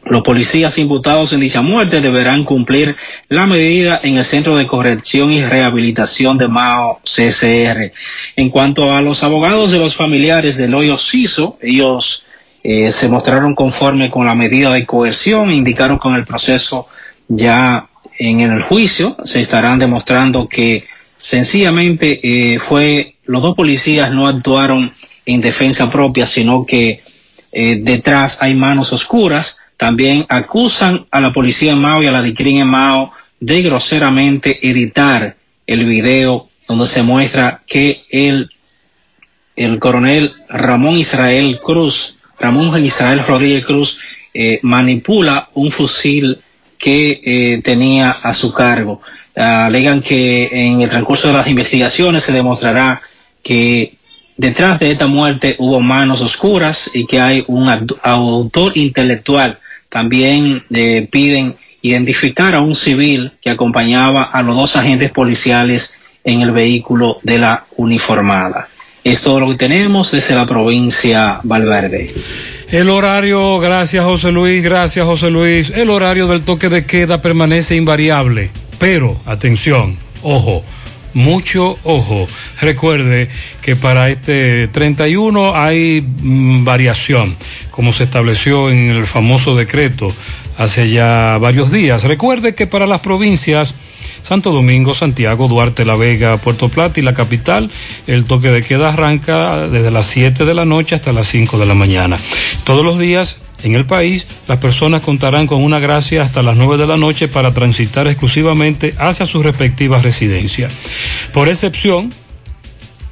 Los 0.06 0.22
policías 0.22 0.78
imputados 0.78 1.32
en 1.32 1.40
dicha 1.40 1.62
muerte 1.62 2.02
deberán 2.02 2.44
cumplir 2.44 2.98
la 3.30 3.48
medida 3.48 4.02
en 4.04 4.18
el 4.18 4.26
Centro 4.26 4.58
de 4.58 4.68
Corrección 4.68 5.32
y 5.32 5.44
Rehabilitación 5.44 6.38
de 6.38 6.50
Mao 6.50 7.00
CCR. 7.04 7.94
En 8.36 8.50
cuanto 8.50 8.94
a 8.94 9.02
los 9.02 9.24
abogados 9.24 9.72
de 9.72 9.80
los 9.80 9.96
familiares 9.96 10.58
del 10.58 10.76
hoyo 10.76 10.98
Ciso, 10.98 11.58
ellos 11.62 12.26
eh, 12.64 12.92
se 12.92 13.08
mostraron 13.08 13.56
conforme 13.56 14.10
con 14.10 14.26
la 14.26 14.36
medida 14.36 14.72
de 14.74 14.86
coerción 14.86 15.50
e 15.50 15.56
indicaron 15.56 15.98
con 15.98 16.16
el 16.16 16.26
proceso 16.26 16.88
ya 17.28 17.88
en 18.20 18.42
el 18.42 18.62
juicio 18.62 19.18
se 19.24 19.42
estarán 19.42 19.80
demostrando 19.80 20.48
que 20.48 20.86
sencillamente 21.18 22.20
eh, 22.24 22.60
fue 22.60 23.16
los 23.26 23.42
dos 23.42 23.56
policías 23.56 24.12
no 24.12 24.28
actuaron 24.28 24.94
en 25.26 25.42
defensa 25.42 25.92
propia 25.92 26.26
sino 26.26 26.66
que 26.66 27.02
eh, 27.52 27.80
detrás 27.82 28.42
hay 28.42 28.56
manos 28.56 28.94
oscuras 28.94 29.63
también 29.84 30.26
acusan 30.30 31.08
a 31.12 31.20
la 31.20 31.34
policía 31.34 31.74
en 31.74 31.82
Mao 31.82 32.02
y 32.02 32.08
a 32.08 32.12
la 32.14 32.22
DICRIN 32.22 32.60
en 32.60 32.70
Mao 32.70 33.12
de 33.42 33.62
groseramente 33.62 34.66
editar 34.66 35.36
el 35.68 35.86
video 35.86 36.48
donde 36.70 36.88
se 36.88 37.04
muestra 37.04 37.64
que 37.68 38.02
el, 38.10 38.50
el 39.58 39.80
coronel 39.80 40.32
Ramón 40.48 40.98
Israel 40.98 41.60
Cruz 41.62 42.18
Ramón 42.40 42.82
Israel 42.86 43.26
Rodríguez 43.28 43.66
Cruz 43.66 44.00
eh, 44.34 44.60
manipula 44.62 45.50
un 45.54 45.70
fusil 45.70 46.40
que 46.78 47.20
eh, 47.22 47.62
tenía 47.62 48.12
a 48.12 48.34
su 48.34 48.54
cargo. 48.54 49.02
Alegan 49.36 50.02
que 50.02 50.48
en 50.50 50.80
el 50.80 50.90
transcurso 50.90 51.28
de 51.28 51.34
las 51.34 51.48
investigaciones 51.48 52.24
se 52.24 52.32
demostrará 52.32 53.02
que 53.44 53.92
detrás 54.38 54.80
de 54.80 54.92
esta 54.92 55.08
muerte 55.08 55.58
hubo 55.60 55.82
manos 55.82 56.22
oscuras 56.22 56.90
y 56.94 57.06
que 57.06 57.20
hay 57.20 57.44
un 57.50 57.68
autor 58.02 58.78
intelectual. 58.78 59.60
También 59.94 60.64
eh, 60.74 61.08
piden 61.12 61.56
identificar 61.84 62.56
a 62.56 62.62
un 62.62 62.74
civil 62.74 63.34
que 63.40 63.52
acompañaba 63.52 64.24
a 64.24 64.42
los 64.42 64.56
dos 64.56 64.76
agentes 64.76 65.12
policiales 65.12 66.02
en 66.24 66.42
el 66.42 66.52
vehículo 66.52 67.16
de 67.22 67.38
la 67.38 67.66
uniformada. 67.78 68.70
Es 69.04 69.22
todo 69.22 69.40
lo 69.40 69.50
que 69.50 69.56
tenemos 69.56 70.12
desde 70.12 70.34
la 70.34 70.48
provincia 70.48 71.42
Valverde. 71.44 72.12
El 72.72 72.90
horario, 72.90 73.60
gracias 73.60 74.04
José 74.04 74.32
Luis, 74.32 74.64
gracias 74.64 75.06
José 75.06 75.30
Luis. 75.30 75.70
El 75.70 75.92
horario 75.92 76.26
del 76.26 76.42
toque 76.42 76.70
de 76.70 76.88
queda 76.88 77.22
permanece 77.22 77.76
invariable. 77.76 78.50
Pero, 78.80 79.16
atención, 79.28 79.96
ojo, 80.24 80.64
mucho 81.14 81.78
ojo. 81.84 82.28
Recuerde 82.62 83.30
que 83.62 83.76
para 83.76 84.10
este 84.10 84.68
31 84.68 85.56
hay 85.56 86.02
mm, 86.02 86.64
variación, 86.64 87.36
como 87.72 87.94
se 87.94 88.04
estableció 88.04 88.70
en 88.70 88.90
el 88.90 89.06
famoso 89.06 89.56
decreto 89.56 90.14
hace 90.58 90.90
ya 90.90 91.38
varios 91.40 91.72
días. 91.72 92.04
Recuerde 92.04 92.56
que 92.56 92.68
para 92.68 92.88
las 92.88 93.02
provincias 93.02 93.76
Santo 94.24 94.52
Domingo, 94.52 94.94
Santiago, 94.94 95.48
Duarte, 95.48 95.84
La 95.84 95.96
Vega, 95.96 96.38
Puerto 96.38 96.70
Plata 96.70 97.00
y 97.00 97.04
la 97.04 97.14
capital, 97.14 97.70
el 98.08 98.26
toque 98.26 98.50
de 98.50 98.64
queda 98.64 98.90
arranca 98.90 99.68
desde 99.68 99.92
las 99.92 100.06
7 100.08 100.46
de 100.46 100.54
la 100.54 100.66
noche 100.66 100.96
hasta 100.96 101.12
las 101.12 101.28
5 101.28 101.58
de 101.58 101.66
la 101.66 101.74
mañana. 101.74 102.18
Todos 102.64 102.86
los 102.86 102.98
días 102.98 103.38
en 103.64 103.76
el 103.76 103.86
país, 103.86 104.28
las 104.48 104.60
personas 104.60 105.02
contarán 105.02 105.48
con 105.48 105.64
una 105.64 105.80
gracia 105.80 106.22
hasta 106.22 106.44
las 106.44 106.58
9 106.58 106.78
de 106.78 106.88
la 106.88 106.98
noche 106.98 107.28
para 107.28 107.54
transitar 107.54 108.08
exclusivamente 108.08 108.94
hacia 109.00 109.26
sus 109.26 109.44
respectivas 109.44 110.04
residencias. 110.04 110.72
Por 111.32 111.48
excepción, 111.48 112.14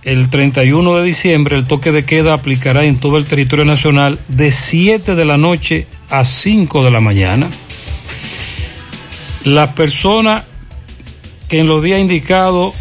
el 0.03 0.29
31 0.29 0.95
de 0.97 1.03
diciembre 1.03 1.55
el 1.55 1.67
toque 1.67 1.91
de 1.91 2.05
queda 2.05 2.33
aplicará 2.33 2.83
en 2.83 2.97
todo 2.97 3.17
el 3.17 3.25
territorio 3.25 3.65
nacional 3.65 4.19
de 4.27 4.51
7 4.51 5.15
de 5.15 5.25
la 5.25 5.37
noche 5.37 5.87
a 6.09 6.25
5 6.25 6.83
de 6.83 6.91
la 6.91 6.99
mañana. 6.99 7.49
Las 9.45 9.73
personas 9.73 10.43
que 11.47 11.59
en 11.59 11.67
los 11.67 11.83
días 11.83 11.99
indicados 11.99 12.73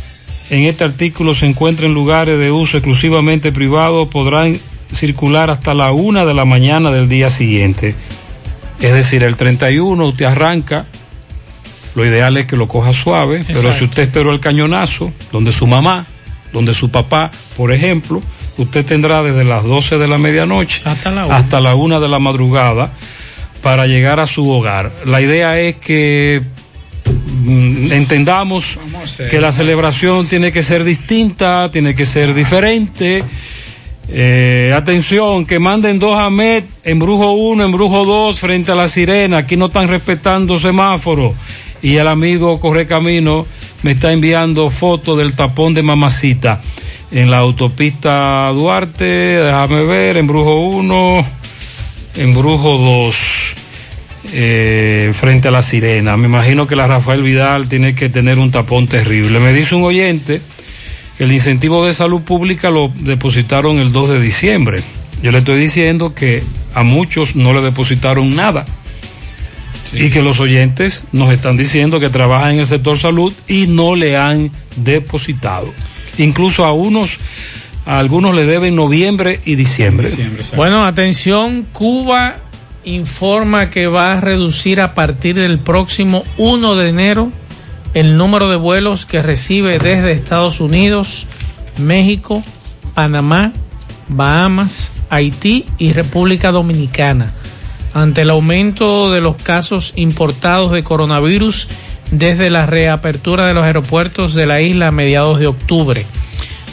en 0.51 0.64
este 0.64 0.82
artículo 0.82 1.34
se 1.34 1.47
encuentren 1.47 1.94
lugares 1.94 2.38
de 2.38 2.51
uso 2.51 2.76
exclusivamente 2.76 3.52
privado 3.52 4.10
podrán 4.10 4.59
circular 4.93 5.51
hasta 5.51 5.75
la 5.75 5.93
una 5.93 6.25
de 6.25 6.35
la 6.35 6.45
mañana 6.45 6.91
del 6.91 7.09
día 7.09 7.31
siguiente. 7.31 7.95
Es 8.81 8.93
decir, 8.95 9.23
el 9.23 9.37
31 9.37 10.05
usted 10.07 10.25
arranca, 10.25 10.87
lo 11.95 12.05
ideal 12.05 12.37
es 12.37 12.47
que 12.47 12.57
lo 12.57 12.69
coja 12.69 12.93
suave, 12.93 13.45
pero 13.47 13.73
si 13.73 13.85
usted 13.85 14.05
esperó 14.05 14.31
el 14.33 14.41
cañonazo, 14.41 15.12
donde 15.33 15.53
su 15.53 15.67
mamá, 15.67 16.07
donde 16.53 16.75
su 16.75 16.91
papá, 16.91 17.31
por 17.57 17.73
ejemplo, 17.73 18.23
usted 18.57 18.85
tendrá 18.85 19.23
desde 19.23 19.45
las 19.45 19.65
12 19.65 19.99
de 19.99 20.09
la 20.09 20.19
medianoche 20.19 20.83
Hasta 20.85 21.11
la 21.11 21.27
una. 21.27 21.37
hasta 21.37 21.61
la 21.61 21.75
una 21.75 22.01
de 22.01 22.09
la 22.09 22.19
madrugada 22.19 22.93
para 23.62 23.87
llegar 23.87 24.21
a 24.21 24.27
su 24.27 24.49
hogar. 24.51 24.91
La 25.05 25.21
idea 25.21 25.59
es 25.59 25.77
que 25.77 26.43
mm, 27.45 27.93
entendamos 27.93 28.79
que 29.31 29.41
la 29.41 29.53
celebración 29.53 30.27
tiene 30.27 30.53
que 30.53 30.62
ser 30.62 30.85
distinta, 30.85 31.71
tiene 31.71 31.95
que 31.95 32.07
ser 32.07 32.35
diferente. 32.35 33.25
Eh, 34.12 34.73
atención, 34.74 35.47
que 35.47 35.61
manden 35.61 36.01
dos 36.01 36.19
AMET, 36.19 36.65
embrujo 36.82 37.32
1, 37.32 37.62
embrujo 37.62 38.05
2 38.05 38.41
frente 38.41 38.73
a 38.73 38.74
la 38.74 38.89
sirena. 38.89 39.39
Aquí 39.39 39.57
no 39.57 39.66
están 39.66 39.87
respetando 39.87 40.59
semáforo. 40.59 41.35
Y 41.81 41.97
el 41.97 42.09
amigo 42.09 42.59
Correcamino 42.59 43.47
me 43.82 43.93
está 43.93 44.12
enviando 44.12 44.69
fotos 44.69 45.16
del 45.16 45.37
tapón 45.37 45.74
de 45.74 45.82
mamacita 45.82 46.61
en 47.12 47.31
la 47.31 47.39
autopista 47.39 48.51
Duarte. 48.53 49.05
Déjame 49.05 49.85
ver, 49.85 50.16
embrujo 50.16 50.61
1, 50.61 51.27
embrujo 52.16 52.78
2 52.78 53.55
eh, 54.32 55.12
frente 55.15 55.49
a 55.49 55.51
la 55.53 55.62
sirena. 55.62 56.16
Me 56.16 56.27
imagino 56.27 56.66
que 56.66 56.74
la 56.74 56.89
Rafael 56.89 57.23
Vidal 57.23 57.69
tiene 57.69 57.95
que 57.95 58.09
tener 58.09 58.41
un 58.41 58.51
tapón 58.51 58.89
terrible. 58.89 59.39
Me 59.39 59.53
dice 59.53 59.77
un 59.77 59.85
oyente 59.85 60.41
el 61.20 61.32
incentivo 61.32 61.86
de 61.86 61.92
salud 61.92 62.22
pública 62.22 62.70
lo 62.70 62.90
depositaron 62.94 63.78
el 63.78 63.92
2 63.92 64.10
de 64.10 64.20
diciembre. 64.20 64.82
Yo 65.22 65.30
le 65.30 65.38
estoy 65.38 65.60
diciendo 65.60 66.14
que 66.14 66.42
a 66.74 66.82
muchos 66.82 67.36
no 67.36 67.52
le 67.52 67.60
depositaron 67.60 68.34
nada. 68.34 68.64
Y 69.92 70.09
que 70.09 70.22
los 70.22 70.40
oyentes 70.40 71.05
nos 71.12 71.30
están 71.30 71.59
diciendo 71.59 72.01
que 72.01 72.09
trabajan 72.09 72.55
en 72.55 72.60
el 72.60 72.66
sector 72.66 72.97
salud 72.97 73.34
y 73.48 73.66
no 73.66 73.97
le 73.97 74.16
han 74.16 74.51
depositado. 74.76 75.70
Incluso 76.16 76.64
a 76.64 76.72
unos, 76.72 77.18
a 77.84 77.98
algunos 77.98 78.34
le 78.34 78.47
deben 78.47 78.74
noviembre 78.74 79.40
y 79.44 79.56
diciembre. 79.56 80.09
Bueno, 80.56 80.86
atención, 80.86 81.66
Cuba 81.72 82.38
informa 82.84 83.68
que 83.68 83.88
va 83.88 84.14
a 84.14 84.20
reducir 84.22 84.80
a 84.80 84.94
partir 84.94 85.36
del 85.36 85.59
próximo 85.59 86.24
1 86.38 86.76
de 86.76 86.88
enero 86.88 87.32
el 87.95 88.17
número 88.17 88.49
de 88.49 88.57
vuelos 88.57 89.07
que 89.07 89.23
recibe 89.23 89.79
desde 89.79 90.12
Estados 90.12 90.61
Unidos, 90.61 91.27
México, 91.79 92.43
Panamá, 92.95 93.53
Bahamas, 94.09 94.93
Haití 95.09 95.67
y 95.79 95.93
República 95.93 96.53
Dominicana, 96.53 97.33
ante 97.95 98.23
el 98.23 98.31
aumento 98.31 99.11
de 99.11 99.21
los 99.21 99.37
casos 99.37 99.93
importados 99.97 100.73
de 100.73 100.85
coronavirus 100.85 101.69
desde 102.11 102.51
la 102.51 102.67
reapertura 102.67 103.47
de 103.47 103.55
los 103.55 103.65
aeropuertos 103.65 104.35
de 104.35 104.47
la 104.47 104.61
isla 104.61 104.89
a 104.89 104.93
mediados 104.93 105.39
de 105.39 105.47
octubre. 105.47 106.05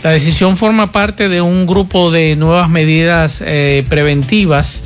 La 0.04 0.12
decisión 0.12 0.58
forma 0.58 0.92
parte 0.92 1.28
de 1.30 1.42
un 1.42 1.66
grupo 1.66 2.12
de 2.12 2.36
nuevas 2.36 2.70
medidas 2.70 3.44
eh, 3.46 3.84
preventivas 3.90 4.84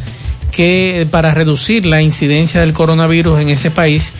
que 0.52 1.08
para 1.12 1.34
reducir 1.34 1.86
la 1.86 2.02
incidencia 2.02 2.62
del 2.62 2.74
coronavirus 2.74 3.40
en 3.40 3.50
ese 3.50 3.72
país 3.72 4.14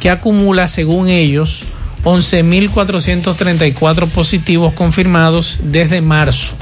que 0.00 0.10
acumula, 0.10 0.68
según 0.68 1.08
ellos, 1.08 1.64
11.434 2.04 4.08
positivos 4.08 4.72
confirmados 4.74 5.58
desde 5.62 6.00
marzo. 6.00 6.54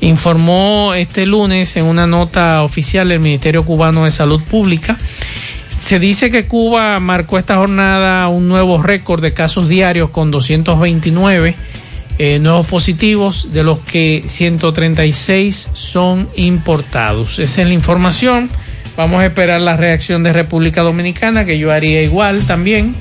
Informó 0.00 0.94
este 0.94 1.26
lunes 1.26 1.76
en 1.76 1.84
una 1.84 2.08
nota 2.08 2.64
oficial 2.64 3.12
el 3.12 3.20
Ministerio 3.20 3.64
Cubano 3.64 4.04
de 4.04 4.10
Salud 4.10 4.42
Pública. 4.42 4.98
Se 5.78 6.00
dice 6.00 6.30
que 6.30 6.46
Cuba 6.46 6.98
marcó 6.98 7.38
esta 7.38 7.56
jornada 7.56 8.28
un 8.28 8.48
nuevo 8.48 8.82
récord 8.82 9.22
de 9.22 9.32
casos 9.32 9.68
diarios 9.68 10.10
con 10.10 10.30
229 10.30 11.54
eh, 12.18 12.38
nuevos 12.38 12.66
positivos, 12.66 13.48
de 13.52 13.62
los 13.62 13.78
que 13.78 14.22
136 14.26 15.70
son 15.72 16.28
importados. 16.36 17.38
Esa 17.38 17.62
es 17.62 17.68
la 17.68 17.74
información. 17.74 18.50
Vamos 18.96 19.20
a 19.20 19.26
esperar 19.26 19.60
la 19.60 19.76
reacción 19.76 20.22
de 20.22 20.32
República 20.32 20.82
Dominicana, 20.82 21.44
que 21.44 21.58
yo 21.58 21.72
haría 21.72 22.02
igual 22.02 22.44
también, 22.46 22.94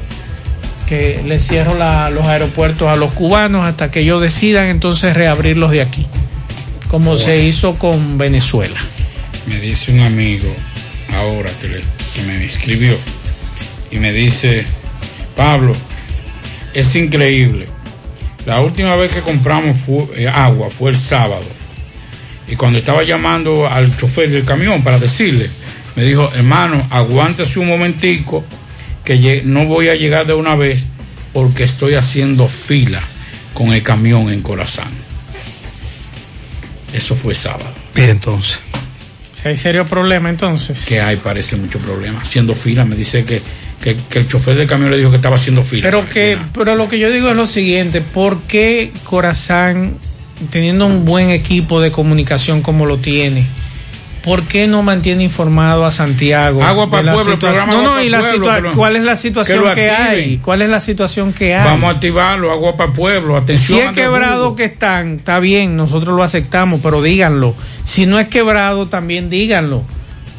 que 0.87 1.21
le 1.25 1.39
cierro 1.39 1.75
la- 1.77 2.09
los 2.09 2.25
aeropuertos 2.25 2.87
a 2.89 2.95
los 2.95 3.11
cubanos 3.11 3.65
hasta 3.65 3.91
que 3.91 4.01
ellos 4.01 4.21
decidan 4.21 4.67
entonces 4.67 5.13
reabrirlos 5.15 5.71
de 5.71 5.81
aquí, 5.81 6.07
como 6.89 7.17
se 7.17 7.43
hizo 7.43 7.75
con 7.77 8.17
Venezuela. 8.17 8.79
Me 9.47 9.59
dice 9.59 9.91
un 9.91 9.99
amigo 10.01 10.53
ahora 11.13 11.49
que, 11.59 11.67
le- 11.67 11.81
que 12.15 12.21
me 12.25 12.43
escribió 12.45 12.95
y 13.91 13.97
me 13.97 14.13
dice, 14.13 14.65
Pablo, 15.35 15.73
es 16.73 16.95
increíble. 16.95 17.67
La 18.45 18.61
última 18.61 18.95
vez 18.95 19.11
que 19.11 19.19
compramos 19.19 19.77
eh, 20.15 20.27
agua 20.27 20.69
fue 20.69 20.91
el 20.91 20.97
sábado. 20.97 21.43
Y 22.47 22.55
cuando 22.55 22.79
estaba 22.79 23.03
llamando 23.03 23.67
al 23.67 23.95
chofer 23.97 24.29
del 24.29 24.45
camión 24.45 24.83
para 24.83 24.97
decirle, 24.99 25.49
me 25.95 26.03
dijo, 26.03 26.29
hermano, 26.35 26.85
aguántese 26.89 27.59
un 27.59 27.67
momentico 27.67 28.43
que 29.03 29.41
no 29.45 29.65
voy 29.65 29.89
a 29.89 29.95
llegar 29.95 30.25
de 30.25 30.33
una 30.33 30.55
vez 30.55 30.87
porque 31.33 31.63
estoy 31.63 31.95
haciendo 31.95 32.47
fila 32.47 33.01
con 33.53 33.73
el 33.73 33.83
camión 33.83 34.29
en 34.29 34.41
Corazán. 34.41 34.89
Eso 36.93 37.15
fue 37.15 37.35
sábado. 37.35 37.73
Y 37.95 38.01
entonces. 38.01 38.59
Si 39.41 39.47
hay 39.47 39.57
serio 39.57 39.85
problema 39.85 40.29
entonces. 40.29 40.85
que 40.85 41.01
hay 41.01 41.17
parece 41.17 41.55
mucho 41.55 41.79
problema. 41.79 42.21
Haciendo 42.21 42.53
fila, 42.53 42.85
me 42.85 42.95
dice 42.95 43.23
que, 43.25 43.41
que, 43.81 43.95
que 44.09 44.19
el 44.19 44.27
chofer 44.27 44.55
del 44.55 44.67
camión 44.67 44.91
le 44.91 44.97
dijo 44.97 45.09
que 45.09 45.15
estaba 45.15 45.37
haciendo 45.37 45.63
fila. 45.63 45.83
Pero 45.83 46.07
que, 46.07 46.37
pero 46.53 46.75
lo 46.75 46.87
que 46.87 46.99
yo 46.99 47.09
digo 47.09 47.29
es 47.29 47.35
lo 47.35 47.47
siguiente, 47.47 48.01
¿por 48.01 48.41
qué 48.43 48.91
Corazán, 49.03 49.95
teniendo 50.51 50.85
un 50.85 51.05
buen 51.05 51.29
equipo 51.31 51.81
de 51.81 51.91
comunicación 51.91 52.61
como 52.61 52.85
lo 52.85 52.97
tiene, 52.97 53.45
¿por 54.23 54.43
qué 54.43 54.67
no 54.67 54.83
mantiene 54.83 55.23
informado 55.23 55.85
a 55.85 55.91
Santiago? 55.91 56.63
Agua 56.63 56.89
para 56.89 57.09
el 57.09 57.15
pueblo, 57.15 57.39
programa 57.39 57.73
No, 57.73 57.81
no, 57.81 57.89
Agua 57.89 58.03
y 58.03 58.09
la 58.09 58.19
pueblo, 58.19 58.71
¿cuál 58.75 58.95
es 58.95 59.03
la 59.03 59.15
situación 59.15 59.63
que, 59.73 59.89
hay? 59.89 60.37
¿Cuál 60.37 60.61
es 60.61 60.69
la 60.69 60.79
situación 60.79 61.33
que 61.33 61.55
hay? 61.55 61.65
Vamos 61.65 61.89
a 61.89 61.93
activarlo, 61.95 62.51
agua 62.51 62.77
para 62.77 62.89
el 62.89 62.95
pueblo, 62.95 63.35
atención. 63.35 63.79
Si 63.79 63.85
es 63.85 63.91
quebrado 63.93 64.55
que 64.55 64.65
están, 64.65 65.17
está 65.17 65.39
bien, 65.39 65.75
nosotros 65.75 66.15
lo 66.15 66.23
aceptamos, 66.23 66.79
pero 66.83 67.01
díganlo. 67.01 67.55
Si 67.83 68.05
no 68.05 68.19
es 68.19 68.27
quebrado, 68.27 68.87
también 68.87 69.29
díganlo. 69.29 69.83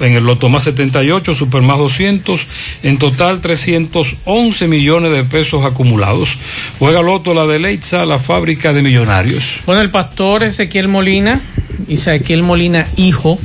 en 0.00 0.14
el 0.14 0.24
Loto 0.24 0.48
más 0.50 0.64
78, 0.64 1.34
Super 1.34 1.62
más 1.62 1.78
200, 1.78 2.46
en 2.82 2.98
total 2.98 3.40
311 3.40 4.68
millones 4.68 5.12
de 5.12 5.24
pesos 5.24 5.64
acumulados. 5.64 6.36
Juega 6.78 7.00
Loto, 7.00 7.32
la 7.32 7.46
de 7.46 7.58
Leitza, 7.58 8.04
la 8.04 8.18
fábrica 8.18 8.72
de 8.72 8.82
millonarios. 8.82 9.60
Bueno, 9.64 9.80
el 9.80 9.90
pastor 9.90 10.44
Ezequiel 10.44 10.88
Molina, 10.88 11.40
Ezequiel 11.88 12.42
Molina 12.42 12.86
hijo, 12.96 13.38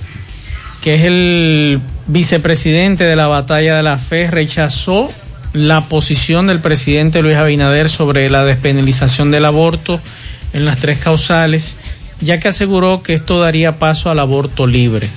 que 0.84 0.96
es 0.96 1.04
el 1.04 1.80
vicepresidente 2.08 3.06
de 3.06 3.16
la 3.16 3.28
Batalla 3.28 3.78
de 3.78 3.84
la 3.84 3.98
Fe, 3.98 4.30
rechazó 4.30 5.10
la 5.54 5.82
posición 5.82 6.48
del 6.48 6.60
presidente 6.60 7.22
Luis 7.22 7.36
Abinader 7.36 7.90
sobre 7.90 8.30
la 8.30 8.44
despenalización 8.44 9.32
del 9.32 9.46
aborto 9.46 10.02
en 10.52 10.66
las 10.66 10.78
tres 10.78 10.98
causales, 10.98 11.78
ya 12.20 12.40
que 12.40 12.48
aseguró 12.48 13.04
que 13.04 13.14
esto 13.14 13.40
daría 13.40 13.80
paso 13.80 14.10
al 14.10 14.20
aborto 14.20 14.68
libre. 14.68 15.08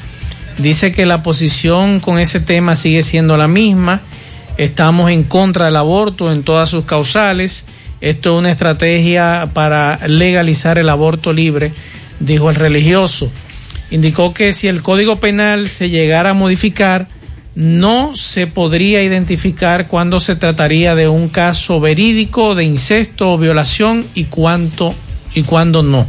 Dice 0.58 0.90
que 0.90 1.04
la 1.04 1.22
posición 1.22 2.00
con 2.00 2.18
ese 2.18 2.40
tema 2.40 2.76
sigue 2.76 3.02
siendo 3.02 3.36
la 3.36 3.48
misma. 3.48 4.00
Estamos 4.56 5.10
en 5.10 5.22
contra 5.22 5.66
del 5.66 5.76
aborto 5.76 6.32
en 6.32 6.42
todas 6.42 6.70
sus 6.70 6.84
causales. 6.84 7.66
Esto 8.00 8.34
es 8.34 8.38
una 8.38 8.50
estrategia 8.50 9.50
para 9.52 9.98
legalizar 10.06 10.78
el 10.78 10.88
aborto 10.88 11.32
libre, 11.32 11.72
dijo 12.20 12.48
el 12.48 12.56
religioso. 12.56 13.30
Indicó 13.90 14.32
que 14.32 14.52
si 14.52 14.66
el 14.66 14.82
Código 14.82 15.16
Penal 15.16 15.68
se 15.68 15.90
llegara 15.90 16.30
a 16.30 16.34
modificar, 16.34 17.06
no 17.54 18.16
se 18.16 18.46
podría 18.46 19.02
identificar 19.02 19.88
cuándo 19.88 20.20
se 20.20 20.36
trataría 20.36 20.94
de 20.94 21.08
un 21.08 21.28
caso 21.28 21.80
verídico 21.80 22.54
de 22.54 22.64
incesto 22.64 23.30
o 23.30 23.38
violación 23.38 24.04
y 24.14 24.24
cuánto 24.24 24.94
y 25.34 25.42
cuándo 25.42 25.82
no. 25.82 26.06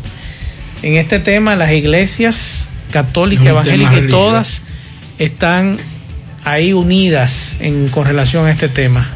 En 0.84 0.96
este 0.96 1.20
tema 1.20 1.56
las 1.56 1.72
iglesias 1.72 2.68
tema 3.06 3.50
evangélicas 3.50 3.98
y 3.98 4.08
todas 4.08 4.62
están 5.20 5.78
ahí 6.44 6.74
unidas 6.74 7.56
en 7.60 7.90
con 7.90 8.06
relación 8.06 8.46
a 8.46 8.52
este 8.52 8.70
tema. 8.70 9.08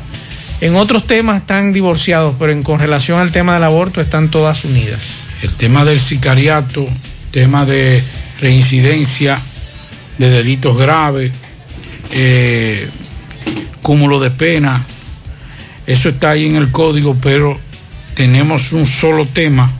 En 0.59 0.75
otros 0.75 1.07
temas 1.07 1.37
están 1.37 1.73
divorciados, 1.73 2.35
pero 2.37 2.51
en 2.51 2.61
con 2.61 2.79
relación 2.79 3.19
al 3.19 3.31
tema 3.31 3.55
del 3.55 3.63
aborto 3.63 3.99
están 3.99 4.29
todas 4.29 4.63
unidas. 4.63 5.23
El 5.41 5.53
tema 5.53 5.83
del 5.85 5.99
sicariato, 5.99 6.87
tema 7.31 7.65
de 7.65 8.03
reincidencia 8.39 9.39
de 10.17 10.29
delitos 10.29 10.77
graves, 10.77 11.31
eh, 12.11 12.87
cúmulo 13.81 14.19
de 14.19 14.29
pena, 14.29 14.85
eso 15.87 16.09
está 16.09 16.31
ahí 16.31 16.45
en 16.45 16.55
el 16.55 16.71
código, 16.71 17.17
pero 17.19 17.59
tenemos 18.13 18.71
un 18.71 18.85
solo 18.85 19.25
tema. 19.25 19.71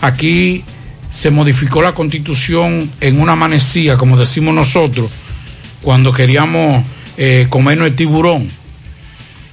Aquí 0.00 0.64
se 1.10 1.30
modificó 1.30 1.82
la 1.82 1.92
constitución 1.92 2.88
en 3.00 3.20
una 3.20 3.32
amanecía, 3.32 3.96
como 3.96 4.16
decimos 4.16 4.54
nosotros, 4.54 5.10
cuando 5.82 6.12
queríamos 6.12 6.84
eh, 7.16 7.46
comernos 7.50 7.88
el 7.88 7.96
tiburón. 7.96 8.48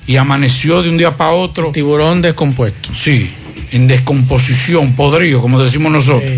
Y 0.06 0.16
amaneció 0.16 0.82
de 0.82 0.90
un 0.90 0.98
día 0.98 1.18
para 1.18 1.32
otro. 1.32 1.72
tiburón 1.74 2.22
descompuesto. 2.22 2.94
Sí, 2.94 3.30
en 3.72 3.88
descomposición, 3.88 4.94
podrido, 4.94 5.42
como 5.42 5.62
decimos 5.62 5.92
nosotros. 5.92 6.32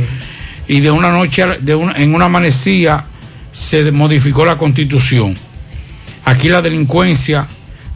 Y 0.67 0.79
de 0.79 0.89
una 0.89 1.11
noche, 1.11 1.45
de 1.61 1.75
una, 1.75 1.93
en 1.93 2.15
una 2.15 2.25
amanecía, 2.25 3.05
se 3.51 3.91
modificó 3.91 4.45
la 4.45 4.57
constitución. 4.57 5.37
Aquí 6.25 6.49
la 6.49 6.63
delincuencia, 6.63 7.47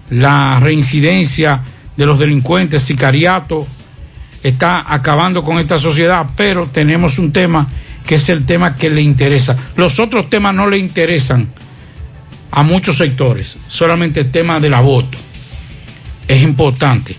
la 0.09 0.59
reincidencia 0.59 1.61
de 1.97 2.05
los 2.05 2.19
delincuentes, 2.19 2.83
sicariato, 2.83 3.67
está 4.43 4.85
acabando 4.93 5.43
con 5.43 5.57
esta 5.57 5.77
sociedad, 5.77 6.25
pero 6.35 6.67
tenemos 6.67 7.17
un 7.17 7.31
tema 7.31 7.67
que 8.05 8.15
es 8.15 8.29
el 8.29 8.45
tema 8.45 8.75
que 8.75 8.89
le 8.89 9.01
interesa. 9.01 9.57
Los 9.77 9.99
otros 9.99 10.29
temas 10.29 10.53
no 10.53 10.67
le 10.67 10.77
interesan 10.77 11.47
a 12.51 12.61
muchos 12.61 12.97
sectores, 12.97 13.57
solamente 13.67 14.19
el 14.19 14.31
tema 14.31 14.59
del 14.59 14.75
aborto 14.75 15.17
es 16.27 16.41
importante, 16.43 17.17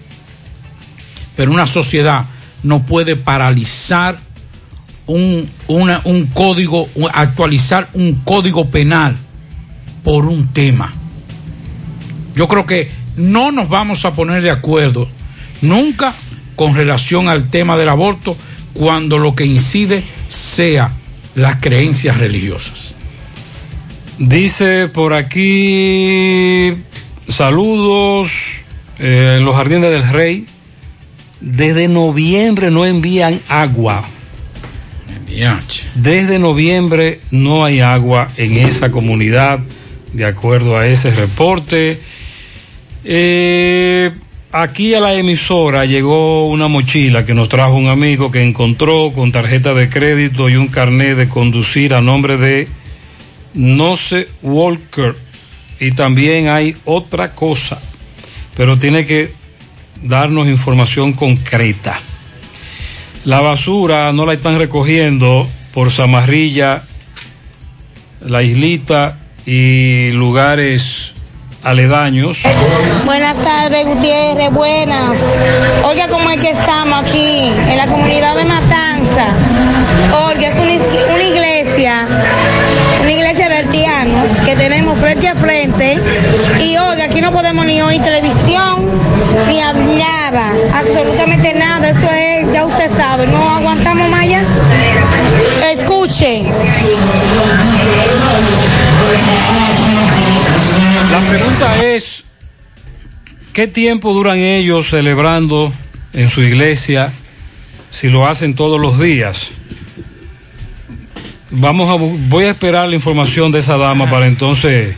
pero 1.37 1.51
una 1.51 1.67
sociedad 1.67 2.27
no 2.63 2.87
puede 2.87 3.17
paralizar 3.17 4.19
un, 5.07 5.49
un 5.69 6.27
código, 6.33 6.89
actualizar 7.13 7.89
un 7.95 8.15
código 8.25 8.71
penal 8.71 9.17
por 10.03 10.27
un 10.27 10.49
tema. 10.49 10.93
Yo 12.35 12.49
creo 12.49 12.67
que 12.67 12.91
no 13.17 13.53
nos 13.53 13.69
vamos 13.69 14.05
a 14.05 14.13
poner 14.13 14.43
de 14.43 14.51
acuerdo 14.51 15.09
nunca 15.63 16.15
con 16.57 16.75
relación 16.75 17.29
al 17.29 17.51
tema 17.51 17.77
del 17.77 17.89
aborto 17.89 18.37
cuando 18.73 19.19
lo 19.19 19.35
que 19.35 19.45
incide 19.45 20.03
sea 20.29 20.93
las 21.35 21.57
creencias 21.57 22.19
religiosas. 22.19 22.97
Dice 24.19 24.89
por 24.89 25.13
aquí, 25.13 26.75
saludos, 27.29 28.63
eh, 28.99 29.37
en 29.39 29.45
los 29.45 29.57
jardines 29.57 29.91
del 29.91 30.09
rey, 30.09 30.47
desde 31.41 31.89
noviembre 31.89 32.71
no 32.71 32.87
envían 32.87 33.41
agua. 33.49 34.05
Desde 35.97 36.39
noviembre 36.39 37.21
no 37.33 37.65
hay 37.65 37.81
agua 37.81 38.29
en 38.37 38.57
esa 38.57 38.93
comunidad, 38.93 39.59
de 40.13 40.27
acuerdo 40.27 40.79
a 40.79 40.87
ese 40.87 41.11
reporte. 41.11 42.01
Eh, 43.05 44.13
aquí 44.57 44.95
a 44.95 45.01
la 45.01 45.15
emisora 45.15 45.85
llegó 45.85 46.47
una 46.47 46.69
mochila 46.69 47.27
que 47.27 47.35
nos 47.35 47.49
trajo 47.49 47.75
un 47.75 47.89
amigo 47.89 48.31
que 48.31 48.41
encontró 48.41 49.13
con 49.13 49.33
tarjeta 49.33 49.75
de 49.75 49.91
crédito 49.91 50.49
y 50.49 50.55
un 50.55 50.69
carnet 50.69 51.17
de 51.17 51.29
conducir 51.29 51.93
a 51.93 52.01
nombre 52.01 52.37
de 52.37 52.69
no 53.55 53.97
sé 53.97 54.29
Walker 54.43 55.17
y 55.81 55.91
también 55.91 56.47
hay 56.47 56.77
otra 56.85 57.33
cosa, 57.33 57.81
pero 58.57 58.79
tiene 58.79 59.05
que 59.05 59.33
darnos 60.05 60.47
información 60.47 61.15
concreta. 61.15 62.01
La 63.25 63.41
basura 63.41 64.13
no 64.13 64.25
la 64.25 64.35
están 64.35 64.61
recogiendo 64.61 65.49
por 65.73 65.91
Zamarrilla, 65.91 66.85
la 68.21 68.45
islita 68.45 69.19
y 69.47 70.13
lugares 70.13 71.14
aledaños. 71.65 72.43
Buenas 73.05 73.37
tardes, 73.39 73.87
Gutiérrez, 73.87 74.51
buenas. 74.53 75.19
Oiga, 75.85 76.09
cómo 76.09 76.31
es 76.31 76.37
que 76.39 76.51
estamos 76.51 77.01
aquí, 77.01 77.51
en 77.71 77.77
la 77.77 77.87
comunidad 77.87 78.37
de 78.37 78.45
Matanza. 78.45 79.27
Oiga, 80.29 80.49
es 80.49 80.59
una, 80.59 80.73
una 81.13 81.23
iglesia, 81.23 82.07
una 83.01 83.11
iglesia 83.11 83.49
de 83.49 83.55
haitianos 83.57 84.33
que 84.45 84.55
tenemos 84.57 84.99
frente 84.99 85.29
a 85.29 85.35
frente. 85.35 85.99
Y 86.61 86.77
oiga, 86.77 87.05
aquí 87.05 87.21
no 87.21 87.33
podemos 87.33 87.65
ni 87.65 87.81
oír 87.81 88.03
televisión, 88.03 88.85
ni 89.49 89.61
nada, 89.61 90.53
absolutamente 90.75 91.55
nada. 91.55 91.89
Eso 91.89 92.07
es, 92.07 92.53
ya 92.53 92.67
usted 92.67 92.89
sabe, 92.89 93.27
no 93.27 93.51
aguantamos 93.51 94.09
más 94.11 94.29
ya. 94.29 94.43
Escuche. 95.73 96.45
La 101.11 101.21
pregunta 101.29 101.85
es, 101.85 102.25
¿qué 103.53 103.67
tiempo 103.67 104.13
duran 104.13 104.39
ellos 104.39 104.89
celebrando 104.91 105.73
en 106.13 106.29
su 106.29 106.43
iglesia 106.43 107.13
si 107.91 108.09
lo 108.09 108.27
hacen 108.27 108.55
todos 108.55 108.81
los 108.81 108.99
días? 108.99 109.51
Vamos 111.51 111.89
a, 111.89 112.03
voy 112.29 112.45
a 112.47 112.51
esperar 112.51 112.89
la 112.89 112.97
información 112.97 113.53
de 113.53 113.61
esa 113.61 113.77
dama 113.77 114.11
para 114.11 114.27
entonces 114.27 114.97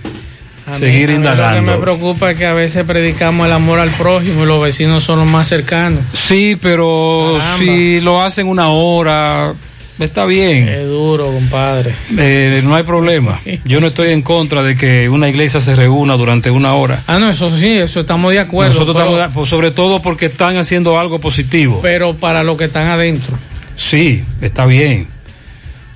A 0.66 0.76
seguir 0.76 1.08
mí 1.08 1.14
Lo 1.16 1.20
que 1.22 1.26
me 1.28 1.32
indagando. 1.32 1.80
preocupa 1.80 2.30
es 2.30 2.38
que 2.38 2.46
a 2.46 2.54
veces 2.54 2.84
predicamos 2.84 3.46
el 3.46 3.52
amor 3.52 3.78
al 3.78 3.90
prójimo 3.90 4.44
y 4.44 4.46
los 4.46 4.62
vecinos 4.62 5.04
son 5.04 5.18
los 5.18 5.30
más 5.30 5.48
cercanos. 5.48 6.00
Sí, 6.14 6.56
pero 6.60 7.36
Caramba. 7.38 7.58
si 7.58 8.00
lo 8.00 8.22
hacen 8.22 8.46
una 8.48 8.68
hora, 8.68 9.52
está 9.98 10.24
bien. 10.26 10.68
Es 10.68 10.86
duro, 10.86 11.26
compadre. 11.32 11.94
Eh, 12.18 12.60
no 12.64 12.74
hay 12.74 12.82
problema. 12.82 13.40
Yo 13.64 13.80
no 13.80 13.88
estoy 13.88 14.10
en 14.12 14.22
contra 14.22 14.62
de 14.62 14.76
que 14.76 15.08
una 15.08 15.28
iglesia 15.28 15.60
se 15.60 15.74
reúna 15.76 16.14
durante 16.16 16.50
una 16.50 16.74
hora. 16.74 17.02
Ah, 17.06 17.18
no, 17.18 17.30
eso 17.30 17.50
sí, 17.50 17.68
eso 17.78 18.00
estamos 18.00 18.32
de 18.32 18.40
acuerdo. 18.40 18.74
Nosotros 18.74 18.96
pero, 18.96 19.10
estamos, 19.10 19.28
de- 19.30 19.34
pues, 19.34 19.48
sobre 19.50 19.70
todo 19.70 20.02
porque 20.02 20.26
están 20.26 20.56
haciendo 20.56 20.98
algo 20.98 21.18
positivo. 21.20 21.80
pero 21.82 22.14
para 22.16 22.42
los 22.44 22.56
que 22.56 22.64
están 22.64 22.86
adentro. 22.88 23.36
Sí, 23.76 24.24
está 24.40 24.66
bien. 24.66 25.06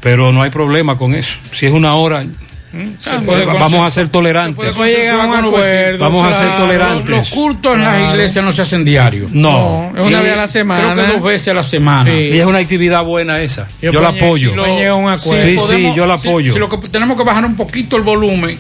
Pero 0.01 0.33
no 0.33 0.43
hay 0.43 0.51
problema 0.51 0.97
con 0.97 1.15
eso. 1.15 1.39
Si 1.53 1.67
es 1.67 1.73
una 1.73 1.95
hora, 1.95 2.25
Ah, 2.73 3.21
puede- 3.25 3.45
bueno. 3.47 3.59
vamos 3.61 3.87
a 3.87 3.91
ser 3.91 4.09
tolerantes. 4.09 4.65
Se 4.69 4.73
puede 4.75 4.97
llegar 4.97 5.21
a 5.21 5.27
un 5.27 5.35
acuerdo, 5.35 5.99
Vamos 5.99 6.33
a 6.33 6.39
ser 6.39 6.57
tolerantes. 6.57 7.09
Los 7.11 7.29
cultos 7.31 7.75
en 7.75 7.83
las 7.83 8.13
iglesias 8.13 8.45
no 8.45 8.53
se 8.53 8.63
hacen 8.63 8.85
diarios. 8.85 9.31
No. 9.33 9.93
es 9.97 10.05
una 10.07 10.21
vez 10.21 10.33
a 10.33 10.37
la 10.37 10.49
semana. 10.49 10.93
Creo 10.95 11.07
que 11.07 11.13
dos 11.15 11.23
veces 11.23 11.49
a 11.49 11.55
la 11.55 11.63
semana. 11.63 12.13
Y 12.15 12.39
es 12.39 12.47
una 12.47 12.59
actividad 12.59 13.03
buena 13.05 13.41
esa. 13.41 13.69
Yo, 13.83 13.91
Yo 13.93 14.01
la 14.01 14.09
apoyo. 14.11 14.51
si 14.51 14.57
lo- 14.57 14.97
un 14.97 15.09
acuerdo. 15.11 15.45
Sí, 15.45 15.59
sí, 15.77 15.93
yo 15.97 16.07
la 16.07 16.15
apoyo. 16.15 16.53
Si, 16.53 16.59
lo 16.59 16.69
que 16.69 16.77
tenemos 16.89 17.17
que 17.17 17.25
bajar 17.25 17.45
un 17.45 17.57
poquito 17.57 17.97
el 17.97 18.03
volumen, 18.03 18.57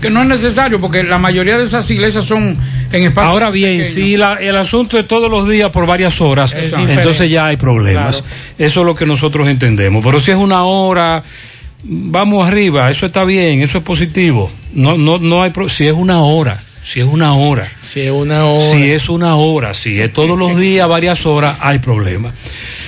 que 0.00 0.10
no 0.10 0.20
es 0.20 0.28
necesario, 0.28 0.78
porque 0.78 1.02
la 1.02 1.18
mayoría 1.18 1.56
de 1.56 1.64
esas 1.64 1.90
iglesias 1.90 2.24
son 2.24 2.58
en 2.92 3.02
espacios. 3.02 3.32
Ahora 3.32 3.50
bien, 3.50 3.78
pequeños. 3.78 3.94
si 3.94 4.16
la- 4.18 4.34
el 4.34 4.54
asunto 4.56 4.98
es 4.98 5.08
todos 5.08 5.30
los 5.30 5.48
días 5.48 5.70
por 5.70 5.86
varias 5.86 6.20
horas, 6.20 6.52
Es 6.52 6.72
entonces 6.74 7.30
ya 7.30 7.46
hay 7.46 7.56
problemas. 7.56 8.18
Claro. 8.18 8.34
Eso 8.58 8.80
es 8.80 8.86
lo 8.86 8.94
que 8.94 9.06
nosotros 9.06 9.48
entendemos. 9.48 10.04
Pero 10.04 10.20
si 10.20 10.30
es 10.32 10.36
una 10.36 10.64
hora, 10.64 11.22
vamos 11.88 12.46
arriba, 12.46 12.90
eso 12.90 13.06
está 13.06 13.24
bien, 13.24 13.62
eso 13.62 13.78
es 13.78 13.84
positivo. 13.84 14.50
No, 14.74 14.98
no, 14.98 15.18
no 15.18 15.42
hay 15.42 15.50
pro- 15.50 15.68
si 15.68 15.86
es 15.86 15.92
una 15.94 16.20
hora, 16.20 16.62
si 16.82 17.00
es 17.00 17.06
una 17.06 17.34
hora. 17.34 17.68
Si 17.82 18.00
es 18.00 18.10
una 18.10 18.44
hora. 18.46 18.70
Si 18.70 18.90
es 18.90 19.08
una 19.08 19.36
hora, 19.36 19.74
si 19.74 20.00
es 20.00 20.12
todos 20.12 20.38
los 20.38 20.56
días, 20.58 20.88
varias 20.88 21.24
horas, 21.26 21.56
hay 21.60 21.78
problema. 21.78 22.32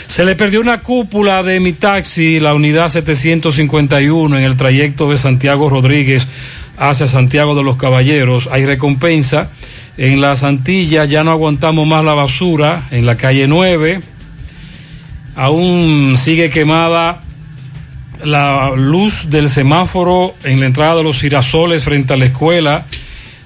Se 0.07 0.25
le 0.25 0.37
perdió 0.37 0.61
una 0.61 0.81
cúpula 0.81 1.43
de 1.43 1.61
mi 1.61 1.73
taxi, 1.75 2.41
la 2.41 2.55
unidad 2.55 2.89
751, 2.89 4.39
en 4.39 4.45
el 4.45 4.57
trayecto 4.57 5.11
de 5.11 5.19
Santiago 5.19 5.69
Rodríguez 5.69 6.27
hacia 6.79 7.07
Santiago 7.09 7.55
de 7.55 7.63
los 7.65 7.77
Caballeros. 7.77 8.49
Hay 8.51 8.65
recompensa. 8.65 9.51
En 9.99 10.21
las 10.21 10.45
Antillas 10.45 11.11
ya 11.11 11.25
no 11.25 11.33
aguantamos 11.33 11.87
más 11.87 12.05
la 12.05 12.15
basura, 12.15 12.87
en 12.91 13.05
la 13.05 13.17
calle 13.17 13.49
9. 13.49 14.01
Aún 15.35 16.17
sigue 16.19 16.51
quemada 16.51 17.21
la 18.25 18.73
luz 18.77 19.31
del 19.31 19.49
semáforo 19.49 20.35
en 20.45 20.61
la 20.61 20.67
entrada 20.67 20.97
de 20.97 21.05
los 21.05 21.21
girasoles 21.21 21.85
frente 21.85 22.15
a 22.15 22.17
la 22.17 22.27
escuela. 22.27 22.85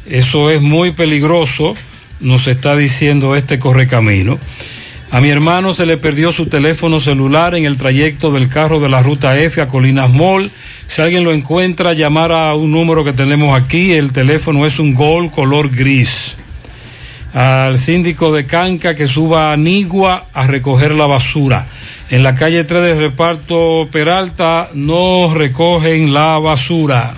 Eso 0.08 0.50
es 0.50 0.60
muy 0.60 0.92
peligroso, 0.92 1.74
nos 2.20 2.46
está 2.48 2.76
diciendo 2.76 3.36
este 3.36 3.58
correcamino. 3.58 4.38
A 5.12 5.20
mi 5.20 5.28
hermano 5.28 5.74
se 5.74 5.84
le 5.84 5.98
perdió 5.98 6.32
su 6.32 6.46
teléfono 6.46 6.98
celular 6.98 7.54
en 7.54 7.66
el 7.66 7.76
trayecto 7.76 8.32
del 8.32 8.48
carro 8.48 8.80
de 8.80 8.88
la 8.88 9.02
ruta 9.02 9.38
F 9.38 9.60
a 9.60 9.68
Colinas 9.68 10.10
Mall. 10.10 10.50
Si 10.86 11.02
alguien 11.02 11.22
lo 11.22 11.32
encuentra, 11.32 11.92
llamar 11.92 12.32
a 12.32 12.54
un 12.54 12.72
número 12.72 13.04
que 13.04 13.12
tenemos 13.12 13.60
aquí. 13.60 13.92
El 13.92 14.14
teléfono 14.14 14.64
es 14.64 14.78
un 14.78 14.94
Gol 14.94 15.30
color 15.30 15.68
gris. 15.68 16.36
Al 17.34 17.78
síndico 17.78 18.32
de 18.32 18.46
Canca 18.46 18.94
que 18.94 19.06
suba 19.06 19.52
a 19.52 19.56
Nigua 19.58 20.28
a 20.32 20.46
recoger 20.46 20.92
la 20.92 21.06
basura. 21.06 21.66
En 22.12 22.22
la 22.22 22.34
calle 22.34 22.62
3 22.64 22.82
de 22.82 22.94
reparto 22.94 23.88
Peralta 23.90 24.68
no 24.74 25.32
recogen 25.34 26.12
la 26.12 26.38
basura. 26.38 27.14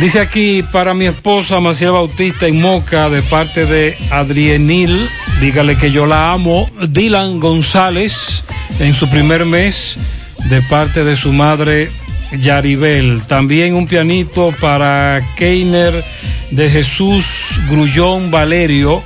Dice 0.00 0.20
aquí 0.20 0.62
para 0.62 0.94
mi 0.94 1.06
esposa 1.06 1.58
Maciel 1.58 1.90
Bautista 1.90 2.46
en 2.46 2.60
Moca 2.60 3.10
de 3.10 3.22
parte 3.22 3.66
de 3.66 3.96
Adrienil, 4.12 5.08
dígale 5.40 5.76
que 5.76 5.90
yo 5.90 6.06
la 6.06 6.32
amo. 6.32 6.70
Dylan 6.88 7.40
González 7.40 8.44
en 8.78 8.94
su 8.94 9.08
primer 9.08 9.44
mes 9.44 9.96
de 10.48 10.62
parte 10.62 11.02
de 11.02 11.16
su 11.16 11.32
madre 11.32 11.90
Yaribel. 12.38 13.20
También 13.26 13.74
un 13.74 13.88
pianito 13.88 14.54
para 14.60 15.20
Keiner 15.36 16.04
de 16.52 16.70
Jesús 16.70 17.58
Grullón 17.68 18.30
Valerio 18.30 19.02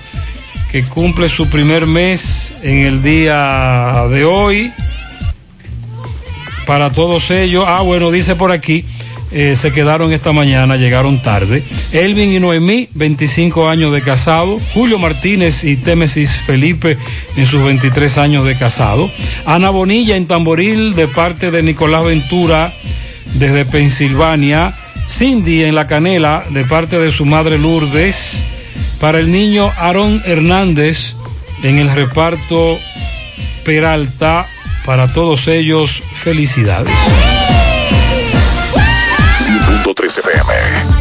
que 0.74 0.82
cumple 0.82 1.28
su 1.28 1.48
primer 1.48 1.86
mes 1.86 2.56
en 2.64 2.78
el 2.78 3.00
día 3.00 4.08
de 4.10 4.24
hoy. 4.24 4.72
Para 6.66 6.90
todos 6.90 7.30
ellos, 7.30 7.64
ah 7.64 7.82
bueno, 7.82 8.10
dice 8.10 8.34
por 8.34 8.50
aquí, 8.50 8.84
eh, 9.30 9.54
se 9.54 9.70
quedaron 9.70 10.10
esta 10.10 10.32
mañana, 10.32 10.76
llegaron 10.76 11.22
tarde. 11.22 11.62
Elvin 11.92 12.32
y 12.32 12.40
Noemí, 12.40 12.88
25 12.92 13.68
años 13.68 13.92
de 13.92 14.02
casado. 14.02 14.58
Julio 14.72 14.98
Martínez 14.98 15.62
y 15.62 15.76
Témesis 15.76 16.32
Felipe 16.38 16.98
en 17.36 17.46
sus 17.46 17.62
23 17.62 18.18
años 18.18 18.44
de 18.44 18.58
casado. 18.58 19.08
Ana 19.46 19.70
Bonilla 19.70 20.16
en 20.16 20.26
Tamboril 20.26 20.96
de 20.96 21.06
parte 21.06 21.52
de 21.52 21.62
Nicolás 21.62 22.04
Ventura 22.04 22.72
desde 23.34 23.64
Pensilvania. 23.64 24.74
Cindy 25.08 25.62
en 25.62 25.76
La 25.76 25.86
Canela 25.86 26.42
de 26.50 26.64
parte 26.64 26.98
de 26.98 27.12
su 27.12 27.26
madre 27.26 27.58
Lourdes. 27.58 28.53
Para 29.04 29.18
el 29.18 29.30
niño 29.30 29.70
Aarón 29.76 30.22
Hernández 30.24 31.14
en 31.62 31.78
el 31.78 31.94
reparto 31.94 32.78
Peralta. 33.62 34.48
Para 34.86 35.12
todos 35.12 35.46
ellos, 35.46 36.02
felicidades. 36.14 36.90
100.3 39.46 40.18
FM. 40.20 40.93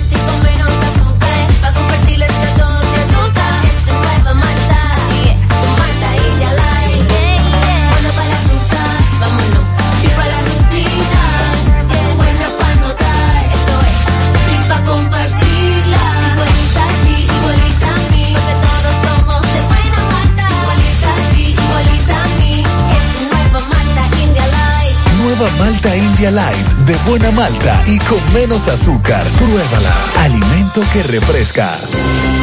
Light 26.31 26.67
de 26.85 26.95
buena 27.09 27.31
malta 27.31 27.83
y 27.85 27.97
con 27.99 28.33
menos 28.33 28.67
azúcar. 28.67 29.25
Pruébala. 29.37 29.93
Alimento 30.19 30.81
que 30.93 31.03
refresca. 31.03 31.69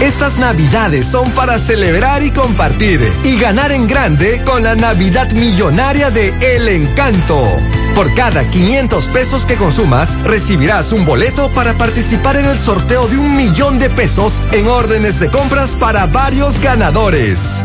Estas 0.02 0.36
navidades 0.36 1.06
son 1.06 1.30
para 1.32 1.58
celebrar 1.58 2.22
y 2.22 2.30
compartir 2.30 3.00
y 3.24 3.38
ganar 3.38 3.72
en 3.72 3.86
grande 3.86 4.42
con 4.44 4.62
la 4.62 4.74
Navidad 4.74 5.30
Millonaria 5.32 6.10
de 6.10 6.28
El 6.56 6.68
Encanto. 6.68 7.40
Por 7.94 8.12
cada 8.14 8.48
500 8.48 9.06
pesos 9.08 9.46
que 9.46 9.56
consumas, 9.56 10.22
recibirás 10.24 10.92
un 10.92 11.04
boleto 11.04 11.50
para 11.54 11.76
participar 11.78 12.36
en 12.36 12.46
el 12.46 12.58
sorteo 12.58 13.08
de 13.08 13.18
un 13.18 13.36
millón 13.36 13.78
de 13.78 13.90
pesos 13.90 14.32
en 14.52 14.66
órdenes 14.68 15.18
de 15.20 15.30
compras 15.30 15.70
para 15.78 16.06
varios 16.06 16.60
ganadores. 16.60 17.64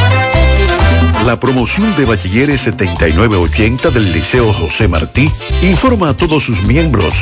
La 1.25 1.39
promoción 1.39 1.95
de 1.97 2.05
Bachilleres 2.05 2.61
7980 2.61 3.91
del 3.91 4.11
Liceo 4.11 4.51
José 4.51 4.87
Martí 4.87 5.29
informa 5.61 6.09
a 6.09 6.17
todos 6.17 6.43
sus 6.43 6.63
miembros 6.63 7.13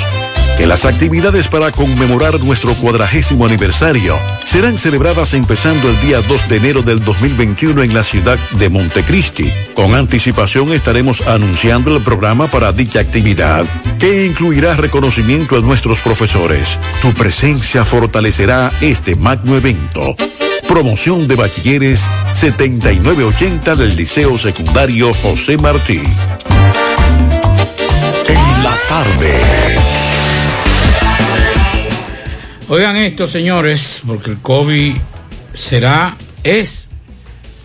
que 0.57 0.65
las 0.65 0.85
actividades 0.85 1.47
para 1.47 1.71
conmemorar 1.71 2.39
nuestro 2.41 2.73
cuadragésimo 2.75 3.45
aniversario 3.45 4.17
serán 4.45 4.77
celebradas 4.77 5.33
empezando 5.33 5.89
el 5.89 6.01
día 6.01 6.21
2 6.21 6.49
de 6.49 6.57
enero 6.57 6.81
del 6.81 7.03
2021 7.03 7.83
en 7.83 7.93
la 7.93 8.03
ciudad 8.03 8.37
de 8.57 8.69
Montecristi. 8.69 9.51
Con 9.73 9.95
anticipación 9.95 10.73
estaremos 10.73 11.21
anunciando 11.27 11.95
el 11.95 12.03
programa 12.03 12.47
para 12.47 12.71
dicha 12.71 12.99
actividad, 12.99 13.65
que 13.99 14.25
incluirá 14.25 14.75
reconocimiento 14.75 15.57
a 15.57 15.61
nuestros 15.61 15.99
profesores. 15.99 16.77
Tu 17.01 17.13
presencia 17.13 17.85
fortalecerá 17.85 18.71
este 18.81 19.15
magno 19.15 19.55
evento. 19.55 20.15
Promoción 20.69 21.27
de 21.27 21.35
Bachilleres 21.35 21.99
7980 22.35 23.75
del 23.75 23.95
Liceo 23.95 24.37
Secundario 24.37 25.11
José 25.15 25.57
Martí. 25.57 25.99
En 28.27 28.63
la 28.63 28.75
tarde. 28.87 29.33
Oigan 32.67 32.97
esto, 32.97 33.25
señores, 33.25 34.03
porque 34.05 34.29
el 34.29 34.37
COVID 34.37 34.95
será, 35.55 36.15
es, 36.43 36.89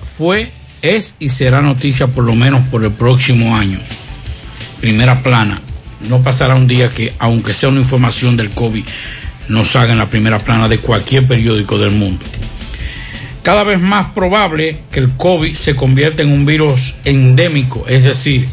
fue, 0.03 0.51
es 0.81 1.15
y 1.19 1.29
será 1.29 1.61
noticia 1.61 2.07
por 2.07 2.25
lo 2.25 2.35
menos 2.35 2.63
por 2.69 2.85
el 2.85 2.91
próximo 2.91 3.55
año. 3.55 3.79
Primera 4.81 5.23
plana. 5.23 5.61
No 6.09 6.23
pasará 6.23 6.55
un 6.55 6.67
día 6.67 6.89
que, 6.89 7.13
aunque 7.19 7.53
sea 7.53 7.69
una 7.69 7.81
información 7.81 8.39
del 8.39 8.49
COVID, 8.49 8.85
no 9.49 9.63
salga 9.67 9.93
en 9.93 9.99
la 9.99 10.09
primera 10.09 10.39
plana 10.39 10.69
de 10.69 10.79
cualquier 10.79 11.27
periódico 11.27 11.77
del 11.77 11.91
mundo. 11.91 12.25
Cada 13.45 13.63
vez 13.63 13.79
más 13.79 14.13
probable 14.15 14.79
que 14.91 15.01
el 15.01 15.11
COVID 15.19 15.53
se 15.55 15.77
convierta 15.77 16.23
en 16.23 16.33
un 16.33 16.47
virus 16.47 16.95
endémico, 17.05 17.85
es 17.87 18.03
decir, 18.03 18.49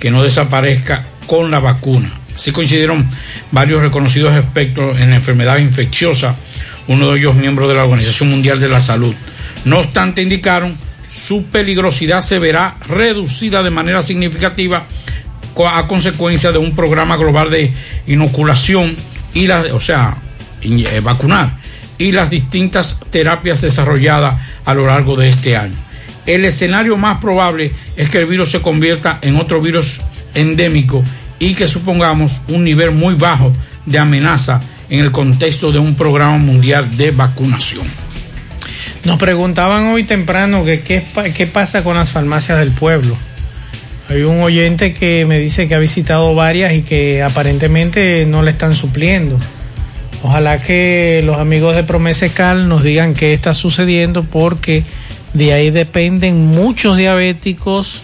que 0.00 0.10
no 0.10 0.24
desaparezca 0.24 1.06
con 1.28 1.52
la 1.52 1.60
vacuna. 1.60 2.10
Así 2.34 2.50
coincidieron 2.50 3.08
varios 3.52 3.82
reconocidos 3.82 4.34
expertos 4.34 4.98
en 4.98 5.10
la 5.10 5.16
enfermedad 5.16 5.58
infecciosa, 5.58 6.34
uno 6.88 7.12
de 7.12 7.20
ellos 7.20 7.36
miembro 7.36 7.68
de 7.68 7.74
la 7.76 7.84
Organización 7.84 8.30
Mundial 8.30 8.58
de 8.58 8.68
la 8.68 8.80
Salud. 8.80 9.14
No 9.64 9.78
obstante, 9.78 10.22
indicaron 10.22 10.76
su 11.08 11.44
peligrosidad 11.44 12.20
se 12.20 12.40
verá 12.40 12.74
reducida 12.88 13.62
de 13.62 13.70
manera 13.70 14.02
significativa 14.02 14.82
a 15.68 15.86
consecuencia 15.86 16.50
de 16.50 16.58
un 16.58 16.74
programa 16.74 17.16
global 17.16 17.48
de 17.48 17.72
inoculación 18.08 18.96
y 19.34 19.46
la, 19.46 19.62
o 19.72 19.80
sea, 19.80 20.16
eh, 20.62 21.00
vacunar 21.00 21.61
y 21.98 22.12
las 22.12 22.30
distintas 22.30 23.00
terapias 23.10 23.60
desarrolladas 23.60 24.40
a 24.64 24.74
lo 24.74 24.86
largo 24.86 25.16
de 25.16 25.28
este 25.28 25.56
año. 25.56 25.76
El 26.26 26.44
escenario 26.44 26.96
más 26.96 27.18
probable 27.18 27.72
es 27.96 28.08
que 28.08 28.18
el 28.18 28.26
virus 28.26 28.50
se 28.50 28.62
convierta 28.62 29.18
en 29.22 29.36
otro 29.36 29.60
virus 29.60 30.00
endémico 30.34 31.02
y 31.38 31.54
que 31.54 31.66
supongamos 31.66 32.40
un 32.48 32.64
nivel 32.64 32.92
muy 32.92 33.14
bajo 33.14 33.52
de 33.86 33.98
amenaza 33.98 34.60
en 34.88 35.00
el 35.00 35.10
contexto 35.10 35.72
de 35.72 35.78
un 35.78 35.94
programa 35.94 36.36
mundial 36.36 36.96
de 36.96 37.10
vacunación. 37.10 37.84
Nos 39.04 39.18
preguntaban 39.18 39.86
hoy 39.86 40.04
temprano 40.04 40.64
qué, 40.64 41.02
qué 41.34 41.46
pasa 41.46 41.82
con 41.82 41.96
las 41.96 42.10
farmacias 42.10 42.58
del 42.58 42.70
pueblo. 42.70 43.16
Hay 44.08 44.22
un 44.22 44.42
oyente 44.42 44.94
que 44.94 45.24
me 45.24 45.38
dice 45.38 45.66
que 45.66 45.74
ha 45.74 45.78
visitado 45.78 46.34
varias 46.34 46.74
y 46.74 46.82
que 46.82 47.22
aparentemente 47.22 48.26
no 48.26 48.42
le 48.42 48.50
están 48.50 48.76
supliendo. 48.76 49.38
Ojalá 50.22 50.60
que 50.60 51.22
los 51.24 51.38
amigos 51.38 51.74
de 51.74 51.82
Promesecal 51.82 52.68
nos 52.68 52.84
digan 52.84 53.14
qué 53.14 53.34
está 53.34 53.54
sucediendo 53.54 54.22
porque 54.22 54.84
de 55.34 55.52
ahí 55.52 55.70
dependen 55.70 56.46
muchos 56.46 56.96
diabéticos, 56.96 58.02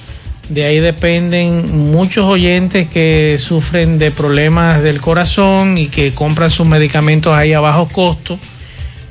de 0.48 0.64
ahí 0.64 0.80
dependen 0.80 1.92
muchos 1.92 2.24
oyentes 2.26 2.88
que 2.88 3.36
sufren 3.38 3.98
de 3.98 4.10
problemas 4.10 4.82
del 4.82 5.00
corazón 5.00 5.78
y 5.78 5.86
que 5.88 6.12
compran 6.12 6.50
sus 6.50 6.66
medicamentos 6.66 7.34
ahí 7.34 7.52
a 7.52 7.60
bajo 7.60 7.88
costo 7.88 8.38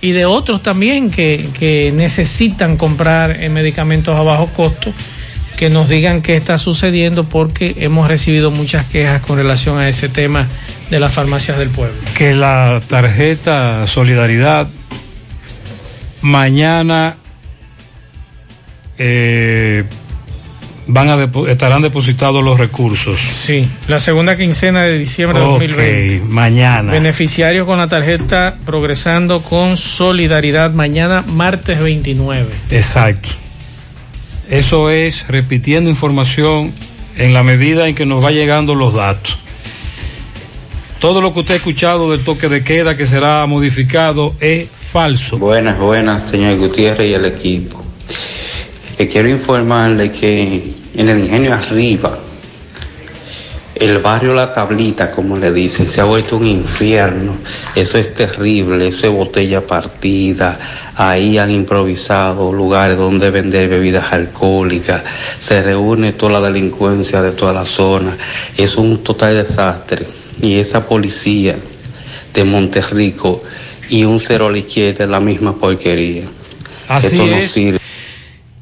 y 0.01 0.11
de 0.11 0.25
otros 0.25 0.61
también 0.61 1.09
que, 1.09 1.49
que 1.57 1.91
necesitan 1.95 2.77
comprar 2.77 3.31
eh, 3.41 3.49
medicamentos 3.49 4.15
a 4.15 4.21
bajo 4.21 4.47
costo, 4.47 4.91
que 5.57 5.69
nos 5.69 5.89
digan 5.89 6.21
qué 6.21 6.37
está 6.37 6.57
sucediendo 6.57 7.23
porque 7.23 7.75
hemos 7.79 8.07
recibido 8.07 8.51
muchas 8.51 8.85
quejas 8.85 9.21
con 9.21 9.37
relación 9.37 9.79
a 9.79 9.89
ese 9.89 10.07
tema 10.07 10.47
de 10.89 10.99
las 10.99 11.13
farmacias 11.13 11.57
del 11.57 11.69
pueblo. 11.69 11.95
que 12.15 12.33
la 12.33 12.81
tarjeta 12.87 13.85
Solidaridad 13.87 14.67
mañana 16.21 17.15
eh, 18.97 19.83
van 20.87 21.09
a 21.09 21.17
depo- 21.17 21.47
estarán 21.47 21.81
depositados 21.81 22.43
los 22.43 22.57
recursos. 22.59 23.19
Sí, 23.19 23.67
la 23.87 23.99
segunda 23.99 24.35
quincena 24.35 24.83
de 24.83 24.97
diciembre 24.97 25.39
de 25.39 25.45
Ok, 25.45 25.51
2020. 25.61 26.25
mañana. 26.33 26.91
Beneficiarios 26.91 27.65
con 27.65 27.77
la 27.77 27.87
tarjeta 27.87 28.55
progresando 28.65 29.41
con 29.43 29.75
solidaridad 29.77 30.71
mañana 30.71 31.23
martes 31.27 31.79
29. 31.79 32.47
Exacto. 32.71 33.29
Eso 34.49 34.89
es 34.89 35.27
repitiendo 35.27 35.89
información 35.89 36.71
en 37.17 37.33
la 37.33 37.43
medida 37.43 37.87
en 37.87 37.95
que 37.95 38.05
nos 38.05 38.23
va 38.23 38.31
llegando 38.31 38.73
los 38.75 38.93
datos. 38.93 39.39
Todo 40.99 41.21
lo 41.21 41.31
que 41.31 41.41
usted 41.41 41.53
ha 41.53 41.57
escuchado 41.57 42.09
del 42.09 42.23
toque 42.23 42.49
de 42.49 42.63
queda 42.63 42.97
que 42.97 43.05
será 43.05 43.45
modificado 43.45 44.33
es 44.39 44.67
falso. 44.67 45.37
Buenas, 45.37 45.77
buenas, 45.77 46.27
señor 46.27 46.57
Gutiérrez 46.57 47.11
y 47.11 47.13
el 47.13 47.25
equipo. 47.25 47.83
Quiero 48.97 49.29
informarle 49.29 50.11
que 50.11 50.73
en 50.95 51.09
el 51.09 51.19
ingenio 51.19 51.53
arriba, 51.53 52.17
el 53.75 53.99
barrio 53.99 54.33
La 54.33 54.51
Tablita, 54.51 55.11
como 55.11 55.37
le 55.37 55.53
dicen, 55.53 55.87
se 55.87 56.01
ha 56.01 56.05
vuelto 56.05 56.37
un 56.37 56.47
infierno. 56.47 57.37
Eso 57.75 57.99
es 57.99 58.15
terrible, 58.15 58.87
eso 58.87 59.05
es 59.05 59.13
botella 59.13 59.67
partida. 59.67 60.57
Ahí 60.95 61.37
han 61.37 61.51
improvisado 61.51 62.51
lugares 62.51 62.97
donde 62.97 63.29
vender 63.29 63.69
bebidas 63.69 64.11
alcohólicas. 64.11 65.03
Se 65.39 65.61
reúne 65.61 66.13
toda 66.13 66.39
la 66.39 66.47
delincuencia 66.47 67.21
de 67.21 67.33
toda 67.33 67.53
la 67.53 67.65
zona. 67.65 68.17
Es 68.57 68.77
un 68.77 69.03
total 69.03 69.35
desastre. 69.35 70.07
Y 70.41 70.59
esa 70.59 70.87
policía 70.87 71.55
de 72.33 72.43
Monterrico 72.43 73.43
y 73.89 74.03
un 74.03 74.19
cero 74.19 74.47
a 74.47 74.51
la 74.51 74.57
izquierda 74.59 75.05
es 75.05 75.09
la 75.09 75.19
misma 75.19 75.55
porquería. 75.55 76.23
Así 76.87 77.07
Esto 77.07 77.25
no 77.25 77.35
es. 77.35 77.51
sirve. 77.51 77.79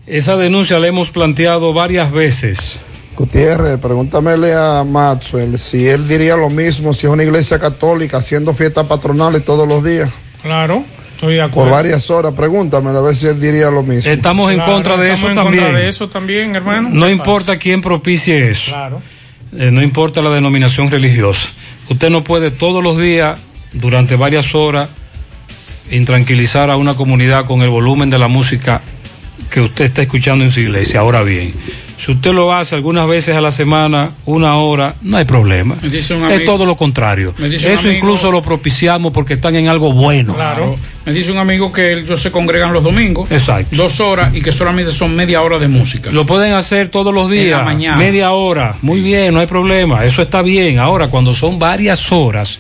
Esa 0.08 0.38
denuncia 0.38 0.80
la 0.80 0.88
hemos 0.88 1.12
planteado 1.12 1.74
varias 1.74 2.12
veces. 2.12 2.80
Gutiérrez, 3.18 3.80
pregúntamele 3.80 4.54
a 4.54 4.84
Maxwell 4.86 5.58
si 5.58 5.88
él 5.88 6.08
diría 6.08 6.36
lo 6.36 6.50
mismo 6.50 6.94
si 6.94 7.08
es 7.08 7.12
una 7.14 7.24
iglesia 7.24 7.58
católica 7.60 8.18
haciendo 8.18 8.54
fiestas 8.54 8.86
patronales 8.88 9.44
todos 9.46 9.68
los 9.68 9.84
días. 9.84 10.10
Claro, 10.44 10.84
estoy 11.14 11.36
de 11.36 11.40
Por 11.42 11.50
acuerdo. 11.50 11.72
varias 11.72 12.10
horas, 12.12 12.34
pregúntamelo 12.34 13.00
a 13.00 13.02
ver 13.02 13.16
si 13.16 13.28
él 13.28 13.40
diría 13.40 13.70
lo 13.72 13.84
mismo. 13.84 14.12
Estamos 14.12 14.52
en 14.52 14.58
Claro, 14.58 14.74
contra 14.74 14.98
de 14.98 15.14
estamos 15.14 15.20
eso 15.20 15.28
en 15.30 15.36
contra 15.46 15.62
también. 15.64 15.76
de 15.84 15.90
eso 15.90 16.10
también, 16.10 16.56
hermano. 16.56 16.90
No 16.92 17.10
importa 17.10 17.58
quién 17.58 17.82
propicie 17.82 18.50
eso. 18.52 18.72
Claro. 18.72 19.02
Eh, 19.58 19.72
no 19.72 19.82
importa 19.82 20.22
la 20.22 20.30
denominación 20.32 20.92
religiosa. 20.92 21.50
Usted 21.90 22.10
no 22.10 22.24
puede 22.24 22.52
todos 22.52 22.84
los 22.84 22.98
días, 22.98 23.40
durante 23.74 24.16
varias 24.16 24.56
horas, 24.56 24.90
intranquilizar 25.92 26.70
a 26.70 26.78
una 26.78 26.96
comunidad 26.96 27.46
con 27.46 27.62
el 27.62 27.70
volumen 27.70 28.10
de 28.10 28.18
la 28.18 28.28
música 28.28 28.82
que 29.50 29.62
usted 29.62 29.86
está 29.86 30.02
escuchando 30.02 30.44
en 30.46 30.52
su 30.52 30.60
iglesia. 30.62 31.00
Ahora 31.02 31.24
bien, 31.24 31.54
Si 31.98 32.12
usted 32.12 32.34
lo 32.34 32.54
hace 32.54 32.76
algunas 32.76 33.08
veces 33.08 33.38
a 33.38 33.42
la 33.42 33.54
semana, 33.54 34.10
una 34.26 34.58
hora, 34.58 34.96
no 35.02 35.16
hay 35.16 35.24
problema. 35.24 35.76
Es 35.82 36.44
todo 36.46 36.66
lo 36.66 36.76
contrario. 36.76 37.34
Eso 37.40 37.70
amigo- 37.80 37.92
incluso 37.96 38.32
lo 38.34 38.42
propiciamos 38.42 39.14
porque 39.14 39.36
están 39.36 39.56
en 39.56 39.70
algo 39.70 39.94
bueno. 39.94 40.34
Claro. 40.36 40.76
Me 41.06 41.14
dice 41.14 41.32
un 41.32 41.38
amigo 41.38 41.72
que 41.72 41.94
ellos 42.00 42.22
se 42.22 42.32
congregan 42.32 42.74
los 42.74 42.84
domingos. 42.84 43.32
Exacto. 43.32 43.74
Dos 43.78 44.02
horas 44.02 44.36
y 44.36 44.42
que 44.42 44.52
solamente 44.52 44.92
son 44.92 45.16
media 45.16 45.42
hora 45.42 45.58
de 45.58 45.70
música. 45.70 46.12
Lo 46.12 46.26
pueden 46.26 46.52
hacer 46.54 46.90
todos 46.90 47.14
los 47.14 47.32
días, 47.32 47.60
la 47.60 47.64
mañana. 47.64 47.96
media 47.96 48.32
hora. 48.32 48.76
Muy 48.82 49.00
bien, 49.00 49.34
no 49.34 49.40
hay 49.40 49.48
problema. 49.48 50.04
Eso 50.04 50.22
está 50.22 50.42
bien. 50.42 50.80
Ahora, 50.80 51.08
cuando 51.08 51.34
son 51.34 51.60
varias 51.60 52.12
horas, 52.12 52.60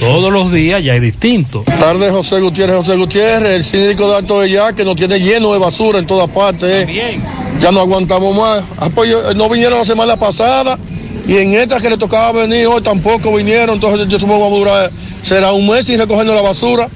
todos 0.00 0.32
los 0.32 0.52
días 0.52 0.82
ya 0.84 0.94
es 0.94 1.00
distinto. 1.02 1.64
Tarde 1.64 2.10
José 2.10 2.40
Gutiérrez, 2.40 2.76
José 2.76 2.96
Gutiérrez, 2.96 3.52
el 3.52 3.64
síndico 3.64 4.08
de 4.10 4.16
Alto 4.16 4.40
de 4.40 4.50
Ya 4.50 4.72
que 4.72 4.84
nos 4.84 4.96
tiene 4.96 5.18
lleno 5.18 5.52
de 5.52 5.58
basura 5.58 5.98
en 5.98 6.06
todas 6.06 6.28
partes. 6.30 6.88
eh. 6.88 7.18
Ya 7.60 7.70
no 7.70 7.80
aguantamos 7.80 8.36
más. 8.36 8.64
Ah, 8.78 8.90
pues, 8.94 9.10
yo- 9.10 9.32
no 9.34 9.48
vinieron 9.48 9.78
la 9.78 9.84
semana 9.84 10.16
pasada 10.16 10.78
y 11.26 11.36
en 11.36 11.54
esta 11.54 11.80
que 11.80 11.88
le 11.90 11.96
tocaba 11.96 12.32
venir 12.42 12.66
hoy 12.66 12.82
tampoco 12.82 13.34
vinieron. 13.34 13.76
Entonces 13.76 14.08
yo 14.08 14.18
supongo 14.18 14.38
que 14.38 14.44
vamos 14.44 14.56
a 14.56 14.58
durar, 14.58 14.90
será 15.22 15.52
un 15.52 15.68
mes 15.68 15.86
sin 15.86 15.98
recogernos 15.98 16.34
la 16.34 16.42
basura. 16.42 16.88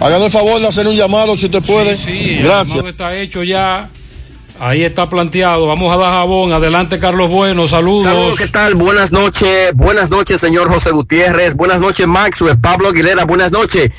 Háganos 0.00 0.26
el 0.26 0.32
favor 0.32 0.60
de 0.60 0.66
hacer 0.68 0.86
un 0.86 0.96
llamado 0.96 1.36
si 1.36 1.46
usted 1.46 1.62
puede. 1.62 1.96
Sí, 1.96 2.36
el 2.38 2.44
Gracias. 2.44 2.68
llamado 2.68 2.88
está 2.88 3.16
hecho 3.16 3.42
ya. 3.42 3.88
Ahí 4.60 4.82
está 4.82 5.08
planteado. 5.08 5.66
Vamos 5.68 5.94
a 5.94 5.96
dar 5.96 6.12
jabón. 6.12 6.52
Adelante, 6.52 6.98
Carlos 6.98 7.30
Bueno. 7.30 7.68
Saludos. 7.68 8.04
Saludos, 8.04 8.38
¿qué 8.38 8.48
tal? 8.48 8.74
Buenas 8.74 9.12
noches, 9.12 9.72
buenas 9.74 10.10
noches, 10.10 10.40
señor 10.40 10.68
José 10.68 10.90
Gutiérrez, 10.90 11.54
buenas 11.54 11.80
noches, 11.80 12.06
Maxwell, 12.06 12.58
Pablo 12.58 12.88
Aguilera, 12.88 13.24
buenas 13.24 13.52
noches. 13.52 13.90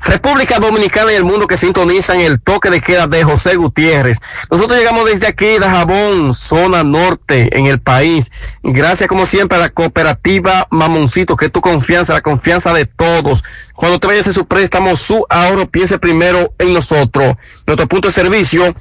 República 0.00 0.58
Dominicana 0.58 1.12
y 1.12 1.16
el 1.16 1.24
mundo 1.24 1.46
que 1.46 1.56
sintonizan 1.56 2.20
el 2.20 2.40
toque 2.40 2.70
de 2.70 2.80
queda 2.80 3.06
de 3.06 3.24
José 3.24 3.56
Gutiérrez. 3.56 4.18
Nosotros 4.50 4.78
llegamos 4.78 5.06
desde 5.06 5.26
aquí, 5.26 5.46
de 5.46 5.60
Jabón, 5.60 6.34
zona 6.34 6.84
norte 6.84 7.56
en 7.58 7.66
el 7.66 7.80
país. 7.80 8.30
Gracias 8.62 9.08
como 9.08 9.26
siempre 9.26 9.58
a 9.58 9.60
la 9.60 9.70
cooperativa 9.70 10.66
Mamoncito, 10.70 11.36
que 11.36 11.46
es 11.46 11.52
tu 11.52 11.60
confianza, 11.60 12.12
la 12.12 12.20
confianza 12.20 12.72
de 12.72 12.86
todos. 12.86 13.44
Cuando 13.74 13.98
te 13.98 14.06
vayas 14.06 14.28
a 14.28 14.32
su 14.32 14.46
préstamo, 14.46 14.94
su 14.96 15.26
ahorro, 15.28 15.68
piense 15.68 15.98
primero 15.98 16.54
en 16.58 16.72
nosotros. 16.72 17.36
Nuestro 17.66 17.88
punto 17.88 18.08
de 18.08 18.14
servicio, 18.14 18.74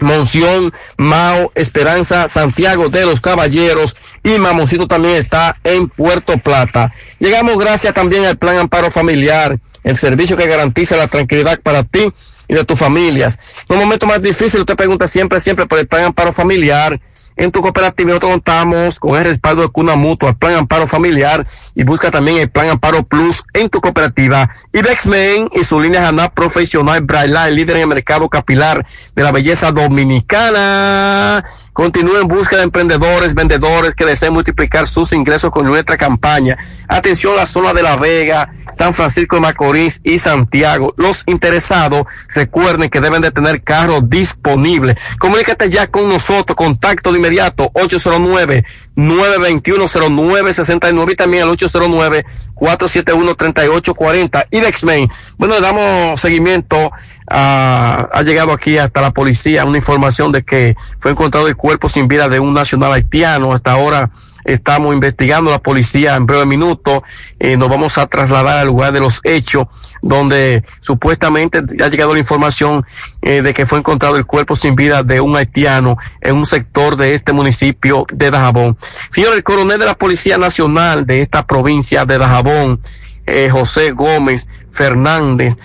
Monción, 0.00 0.72
Mao, 0.96 1.52
Esperanza, 1.54 2.28
Santiago 2.28 2.88
de 2.88 3.06
los 3.06 3.20
Caballeros 3.20 3.96
y 4.22 4.38
Mamoncito 4.38 4.86
también 4.86 5.14
está 5.14 5.56
en 5.64 5.88
Puerto 5.88 6.36
Plata. 6.38 6.92
Llegamos 7.18 7.58
gracias 7.58 7.94
también 7.94 8.24
al 8.24 8.36
Plan 8.36 8.58
Amparo 8.58 8.90
Familiar, 8.90 9.58
el 9.84 9.96
servicio 9.96 10.36
que 10.36 10.46
garantiza 10.46 10.96
la 10.96 11.08
tranquilidad 11.08 11.60
para 11.60 11.84
ti 11.84 12.10
y 12.48 12.54
de 12.54 12.64
tus 12.64 12.78
familias. 12.78 13.38
En 13.68 13.76
un 13.76 13.82
momento 13.82 14.06
más 14.06 14.20
difícil, 14.20 14.60
usted 14.60 14.76
pregunta 14.76 15.06
siempre, 15.06 15.40
siempre 15.40 15.66
por 15.66 15.78
el 15.78 15.86
Plan 15.86 16.04
Amparo 16.04 16.32
Familiar. 16.32 17.00
En 17.40 17.50
tu 17.50 17.62
cooperativa 17.62 18.10
nosotros 18.10 18.32
contamos 18.32 19.00
con 19.00 19.16
el 19.16 19.24
respaldo 19.24 19.62
de 19.62 19.68
Cuna 19.68 19.96
Mutua, 19.96 20.34
Plan 20.34 20.56
Amparo 20.56 20.86
Familiar 20.86 21.46
y 21.74 21.84
busca 21.84 22.10
también 22.10 22.36
el 22.36 22.50
Plan 22.50 22.68
Amparo 22.68 23.02
Plus 23.02 23.44
en 23.54 23.70
tu 23.70 23.80
cooperativa. 23.80 24.50
Ibexmen 24.74 25.48
y 25.54 25.64
su 25.64 25.80
línea 25.80 26.06
Hanap 26.06 26.34
Profesional 26.34 27.00
Braille, 27.00 27.48
el 27.48 27.54
líder 27.54 27.76
en 27.76 27.82
el 27.82 27.88
mercado 27.88 28.28
capilar 28.28 28.84
de 29.16 29.22
la 29.22 29.32
belleza 29.32 29.72
dominicana. 29.72 31.42
Continúa 31.72 32.20
en 32.20 32.28
busca 32.28 32.56
de 32.56 32.64
emprendedores, 32.64 33.34
vendedores 33.34 33.94
que 33.94 34.04
deseen 34.04 34.32
multiplicar 34.32 34.86
sus 34.86 35.12
ingresos 35.12 35.50
con 35.50 35.66
nuestra 35.66 35.96
campaña. 35.96 36.58
Atención 36.88 37.34
a 37.34 37.42
la 37.42 37.46
zona 37.46 37.72
de 37.72 37.82
La 37.82 37.96
Vega, 37.96 38.50
San 38.72 38.92
Francisco 38.92 39.36
de 39.36 39.42
Macorís 39.42 40.00
y 40.02 40.18
Santiago. 40.18 40.94
Los 40.96 41.22
interesados 41.26 42.06
recuerden 42.34 42.90
que 42.90 43.00
deben 43.00 43.22
de 43.22 43.30
tener 43.30 43.62
carro 43.62 44.00
disponible. 44.00 44.96
Comunícate 45.18 45.70
ya 45.70 45.86
con 45.86 46.08
nosotros, 46.08 46.56
contacto 46.56 47.12
de 47.12 47.18
inmediato 47.18 47.70
809 47.74 48.64
921-0969 49.00 51.12
y 51.12 51.16
también 51.16 51.42
al 51.44 51.50
809-471-3840. 51.50 54.46
Ibexmen. 54.50 55.08
Bueno, 55.38 55.54
le 55.54 55.62
damos 55.62 56.20
seguimiento 56.20 56.92
a, 57.26 58.08
ha 58.12 58.22
llegado 58.22 58.52
aquí 58.52 58.76
hasta 58.78 59.00
la 59.00 59.12
policía 59.12 59.64
una 59.64 59.78
información 59.78 60.32
de 60.32 60.42
que 60.42 60.76
fue 60.98 61.12
encontrado 61.12 61.48
el 61.48 61.56
cuerpo 61.56 61.88
sin 61.88 62.08
vida 62.08 62.28
de 62.28 62.40
un 62.40 62.52
nacional 62.52 62.92
haitiano. 62.92 63.54
Hasta 63.54 63.72
ahora 63.72 64.10
estamos 64.44 64.94
investigando 64.94 65.50
la 65.50 65.58
policía 65.58 66.16
en 66.16 66.26
breve 66.26 66.46
minuto. 66.46 67.02
Eh, 67.38 67.56
nos 67.56 67.68
vamos 67.68 67.98
a 67.98 68.06
trasladar 68.06 68.58
al 68.58 68.66
lugar 68.66 68.92
de 68.92 69.00
los 69.00 69.20
hechos 69.24 69.66
donde 70.02 70.64
supuestamente 70.80 71.58
ha 71.58 71.88
llegado 71.88 72.14
la 72.14 72.20
información 72.20 72.84
eh, 73.22 73.42
de 73.42 73.54
que 73.54 73.66
fue 73.66 73.78
encontrado 73.78 74.16
el 74.16 74.26
cuerpo 74.26 74.56
sin 74.56 74.74
vida 74.74 75.02
de 75.02 75.20
un 75.20 75.36
haitiano 75.36 75.98
en 76.20 76.36
un 76.36 76.46
sector 76.46 76.96
de 76.96 77.14
este 77.14 77.32
municipio 77.32 78.06
de 78.12 78.30
Dajabón. 78.30 78.76
Señor, 79.10 79.34
el 79.34 79.44
coronel 79.44 79.78
de 79.78 79.86
la 79.86 79.94
Policía 79.94 80.38
Nacional 80.38 81.06
de 81.06 81.20
esta 81.20 81.46
provincia 81.46 82.04
de 82.04 82.18
Dajabón, 82.18 82.80
eh, 83.26 83.48
José 83.50 83.92
Gómez 83.92 84.46
Fernández, 84.70 85.56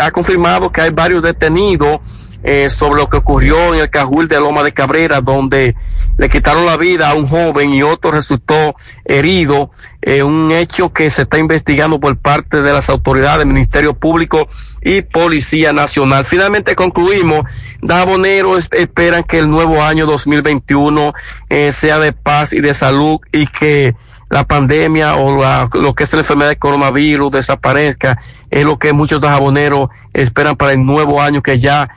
ha 0.00 0.10
confirmado 0.10 0.72
que 0.72 0.80
hay 0.80 0.90
varios 0.90 1.22
detenidos 1.22 2.25
eh, 2.48 2.70
sobre 2.70 3.00
lo 3.00 3.08
que 3.08 3.16
ocurrió 3.16 3.74
en 3.74 3.80
el 3.80 3.90
Cajul 3.90 4.28
de 4.28 4.38
Loma 4.38 4.62
de 4.62 4.72
Cabrera, 4.72 5.20
donde 5.20 5.74
le 6.16 6.28
quitaron 6.28 6.64
la 6.64 6.76
vida 6.76 7.10
a 7.10 7.14
un 7.14 7.26
joven 7.26 7.70
y 7.70 7.82
otro 7.82 8.12
resultó 8.12 8.76
herido, 9.04 9.68
eh, 10.00 10.22
un 10.22 10.52
hecho 10.52 10.92
que 10.92 11.10
se 11.10 11.22
está 11.22 11.38
investigando 11.38 11.98
por 11.98 12.16
parte 12.16 12.62
de 12.62 12.72
las 12.72 12.88
autoridades, 12.88 13.44
Ministerio 13.46 13.94
Público 13.94 14.48
y 14.80 15.02
Policía 15.02 15.72
Nacional. 15.72 16.24
Finalmente 16.24 16.76
concluimos, 16.76 17.50
Daboneros 17.82 18.68
esperan 18.70 19.24
que 19.24 19.38
el 19.40 19.50
nuevo 19.50 19.82
año 19.82 20.06
2021 20.06 21.14
eh, 21.50 21.72
sea 21.72 21.98
de 21.98 22.12
paz 22.12 22.52
y 22.52 22.60
de 22.60 22.74
salud 22.74 23.18
y 23.32 23.48
que 23.48 23.96
la 24.30 24.44
pandemia 24.44 25.16
o 25.16 25.40
la- 25.40 25.68
lo 25.74 25.94
que 25.94 26.04
es 26.04 26.12
la 26.12 26.20
enfermedad 26.20 26.50
de 26.50 26.58
coronavirus 26.58 27.32
desaparezca, 27.32 28.20
es 28.50 28.64
lo 28.64 28.78
que 28.78 28.92
muchos 28.92 29.20
dajaboneros 29.20 29.88
esperan 30.12 30.54
para 30.56 30.72
el 30.72 30.84
nuevo 30.86 31.20
año 31.20 31.42
que 31.42 31.58
ya 31.58 31.88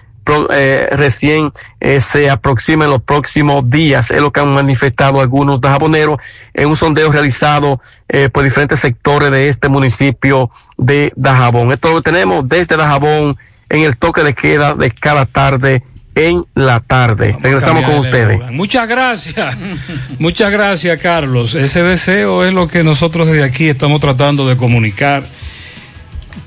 eh, 0.52 0.88
recién 0.92 1.52
eh, 1.80 2.02
se 2.02 2.30
aproxima 2.30 2.86
en 2.86 2.92
los 2.92 3.02
próximos 3.02 3.70
días, 3.70 4.12
es 4.12 4.22
lo 4.22 4.32
que 4.32 4.40
han 4.40 4.54
manifestado 4.54 5.22
algunos 5.22 5.62
dajaboneros 5.62 6.18
en 6.54 6.68
un 6.68 6.76
sondeo 6.76 7.12
realizado 7.12 7.80
eh, 8.08 8.30
por 8.30 8.44
diferentes 8.44 8.80
sectores 8.80 9.32
de 9.32 9.50
este 9.50 9.70
municipio 9.70 10.50
de 10.78 11.12
Dajabón. 11.16 11.72
Esto 11.72 11.92
lo 11.92 12.02
tenemos 12.02 12.48
desde 12.48 12.78
Dajabón 12.78 13.38
en 13.70 13.82
el 13.82 13.98
toque 13.98 14.24
de 14.24 14.34
queda 14.34 14.76
de 14.76 14.92
cada 14.92 15.26
tarde 15.26 15.84
en 16.16 16.46
la 16.54 16.80
tarde. 16.82 17.38
Regresamos 17.42 17.86
con 17.86 18.00
ustedes. 18.00 18.52
Muchas 18.52 18.88
gracias. 18.88 19.58
Muchas 20.20 20.52
gracias, 20.52 21.00
Carlos. 21.02 21.56
Ese 21.56 21.82
deseo 21.82 22.46
es 22.46 22.54
lo 22.54 22.68
que 22.68 22.84
nosotros 22.84 23.28
desde 23.28 23.44
aquí 23.44 23.70
estamos 23.70 24.02
tratando 24.02 24.48
de 24.48 24.58
comunicar. 24.58 25.26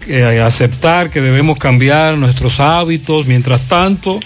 Eh, 0.06 0.40
aceptar 0.40 1.10
que 1.10 1.20
debemos 1.20 1.58
cambiar 1.58 2.16
nuestros 2.16 2.60
hábitos 2.60 3.26
mientras 3.26 3.60
tanto, 3.68 4.20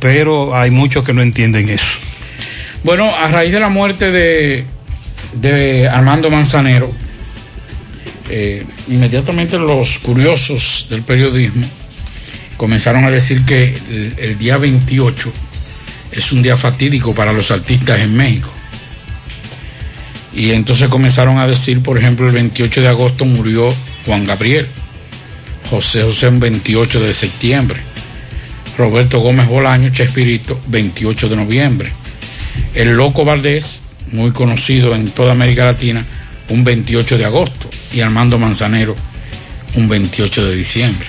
pero 0.00 0.56
hay 0.56 0.70
muchos 0.70 1.04
que 1.04 1.12
no 1.12 1.22
entienden 1.22 1.68
eso. 1.68 1.98
Bueno, 2.82 3.10
a 3.14 3.28
raíz 3.28 3.52
de 3.52 3.60
la 3.60 3.68
muerte 3.68 4.10
de, 4.10 4.64
de 5.34 5.88
Armando 5.88 6.30
Manzanero, 6.30 6.92
eh, 8.28 8.64
inmediatamente 8.88 9.58
los 9.58 9.98
curiosos 9.98 10.86
del 10.90 11.02
periodismo 11.02 11.66
comenzaron 12.56 13.04
a 13.04 13.10
decir 13.10 13.44
que 13.44 13.76
el, 13.90 14.14
el 14.18 14.38
día 14.38 14.56
28 14.56 15.32
es 16.12 16.32
un 16.32 16.42
día 16.42 16.56
fatídico 16.56 17.14
para 17.14 17.32
los 17.32 17.50
artistas 17.50 18.00
en 18.00 18.16
México. 18.16 18.52
Y 20.34 20.50
entonces 20.50 20.88
comenzaron 20.88 21.38
a 21.38 21.46
decir, 21.46 21.80
por 21.80 21.96
ejemplo, 21.96 22.26
el 22.26 22.32
28 22.32 22.80
de 22.80 22.88
agosto 22.88 23.24
murió 23.24 23.72
Juan 24.04 24.26
Gabriel, 24.26 24.66
José 25.70 26.02
José 26.02 26.28
un 26.28 26.40
28 26.40 27.00
de 27.00 27.12
septiembre, 27.12 27.80
Roberto 28.76 29.20
Gómez 29.20 29.46
Bolaño, 29.48 29.90
Chespirito, 29.90 30.60
28 30.66 31.28
de 31.28 31.36
noviembre. 31.36 31.92
El 32.74 32.96
Loco 32.96 33.24
Valdés, 33.24 33.80
muy 34.12 34.32
conocido 34.32 34.94
en 34.94 35.08
toda 35.10 35.32
América 35.32 35.64
Latina, 35.64 36.04
un 36.48 36.64
28 36.64 37.18
de 37.18 37.24
agosto. 37.24 37.70
Y 37.92 38.00
Armando 38.00 38.38
Manzanero, 38.38 38.96
un 39.76 39.88
28 39.88 40.46
de 40.46 40.56
diciembre. 40.56 41.06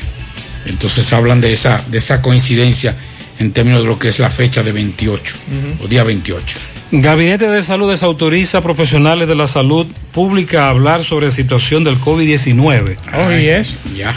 Entonces 0.66 1.12
hablan 1.14 1.42
de 1.42 1.52
esa, 1.52 1.84
de 1.88 1.98
esa 1.98 2.22
coincidencia 2.22 2.96
en 3.40 3.52
términos 3.52 3.82
de 3.82 3.88
lo 3.88 4.00
que 4.00 4.08
es 4.08 4.20
la 4.20 4.30
fecha 4.30 4.64
de 4.64 4.72
28, 4.72 5.36
o 5.84 5.88
día 5.88 6.04
28. 6.04 6.60
Gabinete 6.92 7.48
de 7.48 7.64
Salud 7.64 7.90
desautoriza 7.90 8.60
a 8.60 8.62
profesionales 8.62 9.28
de 9.28 9.36
la 9.36 9.48
salud 9.48 9.88
pública 10.12 10.66
a 10.66 10.70
hablar 10.70 11.04
sobre 11.04 11.28
la 11.28 11.32
situación 11.32 11.84
del 11.84 12.00
COVID-19. 12.00 12.98
Oh, 13.14 13.32
eso. 13.32 13.76
Ya. 13.96 14.16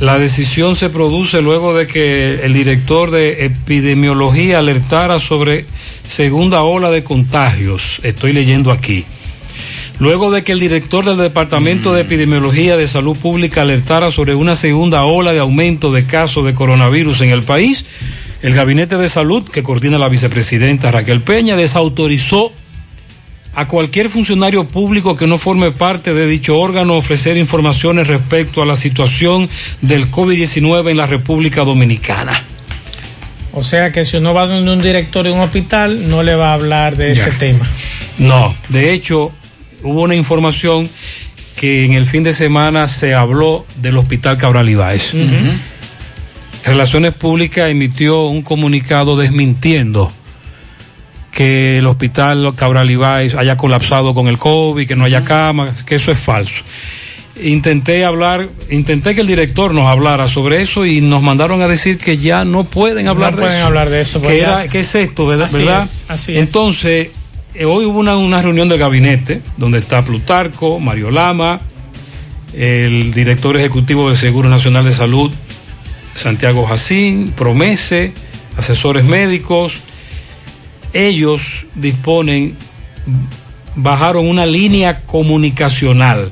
La 0.00 0.18
decisión 0.18 0.76
se 0.76 0.90
produce 0.90 1.42
luego 1.42 1.74
de 1.74 1.86
que 1.86 2.44
el 2.44 2.54
director 2.54 3.10
de 3.10 3.44
epidemiología 3.44 4.60
alertara 4.60 5.20
sobre 5.20 5.66
segunda 6.06 6.62
ola 6.62 6.90
de 6.90 7.04
contagios. 7.04 8.00
Estoy 8.04 8.32
leyendo 8.32 8.70
aquí. 8.70 9.04
Luego 9.98 10.30
de 10.30 10.44
que 10.44 10.52
el 10.52 10.60
director 10.60 11.04
del 11.04 11.16
Departamento 11.16 11.92
de 11.92 12.02
Epidemiología 12.02 12.76
de 12.76 12.86
Salud 12.86 13.16
Pública 13.16 13.62
alertara 13.62 14.12
sobre 14.12 14.36
una 14.36 14.54
segunda 14.54 15.04
ola 15.04 15.32
de 15.32 15.40
aumento 15.40 15.92
de 15.92 16.06
casos 16.06 16.44
de 16.44 16.54
coronavirus 16.54 17.20
en 17.22 17.30
el 17.30 17.42
país, 17.42 17.84
El 18.42 18.54
Gabinete 18.54 18.96
de 18.96 19.08
Salud, 19.08 19.48
que 19.48 19.62
coordina 19.62 19.98
la 19.98 20.08
vicepresidenta 20.08 20.92
Raquel 20.92 21.22
Peña, 21.22 21.56
desautorizó 21.56 22.52
a 23.54 23.66
cualquier 23.66 24.08
funcionario 24.08 24.64
público 24.68 25.16
que 25.16 25.26
no 25.26 25.38
forme 25.38 25.72
parte 25.72 26.14
de 26.14 26.26
dicho 26.28 26.56
órgano 26.58 26.94
ofrecer 26.94 27.36
informaciones 27.36 28.06
respecto 28.06 28.62
a 28.62 28.66
la 28.66 28.76
situación 28.76 29.48
del 29.80 30.10
COVID-19 30.10 30.90
en 30.90 30.96
la 30.96 31.06
República 31.06 31.64
Dominicana. 31.64 32.44
O 33.52 33.64
sea 33.64 33.90
que 33.90 34.04
si 34.04 34.18
uno 34.18 34.34
va 34.34 34.46
donde 34.46 34.70
un 34.70 34.80
director 34.80 35.24
de 35.24 35.32
un 35.32 35.40
hospital, 35.40 36.08
no 36.08 36.22
le 36.22 36.36
va 36.36 36.50
a 36.50 36.54
hablar 36.54 36.96
de 36.96 37.12
ese 37.12 37.32
tema. 37.32 37.66
No, 38.18 38.54
de 38.68 38.92
hecho, 38.92 39.32
hubo 39.82 40.02
una 40.02 40.14
información 40.14 40.88
que 41.56 41.84
en 41.84 41.94
el 41.94 42.06
fin 42.06 42.22
de 42.22 42.32
semana 42.32 42.86
se 42.86 43.14
habló 43.14 43.66
del 43.82 43.96
Hospital 43.96 44.38
Cabral 44.38 44.68
Ibáez. 44.68 45.12
Relaciones 46.64 47.14
Públicas 47.14 47.70
emitió 47.70 48.26
un 48.26 48.42
comunicado 48.42 49.16
desmintiendo 49.16 50.12
que 51.30 51.78
el 51.78 51.86
hospital 51.86 52.52
Cabral 52.56 52.90
Ibáez 52.90 53.34
haya 53.34 53.56
colapsado 53.56 54.12
con 54.14 54.28
el 54.28 54.38
COVID, 54.38 54.86
que 54.86 54.96
no 54.96 55.04
haya 55.04 55.24
camas, 55.24 55.84
que 55.84 55.94
eso 55.94 56.10
es 56.10 56.18
falso. 56.18 56.64
Intenté 57.40 58.04
hablar, 58.04 58.48
intenté 58.70 59.14
que 59.14 59.20
el 59.20 59.28
director 59.28 59.72
nos 59.72 59.86
hablara 59.86 60.26
sobre 60.26 60.60
eso 60.60 60.84
y 60.84 61.00
nos 61.00 61.22
mandaron 61.22 61.62
a 61.62 61.68
decir 61.68 61.96
que 61.98 62.16
ya 62.16 62.44
no 62.44 62.64
pueden 62.64 63.06
hablar 63.06 63.32
no 63.32 63.36
de 63.36 63.42
pueden 63.44 63.58
eso. 63.58 63.66
hablar 63.66 63.90
de 63.90 64.00
eso. 64.00 64.20
Que 64.20 64.26
porque 64.26 64.40
era, 64.40 64.68
¿Qué 64.68 64.80
es 64.80 64.94
esto, 64.96 65.26
verdad? 65.26 65.46
Así 65.46 65.58
¿verdad? 65.58 65.84
es, 65.84 66.04
así 66.08 66.32
es. 66.32 66.40
Entonces, 66.40 67.10
eh, 67.54 67.64
hoy 67.64 67.84
hubo 67.84 68.00
una, 68.00 68.16
una 68.16 68.42
reunión 68.42 68.68
del 68.68 68.78
gabinete 68.80 69.40
donde 69.56 69.78
está 69.78 70.04
Plutarco, 70.04 70.80
Mario 70.80 71.12
Lama, 71.12 71.60
el 72.52 73.12
director 73.14 73.56
ejecutivo 73.56 74.08
del 74.08 74.18
Seguro 74.18 74.48
Nacional 74.48 74.84
de 74.84 74.92
Salud, 74.92 75.30
Santiago 76.18 76.66
Jacín, 76.66 77.32
Promese, 77.36 78.12
asesores 78.56 79.04
médicos. 79.04 79.80
Ellos 80.92 81.66
disponen, 81.74 82.56
bajaron 83.76 84.26
una 84.26 84.46
línea 84.46 85.02
comunicacional 85.02 86.30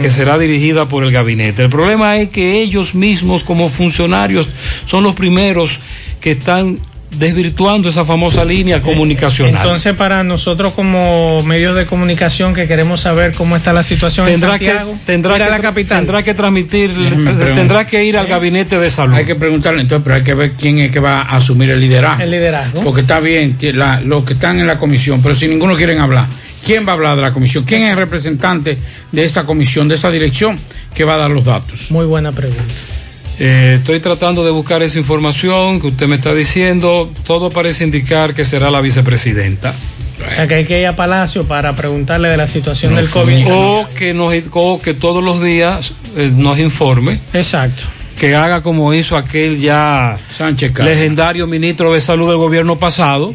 que 0.00 0.08
será 0.08 0.38
dirigida 0.38 0.88
por 0.88 1.02
el 1.02 1.10
gabinete. 1.10 1.62
El 1.62 1.68
problema 1.68 2.16
es 2.18 2.30
que 2.30 2.62
ellos 2.62 2.94
mismos 2.94 3.42
como 3.42 3.68
funcionarios 3.68 4.48
son 4.84 5.02
los 5.02 5.14
primeros 5.14 5.80
que 6.20 6.32
están 6.32 6.78
desvirtuando 7.18 7.88
esa 7.88 8.04
famosa 8.04 8.44
línea 8.44 8.80
comunicacional. 8.82 9.56
Entonces, 9.56 9.94
para 9.94 10.22
nosotros 10.24 10.72
como 10.72 11.42
medios 11.42 11.76
de 11.76 11.86
comunicación 11.86 12.54
que 12.54 12.66
queremos 12.66 13.00
saber 13.00 13.32
cómo 13.34 13.56
está 13.56 13.72
la 13.72 13.82
situación 13.82 14.26
tendrá 14.26 14.54
en 14.54 14.58
que, 14.58 14.66
Santiago, 14.66 14.98
tendrá 15.06 15.36
ir 15.36 15.42
a 15.42 15.46
que, 15.46 15.50
la 15.52 15.60
capital. 15.60 15.98
tendrá 15.98 16.22
que 16.22 16.34
transmitir, 16.34 16.92
preguntar. 16.92 17.54
tendrá 17.54 17.86
que 17.86 18.04
ir 18.04 18.16
al 18.16 18.26
gabinete 18.26 18.78
de 18.78 18.90
salud. 18.90 19.14
Hay 19.14 19.24
que 19.24 19.34
preguntarle 19.34 19.82
entonces, 19.82 20.02
pero 20.04 20.16
hay 20.16 20.22
que 20.22 20.34
ver 20.34 20.52
quién 20.52 20.78
es 20.78 20.90
que 20.90 21.00
va 21.00 21.22
a 21.22 21.36
asumir 21.36 21.70
el 21.70 21.80
liderazgo. 21.80 22.22
El 22.22 22.30
liderazgo. 22.30 22.82
Porque 22.82 23.02
está 23.02 23.20
bien, 23.20 23.56
que 23.56 23.72
la- 23.72 24.00
los 24.00 24.24
que 24.24 24.34
están 24.34 24.58
en 24.60 24.66
la 24.66 24.78
comisión, 24.78 25.20
pero 25.22 25.34
si 25.34 25.46
ninguno 25.48 25.74
quieren 25.76 25.98
hablar, 25.98 26.26
¿quién 26.64 26.86
va 26.86 26.92
a 26.92 26.94
hablar 26.94 27.16
de 27.16 27.22
la 27.22 27.32
comisión? 27.32 27.64
¿Quién 27.64 27.82
es 27.82 27.90
el 27.90 27.96
representante 27.96 28.78
de 29.12 29.24
esa 29.24 29.44
comisión, 29.44 29.88
de 29.88 29.94
esa 29.96 30.10
dirección, 30.10 30.58
que 30.94 31.04
va 31.04 31.14
a 31.14 31.18
dar 31.18 31.30
los 31.30 31.44
datos? 31.44 31.90
Muy 31.90 32.06
buena 32.06 32.32
pregunta. 32.32 32.62
Eh, 33.38 33.76
estoy 33.78 34.00
tratando 34.00 34.44
de 34.44 34.50
buscar 34.50 34.82
esa 34.82 34.98
información 34.98 35.80
que 35.80 35.88
usted 35.88 36.06
me 36.06 36.16
está 36.16 36.32
diciendo. 36.32 37.10
Todo 37.26 37.50
parece 37.50 37.84
indicar 37.84 38.34
que 38.34 38.44
será 38.44 38.70
la 38.70 38.80
vicepresidenta. 38.80 39.74
O 40.26 40.34
sea, 40.34 40.46
que 40.46 40.54
hay 40.54 40.64
que 40.64 40.80
ir 40.80 40.86
a 40.86 40.96
Palacio 40.96 41.44
para 41.44 41.74
preguntarle 41.74 42.28
de 42.28 42.36
la 42.36 42.46
situación 42.46 42.94
del 42.94 43.10
COVID. 43.10 43.46
O 43.50 43.88
que, 43.96 44.14
nos, 44.14 44.32
o 44.52 44.80
que 44.80 44.94
todos 44.94 45.22
los 45.22 45.42
días 45.42 45.92
eh, 46.16 46.30
nos 46.34 46.58
informe. 46.58 47.18
Exacto. 47.32 47.82
Que 48.18 48.36
haga 48.36 48.62
como 48.62 48.94
hizo 48.94 49.16
aquel 49.16 49.60
ya 49.60 50.16
Sánchez 50.30 50.78
legendario 50.78 51.48
ministro 51.48 51.92
de 51.92 52.00
salud 52.00 52.28
del 52.28 52.36
gobierno 52.36 52.78
pasado. 52.78 53.34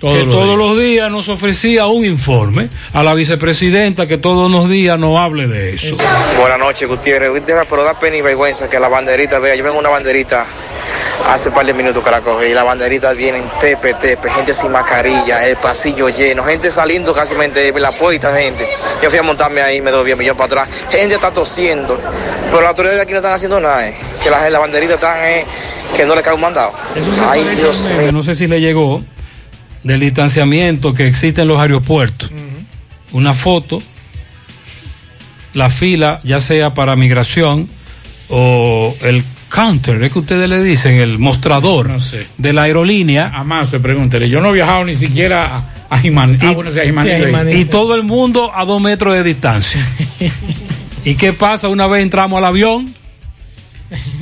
Todos 0.00 0.16
que 0.16 0.24
los 0.24 0.34
todos 0.34 0.46
días. 0.46 0.58
los 0.58 0.78
días 0.78 1.10
nos 1.10 1.28
ofrecía 1.28 1.86
un 1.86 2.04
informe 2.04 2.68
a 2.92 3.02
la 3.02 3.14
vicepresidenta 3.14 4.06
que 4.06 4.16
todos 4.16 4.50
los 4.50 4.68
días 4.68 4.98
nos 4.98 5.18
hable 5.18 5.48
de 5.48 5.74
eso. 5.74 5.96
Buenas 6.38 6.58
noches, 6.58 6.88
Gutiérrez. 6.88 7.30
Pero 7.68 7.82
da 7.82 7.98
pena 7.98 8.16
y 8.16 8.20
vergüenza 8.20 8.68
que 8.68 8.78
la 8.78 8.88
banderita, 8.88 9.38
vea, 9.40 9.56
yo 9.56 9.64
vengo 9.64 9.78
una 9.78 9.88
banderita 9.88 10.46
hace 11.26 11.50
par 11.50 11.66
de 11.66 11.74
minutos 11.74 12.02
que 12.02 12.10
la 12.10 12.20
cogí 12.20 12.46
y 12.46 12.54
la 12.54 12.62
banderita 12.62 13.12
vienen 13.12 13.42
tepe, 13.60 13.94
tepe, 13.94 14.30
gente 14.30 14.54
sin 14.54 14.70
mascarilla, 14.70 15.46
el 15.46 15.56
pasillo 15.56 16.08
lleno, 16.08 16.44
gente 16.44 16.70
saliendo 16.70 17.12
casi 17.12 17.34
de 17.34 17.72
la 17.80 17.92
puerta, 17.92 18.34
gente. 18.34 18.68
Yo 19.02 19.10
fui 19.10 19.18
a 19.18 19.22
montarme 19.22 19.60
ahí, 19.60 19.80
me 19.80 19.90
doy 19.90 20.04
bien, 20.04 20.18
me 20.18 20.24
llevo 20.24 20.36
para 20.36 20.62
atrás. 20.62 20.86
Gente 20.90 21.16
está 21.16 21.32
tosiendo, 21.32 21.98
pero 22.50 22.60
las 22.60 22.70
autoridades 22.70 22.98
de 22.98 23.02
aquí 23.02 23.12
no 23.12 23.18
están 23.18 23.34
haciendo 23.34 23.60
nada, 23.60 23.88
eh. 23.88 23.94
que 24.22 24.30
las 24.30 24.50
la 24.50 24.58
banderitas 24.58 24.94
están, 24.94 25.22
eh, 25.24 25.44
que 25.96 26.04
no 26.06 26.14
le 26.14 26.22
cae 26.22 26.34
un 26.34 26.40
mandado. 26.40 26.72
Ay, 27.28 27.44
Dios 27.56 27.88
mío. 27.88 28.12
no 28.12 28.22
sé 28.22 28.34
si 28.34 28.46
le 28.46 28.60
llegó 28.60 29.02
del 29.88 30.00
distanciamiento 30.00 30.92
que 30.92 31.06
existe 31.06 31.40
en 31.40 31.48
los 31.48 31.58
aeropuertos. 31.58 32.30
Una 33.12 33.32
foto, 33.32 33.82
la 35.54 35.70
fila, 35.70 36.20
ya 36.24 36.40
sea 36.40 36.74
para 36.74 36.94
migración 36.94 37.66
o 38.28 38.94
el 39.00 39.24
counter, 39.48 40.02
es 40.04 40.12
que 40.12 40.18
ustedes 40.18 40.46
le 40.46 40.62
dicen, 40.62 40.96
el 40.96 41.18
mostrador 41.18 41.90
de 42.36 42.52
la 42.52 42.62
aerolínea. 42.64 43.30
Jamás 43.30 43.70
se 43.70 43.80
pregúntele. 43.80 44.28
Yo 44.28 44.42
no 44.42 44.50
he 44.50 44.52
viajado 44.52 44.84
ni 44.84 44.94
siquiera 44.94 45.56
a, 45.56 45.64
a 45.88 45.98
Jimaní. 45.98 46.36
Ah, 46.42 46.52
bueno, 46.52 46.70
sí, 46.70 46.80
a 46.80 46.84
Jimaní. 46.84 47.54
y 47.54 47.64
todo 47.64 47.94
el 47.94 48.02
mundo 48.02 48.52
a 48.54 48.66
dos 48.66 48.82
metros 48.82 49.14
de 49.14 49.22
distancia. 49.24 49.80
¿Y 51.06 51.14
qué 51.14 51.32
pasa 51.32 51.68
una 51.68 51.86
vez 51.86 52.02
entramos 52.02 52.36
al 52.36 52.44
avión? 52.44 52.92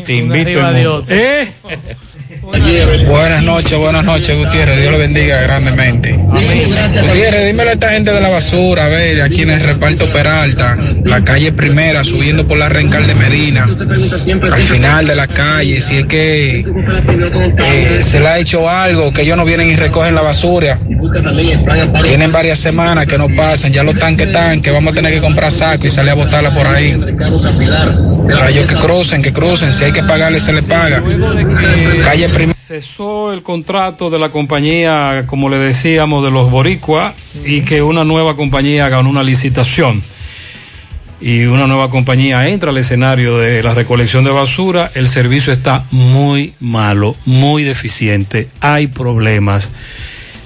Te 0.05 0.15
invito 0.15 0.49
de 0.49 0.85
mundo. 0.85 1.05
¿Eh? 1.09 1.51
Buenas 2.47 3.43
noches, 3.43 3.77
buenas 3.77 4.05
noches, 4.05 4.37
Gutiérrez. 4.37 4.81
Dios 4.81 4.93
le 4.93 4.99
bendiga 4.99 5.41
grandemente. 5.41 6.13
Gutiérrez, 6.13 7.47
dímelo 7.47 7.71
a 7.71 7.73
esta 7.73 7.91
gente 7.91 8.13
de 8.13 8.21
la 8.21 8.29
basura, 8.29 8.87
a 8.87 8.89
ver, 8.89 9.21
aquí 9.21 9.43
en 9.43 9.51
el 9.51 9.61
reparto 9.61 10.13
Peralta, 10.13 10.77
la 11.05 11.25
calle 11.25 11.51
primera, 11.51 12.05
subiendo 12.05 12.47
por 12.47 12.57
la 12.57 12.69
Rencal 12.69 13.07
de 13.09 13.15
Medina, 13.17 13.65
al 13.65 14.63
final 14.63 15.07
de 15.09 15.17
la 15.17 15.27
calle, 15.27 15.83
si 15.83 15.99
es 15.99 16.07
que 16.07 16.61
eh, 16.61 18.01
se 18.03 18.21
le 18.21 18.29
ha 18.29 18.39
hecho 18.39 18.71
algo, 18.71 19.13
que 19.13 19.23
ellos 19.23 19.37
no 19.37 19.45
vienen 19.45 19.69
y 19.69 19.75
recogen 19.75 20.15
la 20.15 20.23
basura. 20.23 20.79
Tienen 22.05 22.31
varias 22.31 22.61
semanas 22.61 23.07
que 23.07 23.19
no 23.19 23.29
pasan, 23.29 23.73
ya 23.73 23.83
los 23.83 23.99
tanques 23.99 24.29
están, 24.29 24.63
que 24.63 24.71
vamos 24.71 24.93
a 24.93 24.95
tener 24.95 25.13
que 25.13 25.21
comprar 25.21 25.51
saco 25.51 25.89
y 25.89 25.91
salir 25.91 26.13
a 26.13 26.15
botarla 26.15 26.55
por 26.55 26.67
ahí. 26.69 26.97
Para 28.29 28.51
ellos 28.51 28.69
que 28.69 28.75
crucen, 28.75 29.23
que 29.23 29.33
crucen, 29.33 29.73
si 29.73 29.85
hay 29.85 29.93
que 29.93 30.03
pagarle, 30.03 30.41
se 30.41 30.53
les 30.53 30.67
paga. 30.67 31.03
Calle 32.05 32.29
primera. 32.29 32.36
Cesó 32.67 33.33
el 33.33 33.45
contrato 33.45 34.11
de 34.11 34.19
la 34.19 34.31
compañía, 34.31 35.23
como 35.29 35.49
le 35.49 35.57
decíamos, 35.57 36.25
de 36.25 36.33
los 36.33 36.51
Boricua 36.51 37.15
y 37.45 37.61
que 37.61 37.81
una 37.81 38.03
nueva 38.03 38.35
compañía 38.35 38.89
ganó 38.89 39.09
una 39.09 39.23
licitación. 39.23 40.03
Y 41.21 41.45
una 41.45 41.69
nueva 41.69 41.91
compañía 41.91 42.49
entra 42.49 42.71
al 42.71 42.79
escenario 42.79 43.39
de 43.39 43.63
la 43.63 43.73
recolección 43.73 44.25
de 44.25 44.33
basura. 44.33 44.91
El 44.97 45.09
servicio 45.09 45.53
está 45.53 45.85
muy 45.93 46.55
malo, 46.59 47.15
muy 47.25 47.63
deficiente. 47.63 48.49
Hay 48.61 48.89
problemas. 48.89 49.71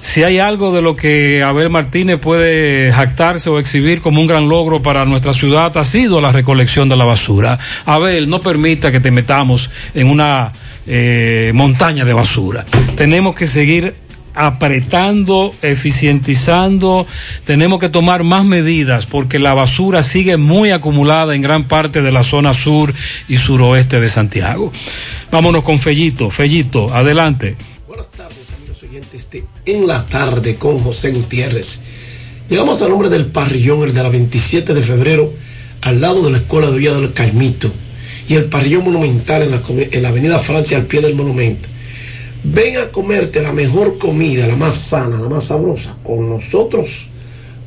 Si 0.01 0.23
hay 0.23 0.39
algo 0.39 0.73
de 0.73 0.81
lo 0.81 0.95
que 0.95 1.43
Abel 1.43 1.69
Martínez 1.69 2.19
puede 2.19 2.91
jactarse 2.91 3.49
o 3.49 3.59
exhibir 3.59 4.01
como 4.01 4.19
un 4.19 4.27
gran 4.27 4.49
logro 4.49 4.81
para 4.81 5.05
nuestra 5.05 5.33
ciudad, 5.33 5.77
ha 5.77 5.83
sido 5.83 6.21
la 6.21 6.31
recolección 6.31 6.89
de 6.89 6.97
la 6.97 7.05
basura. 7.05 7.59
Abel, 7.85 8.29
no 8.29 8.41
permita 8.41 8.91
que 8.91 8.99
te 8.99 9.11
metamos 9.11 9.69
en 9.93 10.07
una 10.07 10.53
eh, 10.87 11.51
montaña 11.53 12.03
de 12.03 12.13
basura. 12.13 12.65
Tenemos 12.95 13.35
que 13.35 13.45
seguir 13.45 13.95
apretando, 14.33 15.53
eficientizando, 15.61 17.05
tenemos 17.45 17.79
que 17.79 17.89
tomar 17.89 18.23
más 18.23 18.45
medidas 18.45 19.05
porque 19.05 19.39
la 19.39 19.53
basura 19.53 20.03
sigue 20.03 20.37
muy 20.37 20.71
acumulada 20.71 21.35
en 21.35 21.41
gran 21.41 21.65
parte 21.67 22.01
de 22.01 22.11
la 22.11 22.23
zona 22.23 22.53
sur 22.53 22.93
y 23.27 23.37
suroeste 23.37 23.99
de 23.99 24.09
Santiago. 24.09 24.71
Vámonos 25.31 25.63
con 25.63 25.79
Fellito. 25.79 26.29
Fellito, 26.29 26.93
adelante. 26.93 27.55
De 29.11 29.43
En 29.65 29.87
la 29.87 30.05
tarde 30.05 30.55
con 30.55 30.79
José 30.79 31.11
Gutiérrez. 31.11 31.81
Llegamos 32.47 32.81
al 32.81 32.91
nombre 32.91 33.09
del 33.09 33.25
parrillón, 33.25 33.83
el 33.83 33.93
de 33.93 34.03
la 34.03 34.09
27 34.09 34.73
de 34.73 34.81
febrero, 34.81 35.33
al 35.81 35.99
lado 35.99 36.23
de 36.23 36.31
la 36.31 36.37
Escuela 36.37 36.71
de 36.71 36.77
Villa 36.77 36.93
del 36.93 37.11
Caimito, 37.11 37.69
y 38.29 38.35
el 38.35 38.45
parrillón 38.45 38.85
monumental 38.85 39.43
en 39.43 39.51
la, 39.51 39.61
en 39.67 40.01
la 40.01 40.07
Avenida 40.09 40.39
Francia, 40.39 40.77
al 40.77 40.85
pie 40.85 41.01
del 41.01 41.15
monumento. 41.15 41.67
Ven 42.45 42.77
a 42.77 42.89
comerte 42.91 43.41
la 43.41 43.51
mejor 43.51 43.97
comida, 43.97 44.47
la 44.47 44.55
más 44.55 44.77
sana, 44.77 45.17
la 45.17 45.27
más 45.27 45.43
sabrosa, 45.45 45.97
con 46.03 46.29
nosotros. 46.29 47.09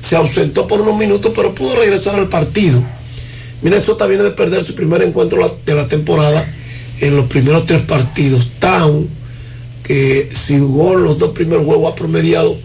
Se 0.00 0.16
ausentó 0.16 0.66
por 0.66 0.80
unos 0.80 0.96
minutos, 0.96 1.32
pero 1.36 1.54
pudo 1.54 1.76
regresar 1.76 2.14
al 2.14 2.28
partido. 2.30 2.82
Minnesota 3.60 4.06
viene 4.06 4.22
de 4.24 4.30
perder 4.30 4.62
su 4.64 4.74
primer 4.74 5.02
encuentro 5.02 5.58
de 5.66 5.74
la 5.74 5.86
temporada 5.86 6.50
en 7.02 7.14
los 7.14 7.26
primeros 7.26 7.66
tres 7.66 7.82
partidos. 7.82 8.52
Town, 8.58 9.06
que 9.82 10.30
si 10.32 10.58
jugó 10.58 10.94
en 10.94 11.04
los 11.04 11.18
dos 11.18 11.30
primeros 11.32 11.66
juegos, 11.66 11.92
ha 11.92 11.94
promediado 11.96 12.56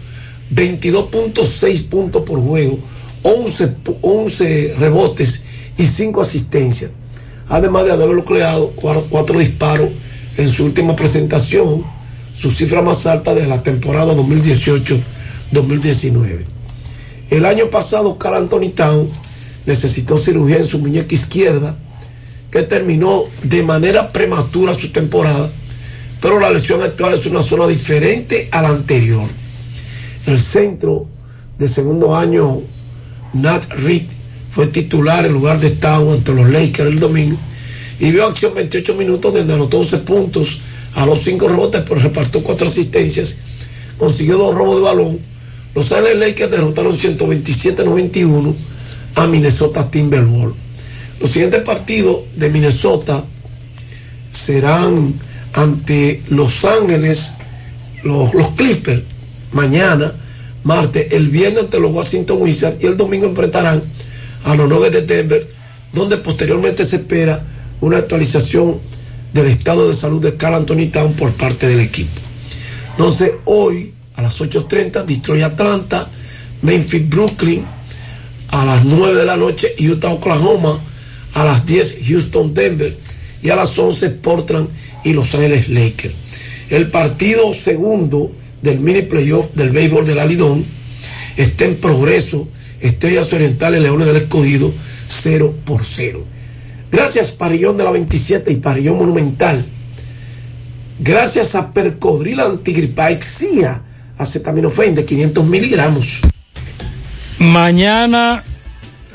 22.6 0.54 1.88
puntos 1.88 2.22
por 2.24 2.40
juego, 2.40 2.78
11, 3.24 3.76
pu- 3.84 3.96
11 4.00 4.76
rebotes 4.78 5.44
y 5.76 5.86
5 5.86 6.20
asistencias. 6.22 6.92
Además 7.48 7.84
de 7.84 7.92
haber 7.92 8.08
nucleado 8.08 8.70
cuatro, 8.76 9.04
cuatro 9.10 9.38
disparos 9.38 9.90
en 10.38 10.50
su 10.50 10.64
última 10.64 10.96
presentación, 10.96 11.84
su 12.36 12.50
cifra 12.50 12.82
más 12.82 13.06
alta 13.06 13.34
de 13.34 13.46
la 13.46 13.62
temporada 13.62 14.14
2018-2019. 14.14 16.44
El 17.30 17.46
año 17.46 17.70
pasado, 17.70 18.18
Carl 18.18 18.36
Anthony 18.36 18.68
Town 18.74 19.08
necesitó 19.66 20.18
cirugía 20.18 20.58
en 20.58 20.66
su 20.66 20.80
muñeca 20.80 21.14
izquierda, 21.14 21.76
que 22.50 22.62
terminó 22.62 23.24
de 23.42 23.62
manera 23.62 24.12
prematura 24.12 24.74
su 24.74 24.90
temporada, 24.90 25.50
pero 26.20 26.38
la 26.38 26.50
lesión 26.50 26.82
actual 26.82 27.14
es 27.14 27.24
una 27.26 27.42
zona 27.42 27.66
diferente 27.66 28.48
a 28.52 28.60
la 28.62 28.68
anterior. 28.68 29.26
El 30.26 30.38
centro 30.38 31.08
de 31.58 31.66
segundo 31.68 32.14
año, 32.14 32.60
Nat 33.32 33.64
Reed, 33.70 34.04
fue 34.50 34.66
titular 34.66 35.24
en 35.24 35.32
lugar 35.32 35.58
de 35.60 35.70
Town 35.70 36.12
ante 36.12 36.34
los 36.34 36.50
Lakers 36.50 36.90
el 36.90 37.00
domingo 37.00 37.38
y 37.98 38.10
vio 38.10 38.26
acción 38.26 38.54
28 38.54 38.94
minutos 38.94 39.32
donde 39.32 39.54
anotó 39.54 39.78
11 39.78 39.98
puntos 39.98 40.60
a 40.94 41.06
los 41.06 41.22
5 41.22 41.48
rebotes, 41.48 41.82
pero 41.86 42.00
repartió 42.00 42.42
4 42.42 42.68
asistencias, 42.68 43.36
consiguió 43.98 44.36
dos 44.38 44.54
robos 44.54 44.76
de 44.76 44.82
balón. 44.82 45.18
Los 45.74 45.90
Ángeles 45.92 46.18
Lakers 46.18 46.50
derrotaron 46.50 46.96
127-91 46.96 48.54
a 49.14 49.26
Minnesota 49.26 49.90
Timberwolves. 49.90 50.56
Los 51.20 51.30
siguientes 51.30 51.62
partidos 51.62 52.22
de 52.36 52.50
Minnesota 52.50 53.24
serán 54.30 55.14
ante 55.52 56.22
Los 56.28 56.64
Ángeles, 56.64 57.34
los, 58.02 58.34
los 58.34 58.50
Clippers, 58.50 59.02
mañana, 59.52 60.12
martes, 60.64 61.12
el 61.12 61.28
viernes 61.28 61.64
ante 61.64 61.80
los 61.80 61.92
Washington 61.92 62.38
Wizards 62.40 62.82
y 62.82 62.86
el 62.86 62.96
domingo 62.96 63.26
enfrentarán 63.26 63.82
a 64.44 64.54
los 64.56 64.68
Nuggets 64.68 64.92
de 64.92 65.02
Denver, 65.02 65.46
donde 65.92 66.16
posteriormente 66.18 66.84
se 66.84 66.96
espera 66.96 67.44
una 67.80 67.98
actualización 67.98 68.78
del 69.32 69.46
estado 69.46 69.88
de 69.88 69.96
salud 69.96 70.20
de 70.20 70.36
Carl 70.36 70.54
Anthony 70.54 70.90
Town 70.92 71.12
por 71.14 71.32
parte 71.32 71.68
del 71.68 71.80
equipo. 71.80 72.20
Entonces, 72.92 73.32
hoy 73.44 73.92
a 74.14 74.22
las 74.22 74.40
8.30, 74.40 75.04
Detroit 75.04 75.42
Atlanta, 75.42 76.08
Memphis 76.62 77.08
Brooklyn, 77.08 77.64
a 78.48 78.64
las 78.64 78.84
9 78.84 79.14
de 79.14 79.24
la 79.24 79.36
noche, 79.36 79.74
Utah 79.80 80.12
Oklahoma, 80.12 80.78
a 81.34 81.44
las 81.44 81.66
10 81.66 82.00
Houston 82.08 82.52
Denver 82.52 82.94
y 83.42 83.48
a 83.48 83.56
las 83.56 83.78
11 83.78 84.10
Portland 84.10 84.68
y 85.04 85.14
Los 85.14 85.34
Ángeles 85.34 85.68
Lakers. 85.68 86.14
El 86.68 86.90
partido 86.90 87.52
segundo 87.52 88.32
del 88.62 88.80
mini 88.80 89.02
playoff 89.02 89.46
del 89.54 89.70
béisbol 89.70 90.06
del 90.06 90.18
Alidón 90.18 90.64
está 91.36 91.64
en 91.64 91.76
progreso. 91.76 92.48
Estrellas 92.80 93.32
Orientales 93.32 93.80
Leones 93.80 94.08
del 94.08 94.16
Escogido 94.16 94.72
0 95.22 95.54
por 95.64 95.84
0. 95.84 96.24
Gracias 96.92 97.30
Parillón 97.32 97.76
de 97.78 97.84
la 97.84 97.90
27 97.90 98.52
y 98.52 98.56
Parillón 98.56 98.98
Monumental. 98.98 99.64
Gracias 101.00 101.54
a 101.54 101.72
Percodril 101.72 102.38
Antigripaicia, 102.40 103.82
acetaminofén 104.18 104.94
de 104.94 105.04
500 105.04 105.46
miligramos. 105.46 106.20
Mañana, 107.38 108.44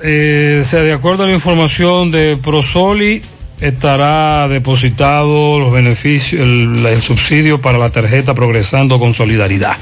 eh, 0.03 0.63
se- 0.65 0.77
de 0.79 0.91
acuerdo 0.91 1.23
a 1.23 1.27
la 1.27 1.33
información 1.33 2.11
de 2.11 2.37
Prosoli, 2.43 3.21
estará 3.61 4.47
depositado 4.49 5.59
los 5.59 5.71
beneficios, 5.71 6.41
el 6.41 7.01
subsidio 7.01 7.61
para 7.61 7.77
la 7.77 7.89
tarjeta 7.89 8.33
Progresando 8.33 8.99
con 8.99 9.13
Solidaridad 9.13 9.77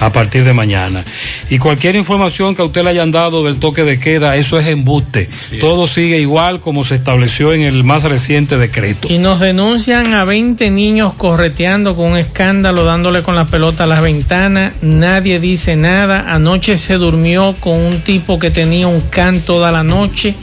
a 0.00 0.12
partir 0.12 0.44
de 0.44 0.52
mañana. 0.52 1.04
Y 1.50 1.58
cualquier 1.58 1.96
información 1.96 2.54
que 2.54 2.62
a 2.62 2.64
usted 2.64 2.84
le 2.84 2.90
hayan 2.90 3.10
dado 3.10 3.44
del 3.44 3.58
toque 3.58 3.84
de 3.84 3.98
queda, 3.98 4.36
eso 4.36 4.58
es 4.58 4.66
embuste. 4.66 5.28
Todo 5.60 5.86
sigue 5.86 6.18
igual 6.18 6.60
como 6.60 6.84
se 6.84 6.94
estableció 6.94 7.52
en 7.52 7.62
el 7.62 7.84
más 7.84 8.04
reciente 8.04 8.56
decreto. 8.56 9.08
Y 9.10 9.18
nos 9.18 9.40
denuncian 9.40 10.14
a 10.14 10.24
20 10.24 10.70
niños 10.70 11.14
correteando 11.16 11.96
con 11.96 12.12
un 12.12 12.18
escándalo, 12.18 12.84
dándole 12.84 13.22
con 13.22 13.34
la 13.34 13.46
pelota 13.46 13.84
a 13.84 13.86
las 13.86 14.02
ventanas. 14.02 14.72
Nadie 14.82 15.40
dice 15.40 15.76
nada. 15.76 16.26
Anoche 16.28 16.78
se 16.78 16.94
durmió 16.94 17.54
con 17.60 17.74
un 17.74 18.00
tipo 18.02 18.38
que 18.38 18.50
tenía 18.50 18.86
un 18.86 19.00
can 19.00 19.40
toda 19.40 19.72
la 19.72 19.82
noche, 19.82 20.34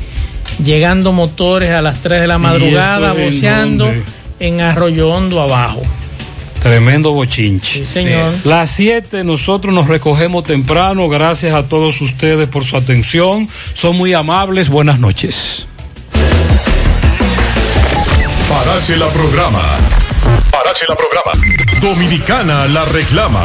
llegando 0.64 1.12
motores 1.12 1.72
a 1.72 1.82
las 1.82 2.02
3 2.02 2.22
de 2.22 2.28
la 2.28 2.38
madrugada, 2.38 3.14
boceando 3.14 3.92
en 4.40 4.62
Arroyo 4.62 5.10
Hondo 5.10 5.42
abajo. 5.42 5.82
Tremendo 6.66 7.12
bochinche. 7.12 7.86
señor. 7.86 8.32
Las 8.44 8.72
7 8.72 9.24
nosotros 9.24 9.72
nos 9.72 9.88
recogemos 9.88 10.46
temprano. 10.46 11.08
Gracias 11.08 11.54
a 11.54 11.68
todos 11.70 12.02
ustedes 12.02 12.50
por 12.50 12.66
su 12.66 12.76
atención. 12.76 13.48
Son 13.76 13.96
muy 13.96 14.14
amables. 14.14 14.70
Buenas 14.70 15.00
noches. 15.00 15.68
Parache 18.50 18.98
la 18.98 19.10
programa. 19.10 19.78
Parache 20.52 20.86
la 20.88 20.96
programa. 20.96 21.32
Dominicana 21.82 22.68
la 22.68 22.86
reclama. 22.86 23.44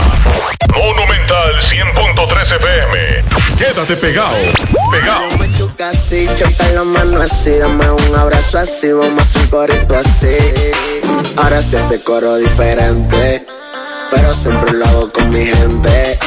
Monumental 0.75 1.55
100.13 1.71 2.57
FM. 2.57 3.25
Quédate 3.59 3.97
pegado. 3.97 4.37
Pegado. 4.91 5.39
Me 5.39 5.51
choca 5.57 5.91
así, 5.91 6.29
choca 6.37 6.69
la 6.75 6.85
mano 6.85 7.21
así, 7.21 7.51
dame 7.59 7.91
un 7.91 8.17
abrazo 8.17 8.59
así, 8.59 8.93
vamos 8.93 9.19
a 9.19 9.21
hacer 9.21 9.43
un 9.43 9.49
corito 9.49 9.97
así. 9.97 10.37
Ahora 11.37 11.61
se 11.63 11.79
hace 11.79 12.01
coro 12.03 12.37
diferente, 12.37 13.47
pero 14.11 14.33
siempre 14.33 14.73
lo 14.73 14.87
hago 14.87 15.13
con 15.13 15.31
mi 15.31 15.45
gente. 15.45 16.19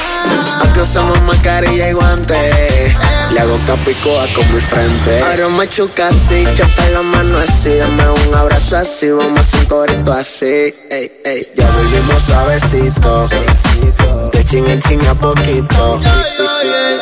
Aquí 0.64 0.80
usamos 0.80 1.20
mascarilla 1.22 1.90
y 1.90 1.94
guantes, 1.94 2.96
le 3.32 3.40
hago 3.40 3.60
capicoa 3.66 4.26
con 4.36 4.54
mi 4.54 4.62
frente. 4.62 5.22
Ahora 5.22 5.50
me 5.50 5.68
choca 5.68 6.08
así, 6.08 6.44
choca 6.56 6.90
la 6.94 7.02
mano 7.02 7.38
así, 7.38 7.70
dame 7.76 8.10
un 8.10 8.36
abrazo 8.36 8.78
así, 8.78 9.10
vamos 9.10 9.54
a 9.54 9.58
un 9.58 9.66
corito 9.66 10.14
así. 10.14 10.74
Ey, 10.90 11.12
ey, 11.26 11.48
ya 11.56 11.68
vivimos 11.70 12.24
suavecito, 12.24 13.28
de 14.32 14.44
ching 14.46 14.68
en 14.68 14.82
ching 14.82 15.06
a 15.08 15.14
poquito. 15.16 16.02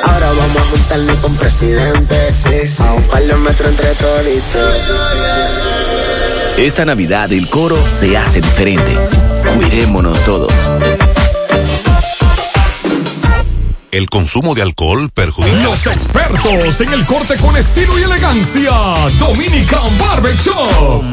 Ahora 0.04 0.32
vamos 0.32 0.58
a 0.58 0.64
juntarnos 0.72 1.16
con 1.18 1.36
presidentes, 1.36 2.80
a 2.80 2.94
un 2.94 3.04
par 3.04 3.24
de 3.24 3.36
metros 3.36 3.70
entre 3.72 3.96
toditos. 3.96 4.76
Esta 6.58 6.86
Navidad 6.86 7.32
el 7.32 7.50
coro 7.50 7.78
se 7.88 8.18
hace 8.18 8.42
diferente. 8.42 8.98
Cuidémonos 9.56 10.20
todos. 10.26 10.54
El 13.92 14.10
consumo 14.10 14.56
de 14.56 14.62
alcohol 14.62 15.10
perjudica. 15.14 15.64
Los 15.64 15.86
expertos 15.86 16.80
en 16.80 16.94
el 16.94 17.06
corte 17.06 17.36
con 17.36 17.58
estilo 17.58 18.00
y 18.00 18.04
elegancia. 18.04 18.72
Dominican 19.20 19.98
Barber 20.00 20.34
Shop. 20.38 21.04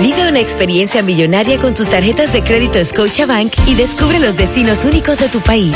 Vive 0.02 0.28
una 0.30 0.40
experiencia 0.40 1.02
millonaria 1.02 1.60
con 1.60 1.74
tus 1.74 1.90
tarjetas 1.90 2.32
de 2.32 2.42
crédito 2.42 2.82
Scotiabank 2.84 3.52
y 3.68 3.76
descubre 3.76 4.20
los 4.20 4.38
destinos 4.38 4.86
únicos 4.86 5.20
de 5.20 5.28
tu 5.28 5.42
país. 5.42 5.76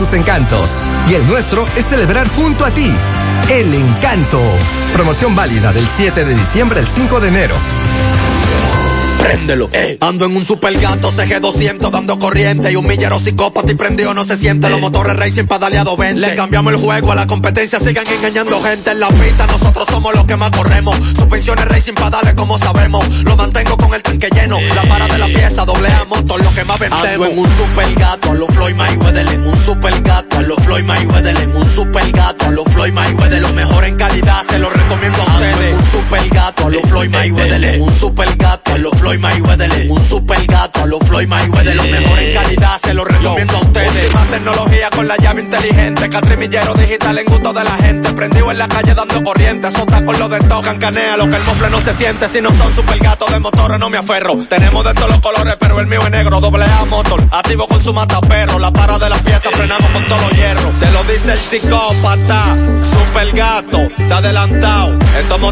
y 1.07 1.13
el 1.13 1.27
nuestro 1.27 1.63
es 1.75 1.85
celebrar 1.85 2.27
junto 2.29 2.65
a 2.65 2.71
ti. 2.71 2.91
El 3.49 3.71
encanto. 3.71 4.41
Promoción 4.93 5.35
válida 5.35 5.71
del 5.71 5.87
7 5.87 6.25
de 6.25 6.33
diciembre 6.33 6.79
al 6.79 6.87
5 6.87 7.19
de 7.19 7.27
enero. 7.27 7.55
Préndelo. 9.21 9.69
Ando 9.99 10.25
en 10.25 10.35
un 10.35 10.43
super 10.43 10.77
gato 10.79 11.11
CG200 11.11 11.91
dando 11.91 12.17
corriente 12.17 12.71
y 12.71 12.75
un 12.75 12.85
millero 12.87 13.19
psicópata 13.19 13.71
y 13.71 13.75
prendido 13.75 14.13
no 14.13 14.25
se 14.25 14.37
siente. 14.37 14.69
Los 14.69 14.81
motores 14.81 15.15
racing 15.15 15.45
pedaleado 15.45 15.95
20. 15.95 16.19
Le 16.19 16.35
cambiamos 16.35 16.73
el 16.73 16.79
juego 16.79 17.11
a 17.11 17.15
la 17.15 17.27
competencia, 17.27 17.79
sigan 17.79 18.07
engañando 18.07 18.61
gente 18.61 18.91
en 18.91 18.99
la 18.99 19.09
pista. 19.09 19.45
Nosotros 19.47 19.87
somos 19.89 20.13
los 20.15 20.25
que 20.25 20.35
más 20.35 20.51
corremos. 20.51 20.95
Suspensiones 21.15 21.65
racing 21.65 21.93
pedales 21.93 22.33
como 22.33 22.57
sabemos. 22.57 23.05
Lo 23.23 23.35
mantengo 23.35 23.77
con 23.77 23.93
el 23.93 24.01
tanque 24.01 24.29
lleno. 24.33 24.57
La 24.75 24.81
para 24.83 25.07
de 25.07 25.17
la 25.17 25.27
pieza, 25.27 25.65
doble 25.65 25.89
A 25.89 26.05
motor, 26.05 26.43
lo 26.43 26.53
que 26.53 26.63
más 26.63 26.79
vendemos. 26.79 27.07
Ando 27.07 27.25
en 27.25 27.39
un 27.39 27.57
super 27.57 27.93
gato 27.93 28.31
a 28.31 28.35
los 28.35 28.49
Floyd 28.55 28.75
Mayweather. 28.75 29.27
En 29.27 29.47
un 29.47 29.65
super 29.65 30.01
gato 30.01 30.37
a 30.37 30.41
los 30.41 30.57
Floyd 30.65 30.83
Mayweather. 30.83 31.41
En 31.41 31.55
un 31.55 31.75
super 31.75 32.11
gato 32.11 32.45
a 32.45 32.51
los 32.51 32.65
Floyd 32.73 32.93
Mayweather. 32.93 33.41
Lo 33.41 33.53
mejor 33.53 33.85
en 33.85 33.95
calidad, 33.97 34.43
se 34.49 34.57
lo 34.57 34.69
recomiendo 34.69 35.21
a 35.21 35.25
ustedes. 35.25 35.75
Un 35.75 35.91
super 35.91 36.29
gato 36.29 36.65
a 36.65 36.69
los 36.69 36.81
Floyd 36.89 37.09
Mayweather. 37.09 37.63
En 37.63 37.81
un 37.81 37.99
super 37.99 38.35
gato 38.35 38.73
a 38.73 38.77
los 38.77 38.93
Floyd 38.99 39.10
Mayweather. 39.19 39.71
En 39.71 39.91
un 39.91 40.07
super 40.07 40.45
gato 40.45 40.81
a 40.81 40.85
los 40.85 40.99
Floyd 41.07 41.27
Mayweather. 41.27 41.75
Lo 41.75 41.83
mejor 41.83 42.19
en 42.19 42.33
calidad, 42.33 42.77
se 42.83 42.93
lo 42.93 43.05
recomiendo 43.05 43.57
a 43.57 43.61
ustedes. 43.61 44.03
Última 44.03 44.25
tecnología 44.25 44.89
con 44.89 45.07
la 45.07 45.17
llave 45.17 45.41
inteligente. 45.41 46.09
Catrimillero 46.09 46.73
digital 46.73 47.17
en 47.17 47.25
gusto 47.25 47.53
de 47.53 47.63
la 47.63 47.77
gente. 47.77 48.13
Prendido 48.13 48.51
en 48.51 48.57
la 48.57 48.67
calle 48.67 48.93
dando 48.93 49.23
corriente. 49.23 49.71
Sota 49.71 50.03
con 50.05 50.19
lo 50.19 50.29
de 50.29 50.39
tocan, 50.39 50.79
canea 50.79 51.17
lo 51.17 51.29
que 51.29 51.35
el 51.35 51.43
mofle 51.43 51.69
no 51.69 51.79
se 51.81 51.93
siente. 51.95 52.27
Si 52.29 52.41
no 52.41 52.49
son 52.49 52.75
super 52.75 52.97
gatos 52.99 53.31
de 53.31 53.39
motores, 53.39 53.79
no 53.79 53.89
me 53.89 53.97
aferro. 53.97 54.35
Tenemos 54.49 54.83
de 54.83 54.93
todos 54.93 55.09
los 55.09 55.21
colores, 55.21 55.55
pero 55.59 55.79
el 55.79 55.87
mío 55.87 56.01
es 56.03 56.11
negro. 56.11 56.39
Doble 56.39 56.65
A 56.65 56.85
motor, 56.85 57.21
activo 57.31 57.67
con 57.67 57.81
su 57.81 57.93
mataperro. 57.93 58.59
La 58.59 58.71
para 58.71 58.97
de 58.99 59.09
las 59.09 59.19
piezas, 59.21 59.51
frenamos 59.51 59.89
con 59.91 60.03
todos 60.05 60.21
los 60.21 60.31
hierros. 60.33 60.79
Te 60.79 60.91
lo 60.91 61.03
dice 61.03 61.31
el 61.33 61.39
psicópata. 61.39 62.55
Super 62.83 63.31
gato, 63.33 63.77
está 63.97 64.17
adelantado. 64.17 64.97
Estos 65.19 65.39
motores 65.39 65.51